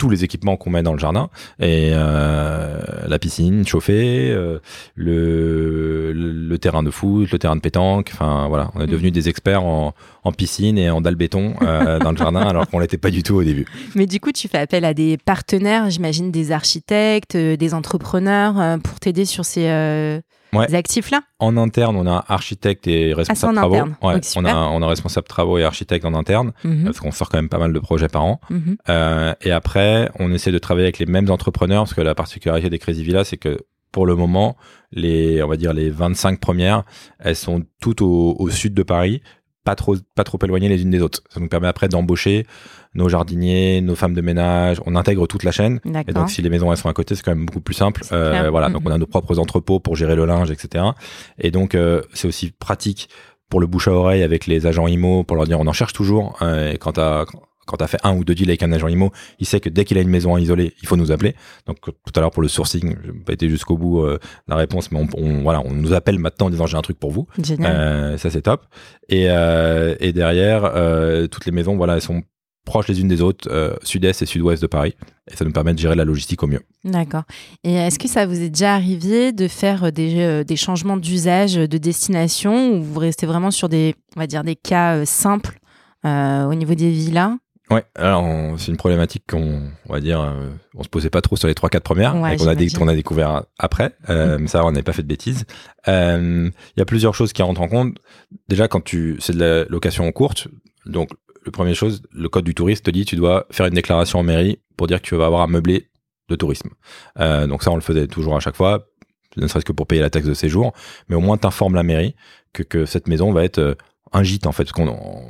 tous 0.00 0.08
les 0.08 0.24
équipements 0.24 0.56
qu'on 0.56 0.70
met 0.70 0.82
dans 0.82 0.94
le 0.94 0.98
jardin 0.98 1.28
et 1.58 1.90
euh, 1.92 2.80
la 3.06 3.18
piscine 3.18 3.66
chauffée, 3.66 4.30
euh, 4.30 4.58
le, 4.94 6.56
terrain 6.58 6.82
de 6.82 6.90
foot, 6.90 7.30
le 7.30 7.38
terrain 7.38 7.54
de 7.54 7.60
pétanque. 7.60 8.10
Enfin 8.14 8.48
voilà, 8.48 8.70
on 8.74 8.80
est 8.80 8.86
Mm. 8.86 8.90
devenus 8.90 9.12
des 9.12 9.28
experts 9.28 9.62
en, 9.62 9.92
en 10.24 10.32
piscine 10.32 10.78
et 10.78 10.88
en 10.88 11.02
dalle 11.02 11.16
béton 11.16 11.52
euh, 11.60 11.98
dans 12.04 12.12
le 12.12 12.16
jardin, 12.16 12.40
alors 12.40 12.66
qu'on 12.66 12.78
l'était 12.78 12.96
pas 12.96 13.10
du 13.10 13.22
tout 13.22 13.34
au 13.34 13.44
début. 13.44 13.66
Mais 13.94 14.06
du 14.06 14.20
coup, 14.20 14.32
tu 14.32 14.48
fais 14.48 14.56
appel 14.58 14.86
à 14.86 14.94
des 14.94 15.18
partenaires, 15.18 15.90
j'imagine 15.90 16.30
des 16.30 16.50
architectes, 16.50 17.36
des 17.36 17.74
entrepreneurs 17.74 18.78
pour 18.80 19.00
t'aider 19.00 19.26
sur 19.26 19.44
ces 19.44 19.68
Ouais. 20.52 20.74
actifs-là. 20.74 21.22
En 21.38 21.56
interne, 21.56 21.96
on 21.96 22.06
a 22.06 22.24
architecte 22.28 22.86
et 22.86 23.14
responsable 23.14 23.52
en 23.52 23.60
travaux. 23.60 23.74
interne. 23.76 23.96
Ouais, 24.02 24.14
Ok, 24.16 24.24
on 24.36 24.44
a 24.44 24.54
on 24.54 24.82
a 24.82 24.86
responsable 24.86 25.26
travaux 25.28 25.58
et 25.58 25.64
architecte 25.64 26.04
en 26.04 26.14
interne 26.14 26.52
Mhm, 26.64 26.84
parce 26.84 27.00
qu'on 27.00 27.12
sort 27.12 27.28
quand 27.28 27.38
même 27.38 27.48
pas 27.48 27.58
mal 27.58 27.72
de 27.72 27.78
projets 27.78 28.08
par 28.08 28.24
an. 28.24 28.40
mhm. 28.50 28.76
Euh, 28.88 29.34
et 29.42 29.52
après, 29.52 30.10
on 30.18 30.32
essaie 30.32 30.52
de 30.52 30.58
travailler 30.58 30.86
avec 30.86 30.98
les 30.98 31.06
mêmes 31.06 31.30
entrepreneurs 31.30 31.82
parce 31.84 31.94
que 31.94 32.00
la 32.00 32.14
particularité 32.14 32.68
des 32.70 32.78
Crazy 32.78 33.04
Villas, 33.04 33.24
c'est 33.24 33.36
que 33.36 33.58
pour 33.92 34.06
le 34.06 34.14
moment, 34.16 34.56
les, 34.92 35.42
on 35.42 35.48
va 35.48 35.56
dire 35.56 35.72
les 35.72 35.90
25 35.90 36.38
premières, 36.40 36.84
elles 37.18 37.36
sont 37.36 37.62
toutes 37.80 38.02
au, 38.02 38.36
au 38.38 38.48
sud 38.50 38.72
de 38.74 38.82
Paris, 38.84 39.20
pas 39.64 39.74
trop, 39.74 39.96
pas 40.14 40.24
trop 40.24 40.38
éloignées 40.42 40.68
les 40.68 40.82
unes 40.82 40.90
des 40.90 41.02
autres. 41.02 41.20
Ça 41.28 41.38
nous 41.40 41.48
permet 41.48 41.66
après 41.68 41.88
d'embaucher 41.88 42.46
nos 42.94 43.08
jardiniers, 43.08 43.80
nos 43.80 43.94
femmes 43.94 44.14
de 44.14 44.20
ménage. 44.20 44.80
On 44.86 44.96
intègre 44.96 45.26
toute 45.26 45.44
la 45.44 45.52
chaîne. 45.52 45.80
Et 46.08 46.12
donc, 46.12 46.30
si 46.30 46.42
les 46.42 46.50
maisons 46.50 46.70
elles 46.72 46.78
sont 46.78 46.88
à 46.88 46.92
côté, 46.92 47.14
c'est 47.14 47.22
quand 47.22 47.30
même 47.34 47.46
beaucoup 47.46 47.60
plus 47.60 47.74
simple. 47.74 48.02
Euh, 48.12 48.48
voilà. 48.50 48.68
Donc, 48.68 48.82
on 48.84 48.90
a 48.90 48.98
nos 48.98 49.06
propres 49.06 49.38
entrepôts 49.38 49.80
pour 49.80 49.96
gérer 49.96 50.16
le 50.16 50.24
linge, 50.26 50.50
etc. 50.50 50.84
Et 51.38 51.50
donc, 51.50 51.74
euh, 51.74 52.02
c'est 52.14 52.26
aussi 52.28 52.50
pratique 52.50 53.08
pour 53.48 53.60
le 53.60 53.66
bouche 53.66 53.88
à 53.88 53.92
oreille 53.92 54.22
avec 54.22 54.46
les 54.46 54.66
agents 54.66 54.86
IMO 54.86 55.24
pour 55.24 55.36
leur 55.36 55.46
dire 55.46 55.58
on 55.60 55.66
en 55.66 55.72
cherche 55.72 55.92
toujours. 55.92 56.36
Euh, 56.42 56.72
et 56.72 56.78
quand 56.78 56.98
quand 57.66 57.76
t'as 57.76 57.86
fait 57.86 57.98
un 58.02 58.16
ou 58.16 58.24
deux 58.24 58.34
deals 58.34 58.48
avec 58.50 58.64
un 58.64 58.72
agent 58.72 58.88
IMO, 58.88 59.12
il 59.38 59.46
sait 59.46 59.60
que 59.60 59.68
dès 59.68 59.84
qu'il 59.84 59.96
a 59.96 60.00
une 60.00 60.08
maison 60.08 60.34
à 60.34 60.40
isoler, 60.40 60.74
il 60.82 60.88
faut 60.88 60.96
nous 60.96 61.12
appeler. 61.12 61.36
Donc 61.66 61.76
tout 61.82 61.92
à 62.16 62.20
l'heure 62.20 62.32
pour 62.32 62.42
le 62.42 62.48
sourcing, 62.48 62.96
je 63.04 63.12
n'ai 63.12 63.18
pas 63.20 63.32
été 63.32 63.48
jusqu'au 63.48 63.76
bout 63.76 64.00
euh, 64.00 64.14
de 64.14 64.18
la 64.48 64.56
réponse, 64.56 64.90
mais 64.90 64.98
on, 64.98 65.06
on- 65.16 65.42
voilà, 65.42 65.62
on 65.64 65.70
nous 65.72 65.92
appelle 65.92 66.18
maintenant 66.18 66.46
en 66.46 66.50
disant 66.50 66.66
j'ai 66.66 66.76
un 66.76 66.82
truc 66.82 66.98
pour 66.98 67.12
vous. 67.12 67.28
Génial. 67.40 67.72
Euh, 67.76 68.18
ça 68.18 68.28
c'est 68.30 68.42
top. 68.42 68.62
Et, 69.08 69.26
euh, 69.30 69.94
et 70.00 70.12
derrière, 70.12 70.62
toutes 71.30 71.46
les 71.46 71.52
maisons, 71.52 71.76
voilà, 71.76 71.94
elles 71.94 72.02
sont 72.02 72.22
proches 72.64 72.88
les 72.88 73.00
unes 73.00 73.08
des 73.08 73.22
autres, 73.22 73.48
euh, 73.50 73.74
sud-est 73.82 74.22
et 74.22 74.26
sud-ouest 74.26 74.60
de 74.62 74.66
Paris, 74.66 74.94
et 75.30 75.36
ça 75.36 75.44
nous 75.44 75.52
permet 75.52 75.72
de 75.74 75.78
gérer 75.78 75.94
la 75.96 76.04
logistique 76.04 76.42
au 76.42 76.46
mieux. 76.46 76.60
D'accord. 76.84 77.22
Et 77.64 77.74
est-ce 77.74 77.98
que 77.98 78.08
ça 78.08 78.26
vous 78.26 78.40
est 78.40 78.50
déjà 78.50 78.74
arrivé 78.74 79.32
de 79.32 79.48
faire 79.48 79.90
des, 79.92 80.20
euh, 80.20 80.44
des 80.44 80.56
changements 80.56 80.96
d'usage, 80.96 81.54
de 81.54 81.78
destination, 81.78 82.72
ou 82.74 82.82
vous 82.82 82.98
restez 83.00 83.26
vraiment 83.26 83.50
sur 83.50 83.68
des, 83.68 83.94
on 84.16 84.20
va 84.20 84.26
dire, 84.26 84.44
des 84.44 84.56
cas 84.56 84.96
euh, 84.96 85.04
simples 85.04 85.58
euh, 86.06 86.44
au 86.46 86.54
niveau 86.54 86.74
des 86.74 86.90
villas? 86.90 87.32
Ouais, 87.70 87.84
alors 87.94 88.24
on- 88.24 88.56
c'est 88.58 88.72
une 88.72 88.76
problématique 88.76 89.22
qu'on, 89.30 89.62
on 89.88 89.92
va 89.92 90.00
dire, 90.00 90.20
euh, 90.20 90.50
on 90.74 90.82
se 90.82 90.88
posait 90.88 91.08
pas 91.10 91.20
trop 91.20 91.36
sur 91.36 91.46
les 91.46 91.54
trois 91.54 91.68
quatre 91.68 91.84
premières, 91.84 92.16
Ouais, 92.16 92.34
et 92.34 92.36
qu'on 92.36 92.48
a, 92.48 92.54
dé- 92.56 92.66
j'imagine. 92.68 92.78
qu'on 92.78 92.88
a 92.88 92.94
découvert 92.96 93.44
après. 93.60 93.92
Euh, 94.08 94.38
mais 94.40 94.48
Ça, 94.48 94.64
on 94.64 94.72
n'avait 94.72 94.82
pas 94.82 94.92
fait 94.92 95.02
de 95.02 95.08
bêtises. 95.08 95.44
Euh, 95.86 96.50
Il 96.76 96.80
y 96.80 96.82
a 96.82 96.84
plusieurs 96.84 97.14
choses 97.14 97.32
qui 97.32 97.42
rentrent 97.42 97.60
en 97.60 97.68
compte. 97.68 97.96
Déjà, 98.48 98.66
quand 98.68 98.82
tu, 98.82 99.16
c'est 99.20 99.34
de 99.34 99.38
la 99.38 99.64
location 99.66 100.10
courte, 100.10 100.48
donc 100.86 101.10
le 101.44 101.50
premier 101.50 101.74
chose, 101.74 102.02
le 102.12 102.28
code 102.28 102.44
du 102.44 102.54
touriste 102.54 102.84
te 102.86 102.90
dit 102.90 103.04
tu 103.04 103.16
dois 103.16 103.46
faire 103.50 103.66
une 103.66 103.74
déclaration 103.74 104.18
en 104.18 104.22
mairie 104.22 104.58
pour 104.76 104.86
dire 104.86 105.00
que 105.00 105.06
tu 105.06 105.14
vas 105.16 105.26
avoir 105.26 105.42
un 105.42 105.46
meublé 105.46 105.88
de 106.28 106.36
tourisme. 106.36 106.70
Euh, 107.18 107.46
donc 107.46 107.62
ça, 107.62 107.70
on 107.70 107.74
le 107.76 107.80
faisait 107.80 108.06
toujours 108.06 108.36
à 108.36 108.40
chaque 108.40 108.56
fois, 108.56 108.86
ne 109.36 109.46
serait-ce 109.46 109.64
que 109.64 109.72
pour 109.72 109.86
payer 109.86 110.00
la 110.02 110.10
taxe 110.10 110.26
de 110.26 110.34
séjour, 110.34 110.72
mais 111.08 111.16
au 111.16 111.20
moins 111.20 111.36
t'informes 111.38 111.74
la 111.74 111.82
mairie 111.82 112.14
que, 112.52 112.62
que 112.62 112.84
cette 112.86 113.08
maison 113.08 113.32
va 113.32 113.44
être 113.44 113.58
euh, 113.58 113.74
un 114.12 114.22
gîte 114.22 114.46
en 114.46 114.52
fait, 114.52 114.64
parce 114.64 114.72
qu'on 114.72 114.88
on- 114.88 115.24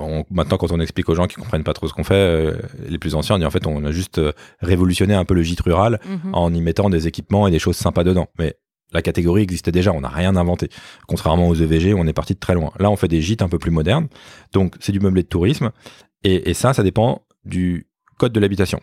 on- 0.00 0.24
maintenant 0.30 0.56
quand 0.58 0.70
on 0.70 0.80
explique 0.80 1.08
aux 1.08 1.14
gens 1.14 1.26
qui 1.26 1.36
comprennent 1.36 1.64
pas 1.64 1.72
trop 1.72 1.88
ce 1.88 1.92
qu'on 1.92 2.04
fait, 2.04 2.14
euh, 2.14 2.56
les 2.88 2.98
plus 2.98 3.14
anciens, 3.14 3.36
on 3.36 3.38
dit 3.38 3.44
en 3.44 3.50
fait 3.50 3.66
on 3.66 3.84
a 3.84 3.90
juste 3.90 4.18
euh, 4.18 4.32
révolutionné 4.60 5.14
un 5.14 5.24
peu 5.24 5.34
le 5.34 5.42
gîte 5.42 5.60
rural 5.62 5.98
Mhm. 6.06 6.34
en 6.34 6.52
y 6.54 6.60
mettant 6.60 6.90
des 6.90 7.06
équipements 7.06 7.46
et 7.48 7.50
des 7.50 7.58
choses 7.58 7.76
sympas 7.76 8.04
dedans. 8.04 8.28
Mais 8.38 8.54
la 8.92 9.02
catégorie 9.02 9.42
existait 9.42 9.72
déjà, 9.72 9.92
on 9.92 10.00
n'a 10.00 10.08
rien 10.08 10.36
inventé. 10.36 10.70
Contrairement 11.06 11.48
aux 11.48 11.54
EVG, 11.54 11.94
on 11.94 12.06
est 12.06 12.12
parti 12.12 12.34
de 12.34 12.38
très 12.38 12.54
loin. 12.54 12.72
Là, 12.78 12.90
on 12.90 12.96
fait 12.96 13.08
des 13.08 13.20
gîtes 13.20 13.42
un 13.42 13.48
peu 13.48 13.58
plus 13.58 13.70
modernes. 13.70 14.08
Donc, 14.52 14.76
c'est 14.80 14.92
du 14.92 15.00
meublé 15.00 15.22
de 15.22 15.28
tourisme. 15.28 15.70
Et, 16.24 16.50
et 16.50 16.54
ça, 16.54 16.72
ça 16.72 16.82
dépend 16.82 17.22
du 17.44 17.86
code 18.18 18.32
de 18.32 18.40
l'habitation. 18.40 18.80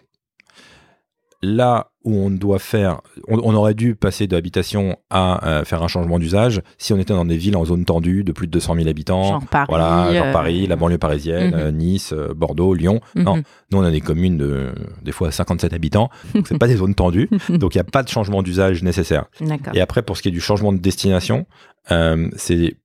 là 1.41 1.91
où 2.05 2.15
on 2.15 2.29
doit 2.29 2.59
faire, 2.59 3.01
on, 3.27 3.53
aurait 3.55 3.73
dû 3.73 3.95
passer 3.95 4.27
de 4.27 4.35
habitation 4.37 4.97
à 5.09 5.45
euh, 5.47 5.65
faire 5.65 5.83
un 5.83 5.87
changement 5.87 6.19
d'usage 6.19 6.61
si 6.77 6.93
on 6.93 6.97
était 6.97 7.13
dans 7.13 7.25
des 7.25 7.35
villes 7.37 7.57
en 7.57 7.65
zone 7.65 7.83
tendue 7.83 8.23
de 8.23 8.31
plus 8.31 8.47
de 8.47 8.51
200 8.53 8.75
000 8.75 8.87
habitants. 8.87 9.23
Genre 9.23 9.45
Paris, 9.51 9.65
voilà, 9.69 10.13
genre 10.13 10.25
euh, 10.27 10.31
Paris, 10.31 10.67
la 10.67 10.75
banlieue 10.75 10.97
parisienne, 10.97 11.47
Mhm. 11.51 11.59
euh, 11.59 11.71
Nice, 11.71 12.13
euh, 12.13 12.33
Bordeaux, 12.33 12.73
Lyon. 12.73 13.01
Non, 13.15 13.37
Mhm. 13.37 13.43
nous 13.71 13.77
on 13.79 13.83
a 13.83 13.91
des 13.91 14.01
communes 14.01 14.37
de 14.37 14.73
des 15.03 15.11
fois 15.11 15.31
57 15.31 15.73
habitants, 15.73 16.09
donc 16.33 16.47
c'est 16.47 16.57
pas 16.57 16.67
des 16.67 16.77
zones 16.77 16.95
tendues, 16.95 17.27
donc 17.49 17.75
il 17.75 17.77
n'y 17.77 17.81
a 17.81 17.85
pas 17.85 18.03
de 18.03 18.07
changement 18.09 18.41
d'usage 18.43 18.83
nécessaire. 18.83 19.25
Et 19.73 19.81
après, 19.81 20.01
pour 20.03 20.15
ce 20.15 20.21
qui 20.21 20.29
est 20.29 20.31
du 20.31 20.39
changement 20.41 20.71
de 20.71 20.77
destination, 20.79 21.45
euh, 21.91 22.29
c'est 22.35 22.77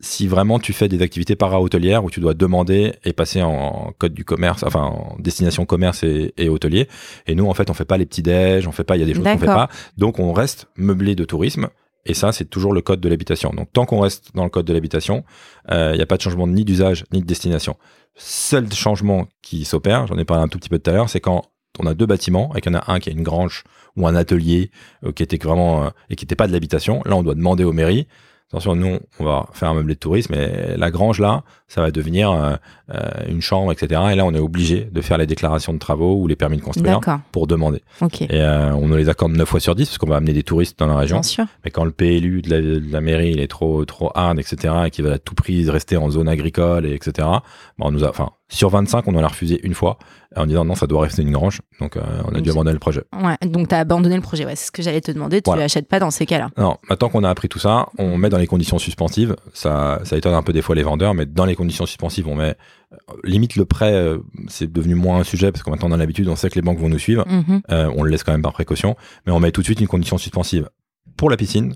si 0.00 0.26
vraiment 0.26 0.58
tu 0.58 0.72
fais 0.72 0.88
des 0.88 1.02
activités 1.02 1.36
para-hôtelières 1.36 2.04
où 2.04 2.10
tu 2.10 2.20
dois 2.20 2.34
demander 2.34 2.94
et 3.04 3.12
passer 3.12 3.42
en 3.42 3.92
code 3.98 4.14
du 4.14 4.24
commerce, 4.24 4.62
enfin 4.62 4.82
en 4.82 5.16
destination 5.18 5.66
commerce 5.66 6.02
et, 6.02 6.32
et 6.36 6.48
hôtelier. 6.48 6.88
Et 7.26 7.34
nous, 7.34 7.46
en 7.46 7.54
fait, 7.54 7.70
on 7.70 7.74
fait 7.74 7.84
pas 7.84 7.98
les 7.98 8.06
petits 8.06 8.22
déj, 8.22 8.66
on 8.66 8.72
fait 8.72 8.84
pas, 8.84 8.96
il 8.96 9.00
y 9.00 9.02
a 9.02 9.06
des 9.06 9.14
choses 9.14 9.24
qu'on 9.24 9.38
fait 9.38 9.46
pas. 9.46 9.68
Donc, 9.98 10.18
on 10.18 10.32
reste 10.32 10.68
meublé 10.76 11.14
de 11.14 11.24
tourisme. 11.24 11.68
Et 12.06 12.14
ça, 12.14 12.32
c'est 12.32 12.46
toujours 12.46 12.72
le 12.72 12.80
code 12.80 13.00
de 13.00 13.08
l'habitation. 13.08 13.50
Donc, 13.50 13.72
tant 13.72 13.84
qu'on 13.84 14.00
reste 14.00 14.30
dans 14.34 14.44
le 14.44 14.50
code 14.50 14.64
de 14.64 14.72
l'habitation, 14.72 15.24
euh, 15.70 15.90
il 15.92 15.96
n'y 15.96 16.02
a 16.02 16.06
pas 16.06 16.16
de 16.16 16.22
changement 16.22 16.46
ni 16.46 16.64
d'usage 16.64 17.04
ni 17.12 17.20
de 17.20 17.26
destination. 17.26 17.76
Seul 18.14 18.72
changement 18.72 19.26
qui 19.42 19.64
s'opère, 19.64 20.06
j'en 20.06 20.16
ai 20.16 20.24
parlé 20.24 20.42
un 20.42 20.48
tout 20.48 20.58
petit 20.58 20.70
peu 20.70 20.78
tout 20.78 20.90
à 20.90 20.94
l'heure, 20.94 21.10
c'est 21.10 21.20
quand 21.20 21.42
on 21.78 21.86
a 21.86 21.94
deux 21.94 22.06
bâtiments 22.06 22.54
et 22.54 22.60
qu'il 22.60 22.72
y 22.72 22.76
en 22.76 22.78
a 22.78 22.90
un 22.90 23.00
qui 23.00 23.10
a 23.10 23.12
une 23.12 23.22
grange 23.22 23.64
ou 23.96 24.06
un 24.06 24.14
atelier 24.14 24.70
euh, 25.04 25.12
qui 25.12 25.22
était 25.22 25.36
vraiment 25.36 25.84
euh, 25.84 25.90
et 26.08 26.16
qui 26.16 26.24
n'était 26.24 26.36
pas 26.36 26.46
de 26.46 26.52
l'habitation. 26.52 27.02
Là, 27.04 27.16
on 27.16 27.22
doit 27.22 27.34
demander 27.34 27.64
aux 27.64 27.72
mairies. 27.72 28.06
Attention, 28.52 28.74
nous, 28.74 28.98
on 29.20 29.24
va 29.24 29.46
faire 29.52 29.68
un 29.68 29.74
meublé 29.74 29.94
de 29.94 30.00
tourisme, 30.00 30.34
mais 30.36 30.76
la 30.76 30.90
grange 30.90 31.20
là, 31.20 31.44
ça 31.68 31.82
va 31.82 31.92
devenir 31.92 32.32
euh, 32.32 32.56
euh, 32.92 33.08
une 33.28 33.40
chambre, 33.40 33.70
etc. 33.70 34.00
Et 34.10 34.16
là, 34.16 34.24
on 34.24 34.34
est 34.34 34.40
obligé 34.40 34.88
de 34.90 35.00
faire 35.02 35.18
les 35.18 35.26
déclarations 35.26 35.72
de 35.72 35.78
travaux 35.78 36.16
ou 36.16 36.26
les 36.26 36.34
permis 36.34 36.56
de 36.56 36.62
construire 36.62 36.98
pour 37.30 37.46
demander. 37.46 37.80
Et 38.28 38.40
euh, 38.40 38.74
on 38.74 38.88
nous 38.88 38.96
les 38.96 39.08
accorde 39.08 39.30
9 39.36 39.48
fois 39.48 39.60
sur 39.60 39.76
10 39.76 39.86
parce 39.86 39.98
qu'on 39.98 40.08
va 40.08 40.16
amener 40.16 40.32
des 40.32 40.42
touristes 40.42 40.76
dans 40.80 40.88
la 40.88 40.96
région. 40.96 41.18
Bien 41.18 41.22
sûr. 41.22 41.44
Mais 41.64 41.70
quand 41.70 41.84
le 41.84 41.92
PLU 41.92 42.42
de 42.42 42.50
la, 42.50 42.60
de 42.60 42.92
la 42.92 43.00
mairie 43.00 43.30
il 43.30 43.40
est 43.40 43.46
trop 43.46 43.84
trop 43.84 44.10
hard, 44.16 44.40
etc., 44.40 44.74
et 44.86 44.90
qu'il 44.90 45.04
va 45.04 45.12
à 45.12 45.18
tout 45.20 45.36
prix 45.36 45.70
rester 45.70 45.96
en 45.96 46.10
zone 46.10 46.28
agricole, 46.28 46.86
et 46.86 46.94
etc., 46.94 47.28
bah, 47.28 47.42
on 47.78 47.92
nous 47.92 48.02
a, 48.02 48.08
enfin, 48.08 48.30
sur 48.48 48.68
25, 48.68 49.06
on 49.06 49.14
en 49.14 49.22
a 49.22 49.28
refusé 49.28 49.60
une 49.62 49.74
fois 49.74 49.96
en 50.36 50.46
disant 50.46 50.64
non, 50.64 50.74
ça 50.74 50.86
doit 50.86 51.02
rester 51.02 51.22
une 51.22 51.32
grange. 51.32 51.60
Donc, 51.80 51.96
euh, 51.96 52.00
on 52.24 52.28
a 52.28 52.32
Donc, 52.34 52.42
dû 52.42 52.50
abandonner 52.50 52.72
le 52.74 52.78
projet. 52.78 53.02
Ouais. 53.20 53.36
Donc, 53.48 53.68
tu 53.68 53.74
as 53.74 53.78
abandonné 53.78 54.14
le 54.14 54.22
projet. 54.22 54.44
Ouais, 54.46 54.54
c'est 54.56 54.66
ce 54.66 54.70
que 54.72 54.82
j'allais 54.82 55.00
te 55.00 55.10
demander. 55.10 55.42
Tu 55.42 55.46
Voilà. 55.50 55.62
l'achètes 55.62 55.88
pas 55.88 55.98
dans 55.98 56.10
ces 56.10 56.24
cas-là. 56.26 56.50
Non, 56.56 56.76
maintenant 56.88 57.08
qu'on 57.08 57.24
a 57.24 57.30
appris 57.30 57.48
tout 57.48 57.58
ça, 57.58 57.88
on 57.98 58.16
met 58.16 58.28
dans 58.28 58.38
les 58.38 58.46
conditions 58.46 58.78
suspensives. 58.78 59.34
Ça, 59.54 60.00
ça 60.04 60.16
étonne 60.16 60.34
un 60.34 60.42
peu 60.42 60.52
des 60.52 60.62
fois 60.62 60.74
les 60.76 60.82
vendeurs, 60.84 61.14
mais 61.14 61.26
dans 61.26 61.44
les 61.46 61.56
conditions 61.56 61.84
suspensives, 61.86 62.28
on 62.28 62.36
met 62.36 62.54
euh, 62.92 62.96
limite 63.24 63.56
le 63.56 63.64
prêt. 63.64 63.92
euh, 63.92 64.18
c'est 64.48 64.70
devenu 64.70 64.94
moins 64.94 65.18
un 65.20 65.24
sujet 65.24 65.50
parce 65.50 65.62
que 65.64 65.70
maintenant 65.70 65.88
on 65.88 65.92
a 65.92 65.96
l'habitude, 65.96 66.28
on 66.28 66.36
sait 66.36 66.48
que 66.48 66.54
les 66.54 66.62
banques 66.62 66.78
vont 66.78 66.88
nous 66.88 66.98
suivre. 66.98 67.24
Mhm. 67.28 67.62
Euh, 67.70 67.92
on 67.96 68.02
le 68.04 68.10
laisse 68.10 68.22
quand 68.24 68.32
même 68.32 68.42
par 68.42 68.52
précaution, 68.52 68.96
mais 69.26 69.32
on 69.32 69.40
met 69.40 69.50
tout 69.52 69.60
de 69.62 69.66
suite 69.66 69.80
une 69.80 69.88
condition 69.88 70.16
suspensive 70.18 70.68
pour 71.16 71.28
la 71.30 71.36
piscine 71.36 71.74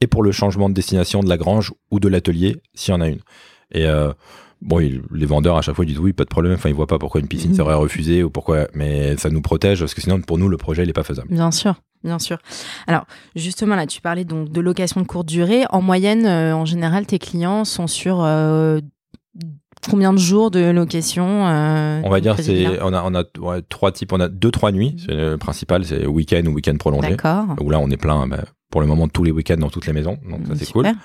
et 0.00 0.06
pour 0.06 0.22
le 0.22 0.30
changement 0.30 0.68
de 0.68 0.74
destination 0.74 1.20
de 1.20 1.28
la 1.28 1.36
grange 1.38 1.72
ou 1.90 1.98
de 2.00 2.08
l'atelier 2.08 2.56
s'il 2.74 2.92
y 2.92 2.96
en 2.96 3.00
a 3.00 3.08
une. 3.08 3.20
Et 3.72 3.86
euh, 3.86 4.12
bon, 4.62 4.78
les 4.78 5.26
vendeurs 5.26 5.56
à 5.56 5.62
chaque 5.62 5.74
fois 5.76 5.84
disent 5.84 5.98
oui, 5.98 6.12
pas 6.12 6.24
de 6.24 6.28
problème. 6.28 6.54
Enfin, 6.54 6.68
ils 6.68 6.74
voient 6.74 6.86
pas 6.86 6.98
pourquoi 6.98 7.20
une 7.20 7.28
piscine 7.28 7.50
Mhm. 7.50 7.56
serait 7.56 7.74
refusée 7.74 8.22
ou 8.22 8.30
pourquoi, 8.30 8.66
mais 8.74 9.16
ça 9.16 9.30
nous 9.30 9.40
protège 9.42 9.80
parce 9.80 9.94
que 9.94 10.00
sinon 10.00 10.20
pour 10.20 10.38
nous 10.38 10.48
le 10.48 10.56
projet 10.56 10.82
il 10.82 10.88
est 10.90 10.92
pas 10.94 11.04
faisable. 11.04 11.28
Bien 11.30 11.50
sûr, 11.50 11.74
bien 12.04 12.18
sûr. 12.18 12.38
Alors, 12.86 13.06
justement, 13.34 13.76
là, 13.76 13.86
tu 13.86 14.00
parlais 14.00 14.24
donc 14.24 14.50
de 14.50 14.60
location 14.60 15.00
de 15.00 15.06
courte 15.06 15.26
durée. 15.28 15.64
En 15.70 15.82
moyenne, 15.82 16.26
euh, 16.26 16.54
en 16.54 16.64
général, 16.64 17.06
tes 17.06 17.18
clients 17.18 17.64
sont 17.64 17.86
sur 17.86 18.22
euh, 18.24 18.80
combien 19.90 20.12
de 20.12 20.18
jours 20.18 20.50
de 20.50 20.70
location 20.70 21.46
euh, 21.46 22.00
On 22.04 22.10
va 22.10 22.20
dire 22.20 22.34
c'est 22.38 22.80
on 22.82 22.92
a 22.92 23.02
on 23.04 23.14
a 23.14 23.22
ouais, 23.38 23.62
trois 23.68 23.92
types, 23.92 24.12
on 24.12 24.20
a 24.20 24.28
deux 24.28 24.50
trois 24.50 24.72
nuits. 24.72 24.96
C'est 25.04 25.14
le 25.14 25.36
principal, 25.36 25.84
c'est 25.84 26.06
week-end 26.06 26.42
ou 26.46 26.52
week-end 26.54 26.76
prolongé. 26.76 27.10
D'accord. 27.10 27.44
Où 27.60 27.70
là 27.70 27.78
on 27.78 27.88
est 27.90 27.96
plein 27.96 28.26
bah, 28.26 28.44
pour 28.70 28.80
le 28.80 28.86
moment 28.88 29.06
tous 29.06 29.22
les 29.22 29.30
week-ends 29.30 29.58
dans 29.58 29.70
toutes 29.70 29.86
les 29.86 29.92
maisons, 29.92 30.18
donc 30.28 30.40
ça 30.48 30.54
c'est 30.56 30.64
Super. 30.64 30.92
cool. 30.92 31.00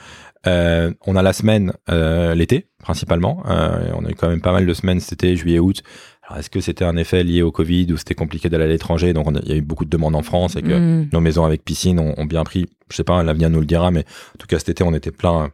Euh, 0.48 0.92
on 1.06 1.16
a 1.16 1.22
la 1.22 1.34
semaine 1.34 1.74
euh, 1.90 2.34
l'été 2.34 2.68
principalement. 2.80 3.44
Euh, 3.48 3.92
on 3.96 4.06
a 4.06 4.10
eu 4.10 4.16
quand 4.16 4.30
même 4.30 4.42
pas 4.42 4.52
mal 4.52 4.66
de 4.66 4.74
semaines 4.74 5.00
cet 5.00 5.14
été, 5.24 5.36
juillet, 5.36 5.60
août. 5.60 5.84
Alors 6.24 6.40
est-ce 6.40 6.50
que 6.50 6.62
c'était 6.62 6.86
un 6.86 6.98
effet 6.98 7.24
lié 7.24 7.42
au 7.44 7.52
Covid 7.52 7.92
ou 7.94 7.98
c'était 7.98 8.16
compliqué 8.16 8.50
d'aller 8.50 8.64
à 8.64 8.68
l'étranger? 8.68 9.14
Donc 9.14 9.28
il 9.44 9.50
y 9.50 9.54
a 9.54 9.56
eu 9.56 9.62
beaucoup 9.62 9.86
de 9.86 9.90
demandes 9.90 10.16
en 10.16 10.24
France 10.24 10.56
et 10.56 10.62
que 10.62 10.72
Mm. 10.80 11.10
nos 11.14 11.20
maisons 11.20 11.46
avec 11.46 11.64
piscine 11.64 12.00
ont, 12.00 12.14
ont 12.18 12.26
bien 12.26 12.44
pris. 12.44 12.66
Je 12.90 12.96
sais 12.96 13.04
pas, 13.04 13.22
l'avenir 13.24 13.50
nous 13.50 13.60
le 13.60 13.66
dira, 13.66 13.92
mais 13.92 14.02
en 14.02 14.38
tout 14.40 14.48
cas 14.48 14.58
cet 14.58 14.70
été 14.70 14.84
on 14.84 14.94
était 14.94 15.12
plein 15.12 15.52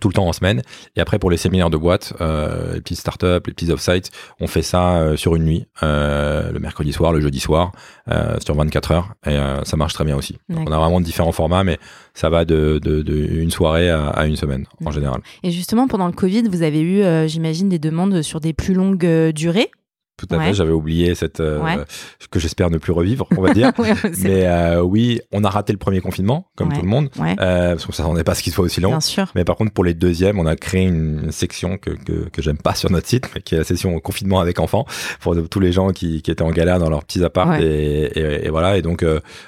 tout 0.00 0.08
le 0.08 0.14
temps 0.14 0.26
en 0.26 0.32
semaine. 0.32 0.62
Et 0.96 1.00
après 1.00 1.18
pour 1.18 1.30
les 1.30 1.36
séminaires 1.36 1.70
de 1.70 1.76
boîte, 1.76 2.12
euh, 2.20 2.74
les 2.74 2.80
petites 2.80 2.98
startups, 2.98 3.26
les 3.46 3.52
petits 3.52 3.70
off-site, 3.70 4.10
on 4.40 4.46
fait 4.46 4.62
ça 4.62 4.96
euh, 4.96 5.16
sur 5.16 5.36
une 5.36 5.44
nuit, 5.44 5.66
euh, 5.82 6.50
le 6.52 6.58
mercredi 6.58 6.92
soir, 6.92 7.12
le 7.12 7.20
jeudi 7.20 7.40
soir, 7.40 7.72
sur 8.44 8.54
24 8.54 8.92
heures, 8.92 9.14
et 9.26 9.36
ça 9.64 9.76
marche 9.76 9.94
très 9.94 10.04
bien 10.04 10.16
aussi. 10.16 10.36
Donc, 10.48 10.68
on 10.68 10.72
a 10.72 10.78
vraiment 10.78 11.00
différents 11.00 11.32
formats, 11.32 11.64
mais 11.64 11.78
ça 12.12 12.28
va 12.28 12.44
de, 12.44 12.78
de, 12.82 13.02
de 13.02 13.14
une 13.14 13.50
soirée 13.50 13.88
à, 13.88 14.08
à 14.08 14.26
une 14.26 14.36
semaine 14.36 14.66
en 14.84 14.90
général. 14.90 15.20
Et 15.42 15.50
justement, 15.50 15.88
pendant 15.88 16.06
le 16.06 16.12
Covid, 16.12 16.42
vous 16.42 16.62
avez 16.62 16.82
eu, 16.82 17.02
j'imagine, 17.28 17.68
des 17.68 17.78
demandes 17.78 18.22
sur 18.22 18.40
des 18.40 18.52
plus 18.52 18.74
longues 18.74 19.30
durées? 19.32 19.70
Tout 20.16 20.28
à 20.30 20.38
fait, 20.38 20.54
j'avais 20.54 20.70
oublié 20.70 21.16
cette 21.16 21.40
euh, 21.40 21.84
que 22.30 22.38
j'espère 22.38 22.70
ne 22.70 22.78
plus 22.78 22.92
revivre, 22.92 23.26
on 23.36 23.42
va 23.42 23.52
dire. 23.52 23.72
mais 24.22 24.46
euh, 24.46 24.80
oui, 24.80 25.20
on 25.32 25.42
a 25.42 25.50
raté 25.50 25.72
le 25.72 25.78
premier 25.78 26.00
confinement, 26.00 26.46
comme 26.56 26.72
tout 26.72 26.82
le 26.82 26.88
monde, 26.88 27.08
euh, 27.18 27.70
parce 27.72 27.84
qu'on 27.84 27.90
ne 27.90 27.96
s'attendait 27.96 28.22
pas 28.22 28.32
à 28.32 28.34
ce 28.36 28.42
qu'il 28.44 28.52
soit 28.52 28.64
aussi 28.64 28.80
long. 28.80 28.90
Bien 28.90 29.00
sûr. 29.00 29.26
Mais 29.34 29.44
par 29.44 29.56
contre, 29.56 29.72
pour 29.72 29.82
les 29.82 29.92
deuxièmes, 29.92 30.38
on 30.38 30.46
a 30.46 30.54
créé 30.54 30.82
une 30.82 31.32
section 31.32 31.78
que, 31.78 31.90
que, 31.90 32.42
j'aime 32.42 32.58
pas 32.58 32.76
sur 32.76 32.92
notre 32.92 33.08
site, 33.08 33.28
qui 33.42 33.56
est 33.56 33.58
la 33.58 33.64
session 33.64 33.98
confinement 33.98 34.38
avec 34.38 34.60
enfants 34.60 34.86
pour 35.18 35.34
tous 35.48 35.60
les 35.60 35.72
gens 35.72 35.90
qui, 35.90 36.22
qui 36.22 36.30
étaient 36.30 36.42
en 36.42 36.50
galère 36.50 36.78
dans 36.78 36.90
leurs 36.90 37.04
petits 37.04 37.24
apparts. 37.24 37.60
Et, 37.60 38.48
voilà. 38.50 38.78
Et 38.78 38.82
donc 38.82 39.04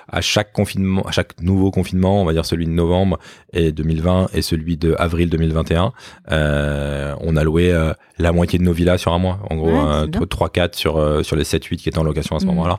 à 0.09 0.21
chaque 0.21 0.53
confinement, 0.53 1.03
à 1.03 1.13
chaque 1.13 1.41
nouveau 1.41 1.71
confinement, 1.71 2.23
on 2.23 2.25
va 2.25 2.33
dire 2.33 2.45
celui 2.45 2.67
de 2.67 2.73
novembre 2.73 3.21
et 3.53 3.71
2020 3.71 4.31
et 4.35 4.43
celui 4.43 4.77
de 4.77 4.97
avril 4.99 5.31
2021, 5.31 5.93
on 6.29 7.37
a 7.37 7.45
loué 7.45 7.73
la 8.19 8.33
moitié 8.33 8.59
de 8.59 8.65
nos 8.65 8.73
villas 8.73 8.99
sur 8.99 9.13
un 9.13 9.19
mois, 9.19 9.39
en 9.49 9.57
gros 9.57 10.27
trois 10.27 10.49
sur, 10.73 10.97
euh, 10.97 11.23
sur 11.23 11.37
les 11.37 11.45
7-8 11.45 11.77
qui 11.77 11.89
étaient 11.89 11.99
en 11.99 12.05
location 12.05 12.37
à 12.37 12.41
ce 12.41 12.45
mm. 12.45 12.49
moment-là. 12.49 12.79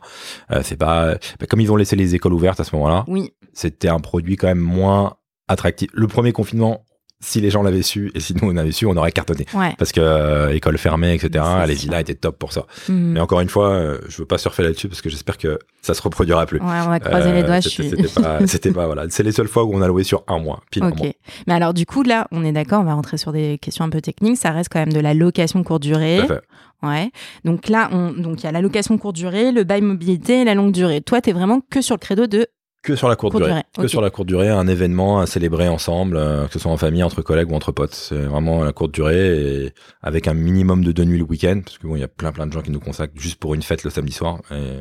Euh, 0.52 0.62
c'est 0.64 0.78
pas. 0.78 1.06
Euh, 1.06 1.16
bah, 1.40 1.46
comme 1.48 1.62
ils 1.62 1.72
ont 1.72 1.76
laissé 1.76 1.96
les 1.96 2.16
écoles 2.16 2.34
ouvertes 2.34 2.60
à 2.60 2.64
ce 2.64 2.76
moment-là, 2.76 3.06
c'était 3.54 3.90
un 3.90 4.00
produit 4.00 4.36
quand 4.36 4.48
même 4.48 4.60
moins 4.60 5.18
attractif. 5.48 5.90
Le 5.94 6.08
premier 6.08 6.32
confinement, 6.32 6.84
si 7.20 7.42
les 7.42 7.50
gens 7.50 7.64
l'avaient 7.64 7.82
su 7.82 8.12
et 8.14 8.20
si 8.20 8.36
nous 8.36 8.50
on 8.52 8.56
avait 8.58 8.72
su, 8.72 8.86
on 8.86 8.96
aurait 8.96 9.12
cartonné. 9.12 9.46
ouais. 9.56 9.74
Parce 9.78 9.92
que 9.92 10.00
euh, 10.02 10.54
école 10.54 10.78
fermée, 10.78 11.14
etc. 11.16 11.44
Les 11.68 11.74
villas 11.74 12.02
étaient 12.02 12.14
top 12.16 12.38
pour 12.38 12.54
ça. 12.54 12.66
Mhm. 12.90 13.14
Mais 13.14 13.20
encore 13.20 13.42
une 13.42 13.50
fois, 13.50 13.70
euh, 13.72 14.00
je 14.08 14.18
veux 14.18 14.26
pas 14.26 14.38
surfer 14.38 14.62
là-dessus 14.64 14.88
parce 14.88 15.02
que 15.02 15.10
j'espère 15.10 15.38
que 15.38 15.58
ça 15.82 15.94
se 15.94 16.02
reproduira 16.02 16.46
plus. 16.46 16.60
Ouais, 16.60 16.66
on 16.86 16.90
va 16.90 17.00
croiser 17.00 17.32
les 17.34 17.42
Euh, 17.44 17.48
doigts. 17.48 17.62
C'était- 17.62 18.08
suis. 18.08 18.22
Pas, 18.22 18.40
c'était 18.48 18.72
pas 18.72 18.86
voilà. 18.86 19.06
C'est 19.10 19.24
les 19.24 19.32
seules 19.32 19.48
fois 19.48 19.64
où 19.64 19.74
on 19.74 19.82
a 19.82 19.88
loué 19.88 20.04
sur 20.04 20.24
un 20.28 20.40
mois, 20.40 20.62
pile 20.70 20.84
un 20.84 20.90
Ok. 20.90 20.98
mois. 21.00 21.08
Mais 21.48 21.54
alors, 21.54 21.74
du 21.74 21.86
coup, 21.86 22.04
là, 22.04 22.28
on 22.32 22.44
est 22.46 22.52
d'accord, 22.52 22.82
on 22.82 22.86
va 22.86 22.94
rentrer 22.94 23.18
sur 23.18 23.32
des 23.32 23.58
questions 23.58 23.84
un 23.86 23.90
peu 23.90 24.02
techniques. 24.02 24.38
Ça 24.38 24.52
reste 24.52 24.70
quand 24.72 24.80
même 24.80 24.94
de 24.94 25.00
la 25.00 25.14
location 25.14 25.64
courte 25.64 25.82
durée. 25.82 26.18
Tout 26.26 26.34
à 26.34 26.36
fait. 26.38 26.42
Ouais. 26.84 27.10
Donc 27.44 27.70
là, 27.70 27.90
on... 27.92 28.12
donc 28.12 28.42
il 28.42 28.46
y 28.46 28.48
a 28.48 28.52
la 28.52 28.62
location 28.62 28.96
courte 29.00 29.16
durée, 29.16 29.52
le 29.52 29.64
bail 29.64 29.82
mobilité 29.82 30.42
et 30.42 30.46
la 30.46 30.54
longue 30.54 30.72
durée. 30.72 31.02
Toi, 31.02 31.22
tu 31.22 31.32
es 31.32 31.34
vraiment 31.34 31.62
que 31.72 31.82
sur 31.82 31.96
le 31.96 32.00
credo 32.00 32.28
de. 32.28 32.46
Que 32.88 32.96
sur 32.96 33.10
la 33.10 33.18
courte, 33.18 33.34
Courte 33.34 33.44
durée. 33.44 33.64
durée, 33.74 33.84
Que 33.86 33.88
sur 33.90 34.00
la 34.02 34.10
courte 34.10 34.28
durée, 34.30 34.50
un 34.50 34.66
événement 34.66 35.20
à 35.20 35.26
célébrer 35.26 35.68
ensemble, 35.68 36.16
euh, 36.16 36.48
que 36.48 36.54
ce 36.54 36.60
soit 36.60 36.72
en 36.72 36.78
famille, 36.78 37.04
entre 37.04 37.22
collègues 37.22 37.52
ou 37.52 37.56
entre 37.56 37.74
potes. 37.74 37.94
C'est 37.94 38.16
vraiment 38.16 38.64
la 38.64 38.72
courte 38.72 38.94
durée 38.94 39.66
et 39.66 39.74
avec 40.02 40.30
un 40.30 40.34
minimum 40.34 40.86
de 40.86 40.94
deux 40.94 41.04
nuits 41.04 41.18
le 41.18 41.26
week-end, 41.26 41.60
parce 41.66 41.78
que 41.78 41.86
bon, 41.86 41.98
il 41.98 42.00
y 42.00 42.04
a 42.04 42.08
plein 42.08 42.32
plein 42.32 42.48
de 42.48 42.54
gens 42.54 42.62
qui 42.62 42.72
nous 42.72 42.80
consacrent 42.80 43.14
juste 43.20 43.40
pour 43.40 43.56
une 43.56 43.62
fête 43.62 43.84
le 43.84 43.90
samedi 43.90 44.14
soir. 44.14 44.40
Et 44.52 44.80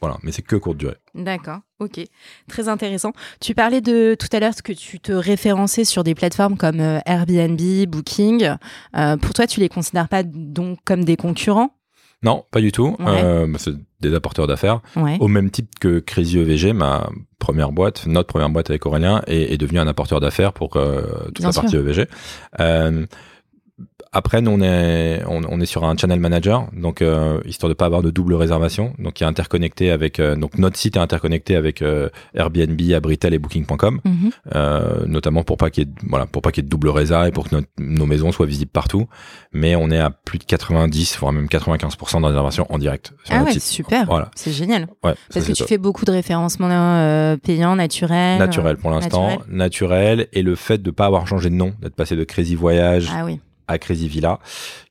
voilà, 0.00 0.16
mais 0.22 0.32
c'est 0.32 0.42
que 0.42 0.56
courte 0.56 0.78
durée. 0.78 0.96
D'accord. 1.14 1.60
Ok. 1.78 2.00
Très 2.48 2.68
intéressant. 2.68 3.12
Tu 3.40 3.54
parlais 3.54 3.80
de 3.80 4.14
tout 4.18 4.28
à 4.32 4.40
l'heure 4.40 4.54
que 4.64 4.72
tu 4.72 4.98
te 4.98 5.12
référençais 5.12 5.84
sur 5.84 6.04
des 6.04 6.14
plateformes 6.14 6.56
comme 6.56 6.80
euh, 6.80 7.00
Airbnb, 7.06 7.60
Booking. 7.88 8.50
Euh, 8.96 9.16
pour 9.18 9.34
toi, 9.34 9.46
tu 9.46 9.60
les 9.60 9.68
considères 9.68 10.08
pas 10.08 10.22
donc 10.22 10.78
comme 10.84 11.04
des 11.04 11.16
concurrents? 11.16 11.70
Non, 12.22 12.44
pas 12.50 12.60
du 12.60 12.72
tout. 12.72 12.96
Ouais. 12.98 13.06
Euh, 13.24 13.46
bah, 13.46 13.58
c'est 13.60 13.74
des 14.00 14.14
apporteurs 14.14 14.46
d'affaires. 14.46 14.80
Ouais. 14.96 15.16
Au 15.20 15.28
même 15.28 15.50
type 15.50 15.78
que 15.80 15.98
Crazy 15.98 16.38
EVG, 16.38 16.72
ma 16.72 17.08
première 17.38 17.72
boîte, 17.72 18.06
notre 18.06 18.28
première 18.28 18.50
boîte 18.50 18.70
avec 18.70 18.86
Aurélien, 18.86 19.22
est, 19.26 19.52
est 19.52 19.58
devenue 19.58 19.78
un 19.78 19.86
apporteur 19.86 20.20
d'affaires 20.20 20.52
pour 20.52 20.76
euh, 20.76 21.02
toute 21.34 21.40
la 21.40 21.52
partie 21.52 21.76
EVG. 21.76 22.08
Après, 24.16 24.40
nous, 24.40 24.50
on 24.50 24.62
est, 24.62 25.22
on, 25.28 25.42
on 25.46 25.60
est 25.60 25.66
sur 25.66 25.84
un 25.84 25.94
channel 25.94 26.18
manager, 26.20 26.68
donc 26.72 27.02
euh, 27.02 27.38
histoire 27.44 27.68
de 27.68 27.74
pas 27.74 27.84
avoir 27.84 28.00
de 28.00 28.10
double 28.10 28.32
réservation, 28.32 28.94
donc 28.98 29.20
est 29.20 29.26
interconnecté 29.26 29.90
avec, 29.90 30.20
euh, 30.20 30.36
donc 30.36 30.56
notre 30.56 30.78
site 30.78 30.96
est 30.96 31.00
interconnecté 31.00 31.54
avec 31.54 31.82
euh, 31.82 32.08
Airbnb, 32.34 32.80
Abritel 32.94 33.34
et 33.34 33.38
Booking.com, 33.38 34.00
Mhm. 34.04 34.30
notamment 35.06 35.42
pour 35.44 35.58
pas 35.58 35.68
qu'il 35.68 35.84
y 35.86 35.90
ait, 35.90 35.94
voilà, 36.08 36.24
pour 36.24 36.40
pas 36.40 36.50
qu'il 36.50 36.62
y 36.62 36.64
ait 36.64 36.68
de 36.68 36.70
double 36.70 36.88
résa 36.88 37.28
et 37.28 37.30
pour 37.30 37.44
que 37.48 37.54
notre- 37.56 37.68
nos 37.78 38.06
maisons 38.06 38.32
soient 38.32 38.46
visibles 38.46 38.70
partout. 38.70 39.06
Mais 39.52 39.76
on 39.76 39.90
est 39.90 39.98
à 39.98 40.08
plus 40.10 40.38
de 40.38 40.44
90, 40.44 41.18
voire 41.18 41.32
même 41.32 41.46
95% 41.48 42.20
de 42.20 42.26
en 42.70 42.78
direct 42.78 43.12
sur 43.24 43.34
Ah 43.34 43.38
notre 43.40 43.48
ouais, 43.48 43.52
site. 43.52 43.62
super. 43.64 44.06
Voilà. 44.06 44.30
C'est 44.34 44.52
génial. 44.52 44.82
Ouais, 45.04 45.12
ça, 45.12 45.16
Parce 45.34 45.34
que 45.34 45.40
c'est 45.40 45.52
tu 45.52 45.58
top. 45.58 45.68
fais 45.68 45.78
beaucoup 45.78 46.04
de 46.06 46.10
référencements 46.12 47.36
payants, 47.42 47.76
naturels. 47.76 48.38
Naturel 48.38 48.76
pour 48.78 48.90
l'instant, 48.90 49.28
naturel. 49.28 49.56
naturel. 49.56 50.26
et 50.32 50.42
le 50.42 50.54
fait 50.54 50.82
de 50.82 50.90
pas 50.90 51.04
avoir 51.06 51.26
changé 51.26 51.50
de 51.50 51.54
nom, 51.54 51.72
d'être 51.82 51.94
passé 51.94 52.16
de 52.16 52.24
Crazy 52.24 52.54
Voyage 52.54 53.10
Ah 53.14 53.24
oui. 53.26 53.40
À 53.68 53.78
Crazy 53.78 54.08
Villa, 54.08 54.38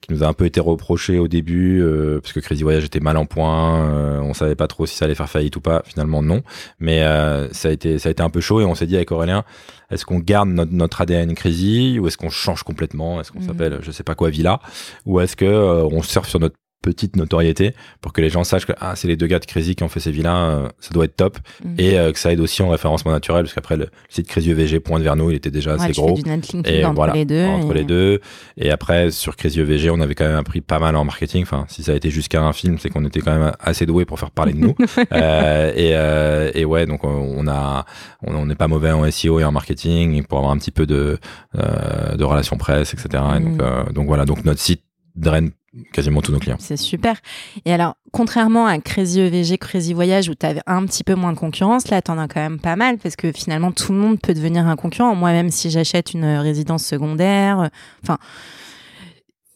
qui 0.01 0.13
nous 0.13 0.23
a 0.23 0.27
un 0.27 0.33
peu 0.33 0.45
été 0.45 0.59
reproché 0.59 1.17
au 1.17 1.27
début, 1.27 1.81
euh, 1.81 2.19
parce 2.21 2.33
que 2.33 2.39
Crazy 2.39 2.63
Voyage 2.63 2.85
était 2.85 2.99
mal 2.99 3.17
en 3.17 3.25
point, 3.25 3.85
euh, 3.87 4.19
on 4.19 4.33
savait 4.33 4.55
pas 4.55 4.67
trop 4.67 4.85
si 4.85 4.95
ça 4.95 5.05
allait 5.05 5.15
faire 5.15 5.29
faillite 5.29 5.55
ou 5.55 5.61
pas, 5.61 5.81
finalement 5.85 6.21
non, 6.21 6.41
mais 6.79 7.03
euh, 7.03 7.51
ça, 7.53 7.69
a 7.69 7.71
été, 7.71 7.99
ça 7.99 8.09
a 8.09 8.11
été 8.11 8.21
un 8.21 8.29
peu 8.29 8.41
chaud 8.41 8.61
et 8.61 8.65
on 8.65 8.75
s'est 8.75 8.87
dit 8.87 8.95
avec 8.95 9.11
Aurélien, 9.11 9.43
est-ce 9.89 10.05
qu'on 10.05 10.19
garde 10.19 10.49
notre, 10.49 10.73
notre, 10.73 11.01
ADN 11.01 11.33
Crazy 11.35 11.99
ou 11.99 12.07
est-ce 12.07 12.17
qu'on 12.17 12.29
change 12.29 12.63
complètement, 12.63 13.21
est-ce 13.21 13.31
qu'on 13.31 13.39
mmh. 13.39 13.47
s'appelle 13.47 13.79
je 13.81 13.91
sais 13.91 14.03
pas 14.03 14.15
quoi 14.15 14.29
Villa, 14.29 14.59
ou 15.05 15.19
est-ce 15.19 15.35
que 15.35 15.45
on 15.45 16.01
surfe 16.01 16.27
sur 16.27 16.39
notre 16.39 16.55
petite 16.85 17.15
notoriété 17.15 17.73
pour 17.99 18.13
que 18.13 18.21
les 18.21 18.29
gens 18.29 18.43
sachent 18.43 18.67
que 18.67 18.73
ah, 18.79 18.95
c'est 18.95 19.07
les 19.07 19.17
deux 19.17 19.25
gars 19.25 19.39
de 19.39 19.45
Crazy 19.45 19.75
qui 19.75 19.83
ont 19.83 19.89
fait 19.89 19.99
ces 19.99 20.11
vilains, 20.11 20.49
euh, 20.49 20.69
ça 20.79 20.93
doit 20.93 21.05
être 21.05 21.15
top. 21.15 21.39
Mhm. 21.63 21.75
Et 21.79 21.97
euh, 21.97 22.11
que 22.11 22.19
ça 22.19 22.31
aide 22.31 22.39
aussi 22.39 22.61
en 22.61 22.69
référencement 22.69 23.11
naturel, 23.11 23.43
parce 23.43 23.55
qu'après 23.55 23.75
le, 23.75 23.87
site 24.09 24.27
Crazy 24.27 24.51
EVG 24.51 24.79
pointe 24.81 25.01
vers 25.01 25.15
nous, 25.15 25.31
il 25.31 25.35
était 25.35 25.49
déjà 25.49 25.73
assez 25.73 25.93
gros. 25.93 26.15
et 26.63 26.85
entre 26.85 27.11
les 27.13 27.25
deux. 27.25 27.43
Entre 27.43 27.73
les 27.73 27.83
deux. 27.83 28.21
Et 28.57 28.69
après, 28.69 29.09
sur 29.09 29.35
Crazy 29.35 29.61
EVG, 29.61 29.89
on 29.89 29.99
avait 29.99 30.13
quand 30.13 30.25
même 30.25 30.37
appris 30.37 30.61
pas 30.61 30.77
mal 30.77 30.95
en 30.95 31.03
marketing. 31.03 31.41
Enfin, 31.41 31.65
si 31.69 31.81
ça 31.81 31.93
a 31.93 31.95
été 31.95 32.11
jusqu'à 32.11 32.43
un 32.43 32.53
film, 32.53 32.77
c'est 32.77 32.89
qu'on 32.89 33.03
était 33.03 33.21
quand 33.21 33.35
même 33.35 33.51
assez 33.59 33.87
doué 33.87 34.05
pour 34.05 34.19
faire 34.19 34.29
parler 34.29 34.53
de 34.53 34.59
nous. 34.59 34.75
euh, 35.11 35.71
et, 35.75 35.95
euh, 35.95 36.51
et, 36.53 36.65
ouais, 36.65 36.85
donc 36.85 37.03
on 37.03 37.47
a, 37.47 37.85
on 38.21 38.45
n'est 38.45 38.55
pas 38.55 38.67
mauvais 38.67 38.91
en 38.91 39.09
SEO 39.09 39.39
et 39.39 39.43
en 39.43 39.51
marketing 39.51 40.23
pour 40.23 40.37
avoir 40.37 40.53
un 40.53 40.57
petit 40.57 40.71
peu 40.71 40.85
de, 40.85 41.17
de 41.55 42.23
relations 42.23 42.57
presse, 42.57 42.93
etc. 42.93 43.23
Et 43.37 43.39
donc, 43.39 43.59
mhm. 43.59 43.93
donc 43.93 44.05
voilà, 44.05 44.25
donc 44.25 44.45
notre 44.45 44.59
site 44.59 44.83
draine 45.15 45.49
quasiment 45.91 46.21
tous 46.21 46.31
nos 46.31 46.39
clients. 46.39 46.57
C'est 46.59 46.77
super. 46.77 47.17
Et 47.65 47.73
alors, 47.73 47.95
contrairement 48.11 48.65
à 48.65 48.77
Crazy 48.79 49.21
EVG, 49.21 49.57
Crazy 49.57 49.93
Voyage, 49.93 50.29
où 50.29 50.35
tu 50.35 50.45
avais 50.45 50.61
un 50.65 50.85
petit 50.85 51.03
peu 51.03 51.15
moins 51.15 51.33
de 51.33 51.37
concurrence, 51.37 51.89
là, 51.89 52.01
tu 52.01 52.11
en 52.11 52.17
as 52.17 52.27
quand 52.27 52.39
même 52.39 52.59
pas 52.59 52.75
mal, 52.75 52.97
parce 52.97 53.15
que 53.15 53.31
finalement, 53.31 53.71
tout 53.71 53.91
le 53.91 53.99
monde 53.99 54.19
peut 54.19 54.33
devenir 54.33 54.67
un 54.67 54.75
concurrent. 54.75 55.15
Moi-même, 55.15 55.49
si 55.49 55.69
j'achète 55.69 56.13
une 56.13 56.25
résidence 56.25 56.85
secondaire, 56.85 57.59
euh, 57.59 57.67
enfin... 58.03 58.17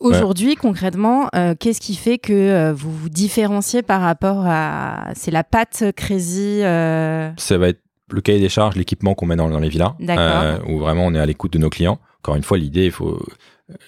Aujourd'hui, 0.02 0.56
concrètement, 0.56 1.28
euh, 1.36 1.56
qu'est-ce 1.60 1.82
qui 1.82 1.94
fait 1.94 2.18
que 2.20 2.32
euh, 2.32 2.74
vous 2.74 2.90
vous 2.90 3.10
différenciez 3.10 3.82
par 3.82 4.00
rapport 4.00 4.46
à... 4.48 5.10
C'est 5.14 5.30
la 5.30 5.44
patte 5.44 5.84
Crazy 5.94 6.62
Ça 6.62 7.58
va 7.58 7.68
être 7.68 7.82
le 8.10 8.22
cahier 8.22 8.40
des 8.40 8.48
charges, 8.48 8.78
l'équipement 8.78 9.14
qu'on 9.14 9.26
met 9.26 9.36
dans, 9.36 9.50
dans 9.50 9.60
les 9.60 9.68
villas, 9.68 9.96
où 10.70 10.80
vraiment 10.80 11.06
on 11.06 11.14
est 11.14 11.20
à 11.20 11.26
l'écoute 11.26 11.52
de 11.52 11.58
nos 11.58 11.70
clients. 11.70 12.00
Encore 12.20 12.38
une 12.38 12.44
fois, 12.44 12.58
l'idée, 12.58 12.86
il 12.86 12.92
faut 12.92 13.20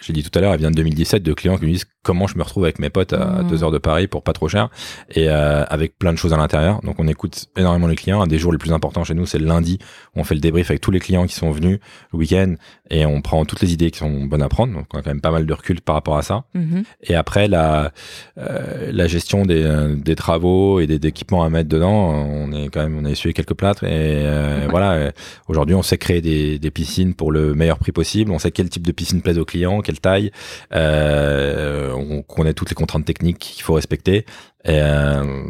j'ai 0.02 0.14
dit 0.14 0.24
tout 0.24 0.38
à 0.38 0.42
l'heure, 0.42 0.54
elle 0.54 0.60
vient 0.60 0.72
de 0.72 0.76
2017 0.76 1.24
de 1.24 1.34
clients 1.34 1.58
qui 1.58 1.66
me 1.66 1.72
disent 1.72 1.86
comment 2.04 2.28
je 2.28 2.38
me 2.38 2.44
retrouve 2.44 2.64
avec 2.64 2.80
mes 2.80 2.90
potes 2.90 3.14
à 3.14 3.44
mmh. 3.44 3.48
deux 3.48 3.64
heures 3.64 3.72
de 3.72 3.78
Paris 3.78 4.08
pour 4.08 4.24
pas 4.24 4.34
trop 4.34 4.48
cher? 4.48 4.70
Et 5.12 5.30
euh, 5.30 5.64
avec 5.66 5.98
plein 5.98 6.14
de 6.14 6.18
choses 6.18 6.34
à 6.34 6.38
l'intérieur. 6.38 6.82
Donc 6.82 6.96
on 7.00 7.08
écoute 7.08 7.46
énormément 7.58 7.88
les 7.88 7.96
clients. 7.96 8.22
Un 8.22 8.28
des 8.28 8.40
jours 8.40 8.52
les 8.52 8.58
plus 8.58 8.74
importants 8.74 9.04
chez 9.04 9.14
nous, 9.14 9.26
c'est 9.26 9.40
le 9.40 9.46
lundi 9.46 9.80
où 10.16 10.20
on 10.20 10.24
fait 10.24 10.36
le 10.36 10.42
débrief 10.42 10.70
avec 10.70 10.82
tous 10.82 10.92
les 10.92 11.00
clients 11.00 11.26
qui 11.26 11.36
sont 11.36 11.52
venus 11.52 11.80
le 12.12 12.20
week-end 12.20 12.56
et 12.90 13.06
on 13.06 13.22
prend 13.22 13.46
toutes 13.46 13.62
les 13.62 13.74
idées 13.74 13.92
qui 13.92 14.00
sont 14.00 14.26
bonnes 14.26 14.42
à 14.42 14.50
prendre. 14.50 14.74
Donc 14.74 14.86
on 14.94 15.00
a 15.00 15.02
quand 15.02 15.10
même 15.10 15.22
pas 15.22 15.32
mal 15.32 15.46
de 15.46 15.54
recul 15.54 15.82
par 15.82 15.96
rapport 15.96 16.18
à 16.18 16.22
ça. 16.22 16.44
Mmh. 16.54 16.82
Et 17.04 17.16
après 17.16 17.48
la 17.48 17.92
euh, 18.38 18.92
la 18.92 19.08
gestion 19.08 19.46
des, 19.46 19.64
euh, 19.64 19.96
des 19.96 20.16
travaux 20.16 20.80
et 20.80 20.88
des 20.88 21.08
équipements 21.08 21.44
à 21.44 21.50
mettre 21.50 21.70
dedans, 21.70 22.10
on 22.10 22.52
est 22.52 22.70
quand 22.70 22.82
même 22.82 22.98
on 22.98 23.06
a 23.06 23.10
essuyé 23.10 23.34
quelques 23.34 23.54
plâtres 23.54 23.84
et 23.84 23.90
euh, 23.92 24.68
voilà. 24.70 25.12
Aujourd'hui, 25.48 25.76
on 25.76 25.82
sait 25.82 25.98
créer 25.98 26.22
des, 26.22 26.60
des 26.60 26.72
piscines 26.72 27.14
pour 27.14 27.32
le 27.32 27.54
meilleur 27.54 27.80
prix 27.80 27.92
possible. 27.92 28.32
On 28.32 28.40
sait 28.40 28.52
quel 28.52 28.70
type 28.70 28.86
de 28.86 28.92
piscine 28.92 29.22
plaise 29.22 29.38
aux 29.38 29.46
clients, 29.46 29.71
quelle 29.80 30.02
taille. 30.02 30.32
Euh, 30.74 31.94
on 31.94 32.22
connaît 32.22 32.54
toutes 32.54 32.70
les 32.70 32.76
contraintes 32.76 33.06
techniques 33.06 33.40
qu'il 33.40 33.64
faut 33.64 33.76
respecter. 33.76 34.26
Et, 34.66 34.80
euh, 34.82 35.44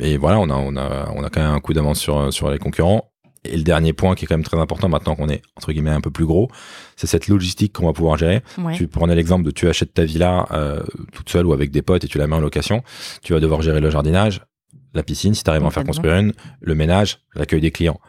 et, 0.00 0.16
voilà, 0.16 0.38
on 0.38 0.48
a, 0.48 0.54
on, 0.54 0.76
a, 0.76 1.10
on 1.14 1.24
a 1.24 1.30
quand 1.30 1.40
même 1.40 1.50
un 1.50 1.60
coup 1.60 1.72
d'avance 1.72 1.98
sur, 1.98 2.32
sur 2.32 2.50
les 2.50 2.58
concurrents. 2.58 3.10
Et 3.44 3.56
le 3.56 3.62
dernier 3.62 3.92
point 3.92 4.14
qui 4.14 4.24
est 4.24 4.28
quand 4.28 4.36
même 4.36 4.44
très 4.44 4.58
important 4.58 4.88
maintenant 4.88 5.14
qu'on 5.14 5.28
est 5.28 5.42
entre 5.56 5.72
guillemets 5.72 5.90
un 5.90 6.00
peu 6.00 6.10
plus 6.10 6.26
gros, 6.26 6.48
c'est 6.96 7.06
cette 7.06 7.28
logistique 7.28 7.72
qu'on 7.72 7.86
va 7.86 7.92
pouvoir 7.92 8.16
gérer. 8.16 8.42
Tu 8.74 8.88
prenais 8.88 9.14
l'exemple 9.14 9.44
de 9.44 9.50
tu 9.50 9.68
achètes 9.68 9.94
ta 9.94 10.04
villa 10.04 10.46
euh, 10.52 10.82
toute 11.12 11.28
seule 11.30 11.46
ou 11.46 11.52
avec 11.52 11.70
des 11.70 11.82
potes 11.82 12.04
et 12.04 12.08
tu 12.08 12.18
la 12.18 12.26
mets 12.26 12.36
en 12.36 12.40
location. 12.40 12.82
Tu 13.22 13.32
vas 13.32 13.40
devoir 13.40 13.62
gérer 13.62 13.80
le 13.80 13.90
jardinage, 13.90 14.42
la 14.94 15.02
piscine 15.02 15.34
si 15.34 15.44
tu 15.44 15.50
arrives 15.50 15.62
à 15.62 15.66
en 15.66 15.70
faire 15.70 15.84
construire 15.84 16.14
une, 16.16 16.32
le 16.60 16.74
ménage, 16.74 17.20
l'accueil 17.34 17.60
des 17.60 17.70
clients 17.70 18.00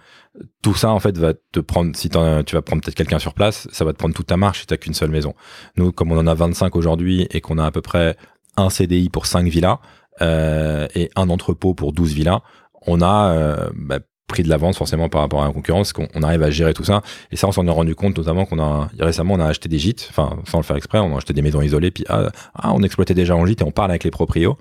tout 0.61 0.75
ça 0.75 0.91
en 0.91 0.99
fait 0.99 1.17
va 1.17 1.33
te 1.33 1.59
prendre 1.59 1.95
si 1.95 2.09
tu 2.09 2.17
vas 2.17 2.61
prendre 2.61 2.81
peut-être 2.81 2.95
quelqu'un 2.95 3.19
sur 3.19 3.33
place 3.33 3.67
ça 3.71 3.83
va 3.83 3.93
te 3.93 3.97
prendre 3.97 4.13
toute 4.13 4.27
ta 4.27 4.37
marche 4.37 4.61
si 4.61 4.67
t'as 4.67 4.77
qu'une 4.77 4.93
seule 4.93 5.11
maison. 5.11 5.33
Nous 5.75 5.91
comme 5.91 6.11
on 6.11 6.17
en 6.17 6.27
a 6.27 6.33
25 6.33 6.75
aujourd'hui 6.75 7.27
et 7.31 7.41
qu'on 7.41 7.57
a 7.57 7.65
à 7.65 7.71
peu 7.71 7.81
près 7.81 8.15
un 8.57 8.69
CDI 8.69 9.09
pour 9.09 9.25
5 9.25 9.47
villas 9.47 9.77
euh, 10.21 10.87
et 10.95 11.09
un 11.15 11.29
entrepôt 11.29 11.73
pour 11.73 11.93
12 11.93 12.13
villas 12.13 12.41
on 12.85 13.01
a 13.01 13.31
euh, 13.31 13.69
bah, 13.75 13.99
pris 14.27 14.43
de 14.43 14.49
l'avance 14.49 14.77
forcément 14.77 15.09
par 15.09 15.21
rapport 15.21 15.41
à 15.43 15.47
la 15.47 15.53
concurrence 15.53 15.91
qu'on 15.91 16.21
arrive 16.21 16.43
à 16.43 16.51
gérer 16.51 16.73
tout 16.73 16.83
ça. 16.83 17.01
Et 17.31 17.35
ça 17.35 17.47
on 17.47 17.51
s'en 17.51 17.65
est 17.65 17.71
rendu 17.71 17.95
compte 17.95 18.17
notamment 18.17 18.45
qu'on 18.45 18.59
a 18.59 18.89
récemment 18.99 19.33
on 19.33 19.39
a 19.39 19.45
acheté 19.45 19.67
des 19.67 19.79
gîtes 19.79 20.07
enfin 20.11 20.37
sans 20.47 20.59
le 20.59 20.63
faire 20.63 20.77
exprès 20.77 20.99
on 20.99 21.15
a 21.15 21.17
acheté 21.17 21.33
des 21.33 21.41
maisons 21.41 21.61
isolées 21.61 21.91
puis 21.91 22.05
ah, 22.07 22.29
ah 22.53 22.71
on 22.73 22.83
exploitait 22.83 23.15
déjà 23.15 23.35
en 23.35 23.45
gîte 23.45 23.61
et 23.61 23.65
on 23.65 23.71
parle 23.71 23.89
avec 23.89 24.03
les 24.03 24.11
proprios. 24.11 24.57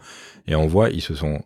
Et 0.47 0.57
on 0.57 0.67
voit 0.67 0.89
ils 0.91 1.03
se 1.03 1.15
sont 1.15 1.43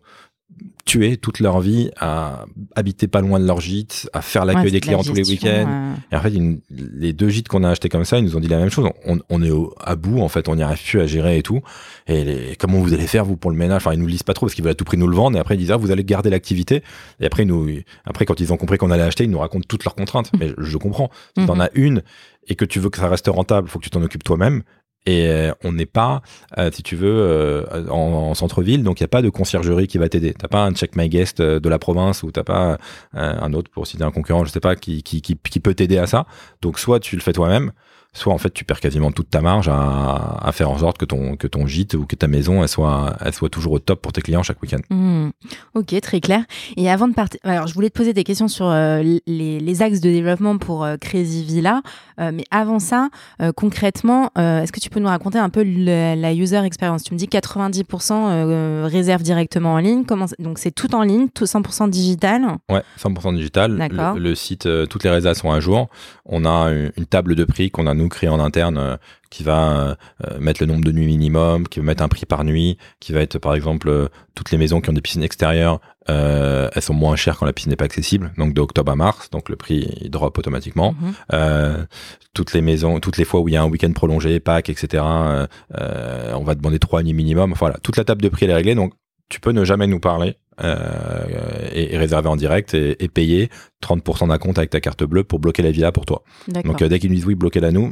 tuer 0.85 1.15
toute 1.17 1.39
leur 1.39 1.61
vie 1.61 1.91
à 1.97 2.45
habiter 2.75 3.07
pas 3.07 3.21
loin 3.21 3.39
de 3.39 3.45
leur 3.45 3.61
gîte, 3.61 4.09
à 4.11 4.21
faire 4.21 4.43
l'accueil 4.43 4.71
des 4.71 4.81
clients 4.81 5.03
tous 5.03 5.13
les 5.13 5.27
week-ends. 5.27 5.95
Et 6.11 6.15
en 6.15 6.19
fait, 6.19 6.33
les 6.69 7.13
deux 7.13 7.29
gîtes 7.29 7.47
qu'on 7.47 7.63
a 7.63 7.69
achetés 7.69 7.89
comme 7.89 8.03
ça, 8.03 8.19
ils 8.19 8.25
nous 8.25 8.35
ont 8.35 8.39
dit 8.39 8.49
la 8.49 8.57
même 8.57 8.69
chose. 8.69 8.89
On, 9.05 9.43
est 9.43 9.51
à 9.79 9.95
bout, 9.95 10.19
en 10.19 10.27
fait, 10.27 10.49
on 10.49 10.55
n'y 10.55 10.63
arrive 10.63 10.83
plus 10.83 10.99
à 10.99 11.07
gérer 11.07 11.37
et 11.37 11.43
tout. 11.43 11.61
Et 12.07 12.55
comment 12.59 12.79
vous 12.79 12.93
allez 12.93 13.07
faire, 13.07 13.23
vous, 13.23 13.37
pour 13.37 13.51
le 13.51 13.57
ménage? 13.57 13.77
Enfin, 13.77 13.93
ils 13.93 13.99
nous 13.99 14.07
lisent 14.07 14.23
pas 14.23 14.33
trop 14.33 14.45
parce 14.45 14.55
qu'ils 14.55 14.63
veulent 14.63 14.73
à 14.73 14.75
tout 14.75 14.83
prix 14.83 14.97
nous 14.97 15.07
le 15.07 15.15
vendre. 15.15 15.37
Et 15.37 15.39
après, 15.39 15.55
ils 15.55 15.59
disent, 15.59 15.71
ah, 15.71 15.77
vous 15.77 15.91
allez 15.91 16.03
garder 16.03 16.29
l'activité. 16.29 16.83
Et 17.21 17.25
après, 17.25 17.45
nous, 17.45 17.69
après, 18.05 18.25
quand 18.25 18.39
ils 18.39 18.51
ont 18.51 18.57
compris 18.57 18.77
qu'on 18.77 18.91
allait 18.91 19.03
acheter, 19.03 19.23
ils 19.23 19.31
nous 19.31 19.39
racontent 19.39 19.65
toutes 19.67 19.85
leurs 19.85 19.95
contraintes. 19.95 20.31
Mais 20.39 20.51
je, 20.57 20.77
comprends. 20.77 21.09
Si 21.37 21.45
t'en 21.45 21.55
mhm. 21.55 21.61
as 21.61 21.69
une 21.75 22.03
et 22.47 22.55
que 22.55 22.65
tu 22.65 22.79
veux 22.79 22.89
que 22.89 22.97
ça 22.97 23.07
reste 23.07 23.27
rentable, 23.27 23.69
faut 23.69 23.79
que 23.79 23.85
tu 23.85 23.89
t'en 23.89 24.01
occupes 24.01 24.23
toi-même. 24.23 24.63
Et 25.05 25.27
euh, 25.27 25.51
on 25.63 25.73
n'est 25.73 25.85
pas, 25.85 26.21
euh, 26.57 26.71
si 26.71 26.81
tu 26.81 26.95
veux, 26.95 27.13
euh, 27.13 27.87
en, 27.89 28.33
centre-ville, 28.33 28.83
donc 28.83 28.99
il 28.99 29.03
n'y 29.03 29.05
a 29.05 29.09
pas 29.09 29.21
de 29.21 29.29
conciergerie 29.29 29.87
qui 29.87 29.97
va 29.97 30.07
t'aider. 30.07 30.33
T'as 30.33 30.47
pas 30.47 30.63
un 30.63 30.71
check 30.71 30.95
my 30.95 31.09
guest 31.09 31.41
de 31.41 31.69
la 31.69 31.79
province 31.79 32.23
ou 32.23 32.31
t'as 32.31 32.43
pas 32.43 32.77
un 33.13 33.53
autre 33.53 33.69
pour 33.69 33.85
citer 33.85 34.03
un 34.03 34.11
concurrent, 34.11 34.45
je 34.45 34.51
sais 34.51 34.59
pas, 34.59 34.75
qui, 34.75 35.03
qui, 35.03 35.21
qui, 35.21 35.35
qui 35.37 35.59
peut 35.59 35.73
t'aider 35.73 35.97
à 35.97 36.07
ça. 36.07 36.25
Donc 36.61 36.79
soit 36.79 36.99
tu 36.99 37.15
le 37.15 37.21
fais 37.21 37.33
toi-même, 37.33 37.71
soit 38.13 38.33
en 38.33 38.37
fait 38.37 38.53
tu 38.53 38.63
perds 38.63 38.79
quasiment 38.79 39.11
toute 39.11 39.29
ta 39.29 39.41
marge 39.41 39.67
à, 39.67 40.37
à, 40.41 40.51
faire 40.51 40.69
en 40.69 40.77
sorte 40.77 40.97
que 40.97 41.05
ton 41.05 41.35
que 41.35 41.47
ton 41.47 41.65
gîte 41.65 41.95
ou 41.95 42.05
que 42.05 42.15
ta 42.15 42.27
maison 42.27 42.61
elle 42.61 42.69
soit 42.69 43.17
elle 43.21 43.33
soit 43.33 43.49
toujours 43.49 43.73
au 43.73 43.79
top 43.79 44.01
pour 44.01 44.13
tes 44.13 44.21
clients 44.21 44.43
chaque 44.43 44.61
week-end. 44.61 44.79
Mmh. 44.89 45.29
Ok, 45.73 45.99
très 46.01 46.21
clair. 46.21 46.43
Et 46.77 46.89
avant 46.89 47.07
de 47.07 47.13
partir, 47.13 47.39
alors 47.43 47.67
je 47.67 47.73
voulais 47.73 47.89
te 47.89 47.97
poser 47.97 48.13
des 48.13 48.23
questions 48.23 48.47
sur 48.47 48.67
euh, 48.67 49.01
les, 49.01 49.59
les, 49.59 49.81
axes 49.81 49.99
de 49.99 50.09
développement 50.09 50.57
pour 50.57 50.83
euh, 50.83 50.97
Crazy 50.97 51.43
Villa, 51.43 51.81
euh, 52.19 52.31
mais 52.33 52.43
avant 52.51 52.79
ça, 52.79 53.09
concrètement, 53.55 54.29
est-ce 54.35 54.71
que 54.71 54.79
tu 54.79 54.89
peux 54.89 54.99
nous 54.99 55.07
raconter 55.07 55.39
un 55.39 55.49
peu 55.49 55.63
la 55.63 56.33
user 56.33 56.63
experience? 56.63 57.03
Tu 57.03 57.13
me 57.13 57.19
dis 57.19 57.25
90% 57.25 58.85
réserve 58.85 59.23
directement 59.23 59.73
en 59.73 59.79
ligne. 59.79 60.05
Comment 60.05 60.25
donc 60.39 60.59
c'est 60.59 60.71
tout 60.71 60.93
en 60.95 61.01
ligne, 61.01 61.27
tout 61.29 61.45
100% 61.45 61.89
digital? 61.89 62.57
Ouais, 62.69 62.83
100% 62.99 63.35
digital. 63.35 63.77
Le, 63.77 64.19
le, 64.19 64.35
site, 64.35 64.67
toutes 64.87 65.03
les 65.03 65.09
réserves 65.09 65.35
sont 65.35 65.51
à 65.51 65.59
jour. 65.59 65.89
On 66.25 66.45
a 66.45 66.71
une, 66.71 66.91
une 66.97 67.05
table 67.05 67.35
de 67.35 67.43
prix 67.43 67.71
qu'on 67.71 67.87
a 67.87 67.93
nous 67.93 68.02
créer 68.09 68.29
en 68.29 68.39
interne 68.39 68.77
euh, 68.77 68.97
qui 69.29 69.43
va 69.43 69.97
euh, 70.23 70.39
mettre 70.39 70.61
le 70.61 70.67
nombre 70.67 70.83
de 70.83 70.91
nuits 70.91 71.07
minimum, 71.07 71.67
qui 71.67 71.79
va 71.79 71.85
mettre 71.85 72.03
un 72.03 72.07
prix 72.07 72.25
par 72.25 72.43
nuit, 72.43 72.77
qui 72.99 73.13
va 73.13 73.21
être 73.21 73.39
par 73.39 73.55
exemple 73.55 73.89
euh, 73.89 74.07
toutes 74.35 74.51
les 74.51 74.57
maisons 74.57 74.79
qui 74.81 74.89
ont 74.89 74.93
des 74.93 75.01
piscines 75.01 75.23
extérieures, 75.23 75.79
elles 76.07 76.81
sont 76.81 76.93
moins 76.93 77.15
chères 77.15 77.37
quand 77.37 77.45
la 77.45 77.53
piscine 77.53 77.69
n'est 77.69 77.77
pas 77.77 77.85
accessible, 77.85 78.33
donc 78.37 78.53
d'octobre 78.53 78.91
à 78.91 78.95
mars, 78.95 79.29
donc 79.29 79.47
le 79.47 79.55
prix 79.55 79.87
il 80.01 80.09
drop 80.11 80.37
automatiquement. 80.37 80.95
Mhm. 81.31 81.87
toutes 82.33 82.53
les 82.53 82.61
maisons, 82.61 82.99
toutes 82.99 83.17
les 83.17 83.25
fois 83.25 83.39
où 83.39 83.47
il 83.47 83.53
y 83.53 83.57
a 83.57 83.63
un 83.63 83.67
week-end 83.67 83.91
prolongé, 83.93 84.39
Pâques, 84.39 84.69
etc. 84.69 85.01
on 85.01 86.43
va 86.43 86.55
demander 86.55 86.79
trois 86.79 87.03
nuits 87.03 87.13
minimum. 87.13 87.53
Enfin, 87.53 87.67
voilà, 87.67 87.79
toute 87.81 87.95
la 87.95 88.03
table 88.03 88.21
de 88.21 88.29
prix 88.29 88.45
elle 88.45 88.51
est 88.51 88.55
réglée, 88.55 88.75
donc 88.75 88.93
tu 89.33 89.39
peux 89.39 89.51
ne 89.51 89.65
jamais 89.65 89.87
nous 89.87 89.99
parler 89.99 90.35
euh, 90.63 91.25
et, 91.71 91.97
réserver 91.97 92.29
en 92.29 92.35
direct 92.35 92.75
et, 92.75 93.07
payer 93.07 93.49
30% 93.81 94.27
d'un 94.27 94.37
compte 94.37 94.59
avec 94.59 94.69
ta 94.69 94.79
carte 94.79 95.03
bleue 95.03 95.23
pour 95.23 95.39
bloquer 95.39 95.63
la 95.63 95.71
villa 95.71 95.91
pour 95.91 96.05
toi. 96.05 96.23
Donc 96.47 96.83
euh, 96.83 96.87
dès 96.87 96.99
qu'ils 96.99 97.09
nous 97.09 97.15
disent 97.15 97.25
oui, 97.25 97.33
bloquez-la 97.33 97.71
nous, 97.71 97.91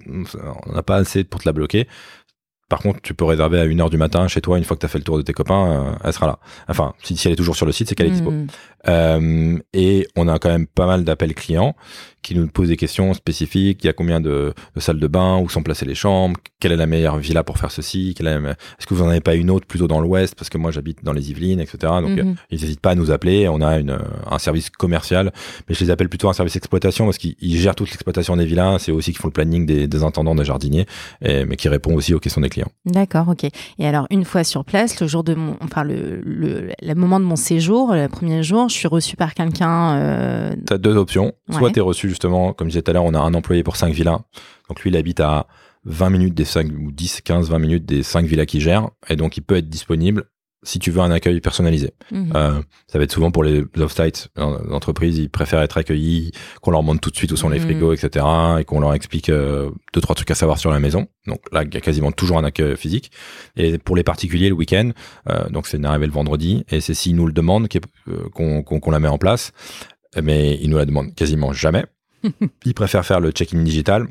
on 0.68 0.72
n'a 0.72 0.84
pas 0.84 0.98
assez 0.98 1.24
pour 1.24 1.42
te 1.42 1.50
la 1.50 1.54
bloquer. 1.54 1.88
Par 2.70 2.80
contre, 2.80 3.02
tu 3.02 3.16
peux 3.16 3.26
réserver 3.26 3.60
à 3.60 3.66
1h 3.66 3.90
du 3.90 3.98
matin 3.98 4.28
chez 4.28 4.40
toi, 4.40 4.60
une 4.60 4.64
fois 4.64 4.78
que 4.78 4.82
tu 4.82 4.86
as 4.86 4.90
fait 4.90 5.00
le 5.00 5.04
tour 5.04 5.18
de 5.18 5.24
tes 5.24 5.34
copains, 5.34 5.72
euh, 5.72 5.96
elle 6.04 6.14
sera 6.14 6.28
là. 6.28 6.40
Enfin, 6.70 6.94
si, 7.02 7.20
elle 7.26 7.34
est 7.34 7.36
toujours 7.36 7.56
sur 7.56 7.66
le 7.66 7.72
site, 7.72 7.90
c'est 7.90 7.96
qu'elle 7.96 8.08
est 8.08 8.12
dispo. 8.12 8.30
Hmm. 8.30 8.48
Euh, 8.88 9.58
et 9.74 10.08
on 10.16 10.28
a 10.28 10.40
quand 10.40 10.50
même 10.50 10.68
pas 10.68 10.86
mal 10.86 11.04
d'appels 11.04 11.36
clients 11.36 11.76
qui 12.22 12.36
nous 12.36 12.48
posent 12.48 12.68
des 12.68 12.78
questions 12.78 13.14
spécifiques. 13.14 13.84
Il 13.84 13.88
y 13.88 13.90
a 13.90 13.94
combien 13.94 14.22
de, 14.22 14.54
de, 14.76 14.80
salles 14.80 15.00
de 15.00 15.08
bain, 15.08 15.40
où 15.40 15.50
sont 15.50 15.64
placées 15.64 15.86
les 15.86 15.96
chambres, 15.96 16.40
quelle 16.60 16.72
est 16.72 16.78
la 16.78 16.86
meilleure 16.86 17.18
villa 17.18 17.44
pour 17.44 17.58
faire 17.58 17.72
ceci, 17.72 18.14
est-ce 18.20 18.86
que 18.86 18.94
vous 18.94 19.02
en 19.02 19.10
avez 19.10 19.22
pas 19.22 19.36
une 19.36 19.50
autre 19.50 19.66
plutôt 19.66 19.88
dans 19.88 20.02
l'ouest? 20.02 20.36
Parce 20.36 20.50
que 20.50 20.58
moi 20.58 20.72
j'habite 20.72 21.04
dans 21.04 21.14
les 21.14 21.32
Yvelines, 21.32 21.60
etc. 21.60 21.78
Donc 22.02 22.12
mhm. 22.12 22.36
ils 22.52 22.62
n'hésitent 22.62 22.80
pas 22.80 22.92
à 22.92 22.96
nous 22.96 23.12
appeler. 23.12 23.48
On 23.48 23.62
a 23.62 23.80
une, 23.80 23.98
un 24.30 24.40
service 24.40 24.70
commercial, 24.70 25.32
mais 25.68 25.76
je 25.76 25.84
les 25.84 25.90
appelle 25.90 26.10
plutôt 26.10 26.30
un 26.30 26.34
service 26.34 26.56
exploitation 26.56 27.06
parce 27.06 27.18
qu'ils 27.18 27.58
gèrent 27.58 27.76
toute 27.76 27.90
l'exploitation 27.90 28.38
des 28.38 28.46
villas. 28.46 28.78
C'est 28.80 28.92
aussi 28.92 29.12
qu'ils 29.12 29.22
font 29.22 29.28
le 29.28 29.34
planning 29.34 29.66
des, 29.66 29.88
des 29.88 30.04
intendants, 30.04 30.36
des 30.36 30.46
jardiniers, 30.46 30.86
et, 31.22 31.46
mais 31.46 31.56
qui 31.56 31.70
répond 31.70 31.96
aussi 31.96 32.14
aux 32.14 32.20
questions 32.20 32.42
des 32.42 32.50
clients. 32.50 32.72
D'accord, 32.86 33.30
ok. 33.30 33.46
Et 33.80 33.88
alors 33.88 34.06
une 34.12 34.26
fois 34.26 34.44
sur 34.44 34.64
place, 34.64 35.00
le 35.02 35.08
jour 35.08 35.24
de 35.24 35.34
mon, 35.34 35.58
enfin 35.62 35.84
le, 35.84 36.22
le, 36.24 36.70
le 36.82 36.94
moment 36.96 37.20
de 37.20 37.26
mon 37.26 37.36
séjour, 37.36 37.94
le 37.94 38.08
premier 38.08 38.44
jour, 38.44 38.70
je 38.72 38.78
suis 38.78 38.88
reçu 38.88 39.16
par 39.16 39.34
quelqu'un. 39.34 39.98
Euh... 39.98 40.56
Tu 40.66 40.74
as 40.74 40.78
deux 40.78 40.96
options. 40.96 41.34
Soit 41.50 41.72
tu 41.72 41.80
es 41.80 41.82
reçu 41.82 42.10
justement, 42.10 42.54
comme 42.54 42.68
je 42.68 42.72
disais 42.72 42.82
tout 42.82 42.92
à 42.92 42.94
l'heure, 42.94 43.06
on 43.06 43.14
a 43.14 43.20
un 43.20 43.34
employé 43.34 43.64
pour 43.64 43.76
cinq 43.76 43.94
villas. 43.94 44.20
Donc 44.70 44.82
lui, 44.82 44.90
il 44.90 44.98
habite 44.98 45.20
à 45.20 45.48
20 45.86 46.10
minutes 46.10 46.34
des 46.34 46.46
5 46.46 46.68
ou 46.80 46.92
10, 46.92 47.22
15, 47.22 47.50
20 47.50 47.60
minutes 47.60 47.86
des 47.86 48.04
5 48.04 48.26
villas 48.26 48.46
qu'il 48.46 48.62
gère. 48.62 48.90
Et 49.10 49.16
donc, 49.16 49.38
il 49.38 49.42
peut 49.42 49.56
être 49.56 49.70
disponible 49.70 50.26
si 50.64 50.78
tu 50.80 50.92
veux 50.92 51.02
un 51.02 51.10
accueil 51.12 51.42
personnalisé. 51.42 51.92
Mhm. 52.12 52.34
Euh, 52.36 52.62
ça 52.88 52.98
va 52.98 53.04
être 53.04 53.12
souvent 53.12 53.32
pour 53.32 53.44
les 53.44 53.64
off-site 53.80 54.30
entreprises, 54.38 55.18
ils 55.18 55.30
préfèrent 55.30 55.62
être 55.62 55.78
accueillis, 55.78 56.32
qu'on 56.62 56.72
leur 56.72 56.84
montre 56.84 57.02
tout 57.02 57.10
de 57.10 57.16
suite 57.16 57.32
où 57.32 57.36
sont 57.36 57.50
les 57.50 57.60
Mhm. 57.60 57.66
frigos, 57.66 57.94
etc. 57.94 58.26
et 58.60 58.64
qu'on 58.66 58.80
leur 58.80 58.94
explique 58.94 59.30
euh, 59.30 59.72
deux, 59.94 60.02
trois 60.02 60.16
trucs 60.16 60.30
à 60.32 60.36
savoir 60.36 60.60
sur 60.60 60.70
la 60.72 60.80
maison. 60.80 61.08
Donc 61.28 61.40
là, 61.52 61.64
il 61.64 61.74
y 61.74 61.78
a 61.78 61.82
quasiment 61.82 62.12
toujours 62.12 62.38
un 62.38 62.44
accueil 62.44 62.78
physique. 62.78 63.12
Et 63.56 63.78
pour 63.80 63.96
les 63.96 64.04
particuliers, 64.04 64.50
le 64.50 64.56
week-end, 64.56 64.92
euh, 65.30 65.50
donc 65.50 65.68
c'est 65.68 65.78
une 65.78 65.86
arrivée 65.86 66.06
le 66.08 66.12
vendredi, 66.14 66.64
et 66.70 66.80
c'est 66.82 66.94
s'ils 66.94 67.16
nous 67.16 67.26
le 67.26 67.34
demandent 67.34 67.68
euh, 68.10 68.30
qu'on 68.30 68.92
la 68.92 69.00
met 69.00 69.08
en 69.08 69.18
place. 69.18 69.52
Mais 70.22 70.60
ils 70.62 70.70
nous 70.70 70.78
la 70.78 70.86
demandent 70.86 71.16
quasiment 71.16 71.54
jamais. 71.54 71.86
ils 72.66 72.74
préfèrent 72.76 73.06
faire 73.06 73.20
le 73.20 73.32
check-in 73.32 73.64
digital. 73.64 74.08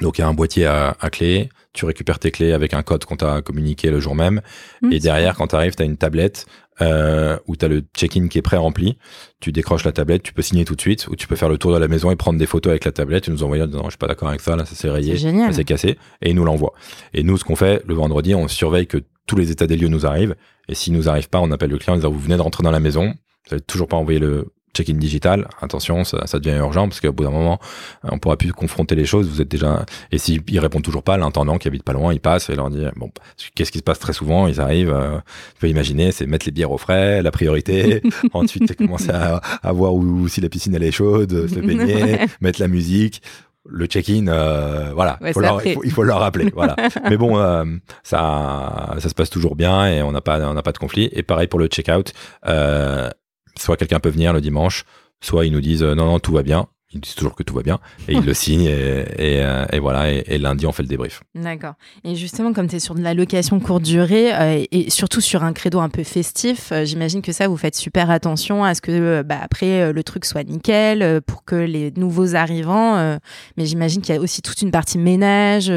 Donc 0.00 0.18
il 0.18 0.22
y 0.22 0.24
a 0.24 0.28
un 0.28 0.34
boîtier 0.34 0.66
à, 0.66 0.96
à 1.00 1.10
clé, 1.10 1.48
tu 1.72 1.84
récupères 1.84 2.18
tes 2.18 2.30
clés 2.30 2.52
avec 2.52 2.74
un 2.74 2.82
code 2.82 3.04
qu'on 3.04 3.16
t'a 3.16 3.42
communiqué 3.42 3.90
le 3.90 4.00
jour 4.00 4.14
même. 4.14 4.40
Mhm, 4.82 4.92
Et 4.92 4.98
derrière, 5.00 5.34
quand 5.36 5.48
tu 5.48 5.56
arrives, 5.56 5.74
tu 5.74 5.82
as 5.82 5.86
une 5.86 5.96
tablette 5.96 6.46
euh, 6.80 7.36
où 7.46 7.56
tu 7.56 7.64
as 7.64 7.68
le 7.68 7.82
check-in 7.94 8.28
qui 8.28 8.38
est 8.38 8.42
pré-rempli. 8.42 8.96
Tu 9.40 9.52
décroches 9.52 9.84
la 9.84 9.92
tablette, 9.92 10.22
tu 10.22 10.32
peux 10.32 10.40
signer 10.42 10.64
tout 10.64 10.74
de 10.74 10.80
suite, 10.80 11.08
ou 11.08 11.16
tu 11.16 11.26
peux 11.26 11.36
faire 11.36 11.50
le 11.50 11.58
tour 11.58 11.72
de 11.74 11.78
la 11.78 11.88
maison 11.88 12.10
et 12.10 12.16
prendre 12.16 12.38
des 12.38 12.46
photos 12.46 12.70
avec 12.70 12.84
la 12.86 12.92
tablette 12.92 13.28
et 13.28 13.30
nous 13.30 13.42
envoyer 13.42 13.62
en 13.62 13.66
disant, 13.66 13.84
je 13.84 13.90
suis 13.90 13.98
pas 13.98 14.06
d'accord 14.06 14.28
avec 14.28 14.40
ça, 14.40 14.56
là, 14.56 14.64
ça 14.64 14.74
s'est 14.74 14.88
rayé, 14.88 15.12
ça 15.48 15.52
s'est 15.52 15.64
cassé, 15.64 15.98
et 16.22 16.30
il 16.30 16.34
nous 16.36 16.44
l'envoie. 16.44 16.72
Et 17.12 17.22
nous, 17.22 17.36
ce 17.36 17.44
qu'on 17.44 17.56
fait, 17.56 17.82
le 17.86 17.92
vendredi, 17.94 18.34
on 18.34 18.48
surveille 18.48 18.86
que 18.86 18.98
tous 19.26 19.36
les 19.36 19.50
états 19.50 19.66
des 19.66 19.76
lieux 19.76 19.88
nous 19.88 20.06
arrivent. 20.06 20.34
Et 20.68 20.74
s'ils 20.74 20.94
nous 20.94 21.08
arrivent 21.08 21.28
pas, 21.28 21.40
on 21.40 21.50
appelle 21.50 21.70
le 21.70 21.76
client 21.78 21.94
en 21.94 21.96
disant, 21.96 22.10
vous 22.10 22.18
venez 22.18 22.36
de 22.36 22.42
rentrer 22.42 22.62
dans 22.62 22.70
la 22.70 22.80
maison, 22.80 23.08
vous 23.08 23.50
n'avez 23.56 23.60
toujours 23.62 23.88
pas 23.88 23.96
envoyé 23.98 24.18
le 24.18 24.46
check-in 24.76 24.94
digital, 24.94 25.48
attention, 25.60 26.04
ça, 26.04 26.26
ça 26.26 26.38
devient 26.38 26.56
urgent 26.58 26.88
parce 26.88 27.00
qu'au 27.00 27.12
bout 27.12 27.24
d'un 27.24 27.30
moment, 27.30 27.58
on 28.04 28.18
pourra 28.18 28.36
plus 28.36 28.52
confronter 28.52 28.94
les 28.94 29.04
choses. 29.04 29.28
Vous 29.28 29.40
êtes 29.40 29.48
déjà 29.50 29.84
et 30.12 30.18
s'ils 30.18 30.40
ils 30.48 30.58
répondent 30.60 30.82
toujours 30.84 31.02
pas, 31.02 31.16
l'intendant 31.16 31.58
qui 31.58 31.68
habite 31.68 31.82
pas 31.82 31.92
loin, 31.92 32.12
il 32.12 32.20
passe 32.20 32.50
et 32.50 32.54
leur 32.54 32.70
dit 32.70 32.84
bon, 32.96 33.10
qu'est-ce 33.54 33.72
qui 33.72 33.78
se 33.78 33.82
passe 33.82 33.98
très 33.98 34.12
souvent? 34.12 34.46
Ils 34.46 34.60
arrivent, 34.60 34.92
euh, 34.94 35.16
tu 35.54 35.60
peux 35.60 35.68
imaginer, 35.68 36.12
c'est 36.12 36.26
mettre 36.26 36.46
les 36.46 36.52
bières 36.52 36.70
au 36.70 36.78
frais, 36.78 37.22
la 37.22 37.30
priorité. 37.30 38.02
Ensuite, 38.32 38.64
c'est 38.68 38.76
commencer 38.76 39.10
à, 39.10 39.36
à 39.62 39.72
voir 39.72 39.94
où, 39.94 40.28
si 40.28 40.40
la 40.40 40.48
piscine 40.48 40.74
elle 40.74 40.84
est 40.84 40.92
chaude, 40.92 41.48
se 41.48 41.58
baigner, 41.60 42.18
mettre 42.40 42.60
la 42.60 42.68
musique. 42.68 43.22
Le 43.68 43.84
check-in, 43.84 44.26
euh, 44.28 44.90
voilà, 44.94 45.18
Ouais, 45.20 45.34
faut 45.34 45.40
leur- 45.40 45.64
il, 45.66 45.74
faut, 45.74 45.84
il 45.84 45.90
faut 45.92 46.02
leur 46.02 46.20
rappeler, 46.20 46.50
voilà. 46.54 46.74
Mais 47.10 47.18
bon, 47.18 47.38
euh, 47.38 47.64
ça, 48.02 48.96
ça 48.98 49.08
se 49.08 49.14
passe 49.14 49.28
toujours 49.30 49.54
bien 49.54 49.86
et 49.86 50.02
on 50.02 50.12
n'a 50.12 50.20
pas, 50.22 50.40
on 50.48 50.54
n'a 50.54 50.62
pas 50.62 50.72
de 50.72 50.78
conflit. 50.78 51.08
Et 51.12 51.22
pareil 51.22 51.46
pour 51.46 51.58
le 51.60 51.66
check-out, 51.66 52.12
euh, 52.46 53.10
soit 53.56 53.76
quelqu'un 53.76 54.00
peut 54.00 54.10
venir 54.10 54.32
le 54.32 54.40
dimanche, 54.40 54.84
soit 55.20 55.46
ils 55.46 55.52
nous 55.52 55.60
disent 55.60 55.82
euh, 55.82 55.94
non 55.94 56.06
non 56.06 56.18
tout 56.18 56.32
va 56.32 56.42
bien. 56.42 56.66
Ils 56.92 57.00
disent 57.00 57.14
toujours 57.14 57.36
que 57.36 57.44
tout 57.44 57.54
va 57.54 57.62
bien 57.62 57.78
et 58.08 58.14
ils 58.14 58.24
le 58.24 58.34
signent 58.44 58.66
et, 58.66 59.04
et, 59.16 59.44
euh, 59.44 59.64
et 59.72 59.78
voilà. 59.78 60.12
Et, 60.12 60.24
et 60.26 60.38
lundi 60.38 60.66
on 60.66 60.72
fait 60.72 60.82
le 60.82 60.88
débrief. 60.88 61.22
D'accord. 61.36 61.74
Et 62.02 62.16
justement, 62.16 62.52
comme 62.52 62.66
tu 62.66 62.76
es 62.76 62.80
sur 62.80 62.96
de 62.96 63.00
la 63.00 63.14
location 63.14 63.60
courte 63.60 63.84
durée 63.84 64.34
euh, 64.34 64.64
et 64.72 64.90
surtout 64.90 65.20
sur 65.20 65.44
un 65.44 65.52
credo 65.52 65.78
un 65.78 65.88
peu 65.88 66.02
festif, 66.02 66.72
euh, 66.72 66.84
j'imagine 66.84 67.22
que 67.22 67.30
ça, 67.30 67.46
vous 67.46 67.56
faites 67.56 67.76
super 67.76 68.10
attention 68.10 68.64
à 68.64 68.74
ce 68.74 68.80
que 68.80 68.90
euh, 68.90 69.22
bah, 69.22 69.38
après 69.40 69.92
le 69.92 70.02
truc 70.02 70.24
soit 70.24 70.42
nickel 70.42 71.20
pour 71.22 71.44
que 71.44 71.54
les 71.54 71.92
nouveaux 71.92 72.34
arrivants. 72.34 73.18
mais 73.56 73.66
j'imagine 73.66 74.02
qu'il 74.02 74.14
y 74.14 74.18
a 74.18 74.20
aussi 74.20 74.42
toute 74.42 74.60
une 74.60 74.72
partie 74.72 74.98
ménage 74.98 75.72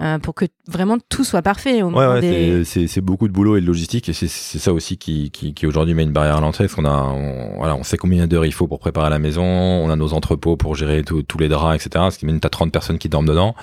euh, 0.00 0.18
pour 0.18 0.34
que 0.34 0.46
vraiment 0.66 0.96
tout 1.08 1.24
soit 1.24 1.42
parfait 1.42 1.82
au 1.82 1.86
Ouais, 1.86 1.92
moment 1.92 2.12
ouais, 2.14 2.20
des. 2.20 2.64
c'est- 2.64 3.00
beaucoup 3.00 3.28
de 3.28 3.32
boulot 3.32 3.56
et 3.56 3.60
de 3.60 3.66
logistique 3.66 4.08
et 4.08 4.12
c'est 4.12 4.28
ça 4.28 4.72
aussi 4.72 4.96
qui, 4.98 5.30
qui, 5.30 5.52
qui 5.54 5.66
aujourd'hui 5.66 5.94
met 5.94 6.02
une 6.02 6.12
barrière 6.12 6.36
à 6.36 6.40
l'entrée 6.40 6.64
parce 6.64 6.74
qu'on 6.74 6.84
a 6.84 6.90
on, 7.12 7.56
voilà 7.58 7.74
on 7.76 7.82
sait 7.82 7.96
combien 7.96 8.26
d'heures 8.26 8.44
il 8.46 8.52
faut 8.52 8.66
pour 8.66 8.78
préparer 8.78 9.10
la 9.10 9.18
maison 9.18 9.42
on 9.44 9.90
a 9.90 9.96
nos 9.96 10.12
entrepôts 10.12 10.56
pour 10.56 10.74
gérer 10.76 11.02
tous 11.02 11.38
les 11.38 11.48
draps 11.48 11.74
etc 11.86 12.06
ce 12.10 12.18
qui 12.18 12.26
mène 12.26 12.40
à 12.42 12.48
30 12.48 12.72
personnes 12.72 12.98
qui 12.98 13.08
dorment 13.08 13.26
dedans. 13.28 13.54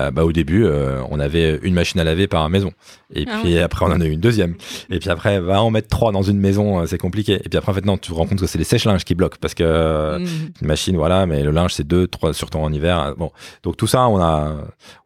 Euh, 0.00 0.10
bah 0.10 0.24
au 0.24 0.32
début 0.32 0.64
euh, 0.64 1.00
on 1.10 1.20
avait 1.20 1.58
une 1.62 1.74
machine 1.74 2.00
à 2.00 2.04
laver 2.04 2.26
par 2.26 2.48
maison. 2.50 2.72
Et 3.14 3.24
Ah 3.28 3.38
puis 3.42 3.58
après 3.58 3.84
on 3.86 3.90
en 3.92 4.00
a 4.00 4.04
eu 4.06 4.10
une 4.10 4.20
deuxième. 4.20 4.54
Et 4.90 4.98
puis 4.98 5.08
après 5.10 5.40
va 5.40 5.62
en 5.62 5.70
mettre 5.70 5.88
trois 5.88 6.12
dans 6.12 6.22
une 6.22 6.38
maison 6.38 6.84
c'est 6.86 6.98
compliqué. 6.98 7.34
Et 7.44 7.48
puis 7.48 7.56
après 7.58 7.72
en 7.72 7.74
fait 7.74 7.84
non 7.86 7.96
tu 7.98 8.10
te 8.10 8.14
rends 8.16 8.26
compte 8.26 8.40
que 8.40 8.46
c'est 8.46 8.58
les 8.58 8.64
sèche-linges 8.64 9.04
qui 9.04 9.14
bloquent 9.14 9.38
parce 9.40 9.54
que 9.54 10.18
Mhm. 10.18 10.26
une 10.62 10.66
machine 10.68 10.96
voilà 10.96 11.26
mais 11.26 11.42
le 11.42 11.50
linge 11.50 11.72
c'est 11.74 11.86
deux 11.86 12.06
trois 12.06 12.32
surtout 12.34 12.58
en 12.58 12.72
hiver 12.72 13.14
bon. 13.16 13.30
Donc 13.62 13.76
tout 13.76 13.86
ça 13.86 14.08
on 14.08 14.18
a 14.20 14.54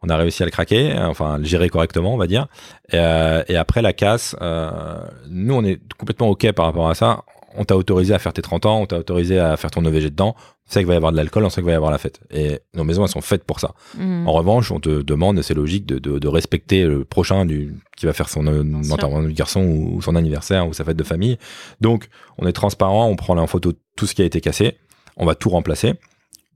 on 0.01 0.09
a 0.09 0.15
réussi 0.17 0.41
à 0.43 0.45
le 0.45 0.51
craquer 0.51 0.80
enfin 0.97 1.37
le 1.37 1.45
gérer 1.45 1.69
correctement 1.69 2.13
on 2.13 2.17
va 2.17 2.27
dire. 2.27 2.47
Et, 2.91 2.97
euh, 2.97 3.43
et 3.47 3.57
après 3.57 3.81
la 3.81 3.93
casse 3.93 4.35
euh, 4.41 4.99
nous 5.29 5.53
on 5.53 5.63
est 5.63 5.79
complètement 5.97 6.29
ok 6.29 6.51
par 6.51 6.65
rapport 6.65 6.89
à 6.89 6.95
ça. 6.95 7.23
On 7.57 7.65
t'a 7.65 7.75
autorisé 7.75 8.13
à 8.13 8.19
faire 8.19 8.31
tes 8.31 8.41
30 8.41 8.65
ans 8.65 8.81
on 8.81 8.85
t'a 8.85 8.97
autorisé 8.97 9.37
à 9.39 9.57
faire 9.57 9.71
ton 9.71 9.83
EVG 9.85 10.05
dedans. 10.11 10.35
On 10.37 10.71
sait 10.71 10.79
qu'il 10.79 10.87
va 10.87 10.93
y 10.93 10.97
avoir 10.97 11.11
de 11.11 11.17
l'alcool 11.17 11.43
on 11.43 11.49
sait 11.49 11.61
qu'il 11.61 11.65
va 11.65 11.71
y 11.73 11.75
avoir 11.75 11.91
la 11.91 11.97
fête. 11.97 12.21
Et 12.31 12.59
nos 12.73 12.83
maisons 12.83 13.03
elles 13.03 13.11
sont 13.11 13.21
faites 13.21 13.43
pour 13.43 13.59
ça. 13.59 13.73
Mhm. 13.97 14.27
en 14.27 14.31
revanche 14.31 14.71
on 14.71 14.79
te 14.79 15.01
demande 15.01 15.37
et 15.39 15.43
c'est 15.43 15.53
logique 15.53 15.85
de, 15.85 15.99
de, 15.99 16.17
de 16.19 16.27
respecter 16.27 16.85
le 16.85 17.03
prochain 17.03 17.45
du 17.45 17.75
qui 17.97 18.05
va 18.05 18.13
faire 18.13 18.29
son 18.29 18.47
euh, 18.47 18.63
enterrement 18.91 19.21
du 19.21 19.33
garçon 19.33 19.61
ou, 19.61 19.97
ou 19.97 20.01
son 20.01 20.15
anniversaire 20.15 20.67
ou 20.67 20.73
sa 20.73 20.83
fête 20.85 20.97
de 20.97 21.03
famille. 21.03 21.37
Donc 21.81 22.07
on 22.37 22.47
est 22.47 22.53
transparent 22.53 23.07
on 23.07 23.15
prend 23.15 23.37
en 23.37 23.47
photo 23.47 23.73
tout 23.97 24.07
ce 24.07 24.15
qui 24.15 24.21
a 24.21 24.25
été 24.25 24.41
cassé. 24.41 24.77
On 25.17 25.25
va 25.25 25.35
tout 25.35 25.49
remplacer 25.49 25.95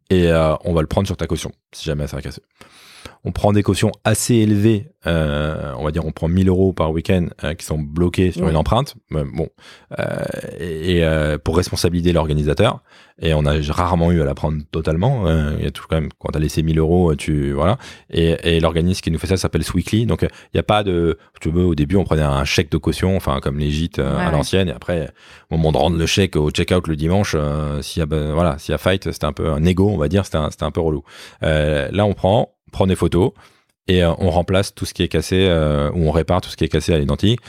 et 0.10 0.32
euh, 0.32 0.56
on 0.64 0.74
va 0.74 0.82
le 0.82 0.88
prendre 0.88 1.08
sur 1.08 1.18
ta 1.18 1.28
caution 1.28 1.52
si 1.72 1.86
jamais 1.86 2.08
ça 2.08 2.16
va 2.16 2.22
casser. 2.22 2.42
On 3.24 3.32
prend 3.32 3.54
des 3.54 3.64
cautions 3.64 3.92
assez 4.04 4.36
élevées, 4.36 4.92
euh, 5.08 5.74
on 5.78 5.84
va 5.84 5.92
dire 5.92 6.06
on 6.06 6.12
prend 6.12 6.28
1000 6.28 6.48
euros 6.50 6.74
par 6.74 6.92
week-end 6.92 7.28
euh, 7.44 7.54
qui 7.54 7.66
sont 7.66 7.78
bloqués 7.80 8.32
sur 8.32 8.44
Ouais. 8.44 8.52
une 8.52 8.56
empreinte, 8.58 8.96
bon, 9.12 9.50
euh, 10.00 10.06
et, 10.60 11.04
pour 11.44 11.58
responsabiliser 11.58 12.12
l'organisateur. 12.14 12.82
Et 13.22 13.34
on 13.34 13.46
a 13.46 13.54
rarement 13.70 14.12
eu 14.12 14.22
à 14.22 14.26
la 14.26 14.36
prendre 14.36 14.62
totalement. 14.72 15.26
Il 15.58 15.64
y 15.64 15.68
a 15.68 15.72
tout 15.72 15.86
quand 15.90 15.96
même 15.96 16.10
quand 16.20 16.30
t'as 16.34 16.40
laissé 16.40 16.62
1000 16.64 16.78
euros, 16.80 17.16
tu 17.16 17.54
voilà. 17.54 17.78
Et, 18.10 18.36
et 18.44 18.60
l'organisme 18.60 19.00
qui 19.02 19.10
nous 19.12 19.18
fait 19.20 19.28
ça 19.28 19.38
s'appelle 19.38 19.64
Sweekly. 19.64 20.06
Donc 20.06 20.22
il 20.24 20.30
n'y 20.54 20.60
a 20.60 20.64
pas 20.64 20.84
de, 20.84 21.18
tu 21.40 21.50
veux, 21.50 21.64
au 21.64 21.76
début 21.76 21.96
on 21.96 22.04
prenait 22.04 22.24
un 22.24 22.44
chèque 22.44 22.70
de 22.72 22.78
caution, 22.78 23.16
enfin 23.16 23.40
comme 23.42 23.58
les 23.58 23.72
gîtes 23.72 23.98
Ouais, 24.00 24.04
à 24.06 24.32
l'ancienne. 24.32 24.68
Et 24.68 24.72
après, 24.74 25.10
au 25.50 25.56
moment 25.58 25.72
de 25.72 25.78
rendre 25.78 25.98
le 25.98 26.06
chèque 26.06 26.36
au 26.36 26.52
check-out 26.52 26.88
le 26.88 26.96
dimanche, 26.98 27.36
s'il 27.82 28.00
y 28.02 28.04
a 28.04 28.06
ben, 28.06 28.34
voilà, 28.34 28.58
s'il 28.58 28.74
y 28.74 28.76
a 28.76 28.78
fight, 28.78 29.10
c'était 29.12 29.26
un 29.26 29.34
peu 29.34 29.50
un 29.50 29.64
ego, 29.64 29.90
on 29.90 29.98
va 29.98 30.10
dire, 30.10 30.26
c'était 30.26 30.38
un, 30.38 30.50
un 30.60 30.72
peu 30.72 30.82
relou. 30.82 31.04
Là, 31.42 32.06
on 32.06 32.14
prend, 32.14 32.55
prend 32.72 32.88
des 32.88 32.96
photos 32.96 33.32
et 33.88 34.04
euh, 34.04 34.14
on 34.18 34.30
remplace 34.32 34.74
tout 34.74 34.86
ce 34.86 34.94
qui 34.94 35.04
est 35.04 35.08
cassé 35.08 35.46
euh, 35.48 35.92
ou 35.92 36.08
on 36.08 36.12
répare 36.12 36.42
tout 36.42 36.50
ce 36.50 36.58
qui 36.58 36.64
est 36.64 36.70
cassé 36.70 36.94
à 36.94 36.98
l'identique. 37.00 37.40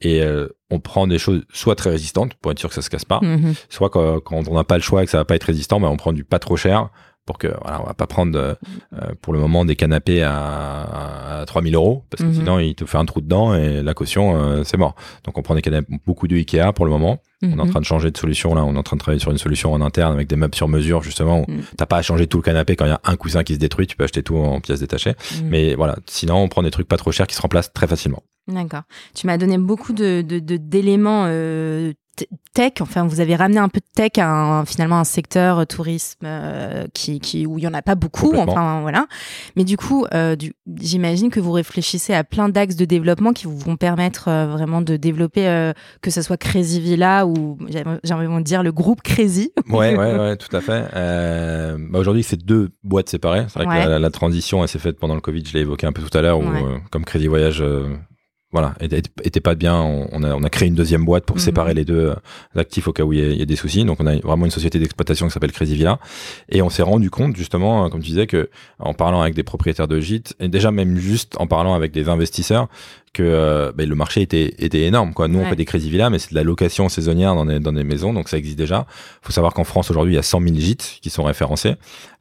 Et 0.00 0.22
euh, 0.22 0.46
on 0.70 0.78
prend 0.78 1.08
des 1.08 1.18
choses 1.18 1.42
soit 1.52 1.74
très 1.74 1.90
résistantes 1.90 2.34
pour 2.34 2.52
être 2.52 2.58
sûr 2.60 2.68
que 2.68 2.74
ça 2.76 2.82
se 2.82 2.90
casse 2.90 3.04
pas, 3.04 3.18
Mhm. 3.20 3.54
soit 3.68 3.90
quand, 3.90 4.20
quand 4.20 4.46
on 4.46 4.54
n'a 4.54 4.62
pas 4.62 4.76
le 4.76 4.82
choix 4.82 5.02
et 5.02 5.06
que 5.06 5.10
ça 5.10 5.18
va 5.18 5.24
pas 5.24 5.34
être 5.34 5.42
résistant, 5.44 5.80
ben 5.80 5.88
on 5.88 5.96
prend 5.96 6.12
du 6.12 6.22
pas 6.24 6.38
trop 6.38 6.56
cher 6.56 6.90
pour 7.28 7.36
que 7.36 7.48
voilà, 7.62 7.82
on 7.82 7.84
va 7.86 7.92
pas 7.92 8.06
prendre 8.06 8.38
euh, 8.38 8.54
euh, 8.94 9.12
pour 9.20 9.34
le 9.34 9.38
moment 9.38 9.66
des 9.66 9.76
canapés 9.76 10.22
à, 10.22 11.40
à 11.40 11.44
3000 11.46 11.74
euros 11.74 12.04
parce 12.08 12.22
que 12.22 12.28
Mhm. 12.28 12.34
sinon 12.34 12.58
il 12.58 12.74
te 12.74 12.86
fait 12.86 12.96
un 12.96 13.04
trou 13.04 13.20
dedans 13.20 13.54
et 13.54 13.82
la 13.82 13.92
caution 13.92 14.34
euh, 14.34 14.62
c'est 14.64 14.78
mort. 14.78 14.94
Donc 15.24 15.36
on 15.36 15.42
prend 15.42 15.54
des 15.54 15.60
canapés 15.60 15.94
beaucoup 16.06 16.26
de 16.26 16.34
Ikea 16.36 16.72
pour 16.74 16.86
le 16.86 16.90
moment. 16.90 17.20
On 17.42 17.50
est 17.50 17.60
en 17.60 17.64
Mhm. 17.66 17.70
train 17.70 17.80
de 17.80 17.84
changer 17.84 18.10
de 18.10 18.16
solution 18.16 18.54
là, 18.54 18.64
on 18.64 18.74
est 18.74 18.78
en 18.78 18.82
train 18.82 18.96
de 18.96 19.00
travailler 19.02 19.20
sur 19.20 19.30
une 19.30 19.36
solution 19.38 19.72
en 19.74 19.80
interne 19.82 20.14
avec 20.14 20.26
des 20.26 20.36
meubles 20.36 20.54
sur 20.54 20.68
mesure 20.68 21.02
justement. 21.02 21.40
où 21.40 21.44
Mm. 21.52 21.60
T'as 21.76 21.86
pas 21.86 21.98
à 21.98 22.02
changer 22.02 22.26
tout 22.26 22.38
le 22.38 22.42
canapé 22.42 22.76
quand 22.76 22.86
il 22.86 22.88
y 22.88 22.92
a 22.92 23.00
un 23.04 23.16
coussin 23.16 23.44
qui 23.44 23.52
se 23.54 23.58
détruit, 23.58 23.86
tu 23.86 23.94
peux 23.96 24.04
acheter 24.04 24.22
tout 24.22 24.36
en 24.38 24.60
pièces 24.62 24.80
détachées. 24.80 25.14
Mhm. 25.42 25.48
Mais 25.50 25.74
voilà, 25.74 25.96
sinon 26.06 26.36
on 26.38 26.48
prend 26.48 26.62
des 26.62 26.70
trucs 26.70 26.88
pas 26.88 26.96
trop 26.96 27.12
chers 27.12 27.26
qui 27.26 27.34
se 27.36 27.42
remplacent 27.42 27.72
très 27.74 27.86
facilement. 27.86 28.22
D'accord. 28.48 28.82
Tu 29.14 29.26
m'as 29.26 29.36
donné 29.38 29.58
beaucoup 29.58 29.92
de 29.92 30.22
de- 30.22 30.38
de- 30.38 30.56
d'éléments 30.56 31.24
euh, 31.26 31.92
tech. 32.52 32.72
Enfin, 32.80 33.06
vous 33.06 33.20
avez 33.20 33.36
ramené 33.36 33.58
un 33.60 33.68
peu 33.68 33.78
de 33.78 33.86
tech 33.94 34.10
à 34.18 34.28
un- 34.28 34.64
finalement 34.64 34.98
un 34.98 35.04
secteur 35.04 35.58
euh, 35.60 35.64
tourisme 35.66 36.18
euh, 36.24 36.86
qui, 36.92 37.20
qui 37.20 37.46
où 37.46 37.58
il 37.58 37.62
y 37.64 37.68
en 37.68 37.74
a 37.74 37.82
pas 37.82 37.94
beaucoup. 37.94 38.34
Enfin 38.34 38.80
voilà. 38.80 39.06
Mais 39.54 39.62
du 39.62 39.76
coup, 39.76 40.04
du- 40.36 40.52
j'imagine 40.80 41.30
que 41.30 41.38
vous 41.38 41.52
réfléchissez 41.52 42.14
à 42.14 42.24
plein 42.24 42.48
d'axes 42.48 42.74
de 42.74 42.84
développement 42.86 43.32
qui 43.32 43.44
vous 43.46 43.56
vont 43.56 43.76
permettre 43.76 44.24
vraiment 44.46 44.80
de 44.82 44.96
développer 44.96 45.72
que 46.02 46.10
ce 46.10 46.20
soit 46.22 46.36
Crazy 46.36 46.80
Villa 46.80 47.24
ou 47.24 47.56
j'ai 48.02 48.12
envie 48.14 48.26
de 48.26 48.40
dire 48.42 48.64
le 48.64 48.72
groupe 48.72 49.02
Crazy. 49.02 49.52
Ouais, 49.68 49.96
ouais, 49.96 50.18
ouais, 50.18 50.36
tout 50.36 50.56
à 50.56 50.60
fait. 50.60 50.88
Bah 50.92 51.98
aujourd'hui, 52.00 52.24
c'est 52.24 52.42
deux 52.44 52.70
boîtes 52.82 53.10
séparées. 53.10 53.44
C'est 53.48 53.62
vrai 53.62 53.68
Ouais. 53.68 53.84
que 53.84 53.88
la, 53.90 53.98
la 54.00 54.10
transition, 54.10 54.62
elle 54.62 54.68
s'est 54.68 54.80
faite 54.80 54.98
pendant 54.98 55.14
le 55.14 55.20
Covid. 55.20 55.44
Je 55.46 55.52
l'ai 55.52 55.60
évoqué 55.60 55.86
un 55.86 55.92
peu 55.92 56.02
tout 56.02 56.18
à 56.18 56.22
l'heure, 56.22 56.40
Ouais. 56.40 56.64
comme 56.90 57.04
Crédit 57.04 57.28
Voyage, 57.28 57.62
voilà, 58.50 58.74
était, 58.80 59.02
était 59.22 59.40
pas 59.40 59.54
bien. 59.54 59.74
On, 59.78 60.22
a, 60.22 60.34
on 60.34 60.42
a 60.42 60.48
créé 60.48 60.68
une 60.68 60.74
deuxième 60.74 61.04
boîte 61.04 61.24
pour 61.26 61.36
Mhm. 61.36 61.42
séparer 61.42 61.74
les 61.74 61.84
deux 61.84 62.10
euh, 62.10 62.14
actifs 62.60 62.88
au 62.88 62.92
cas 62.92 63.02
où 63.02 63.12
il 63.12 63.18
y, 63.18 63.22
a, 63.22 63.28
il 63.28 63.38
y 63.38 63.42
a 63.42 63.44
des 63.44 63.56
soucis. 63.56 63.84
Donc, 63.84 64.00
on 64.00 64.06
a 64.06 64.16
vraiment 64.16 64.46
une 64.46 64.50
société 64.50 64.78
d'exploitation 64.78 65.26
qui 65.26 65.32
s'appelle 65.32 65.52
Crazy 65.52 65.74
Villa. 65.74 65.98
Et 66.48 66.62
on 66.62 66.70
s'est 66.70 66.82
rendu 66.82 67.10
compte, 67.10 67.36
justement, 67.36 67.84
euh, 67.84 67.88
comme 67.90 68.00
tu 68.00 68.08
disais, 68.08 68.26
que 68.26 68.48
en 68.78 68.94
parlant 68.94 69.20
avec 69.20 69.34
des 69.34 69.42
propriétaires 69.42 69.88
de 69.88 70.00
gîtes, 70.00 70.34
et 70.40 70.48
déjà 70.48 70.70
même 70.70 70.96
juste 70.96 71.34
en 71.38 71.46
parlant 71.46 71.74
avec 71.74 71.92
des 71.92 72.08
investisseurs, 72.08 72.68
que 73.12 73.22
euh, 73.22 73.72
ben, 73.74 73.88
le 73.88 73.94
marché 73.94 74.20
était, 74.22 74.54
était 74.58 74.82
énorme. 74.82 75.12
Quoi. 75.14 75.28
Nous, 75.28 75.38
on 75.38 75.42
Ouais. 75.42 75.50
fait 75.50 75.56
des 75.56 75.64
Crazy 75.64 75.90
Villas, 75.90 76.10
mais 76.10 76.18
c'est 76.18 76.30
de 76.30 76.34
la 76.34 76.42
location 76.42 76.88
saisonnière 76.88 77.34
dans 77.34 77.44
des, 77.46 77.60
dans 77.60 77.72
des 77.72 77.84
maisons, 77.84 78.12
donc 78.12 78.28
ça 78.28 78.36
existe 78.38 78.58
déjà. 78.58 78.86
Il 79.22 79.26
faut 79.26 79.32
savoir 79.32 79.54
qu'en 79.54 79.64
France, 79.64 79.90
aujourd'hui, 79.90 80.12
il 80.14 80.16
y 80.16 80.18
a 80.18 80.22
100 80.22 80.40
000 80.40 80.54
gîtes 80.56 80.98
qui 81.00 81.10
sont 81.10 81.24
référencés. 81.24 81.74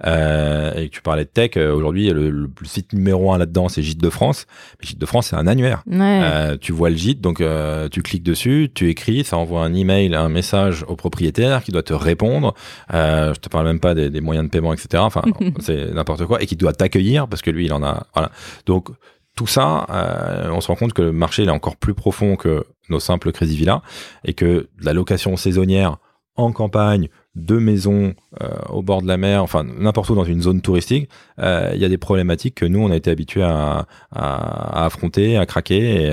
Euh, 0.05 0.73
et 0.75 0.89
tu 0.89 1.01
parlais 1.01 1.25
de 1.25 1.29
tech, 1.29 1.51
euh, 1.57 1.73
aujourd'hui, 1.73 2.09
le, 2.09 2.29
le 2.29 2.49
site 2.65 2.93
numéro 2.93 3.31
un 3.33 3.37
là-dedans, 3.37 3.69
c'est 3.69 3.81
Gîtes 3.81 4.01
de 4.01 4.09
France. 4.09 4.45
Mais 4.79 4.87
Gîtes 4.87 4.99
de 4.99 5.05
France, 5.05 5.27
c'est 5.27 5.35
un 5.35 5.47
annuaire. 5.47 5.83
Ouais. 5.87 5.97
Euh, 6.23 6.57
tu 6.59 6.71
vois 6.71 6.89
le 6.89 6.95
gîte, 6.95 7.21
donc 7.21 7.41
euh, 7.41 7.89
tu 7.89 8.01
cliques 8.01 8.23
dessus, 8.23 8.69
tu 8.73 8.89
écris, 8.89 9.23
ça 9.23 9.37
envoie 9.37 9.61
un 9.63 9.73
email, 9.73 10.13
un 10.15 10.29
message 10.29 10.83
au 10.87 10.95
propriétaire 10.95 11.63
qui 11.63 11.71
doit 11.71 11.83
te 11.83 11.93
répondre. 11.93 12.53
Euh, 12.93 13.33
je 13.33 13.39
te 13.39 13.49
parle 13.49 13.65
même 13.65 13.79
pas 13.79 13.95
des, 13.95 14.09
des 14.09 14.21
moyens 14.21 14.45
de 14.47 14.51
paiement, 14.51 14.73
etc. 14.73 15.03
Enfin, 15.05 15.23
c'est 15.59 15.93
n'importe 15.93 16.25
quoi 16.25 16.41
et 16.41 16.45
qui 16.45 16.55
doit 16.55 16.73
t'accueillir 16.73 17.27
parce 17.27 17.41
que 17.41 17.49
lui, 17.51 17.65
il 17.65 17.73
en 17.73 17.83
a. 17.83 18.05
Voilà. 18.13 18.31
Donc 18.65 18.89
tout 19.37 19.47
ça, 19.47 19.85
euh, 19.89 20.49
on 20.51 20.59
se 20.61 20.67
rend 20.67 20.75
compte 20.75 20.93
que 20.93 21.03
le 21.03 21.11
marché 21.13 21.43
est 21.43 21.49
encore 21.49 21.77
plus 21.77 21.93
profond 21.93 22.35
que 22.35 22.65
nos 22.89 22.99
simples 22.99 23.31
Crazy 23.31 23.55
Villas 23.55 23.81
et 24.25 24.33
que 24.33 24.67
la 24.81 24.93
location 24.93 25.37
saisonnière 25.37 25.97
en 26.35 26.51
campagne 26.51 27.07
de 27.35 27.57
maisons 27.57 28.15
euh, 28.41 28.47
au 28.69 28.81
bord 28.81 29.03
de 29.03 29.07
la 29.07 29.17
mer, 29.17 29.43
enfin 29.43 29.63
n'importe 29.63 30.09
où 30.09 30.15
dans 30.15 30.23
une 30.23 30.41
zone 30.41 30.61
touristique, 30.61 31.09
euh, 31.39 31.71
il 31.75 31.79
y 31.79 31.85
a 31.85 31.89
des 31.89 31.99
problématiques 31.99 32.55
que 32.55 32.65
nous 32.65 32.79
on 32.79 32.89
a 32.89 32.95
été 32.95 33.11
habitués 33.11 33.43
à, 33.43 33.85
affronter, 34.11 35.37
à 35.37 35.45
craquer, 35.45 36.11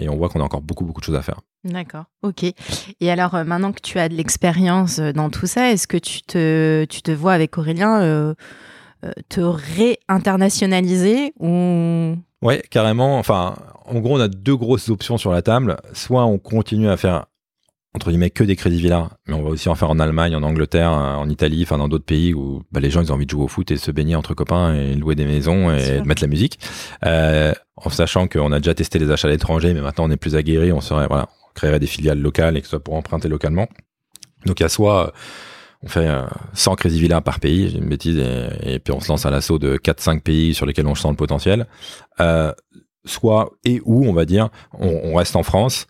et, 0.00 0.08
on 0.08 0.16
voit 0.16 0.30
qu'on 0.30 0.40
a 0.40 0.44
encore 0.44 0.62
beaucoup 0.62 0.86
beaucoup 0.86 1.00
de 1.00 1.04
choses 1.04 1.16
à 1.16 1.22
faire. 1.22 1.40
D'accord, 1.64 2.04
ok. 2.22 2.44
Et 3.00 3.10
alors, 3.10 3.34
maintenant 3.44 3.72
que 3.72 3.82
tu 3.82 3.98
as 3.98 4.08
de 4.08 4.14
l'expérience 4.14 4.98
dans 4.98 5.28
tout 5.28 5.46
ça, 5.46 5.72
est-ce 5.72 5.86
que 5.86 5.98
tu 5.98 6.22
te, 6.22 6.86
tu 6.86 7.02
te 7.02 7.10
vois 7.10 7.34
avec 7.34 7.58
Aurélien 7.58 8.34
te 9.28 9.40
réinternationaliser 9.40 11.34
ou... 11.38 12.16
Ouais, 12.42 12.62
carrément. 12.70 13.18
Enfin, 13.18 13.56
en 13.84 14.00
gros, 14.00 14.16
on 14.16 14.20
a 14.20 14.28
deux 14.28 14.56
grosses 14.56 14.88
options 14.88 15.18
sur 15.18 15.32
la 15.32 15.42
table. 15.42 15.76
Soit 15.92 16.24
on 16.24 16.38
continue 16.38 16.88
à 16.88 16.96
faire 16.96 17.26
entre 17.92 18.10
guillemets 18.10 18.30
que 18.30 18.44
des 18.44 18.54
crédits 18.54 18.80
villas, 18.80 19.08
mais 19.26 19.34
on 19.34 19.42
va 19.42 19.50
aussi 19.50 19.68
en 19.68 19.74
faire 19.74 19.90
en 19.90 19.98
Allemagne, 19.98 20.36
en 20.36 20.44
Angleterre, 20.44 20.92
euh, 20.92 21.16
en 21.16 21.28
Italie, 21.28 21.62
enfin 21.64 21.76
dans 21.76 21.88
d'autres 21.88 22.04
pays 22.04 22.32
où 22.34 22.62
bah, 22.70 22.78
les 22.78 22.88
gens 22.88 23.02
ils 23.02 23.10
ont 23.10 23.16
envie 23.16 23.26
de 23.26 23.30
jouer 23.30 23.42
au 23.42 23.48
foot 23.48 23.68
et 23.72 23.76
se 23.76 23.90
baigner 23.90 24.14
entre 24.14 24.32
copains 24.32 24.74
et 24.74 24.94
louer 24.94 25.16
des 25.16 25.24
maisons 25.24 25.74
et 25.74 26.00
de 26.00 26.06
mettre 26.06 26.22
la 26.22 26.28
musique. 26.28 26.60
Euh, 27.04 27.52
en 27.76 27.90
sachant 27.90 28.28
qu'on 28.28 28.52
a 28.52 28.60
déjà 28.60 28.74
testé 28.74 29.00
les 29.00 29.10
achats 29.10 29.26
à 29.26 29.30
l'étranger, 29.30 29.74
mais 29.74 29.80
maintenant 29.80 30.04
on 30.04 30.10
est 30.10 30.16
plus 30.16 30.36
aguerri, 30.36 30.70
on 30.70 30.80
serait 30.80 31.08
voilà, 31.08 31.28
on 31.48 31.52
créerait 31.54 31.80
des 31.80 31.88
filiales 31.88 32.20
locales 32.20 32.56
et 32.56 32.60
que 32.60 32.66
ce 32.66 32.70
soit 32.70 32.84
pour 32.84 32.94
emprunter 32.94 33.28
localement. 33.28 33.66
Donc 34.46 34.60
il 34.60 34.62
y 34.62 34.66
a 34.66 34.68
soit 34.68 35.12
on 35.82 35.88
fait 35.88 36.06
euh, 36.06 36.26
100 36.54 36.74
crédits 36.74 37.00
villas 37.00 37.22
par 37.22 37.40
pays, 37.40 37.70
j'ai 37.70 37.78
une 37.78 37.88
bêtise, 37.88 38.18
et, 38.18 38.74
et 38.74 38.78
puis 38.78 38.92
on 38.92 39.00
se 39.00 39.08
lance 39.08 39.24
à 39.26 39.30
l'assaut 39.30 39.58
de 39.58 39.76
4-5 39.76 40.20
pays 40.20 40.54
sur 40.54 40.66
lesquels 40.66 40.86
on 40.86 40.94
sent 40.94 41.08
le 41.08 41.16
potentiel. 41.16 41.66
Euh, 42.20 42.52
soit 43.04 43.50
et 43.64 43.80
où, 43.84 44.04
on 44.06 44.12
va 44.12 44.24
dire, 44.24 44.50
on, 44.78 44.88
on 45.04 45.14
reste 45.14 45.36
en 45.36 45.42
France, 45.42 45.86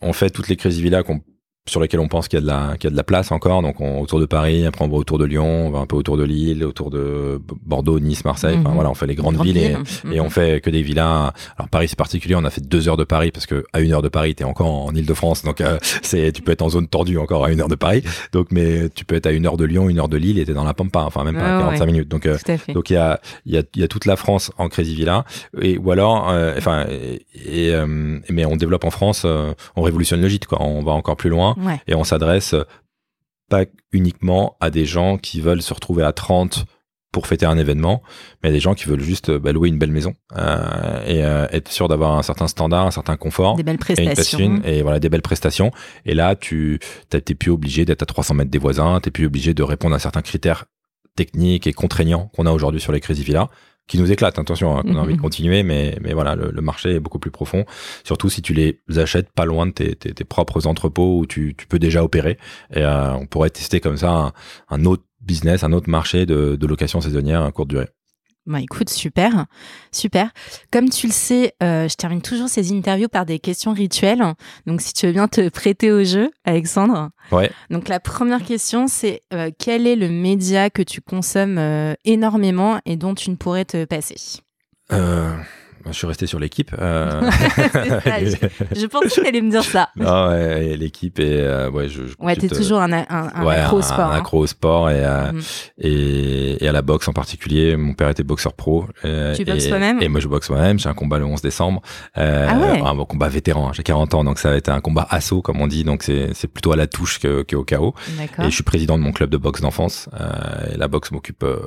on 0.00 0.12
fait 0.12 0.30
toutes 0.30 0.48
les 0.48 0.56
Crazy 0.56 0.82
Villas 0.82 1.02
qu'on 1.02 1.20
sur 1.68 1.80
lesquelles 1.80 2.00
on 2.00 2.08
pense 2.08 2.28
qu'il 2.28 2.38
y 2.38 2.42
a 2.42 2.42
de 2.42 2.46
la 2.46 2.76
qu'il 2.78 2.84
y 2.84 2.86
a 2.88 2.90
de 2.92 2.96
la 2.96 3.02
place 3.04 3.32
encore. 3.32 3.62
Donc 3.62 3.80
on, 3.80 4.00
autour 4.00 4.20
de 4.20 4.26
Paris 4.26 4.64
après 4.66 4.84
on 4.84 4.88
va 4.88 4.96
autour 4.96 5.18
de 5.18 5.24
Lyon 5.24 5.66
on 5.66 5.70
va 5.70 5.78
un 5.80 5.86
peu 5.86 5.96
autour 5.96 6.16
de 6.16 6.24
Lille 6.24 6.64
autour 6.64 6.90
de 6.90 7.40
Bordeaux 7.64 7.98
Nice 8.00 8.24
Marseille. 8.24 8.56
Enfin 8.60 8.68
Mhm. 8.70 8.74
voilà 8.74 8.90
on 8.90 8.94
fait 8.94 9.06
les 9.06 9.14
grandes 9.14 9.34
Grande 9.34 9.46
villes 9.46 9.76
et, 10.12 10.20
on 10.20 10.30
fait 10.30 10.60
que 10.60 10.70
des 10.70 10.82
villas. 10.82 11.32
Alors 11.56 11.68
Paris 11.70 11.88
c'est 11.88 11.98
particulier. 11.98 12.34
On 12.34 12.44
a 12.44 12.50
fait 12.50 12.66
deux 12.66 12.88
heures 12.88 12.96
de 12.96 13.04
Paris 13.04 13.30
parce 13.32 13.46
que 13.46 13.64
à 13.72 13.80
une 13.80 13.92
heure 13.92 14.02
de 14.02 14.08
Paris 14.08 14.34
t'es 14.34 14.44
encore 14.44 14.68
en 14.70 14.94
Île-de-France. 14.94 15.42
Donc 15.42 15.60
euh, 15.60 15.78
c'est 16.02 16.32
tu 16.32 16.42
peux 16.42 16.52
être 16.52 16.62
en 16.62 16.68
zone 16.68 16.88
tordue 16.88 17.18
encore 17.18 17.44
à 17.44 17.50
une 17.52 17.60
heure 17.60 17.68
de 17.68 17.74
Paris. 17.74 18.02
Donc 18.32 18.48
mais 18.50 18.88
tu 18.90 19.04
peux 19.04 19.14
être 19.16 19.26
à 19.26 19.32
une 19.32 19.46
heure 19.46 19.56
de 19.56 19.64
Lyon 19.64 19.88
une 19.88 19.98
heure 19.98 20.08
de 20.08 20.16
Lille 20.16 20.38
et 20.38 20.44
t'es 20.44 20.54
dans 20.54 20.64
la 20.64 20.74
Pampa. 20.74 21.00
Enfin 21.00 21.24
même 21.24 21.34
pas 21.36 21.56
Ouais, 21.56 21.62
45 21.62 21.80
ouais. 21.80 21.86
minutes. 21.86 22.08
Donc 22.08 22.26
euh, 22.26 22.36
donc 22.74 22.90
il 22.90 22.94
y 22.94 22.96
a, 22.96 23.20
il 23.44 23.54
y, 23.54 23.58
a, 23.58 23.62
il 23.74 23.80
y 23.80 23.84
a 23.84 23.88
toute 23.88 24.04
la 24.04 24.16
France 24.16 24.50
en 24.58 24.68
Crazy 24.68 24.94
Villa, 24.94 25.24
et, 25.60 25.78
ou 25.78 25.90
alors, 25.90 26.28
euh, 26.30 26.54
enfin, 26.56 26.86
et, 26.90 27.22
et, 27.34 27.74
euh, 27.74 27.86
mais 28.28 28.44
on 28.44 28.56
développe 28.56 28.84
en 28.84 28.90
France, 28.90 29.22
euh, 29.24 29.52
on 29.76 29.82
révolutionne 29.82 30.20
le 30.20 30.28
gîte, 30.28 30.46
quoi. 30.46 30.62
On 30.62 30.82
va 30.82 30.92
encore 30.92 31.16
plus 31.16 31.30
loin 31.30 31.55
Ouais. 31.56 31.80
et 31.86 31.94
on 31.94 32.04
s'adresse 32.04 32.54
pas 33.48 33.64
uniquement 33.92 34.56
à 34.60 34.70
des 34.70 34.84
gens 34.84 35.18
qui 35.18 35.40
veulent 35.40 35.62
se 35.62 35.72
retrouver 35.72 36.02
à 36.02 36.12
30 36.12 36.66
pour 37.12 37.26
fêter 37.26 37.46
un 37.46 37.56
événement, 37.56 38.02
mais 38.42 38.50
à 38.50 38.52
des 38.52 38.60
gens 38.60 38.74
qui 38.74 38.84
veulent 38.84 39.00
juste 39.00 39.30
bah, 39.30 39.50
louer 39.52 39.70
une 39.70 39.78
belle 39.78 39.92
maison 39.92 40.14
euh, 40.36 41.02
et 41.06 41.24
euh, 41.24 41.46
être 41.50 41.72
sûr 41.72 41.88
d'avoir 41.88 42.12
un 42.18 42.22
certain 42.22 42.46
standard, 42.46 42.86
un 42.86 42.90
certain 42.90 43.16
confort 43.16 43.56
Des 43.56 43.62
belles 43.62 43.78
et 43.88 44.02
une 44.02 44.08
prestations. 44.08 44.56
passion 44.56 44.62
et 44.64 44.82
voilà 44.82 45.00
des 45.00 45.08
belles 45.08 45.22
prestations 45.22 45.70
et 46.04 46.12
là 46.12 46.36
tu 46.36 46.78
t'es 47.08 47.22
plus 47.34 47.50
obligé 47.50 47.86
d'être 47.86 48.02
à 48.02 48.06
300 48.06 48.34
mètres 48.34 48.50
des 48.50 48.58
voisins 48.58 49.00
t'es 49.00 49.10
plus 49.10 49.24
obligé 49.26 49.54
de 49.54 49.62
répondre 49.62 49.94
à 49.94 49.98
certains 49.98 50.20
critères 50.20 50.66
techniques 51.16 51.66
et 51.66 51.72
contraignants 51.72 52.30
qu'on 52.34 52.44
a 52.44 52.52
aujourd'hui 52.52 52.80
sur 52.82 52.92
les 52.92 53.00
Crazy 53.00 53.24
Villas 53.24 53.48
qui 53.86 53.98
nous 53.98 54.10
éclatent 54.10 54.38
attention 54.38 54.76
hein, 54.76 54.82
qu'on 54.82 54.96
a 54.96 55.00
envie 55.00 55.16
de 55.16 55.20
continuer 55.20 55.62
mais 55.62 55.98
mais 56.00 56.12
voilà 56.12 56.34
le, 56.34 56.50
le 56.50 56.62
marché 56.62 56.96
est 56.96 57.00
beaucoup 57.00 57.18
plus 57.18 57.30
profond. 57.30 57.64
Surtout 58.04 58.28
si 58.28 58.42
tu 58.42 58.52
les 58.54 58.80
achètes 58.96 59.30
pas 59.30 59.44
loin 59.44 59.66
de 59.66 59.72
tes, 59.72 59.94
tes, 59.96 60.12
tes 60.12 60.24
propres 60.24 60.66
entrepôts 60.66 61.18
où 61.18 61.26
tu, 61.26 61.54
tu 61.56 61.66
peux 61.66 61.78
déjà 61.78 62.02
opérer. 62.02 62.38
Et 62.74 62.82
euh, 62.82 63.14
on 63.14 63.26
pourrait 63.26 63.50
tester 63.50 63.80
comme 63.80 63.96
ça 63.96 64.10
un, 64.10 64.32
un 64.70 64.84
autre 64.84 65.04
business 65.20 65.64
un 65.64 65.72
autre 65.72 65.90
marché 65.90 66.24
de, 66.26 66.56
de 66.56 66.66
location 66.66 67.00
saisonnière 67.00 67.42
à 67.42 67.52
courte 67.52 67.68
durée 67.68 67.88
Bah 68.46 68.60
écoute, 68.60 68.90
super, 68.90 69.46
super. 69.90 70.30
Comme 70.72 70.88
tu 70.88 71.08
le 71.08 71.12
sais, 71.12 71.54
euh, 71.62 71.88
je 71.88 71.96
termine 71.96 72.22
toujours 72.22 72.48
ces 72.48 72.72
interviews 72.72 73.08
par 73.08 73.26
des 73.26 73.40
questions 73.40 73.72
rituelles. 73.72 74.22
Donc 74.66 74.80
si 74.80 74.92
tu 74.92 75.06
veux 75.06 75.12
bien 75.12 75.26
te 75.26 75.48
prêter 75.48 75.90
au 75.90 76.04
jeu, 76.04 76.30
Alexandre. 76.44 77.10
ouais 77.32 77.50
Donc 77.70 77.88
la 77.88 77.98
première 77.98 78.44
question, 78.44 78.86
c'est 78.86 79.22
euh, 79.34 79.50
quel 79.58 79.88
est 79.88 79.96
le 79.96 80.08
média 80.08 80.70
que 80.70 80.82
tu 80.82 81.00
consommes 81.00 81.58
euh, 81.58 81.94
énormément 82.04 82.80
et 82.86 82.96
dont 82.96 83.14
tu 83.14 83.30
ne 83.30 83.36
pourrais 83.36 83.64
te 83.64 83.84
passer? 83.84 84.16
Euh, 84.92 85.36
je 85.90 85.92
suis 85.96 86.06
resté 86.06 86.26
sur 86.26 86.38
l'équipe 86.38 86.70
euh, 86.78 87.22
je, 88.20 88.80
je 88.80 88.86
pensais 88.86 89.08
que 89.08 89.14
tu 89.14 89.26
allais 89.26 89.40
me 89.40 89.50
dire 89.50 89.62
ça. 89.64 89.88
Non, 89.96 90.28
ouais, 90.28 90.66
et 90.68 90.76
l'équipe 90.76 91.18
et 91.18 91.40
euh, 91.40 91.70
ouais, 91.70 91.88
je, 91.88 92.06
je 92.06 92.14
Ouais, 92.18 92.34
t'es 92.34 92.42
consulte, 92.48 92.56
toujours 92.62 92.80
un, 92.80 92.92
un, 92.92 93.04
un 93.08 93.44
ouais, 93.44 93.56
accro 93.56 93.78
au 93.78 93.82
sport. 93.82 94.00
un 94.00 94.10
hein. 94.12 94.18
accro 94.18 94.38
au 94.40 94.46
sport 94.46 94.90
et, 94.90 95.04
à- 95.04 95.32
Mhm. 95.32 95.40
et, 95.78 96.64
et 96.64 96.68
à 96.68 96.72
la 96.72 96.82
boxe 96.82 97.08
en 97.08 97.12
particulier. 97.12 97.76
Mon 97.76 97.94
père 97.94 98.08
était 98.08 98.22
boxeur 98.22 98.52
pro. 98.52 98.86
euh, 99.04 99.34
Tu 99.34 99.44
boxes 99.44 99.66
et- 99.66 99.68
toi-même 99.68 100.00
Et 100.02 100.08
moi, 100.08 100.20
je 100.20 100.28
boxe 100.28 100.50
moi-même. 100.50 100.78
J'ai 100.78 100.88
un 100.88 100.94
combat 100.94 101.18
le 101.18 101.24
11 101.24 101.40
décembre. 101.42 101.80
Euh, 102.18 102.46
Ah 102.48 102.58
ouais 102.58 102.80
Un 102.80 103.04
combat 103.04 103.28
vétéran. 103.28 103.68
hein, 103.68 103.72
J'ai 103.74 103.82
40 103.82 104.14
ans, 104.14 104.24
donc 104.24 104.38
ça 104.38 104.50
va 104.50 104.56
être 104.56 104.68
un 104.68 104.80
combat 104.80 105.06
assaut, 105.10 105.42
comme 105.42 105.60
on 105.60 105.66
dit. 105.66 105.84
Donc 105.84 106.02
c'est 106.02 106.30
c'est 106.34 106.48
plutôt 106.48 106.72
à 106.72 106.76
la 106.76 106.86
touche 106.86 107.18
que, 107.18 107.42
que 107.42 107.56
au 107.56 107.64
chaos. 107.64 107.94
D'accord. 108.18 108.44
Et 108.44 108.50
je 108.50 108.54
suis 108.54 108.64
président 108.64 108.98
de 108.98 109.02
mon 109.02 109.12
club 109.12 109.30
de 109.30 109.36
boxe 109.36 109.60
d'enfance. 109.60 110.08
Euh, 110.20 110.74
et 110.74 110.76
la 110.76 110.88
boxe 110.88 111.10
m'occupe 111.12 111.42
euh, 111.42 111.58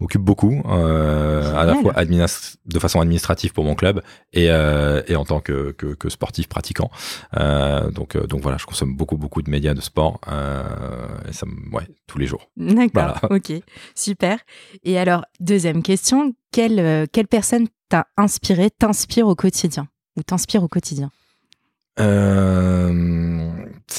m'occupe 0.00 0.22
beaucoup, 0.22 0.62
euh, 0.68 1.54
à 1.56 1.64
la 1.64 1.74
fois 1.74 1.92
de 2.04 2.78
façon 2.78 3.00
administrative 3.00 3.52
pour 3.54 3.64
mon 3.64 3.74
club 3.74 4.02
et, 4.34 4.50
euh, 4.50 5.02
et 5.06 5.16
en 5.16 5.24
tant 5.24 5.40
que, 5.40 5.72
que, 5.72 5.94
que 5.94 6.08
sportif 6.10 6.48
pratiquant. 6.48 6.90
Euh, 7.38 7.90
donc 7.90 8.16
euh, 8.16 8.26
donc 8.26 8.42
voilà, 8.42 8.58
je 8.58 8.66
consomme 8.66 8.94
beaucoup 8.96 9.16
beaucoup 9.16 9.40
de 9.40 9.50
médias 9.50 9.72
de 9.74 9.80
sport. 9.80 10.20
Et 11.28 11.32
ça, 11.32 11.46
me- 11.46 11.74
ouais, 11.74 11.86
tous 12.06 12.18
les 12.18 12.26
jours. 12.26 12.50
D'accord, 12.56 13.18
Voilà. 13.20 13.36
ok, 13.36 13.52
super. 13.94 14.38
Et 14.82 14.98
alors, 14.98 15.24
deuxième 15.40 15.82
question, 15.82 16.34
quelle, 16.52 17.08
quelle 17.12 17.28
personne 17.28 17.68
t'a 17.88 18.06
inspiré, 18.16 18.70
t'inspire 18.70 19.26
au 19.28 19.34
quotidien 19.34 19.86
Ou 20.16 20.22
t'inspire 20.22 20.62
au 20.62 20.68
quotidien? 20.68 21.10
Euh, 22.00 23.50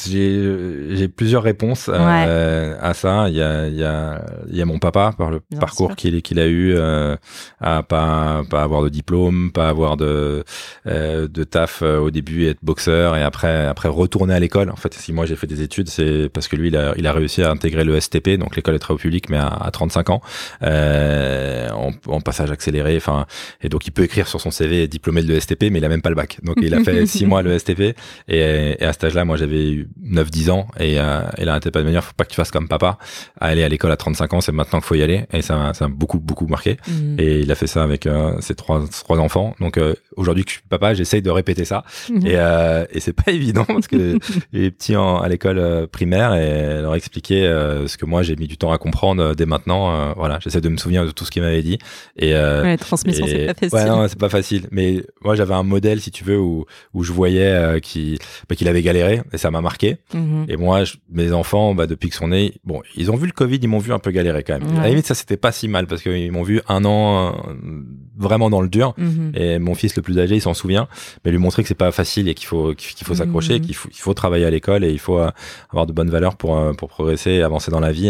j'ai 0.08 1.08
plusieurs 1.08 1.44
réponses 1.44 1.90
euh, 1.94 2.76
à 2.82 2.94
ça. 2.94 3.28
Il 3.30 3.36
y 3.36 3.42
a, 3.42 3.68
il 3.68 3.76
y, 3.76 3.84
a, 3.84 4.26
il 4.50 4.58
y 4.58 4.62
a 4.62 4.66
mon 4.66 4.80
papa 4.80 5.14
par 5.18 5.32
le 5.32 5.42
Bien 5.50 5.60
parcours 5.60 5.96
qu'il 5.96 6.22
qu'il 6.22 6.40
a 6.40 6.48
eu 6.48 6.74
euh, 6.76 7.16
à 7.62 7.84
pas 7.84 8.44
pas 8.50 8.64
avoir 8.64 8.84
de 8.84 8.90
diplôme, 8.90 9.52
pas 9.52 9.70
avoir 9.70 9.98
de 9.98 10.44
euh, 10.88 11.28
de 11.28 11.44
taf 11.44 11.82
au 11.82 12.12
début 12.12 12.48
être 12.48 12.60
boxeur 12.64 13.16
et 13.16 13.24
après 13.24 13.66
après 13.66 13.90
retourner 13.90 14.34
à 14.34 14.40
l'école. 14.40 14.70
En 14.70 14.76
fait, 14.76 14.94
si 14.94 15.14
moi 15.14 15.26
j'ai 15.26 15.36
fait 15.36 15.48
des 15.48 15.62
études, 15.62 15.90
c'est 15.90 16.30
parce 16.30 16.48
que 16.48 16.56
lui 16.56 16.68
il 16.70 16.78
a 16.78 16.94
il 16.98 17.08
a 17.08 17.14
réussi 17.14 17.44
à 17.44 17.52
intégrer 17.52 17.84
le 17.84 18.00
STP, 18.00 18.32
donc 18.38 18.56
l'école 18.56 18.76
des 18.76 18.80
travaux 18.80 19.00
publics, 19.00 19.30
mais 19.30 19.38
à, 19.38 19.48
à 19.48 19.72
35 19.72 20.10
ans 20.10 20.22
euh, 20.64 21.70
en, 21.72 21.92
en 22.08 22.22
passage 22.22 22.52
accéléré. 22.52 22.98
Enfin 22.98 23.26
et 23.62 23.70
donc 23.70 23.88
il 23.88 23.92
peut 23.92 24.04
écrire 24.04 24.28
sur 24.28 24.42
son 24.42 24.52
CV 24.52 24.88
diplômé 24.88 25.22
de 25.22 25.28
l'ESTP, 25.28 25.66
mais 25.72 25.80
il 25.80 25.86
a 25.86 25.90
même 25.90 26.02
pas 26.02 26.10
le 26.10 26.16
bac. 26.16 26.40
Donc 26.44 26.58
il 26.62 26.74
a 26.74 26.84
fait 26.84 27.06
six 27.06 27.26
mois 27.26 27.42
le 27.42 27.58
STP 27.58 27.85
et, 28.28 28.40
et 28.80 28.84
à 28.86 28.94
cet 28.94 29.04
âge-là, 29.06 29.26
moi 29.26 29.38
j'avais 29.38 29.70
eu 29.72 29.90
9-10 30.04 30.50
ans 30.52 30.68
et, 30.80 31.00
euh, 31.00 31.22
et 31.38 31.46
là 31.46 31.54
un 31.56 31.60
pas 31.60 31.80
de 31.80 31.86
manière, 31.86 32.04
faut 32.04 32.14
pas 32.16 32.24
que 32.26 32.30
tu 32.30 32.36
fasses 32.36 32.52
comme 32.52 32.68
papa. 32.68 32.98
Aller 33.40 33.64
à 33.64 33.70
l'école 33.70 33.92
à 33.92 33.98
35 33.98 34.34
ans, 34.34 34.42
c'est 34.42 34.52
maintenant 34.52 34.80
qu'il 34.80 34.88
faut 34.88 34.96
y 34.96 35.04
aller 35.04 35.26
et 35.34 35.42
ça 35.42 35.56
m'a 35.58 35.74
ça 35.74 35.88
m'a 35.88 35.94
beaucoup 35.94 36.20
beaucoup 36.20 36.48
marqué. 36.48 36.78
Mhm. 36.88 37.18
Et 37.20 37.40
il 37.42 37.52
a 37.52 37.56
fait 37.56 37.68
ça 37.68 37.84
avec 37.84 38.06
euh, 38.08 38.40
ses 38.40 38.56
trois 38.56 38.84
trois 39.04 39.18
enfants. 39.20 39.56
Donc 39.60 39.78
euh, 39.78 39.94
aujourd'hui 40.16 40.44
que 40.46 40.50
je 40.52 40.56
suis 40.56 40.64
papa, 40.70 40.94
j'essaye 40.94 41.22
de 41.22 41.30
répéter 41.30 41.66
ça 41.66 41.84
Mhm. 42.10 42.26
et, 42.28 42.34
euh, 42.36 42.86
et 42.92 43.00
c'est 43.00 43.14
pas 43.14 43.32
évident 43.32 43.66
parce 43.66 43.88
que 43.88 44.18
les 44.54 44.72
petits 44.72 44.96
en, 44.96 45.18
à 45.20 45.28
l'école 45.28 45.58
euh, 45.60 45.88
primaire 45.88 46.34
et 46.36 46.82
leur 46.82 46.96
expliquer 46.96 47.42
ce 47.88 47.98
que 47.98 48.06
moi 48.06 48.24
j'ai 48.24 48.36
mis 48.36 48.48
du 48.48 48.58
temps 48.58 48.72
à 48.72 48.78
comprendre 48.78 49.34
dès 49.36 49.46
maintenant. 49.46 50.14
voilà, 50.16 50.40
j'essaie 50.42 50.62
de 50.62 50.70
me 50.70 50.78
souvenir 50.78 51.06
de 51.06 51.12
tout 51.12 51.26
ce 51.26 51.32
qu'il 51.32 51.42
m'avait 51.42 51.64
dit 51.64 51.78
et 52.18 52.34
Ouais, 52.34 52.64
la 52.72 52.78
transmission, 52.78 53.26
c'est 53.28 53.46
pas 53.48 53.54
facile. 53.54 53.78
Ouais, 53.78 53.86
non, 53.86 54.08
c'est 54.08 54.20
pas 54.20 54.30
facile. 54.30 54.68
Mais 54.72 55.04
moi, 55.24 55.36
j'avais 55.36 55.54
un 55.54 55.64
modèle, 55.64 56.00
si 56.02 56.12
tu 56.12 56.24
veux, 56.24 56.40
où, 56.40 56.66
où 56.94 57.04
je 57.04 57.12
voyais 57.12 57.75
euh, 57.76 57.80
qui 57.80 58.18
bah, 58.50 58.56
qu'il 58.56 58.68
avait 58.68 58.82
galéré 58.82 59.22
et 59.34 59.38
ça 59.38 59.52
m'a 59.52 59.62
marqué. 59.62 59.98
Mhm. 60.14 60.46
Et 60.50 60.58
moi, 60.58 60.84
je- 60.84 60.96
mes 61.10 61.32
enfants, 61.32 61.76
bah, 61.76 61.88
depuis 61.88 62.10
qu'ils 62.10 62.18
sont 62.18 62.30
nés, 62.30 62.54
bon, 62.64 62.82
ils 62.96 63.12
ont 63.12 63.16
vu 63.16 63.28
le 63.28 63.32
Covid, 63.34 63.58
ils 63.62 63.68
m'ont 63.68 63.80
vu 63.80 63.94
un 63.94 64.00
peu 64.00 64.12
galérer 64.12 64.44
quand 64.44 64.60
même. 64.60 64.78
À 64.78 64.84
la 64.84 64.90
limite, 64.90 65.06
ça 65.06 65.14
c'était 65.16 65.38
pas 65.38 65.52
si 65.52 65.68
mal 65.68 65.88
parce 65.88 66.02
qu'ils 66.02 66.32
m'ont 66.32 66.44
vu 66.44 66.62
un 66.68 66.84
an 66.86 67.34
euh, 67.34 67.82
vraiment 68.18 68.50
dans 68.50 68.62
le 68.62 68.70
dur. 68.70 68.94
Mhm. 68.98 69.32
Et 69.36 69.60
mon 69.60 69.76
fils 69.76 69.96
le 69.96 70.02
plus 70.02 70.18
âgé, 70.20 70.36
il 70.36 70.42
s'en 70.42 70.54
souvient, 70.54 70.88
mais 71.24 71.32
lui 71.32 71.38
montrer 71.38 71.62
que 71.62 71.68
c'est 71.68 71.76
pas 71.76 71.92
facile 71.92 72.28
et 72.30 72.34
qu'il 72.34 72.48
faut 72.48 72.74
qu'il 72.74 73.06
faut 73.06 73.16
s'accrocher, 73.16 73.56
Mhm. 73.56 73.62
qu'il 73.62 73.76
faut 73.76 73.90
il 73.92 74.00
faut 74.00 74.14
travailler 74.14 74.46
à 74.46 74.50
l'école 74.50 74.84
et 74.84 74.92
il 74.92 75.00
faut 75.00 75.20
euh, 75.20 75.30
avoir 75.70 75.86
de 75.86 75.94
bonnes 75.94 76.10
valeurs 76.10 76.36
pour 76.38 76.60
pour 76.78 76.90
progresser 76.90 77.32
et 77.32 77.42
avancer 77.44 77.72
dans 77.72 77.80
la 77.80 77.92
vie. 77.92 78.06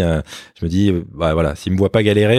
je 0.59 0.65
me 0.65 0.69
dis, 0.69 0.91
bah 1.13 1.33
voilà, 1.33 1.55
s'il 1.55 1.73
me 1.73 1.77
voit 1.77 1.91
pas 1.91 2.03
galérer, 2.03 2.37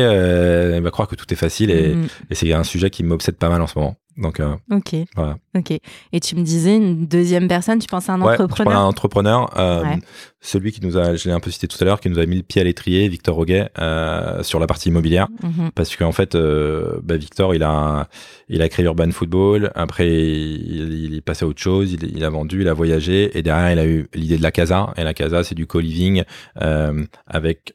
il 0.77 0.83
va 0.83 0.91
croire 0.91 1.09
que 1.09 1.15
tout 1.17 1.27
est 1.33 1.37
facile 1.37 1.71
et, 1.71 1.95
et 2.31 2.35
c'est 2.35 2.53
un 2.53 2.65
sujet 2.65 2.91
qui 2.91 3.03
m'obsède 3.03 3.37
pas 3.37 3.49
mal 3.49 3.61
en 3.63 3.67
ce 3.67 3.79
moment. 3.79 3.97
Donc 4.17 4.41
euh, 4.41 4.55
Ok, 4.71 4.95
voilà. 5.15 5.37
Ok. 5.57 5.79
Et 6.13 6.21
tu 6.21 6.37
me 6.37 6.43
disais 6.43 6.77
une 6.77 7.07
deuxième 7.07 7.49
personne, 7.49 7.79
tu 7.79 7.87
penses 7.89 8.09
à 8.09 8.13
un 8.15 8.21
Ouais, 8.21 8.37
je 8.37 8.43
entrepreneur 8.43 8.79
un 8.81 8.85
entrepreneur, 8.85 9.51
euh, 9.59 9.83
Ouais. 9.83 9.99
celui 10.41 10.73
qui 10.73 10.81
nous 10.85 10.97
a, 10.97 11.17
je 11.17 11.29
l'ai 11.29 11.35
un 11.35 11.41
peu 11.41 11.51
cité 11.51 11.67
tout 11.69 11.77
à 11.81 11.85
l'heure, 11.85 12.01
qui 12.01 12.09
nous 12.11 12.19
a 12.19 12.27
mis 12.27 12.37
le 12.37 12.43
pied 12.43 12.61
à 12.61 12.65
l'étrier, 12.65 13.09
Victor 13.09 13.35
Roguet, 13.37 13.69
euh, 13.79 14.43
sur 14.43 14.59
la 14.61 14.67
partie 14.67 14.89
immobilière. 14.91 15.29
Mhm. 15.43 15.71
Parce 15.75 15.97
qu'en 15.97 16.13
fait, 16.13 16.35
euh, 16.35 16.99
bah, 17.03 17.17
Victor, 17.17 17.55
il 17.55 17.63
a, 17.63 18.09
il 18.49 18.63
a 18.63 18.69
créé 18.69 18.85
Urban 18.87 19.11
Football. 19.11 19.73
Après, 19.75 20.09
il, 20.09 21.05
il 21.05 21.15
est 21.17 21.21
passé 21.21 21.45
à 21.45 21.49
autre 21.49 21.61
chose. 21.61 21.93
Il, 21.93 22.17
il 22.17 22.25
a 22.25 22.31
vendu, 22.31 22.61
il 22.61 22.69
a 22.69 22.75
voyagé. 22.75 23.37
Et 23.37 23.43
derrière, 23.43 23.73
il 23.73 23.79
a 23.79 23.87
eu 23.87 24.09
l'idée 24.15 24.37
de 24.39 24.43
la 24.43 24.53
casa. 24.53 24.93
Et 24.97 25.05
la 25.05 25.15
casa, 25.15 25.43
c'est 25.45 25.55
du 25.55 25.67
co-living 25.67 26.23
euh, 26.63 27.05
avec 27.27 27.75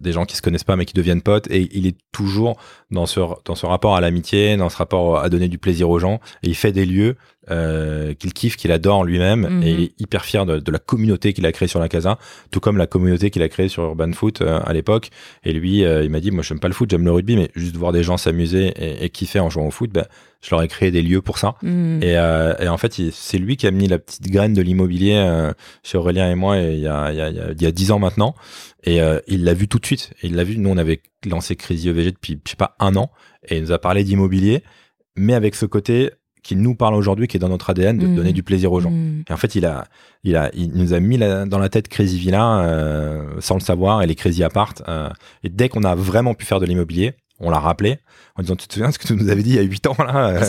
des 0.00 0.12
gens 0.12 0.24
qui 0.24 0.36
se 0.36 0.42
connaissent 0.42 0.64
pas 0.64 0.76
mais 0.76 0.84
qui 0.84 0.94
deviennent 0.94 1.22
potes. 1.22 1.48
Et 1.50 1.68
il 1.72 1.86
est 1.86 1.96
toujours 2.12 2.58
dans 2.90 3.06
ce, 3.06 3.20
dans 3.44 3.54
ce 3.54 3.66
rapport 3.66 3.94
à 3.96 4.00
l'amitié, 4.00 4.56
dans 4.56 4.68
ce 4.68 4.76
rapport 4.76 5.18
à 5.20 5.28
donner 5.28 5.48
du 5.48 5.58
plaisir 5.58 5.88
aux 5.90 5.98
gens. 5.98 6.20
Et 6.42 6.48
il 6.48 6.54
fait 6.54 6.72
des 6.72 6.86
lieux 6.86 7.16
euh, 7.50 8.12
qu'il 8.14 8.32
kiffe, 8.34 8.56
qu'il 8.56 8.72
adore 8.72 9.04
lui-même. 9.04 9.48
Mhm. 9.48 9.62
Et 9.62 9.70
il 9.72 9.80
est 9.84 9.92
hyper 10.00 10.24
fier 10.24 10.44
de, 10.44 10.58
de 10.58 10.70
la 10.70 10.78
communauté 10.78 11.32
qu'il 11.32 11.46
a 11.46 11.52
créée 11.52 11.68
sur 11.68 11.80
la 11.80 11.88
casa, 11.88 12.18
tout 12.50 12.60
comme 12.60 12.76
la 12.76 12.86
communauté 12.86 13.30
qu'il 13.30 13.42
a 13.42 13.48
créée 13.48 13.68
sur 13.68 13.84
Urban 13.84 14.12
Foot 14.12 14.42
euh, 14.42 14.60
à 14.64 14.72
l'époque. 14.72 15.08
Et 15.44 15.52
lui, 15.52 15.84
euh, 15.84 16.04
il 16.04 16.10
m'a 16.10 16.20
dit, 16.20 16.30
moi, 16.30 16.42
j'aime 16.42 16.60
pas 16.60 16.68
le 16.68 16.74
foot, 16.74 16.90
j'aime 16.90 17.04
le 17.04 17.12
rugby, 17.12 17.36
mais 17.36 17.50
juste 17.54 17.76
voir 17.76 17.92
des 17.92 18.02
gens 18.02 18.16
s'amuser 18.18 18.72
et, 18.76 19.04
et 19.04 19.08
kiffer 19.10 19.40
en 19.40 19.48
jouant 19.50 19.66
au 19.66 19.70
foot, 19.70 19.90
ben, 19.90 20.04
je 20.42 20.50
leur 20.50 20.62
ai 20.62 20.68
créé 20.68 20.90
des 20.90 21.02
lieux 21.02 21.22
pour 21.22 21.38
ça. 21.38 21.54
Mhm. 21.62 22.00
Et, 22.02 22.12
et 22.12 22.68
en 22.68 22.76
fait, 22.76 23.00
c'est 23.12 23.38
lui 23.38 23.56
qui 23.56 23.66
a 23.66 23.70
mis 23.70 23.88
la 23.88 23.98
petite 23.98 24.30
graine 24.30 24.52
de 24.52 24.62
l'immobilier 24.62 25.48
chez 25.82 25.98
Aurélien 25.98 26.30
et 26.30 26.34
moi 26.34 26.58
et 26.58 26.74
il 26.74 26.80
y 26.80 26.86
a, 26.86 27.10
il 27.12 27.16
y 27.16 27.20
a, 27.20 27.28
il 27.30 27.36
y 27.36 27.40
a- 27.40 27.52
il 27.52 27.62
y 27.62 27.66
a 27.66 27.72
10 27.72 27.90
ans 27.92 27.98
maintenant. 27.98 28.34
Et 28.84 29.00
il 29.26 29.44
l'a 29.44 29.54
vu 29.54 29.66
tout 29.68 29.78
de 29.78 29.86
suite. 29.86 30.12
Il 30.22 30.36
l'a 30.36 30.44
vu. 30.44 30.56
Nous, 30.58 30.70
on 30.70 30.76
avait 30.76 31.00
lancé 31.28 31.56
Crazy 31.56 31.88
EVG 31.88 32.12
depuis, 32.12 32.40
je 32.46 32.50
sais 32.50 32.56
pas, 32.56 32.76
un 32.78 32.94
an. 32.94 33.10
Et 33.48 33.56
il 33.56 33.62
nous 33.62 33.72
a 33.72 33.78
parlé 33.78 34.04
d'immobilier, 34.04 34.62
mais 35.16 35.34
avec 35.34 35.54
ce 35.56 35.66
côté 35.66 36.10
qui 36.42 36.56
nous 36.56 36.74
parle 36.74 36.94
aujourd'hui, 36.94 37.26
qui 37.28 37.36
est 37.36 37.40
dans 37.40 37.48
notre 37.48 37.70
ADN, 37.70 37.98
de 37.98 38.06
Mhm. 38.06 38.14
donner 38.16 38.32
du 38.32 38.42
plaisir 38.42 38.72
aux 38.72 38.80
gens. 38.80 38.90
Mhm. 38.90 39.24
Et 39.28 39.32
en 39.32 39.36
fait, 39.36 39.54
il 39.54 39.66
a, 39.66 39.84
il 40.24 40.36
a, 40.36 40.50
il 40.54 40.72
nous 40.72 40.92
a 40.94 41.00
mis 41.00 41.16
la- 41.18 41.44
dans 41.46 41.58
la 41.58 41.68
tête 41.68 41.88
Crazy 41.88 42.18
Villa 42.18 42.60
euh, 42.62 43.22
sans 43.40 43.54
le 43.54 43.60
savoir 43.60 44.02
et 44.02 44.06
les 44.06 44.14
Crazy 44.14 44.42
Apart. 44.44 44.74
euh, 44.88 45.08
et 45.44 45.48
dès 45.48 45.68
qu'on 45.68 45.82
a 45.84 45.94
vraiment 45.94 46.34
pu 46.34 46.44
faire 46.46 46.60
de 46.60 46.66
l'immobilier, 46.66 47.14
on 47.40 47.50
l'a 47.50 47.60
rappelé 47.60 47.98
en 48.36 48.42
disant, 48.42 48.56
tu 48.56 48.66
te 48.66 48.74
souviens 48.74 48.88
de 48.88 48.94
ce 48.94 48.98
que 48.98 49.06
tu 49.06 49.14
nous 49.14 49.28
avais 49.30 49.42
dit 49.44 49.50
il 49.50 49.56
y 49.56 49.58
a 49.60 49.62
8 49.62 49.86
ans 49.86 49.94
là? 49.98 50.40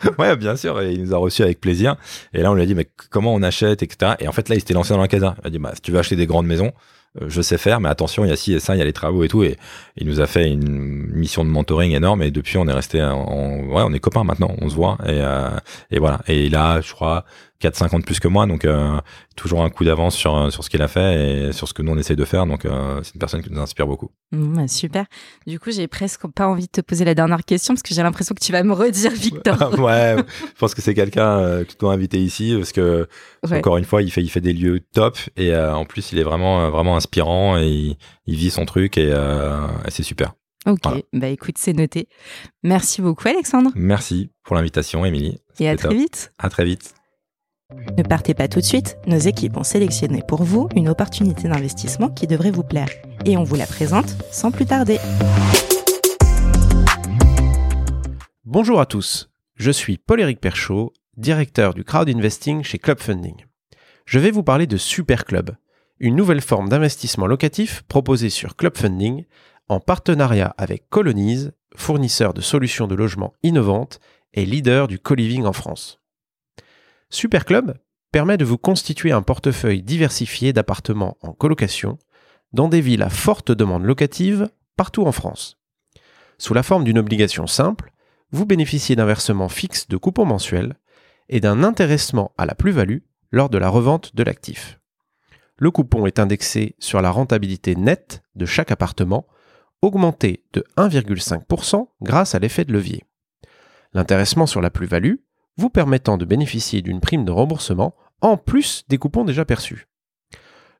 Ouais, 0.18 0.34
bien 0.36 0.56
sûr. 0.56 0.80
Et 0.80 0.92
il 0.94 1.02
nous 1.02 1.14
a 1.14 1.18
reçus 1.18 1.42
avec 1.42 1.60
plaisir. 1.60 1.96
Et 2.32 2.40
là, 2.42 2.50
on 2.50 2.54
lui 2.54 2.62
a 2.62 2.66
dit, 2.66 2.74
mais 2.74 2.88
comment 3.10 3.34
on 3.34 3.42
achète, 3.42 3.82
etc. 3.82 4.12
Et 4.18 4.28
en 4.28 4.32
fait, 4.32 4.48
là, 4.48 4.54
il 4.54 4.60
s'était 4.60 4.72
lancé 4.74 4.94
dans 4.94 5.00
la 5.00 5.08
casa. 5.08 5.34
Il 5.44 5.46
a 5.48 5.50
dit, 5.50 5.58
bah, 5.58 5.72
si 5.74 5.82
tu 5.82 5.92
veux 5.92 5.98
acheter 5.98 6.16
des 6.16 6.26
grandes 6.26 6.46
maisons, 6.46 6.72
je 7.20 7.42
sais 7.42 7.58
faire, 7.58 7.80
mais 7.80 7.88
attention, 7.90 8.24
il 8.24 8.28
y 8.28 8.32
a 8.32 8.36
ci 8.36 8.54
et 8.54 8.60
ça, 8.60 8.74
il 8.74 8.78
y 8.78 8.82
a 8.82 8.84
les 8.84 8.92
travaux 8.92 9.22
et 9.24 9.28
tout. 9.28 9.42
Et 9.44 9.58
il 9.96 10.06
nous 10.06 10.20
a 10.20 10.26
fait 10.26 10.48
une 10.50 11.06
mission 11.12 11.44
de 11.44 11.50
mentoring 11.50 11.92
énorme. 11.92 12.22
Et 12.22 12.30
depuis, 12.30 12.56
on 12.56 12.66
est 12.66 12.72
resté, 12.72 13.02
en, 13.02 13.12
en- 13.18 13.58
ouais, 13.66 13.82
on 13.84 13.92
est 13.92 14.00
copains 14.00 14.24
maintenant. 14.24 14.54
On 14.60 14.68
se 14.70 14.74
voit. 14.74 14.96
Et, 15.04 15.20
euh, 15.20 15.50
et 15.90 15.98
voilà. 15.98 16.20
Et 16.26 16.46
il 16.46 16.56
a, 16.56 16.80
je 16.80 16.92
crois, 16.92 17.24
4-5 17.62 17.94
ans 17.94 17.98
de 17.98 18.04
plus 18.04 18.20
que 18.20 18.28
moi. 18.28 18.46
Donc, 18.46 18.64
euh, 18.64 18.98
toujours 19.36 19.62
un 19.62 19.70
coup 19.70 19.84
d'avance 19.84 20.14
sur, 20.16 20.52
sur 20.52 20.64
ce 20.64 20.70
qu'il 20.70 20.82
a 20.82 20.88
fait 20.88 21.48
et 21.48 21.52
sur 21.52 21.68
ce 21.68 21.74
que 21.74 21.82
nous, 21.82 21.92
on 21.92 21.98
essaie 21.98 22.16
de 22.16 22.24
faire. 22.24 22.46
Donc, 22.46 22.64
euh, 22.64 23.00
c'est 23.02 23.14
une 23.14 23.18
personne 23.20 23.42
qui 23.42 23.50
nous 23.52 23.60
inspire 23.60 23.86
beaucoup. 23.86 24.10
Mhm, 24.32 24.56
bah, 24.56 24.68
Super. 24.68 25.04
Du 25.46 25.58
coup, 25.60 25.70
j'ai 25.70 25.86
presque 25.88 26.26
pas 26.28 26.46
envie 26.48 26.66
de 26.66 26.70
te 26.72 26.80
poser 26.80 27.04
la 27.04 27.14
dernière 27.14 27.44
question 27.44 27.74
parce 27.74 27.82
que 27.82 27.94
j'ai 27.94 28.02
l'impression 28.02 28.34
que 28.34 28.44
tu 28.44 28.52
vas 28.52 28.62
me 28.62 28.72
redire, 28.72 29.12
Victor. 29.12 29.78
ouais, 29.80 30.16
je 30.18 30.58
pense 30.58 30.74
que 30.74 30.82
c'est 30.82 30.94
quelqu'un 30.94 31.38
euh, 31.38 31.64
que 31.64 31.70
tu 31.70 31.76
dois 31.78 31.92
inviter 31.92 32.18
ici 32.18 32.54
parce 32.56 32.72
que 32.72 33.06
Ouais. 33.48 33.58
encore 33.58 33.76
une 33.76 33.84
fois, 33.84 34.02
il 34.02 34.10
fait 34.12 34.22
il 34.22 34.28
fait 34.28 34.40
des 34.40 34.52
lieux 34.52 34.80
top 34.94 35.18
et 35.36 35.52
euh, 35.52 35.74
en 35.74 35.84
plus 35.84 36.12
il 36.12 36.18
est 36.18 36.22
vraiment 36.22 36.62
euh, 36.62 36.70
vraiment 36.70 36.96
inspirant 36.96 37.58
et 37.58 37.66
il, 37.66 37.96
il 38.26 38.36
vit 38.36 38.50
son 38.50 38.64
truc 38.66 38.96
et, 38.98 39.10
euh, 39.12 39.66
et 39.86 39.90
c'est 39.90 40.02
super. 40.04 40.34
Ok, 40.64 40.78
Voilà. 40.84 41.00
bah 41.12 41.26
écoute, 41.26 41.56
c'est 41.58 41.72
noté. 41.72 42.08
Merci 42.62 43.02
beaucoup, 43.02 43.26
Alexandre. 43.26 43.70
Merci 43.74 44.30
pour 44.44 44.54
l'invitation, 44.54 45.04
Émilie. 45.04 45.38
Et 45.58 45.68
à 45.68 45.76
très 45.76 45.92
vite. 45.92 46.32
À 46.38 46.48
très 46.50 46.64
vite. 46.64 46.94
Ne 47.96 48.02
partez 48.02 48.34
pas 48.34 48.48
tout 48.48 48.60
de 48.60 48.64
suite, 48.64 48.96
nos 49.06 49.18
équipes 49.18 49.56
ont 49.56 49.64
sélectionné 49.64 50.22
pour 50.26 50.42
vous 50.42 50.68
une 50.74 50.88
opportunité 50.88 51.48
d'investissement 51.48 52.08
qui 52.08 52.26
devrait 52.26 52.50
vous 52.50 52.62
plaire. 52.62 52.88
Et 53.24 53.36
on 53.36 53.44
vous 53.44 53.56
la 53.56 53.66
présente 53.66 54.16
sans 54.30 54.50
plus 54.50 54.66
tarder. 54.66 54.98
Bonjour 58.44 58.80
à 58.80 58.86
tous, 58.86 59.30
je 59.54 59.70
suis 59.70 59.96
Paul-Éric 59.96 60.40
Perchaud, 60.40 60.92
directeur 61.16 61.74
du 61.74 61.84
crowd 61.84 62.08
investing 62.08 62.62
chez 62.62 62.78
Club 62.78 63.00
Funding. 63.00 63.46
Je 64.04 64.18
vais 64.18 64.30
vous 64.30 64.42
parler 64.42 64.66
de 64.66 64.76
Super 64.76 65.24
Club, 65.24 65.56
une 66.00 66.16
nouvelle 66.16 66.40
forme 66.40 66.68
d'investissement 66.68 67.26
locatif 67.26 67.82
proposée 67.88 68.30
sur 68.30 68.56
Club 68.56 68.76
Funding 68.76 69.24
en 69.68 69.80
partenariat 69.80 70.54
avec 70.58 70.88
Colonize, 70.90 71.52
fournisseur 71.76 72.34
de 72.34 72.40
solutions 72.40 72.86
de 72.86 72.94
logement 72.94 73.32
innovantes 73.42 74.00
et 74.34 74.44
leader 74.44 74.88
du 74.88 74.98
co-living 74.98 75.44
en 75.44 75.52
France. 75.52 76.01
Super 77.12 77.44
Club 77.44 77.76
permet 78.10 78.38
de 78.38 78.44
vous 78.46 78.56
constituer 78.56 79.12
un 79.12 79.20
portefeuille 79.20 79.82
diversifié 79.82 80.54
d'appartements 80.54 81.18
en 81.20 81.34
colocation 81.34 81.98
dans 82.54 82.70
des 82.70 82.80
villes 82.80 83.02
à 83.02 83.10
forte 83.10 83.52
demande 83.52 83.84
locative 83.84 84.48
partout 84.76 85.04
en 85.04 85.12
France. 85.12 85.58
Sous 86.38 86.54
la 86.54 86.62
forme 86.62 86.84
d'une 86.84 86.98
obligation 86.98 87.46
simple, 87.46 87.92
vous 88.30 88.46
bénéficiez 88.46 88.96
d'un 88.96 89.04
versement 89.04 89.50
fixe 89.50 89.88
de 89.88 89.98
coupons 89.98 90.24
mensuels 90.24 90.74
et 91.28 91.40
d'un 91.40 91.62
intéressement 91.64 92.32
à 92.38 92.46
la 92.46 92.54
plus-value 92.54 93.00
lors 93.30 93.50
de 93.50 93.58
la 93.58 93.68
revente 93.68 94.16
de 94.16 94.22
l'actif. 94.22 94.80
Le 95.58 95.70
coupon 95.70 96.06
est 96.06 96.18
indexé 96.18 96.76
sur 96.78 97.02
la 97.02 97.10
rentabilité 97.10 97.76
nette 97.76 98.22
de 98.36 98.46
chaque 98.46 98.70
appartement, 98.70 99.26
augmenté 99.82 100.44
de 100.54 100.64
1,5% 100.78 101.88
grâce 102.00 102.34
à 102.34 102.38
l'effet 102.38 102.64
de 102.64 102.72
levier. 102.72 103.04
L'intéressement 103.92 104.46
sur 104.46 104.62
la 104.62 104.70
plus-value 104.70 105.16
vous 105.56 105.70
permettant 105.70 106.18
de 106.18 106.24
bénéficier 106.24 106.82
d'une 106.82 107.00
prime 107.00 107.24
de 107.24 107.30
remboursement 107.30 107.94
en 108.20 108.36
plus 108.36 108.84
des 108.88 108.98
coupons 108.98 109.24
déjà 109.24 109.44
perçus. 109.44 109.88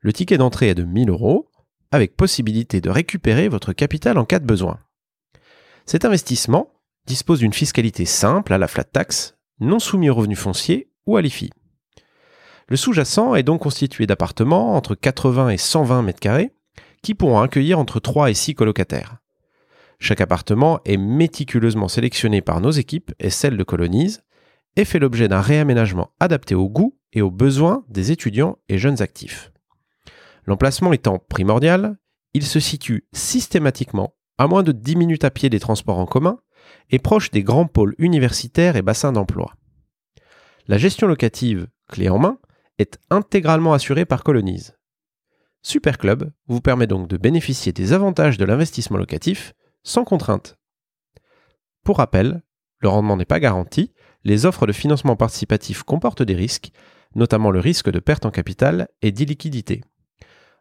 Le 0.00 0.12
ticket 0.12 0.38
d'entrée 0.38 0.68
est 0.68 0.74
de 0.74 0.84
1000 0.84 1.10
euros, 1.10 1.50
avec 1.90 2.16
possibilité 2.16 2.80
de 2.80 2.90
récupérer 2.90 3.48
votre 3.48 3.72
capital 3.72 4.18
en 4.18 4.24
cas 4.24 4.38
de 4.38 4.46
besoin. 4.46 4.78
Cet 5.84 6.04
investissement 6.04 6.70
dispose 7.06 7.40
d'une 7.40 7.52
fiscalité 7.52 8.04
simple 8.04 8.52
à 8.52 8.58
la 8.58 8.68
flat 8.68 8.84
tax, 8.84 9.36
non 9.60 9.78
soumis 9.78 10.08
aux 10.08 10.14
revenus 10.14 10.38
fonciers 10.38 10.90
ou 11.06 11.16
à 11.16 11.22
l'IFI. 11.22 11.50
Le 12.68 12.76
sous-jacent 12.76 13.34
est 13.34 13.42
donc 13.42 13.62
constitué 13.62 14.06
d'appartements 14.06 14.74
entre 14.74 14.94
80 14.94 15.50
et 15.50 15.58
120 15.58 16.02
mètres 16.02 16.20
carrés 16.20 16.52
qui 17.02 17.14
pourront 17.14 17.40
accueillir 17.40 17.78
entre 17.78 18.00
3 18.00 18.30
et 18.30 18.34
6 18.34 18.54
colocataires. 18.54 19.18
Chaque 19.98 20.20
appartement 20.20 20.80
est 20.84 20.96
méticuleusement 20.96 21.88
sélectionné 21.88 22.40
par 22.40 22.60
nos 22.60 22.70
équipes 22.70 23.12
et 23.18 23.30
celles 23.30 23.56
de 23.56 23.64
Colonise 23.64 24.22
et 24.76 24.84
fait 24.84 24.98
l'objet 24.98 25.28
d'un 25.28 25.40
réaménagement 25.40 26.10
adapté 26.20 26.54
aux 26.54 26.68
goûts 26.68 26.98
et 27.12 27.22
aux 27.22 27.30
besoins 27.30 27.84
des 27.88 28.10
étudiants 28.10 28.58
et 28.68 28.78
jeunes 28.78 29.02
actifs. 29.02 29.52
L'emplacement 30.46 30.92
étant 30.92 31.18
primordial, 31.18 31.98
il 32.34 32.44
se 32.44 32.60
situe 32.60 33.06
systématiquement 33.12 34.14
à 34.38 34.46
moins 34.46 34.62
de 34.62 34.72
10 34.72 34.96
minutes 34.96 35.24
à 35.24 35.30
pied 35.30 35.50
des 35.50 35.60
transports 35.60 35.98
en 35.98 36.06
commun 36.06 36.40
et 36.90 36.98
proche 36.98 37.30
des 37.30 37.42
grands 37.42 37.66
pôles 37.66 37.94
universitaires 37.98 38.76
et 38.76 38.82
bassins 38.82 39.12
d'emploi. 39.12 39.54
La 40.68 40.78
gestion 40.78 41.06
locative, 41.06 41.68
clé 41.88 42.08
en 42.08 42.18
main, 42.18 42.38
est 42.78 42.98
intégralement 43.10 43.74
assurée 43.74 44.04
par 44.04 44.24
Colonise. 44.24 44.76
Superclub 45.62 46.32
vous 46.48 46.60
permet 46.60 46.86
donc 46.86 47.08
de 47.08 47.16
bénéficier 47.16 47.72
des 47.72 47.92
avantages 47.92 48.38
de 48.38 48.44
l'investissement 48.44 48.98
locatif 48.98 49.54
sans 49.84 50.04
contrainte. 50.04 50.56
Pour 51.84 51.98
rappel, 51.98 52.42
le 52.82 52.88
rendement 52.88 53.16
n'est 53.16 53.24
pas 53.24 53.40
garanti, 53.40 53.92
les 54.24 54.44
offres 54.44 54.66
de 54.66 54.72
financement 54.72 55.16
participatif 55.16 55.82
comportent 55.82 56.22
des 56.22 56.34
risques, 56.34 56.70
notamment 57.14 57.50
le 57.50 57.60
risque 57.60 57.90
de 57.90 58.00
perte 58.00 58.26
en 58.26 58.30
capital 58.30 58.88
et 59.02 59.12
d'illiquidité. 59.12 59.82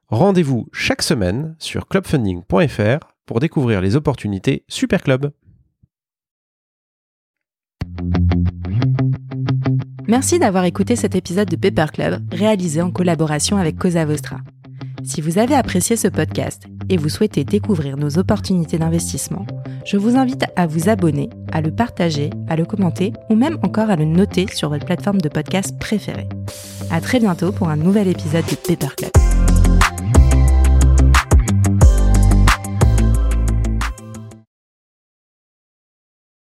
Rendez-vous 0.07 0.67
chaque 0.71 1.01
semaine 1.01 1.55
sur 1.57 1.87
clubfunding.fr 1.87 3.13
pour 3.25 3.39
découvrir 3.39 3.81
les 3.81 3.95
opportunités 3.95 4.65
Superclub. 4.67 5.31
Merci 10.07 10.39
d'avoir 10.39 10.65
écouté 10.65 10.95
cet 10.95 11.15
épisode 11.15 11.47
de 11.47 11.55
Paper 11.55 11.91
Club 11.93 12.21
réalisé 12.31 12.81
en 12.81 12.91
collaboration 12.91 13.57
avec 13.57 13.77
Cosa 13.77 14.05
Vostra. 14.05 14.37
Si 15.11 15.19
vous 15.19 15.39
avez 15.39 15.55
apprécié 15.55 15.97
ce 15.97 16.07
podcast 16.07 16.67
et 16.87 16.95
vous 16.95 17.09
souhaitez 17.09 17.43
découvrir 17.43 17.97
nos 17.97 18.17
opportunités 18.17 18.77
d'investissement, 18.77 19.45
Je 19.85 19.97
vous 19.97 20.15
invite 20.15 20.45
à 20.55 20.67
vous 20.67 20.87
abonner, 20.87 21.29
à 21.51 21.59
le 21.59 21.69
partager, 21.69 22.29
à 22.47 22.55
le 22.55 22.63
commenter 22.63 23.11
ou 23.29 23.35
même 23.35 23.57
encore 23.61 23.89
à 23.89 23.97
le 23.97 24.05
noter 24.05 24.45
sur 24.53 24.69
votre 24.69 24.85
plateforme 24.85 25.19
de 25.19 25.27
podcast 25.27 25.77
préférée. 25.79 26.29
À 26.91 27.01
très 27.01 27.19
bientôt 27.19 27.51
pour 27.51 27.67
un 27.67 27.75
nouvel 27.75 28.07
épisode 28.07 28.45
de 28.45 28.55
Paper 28.55 28.95
Club. 28.95 29.50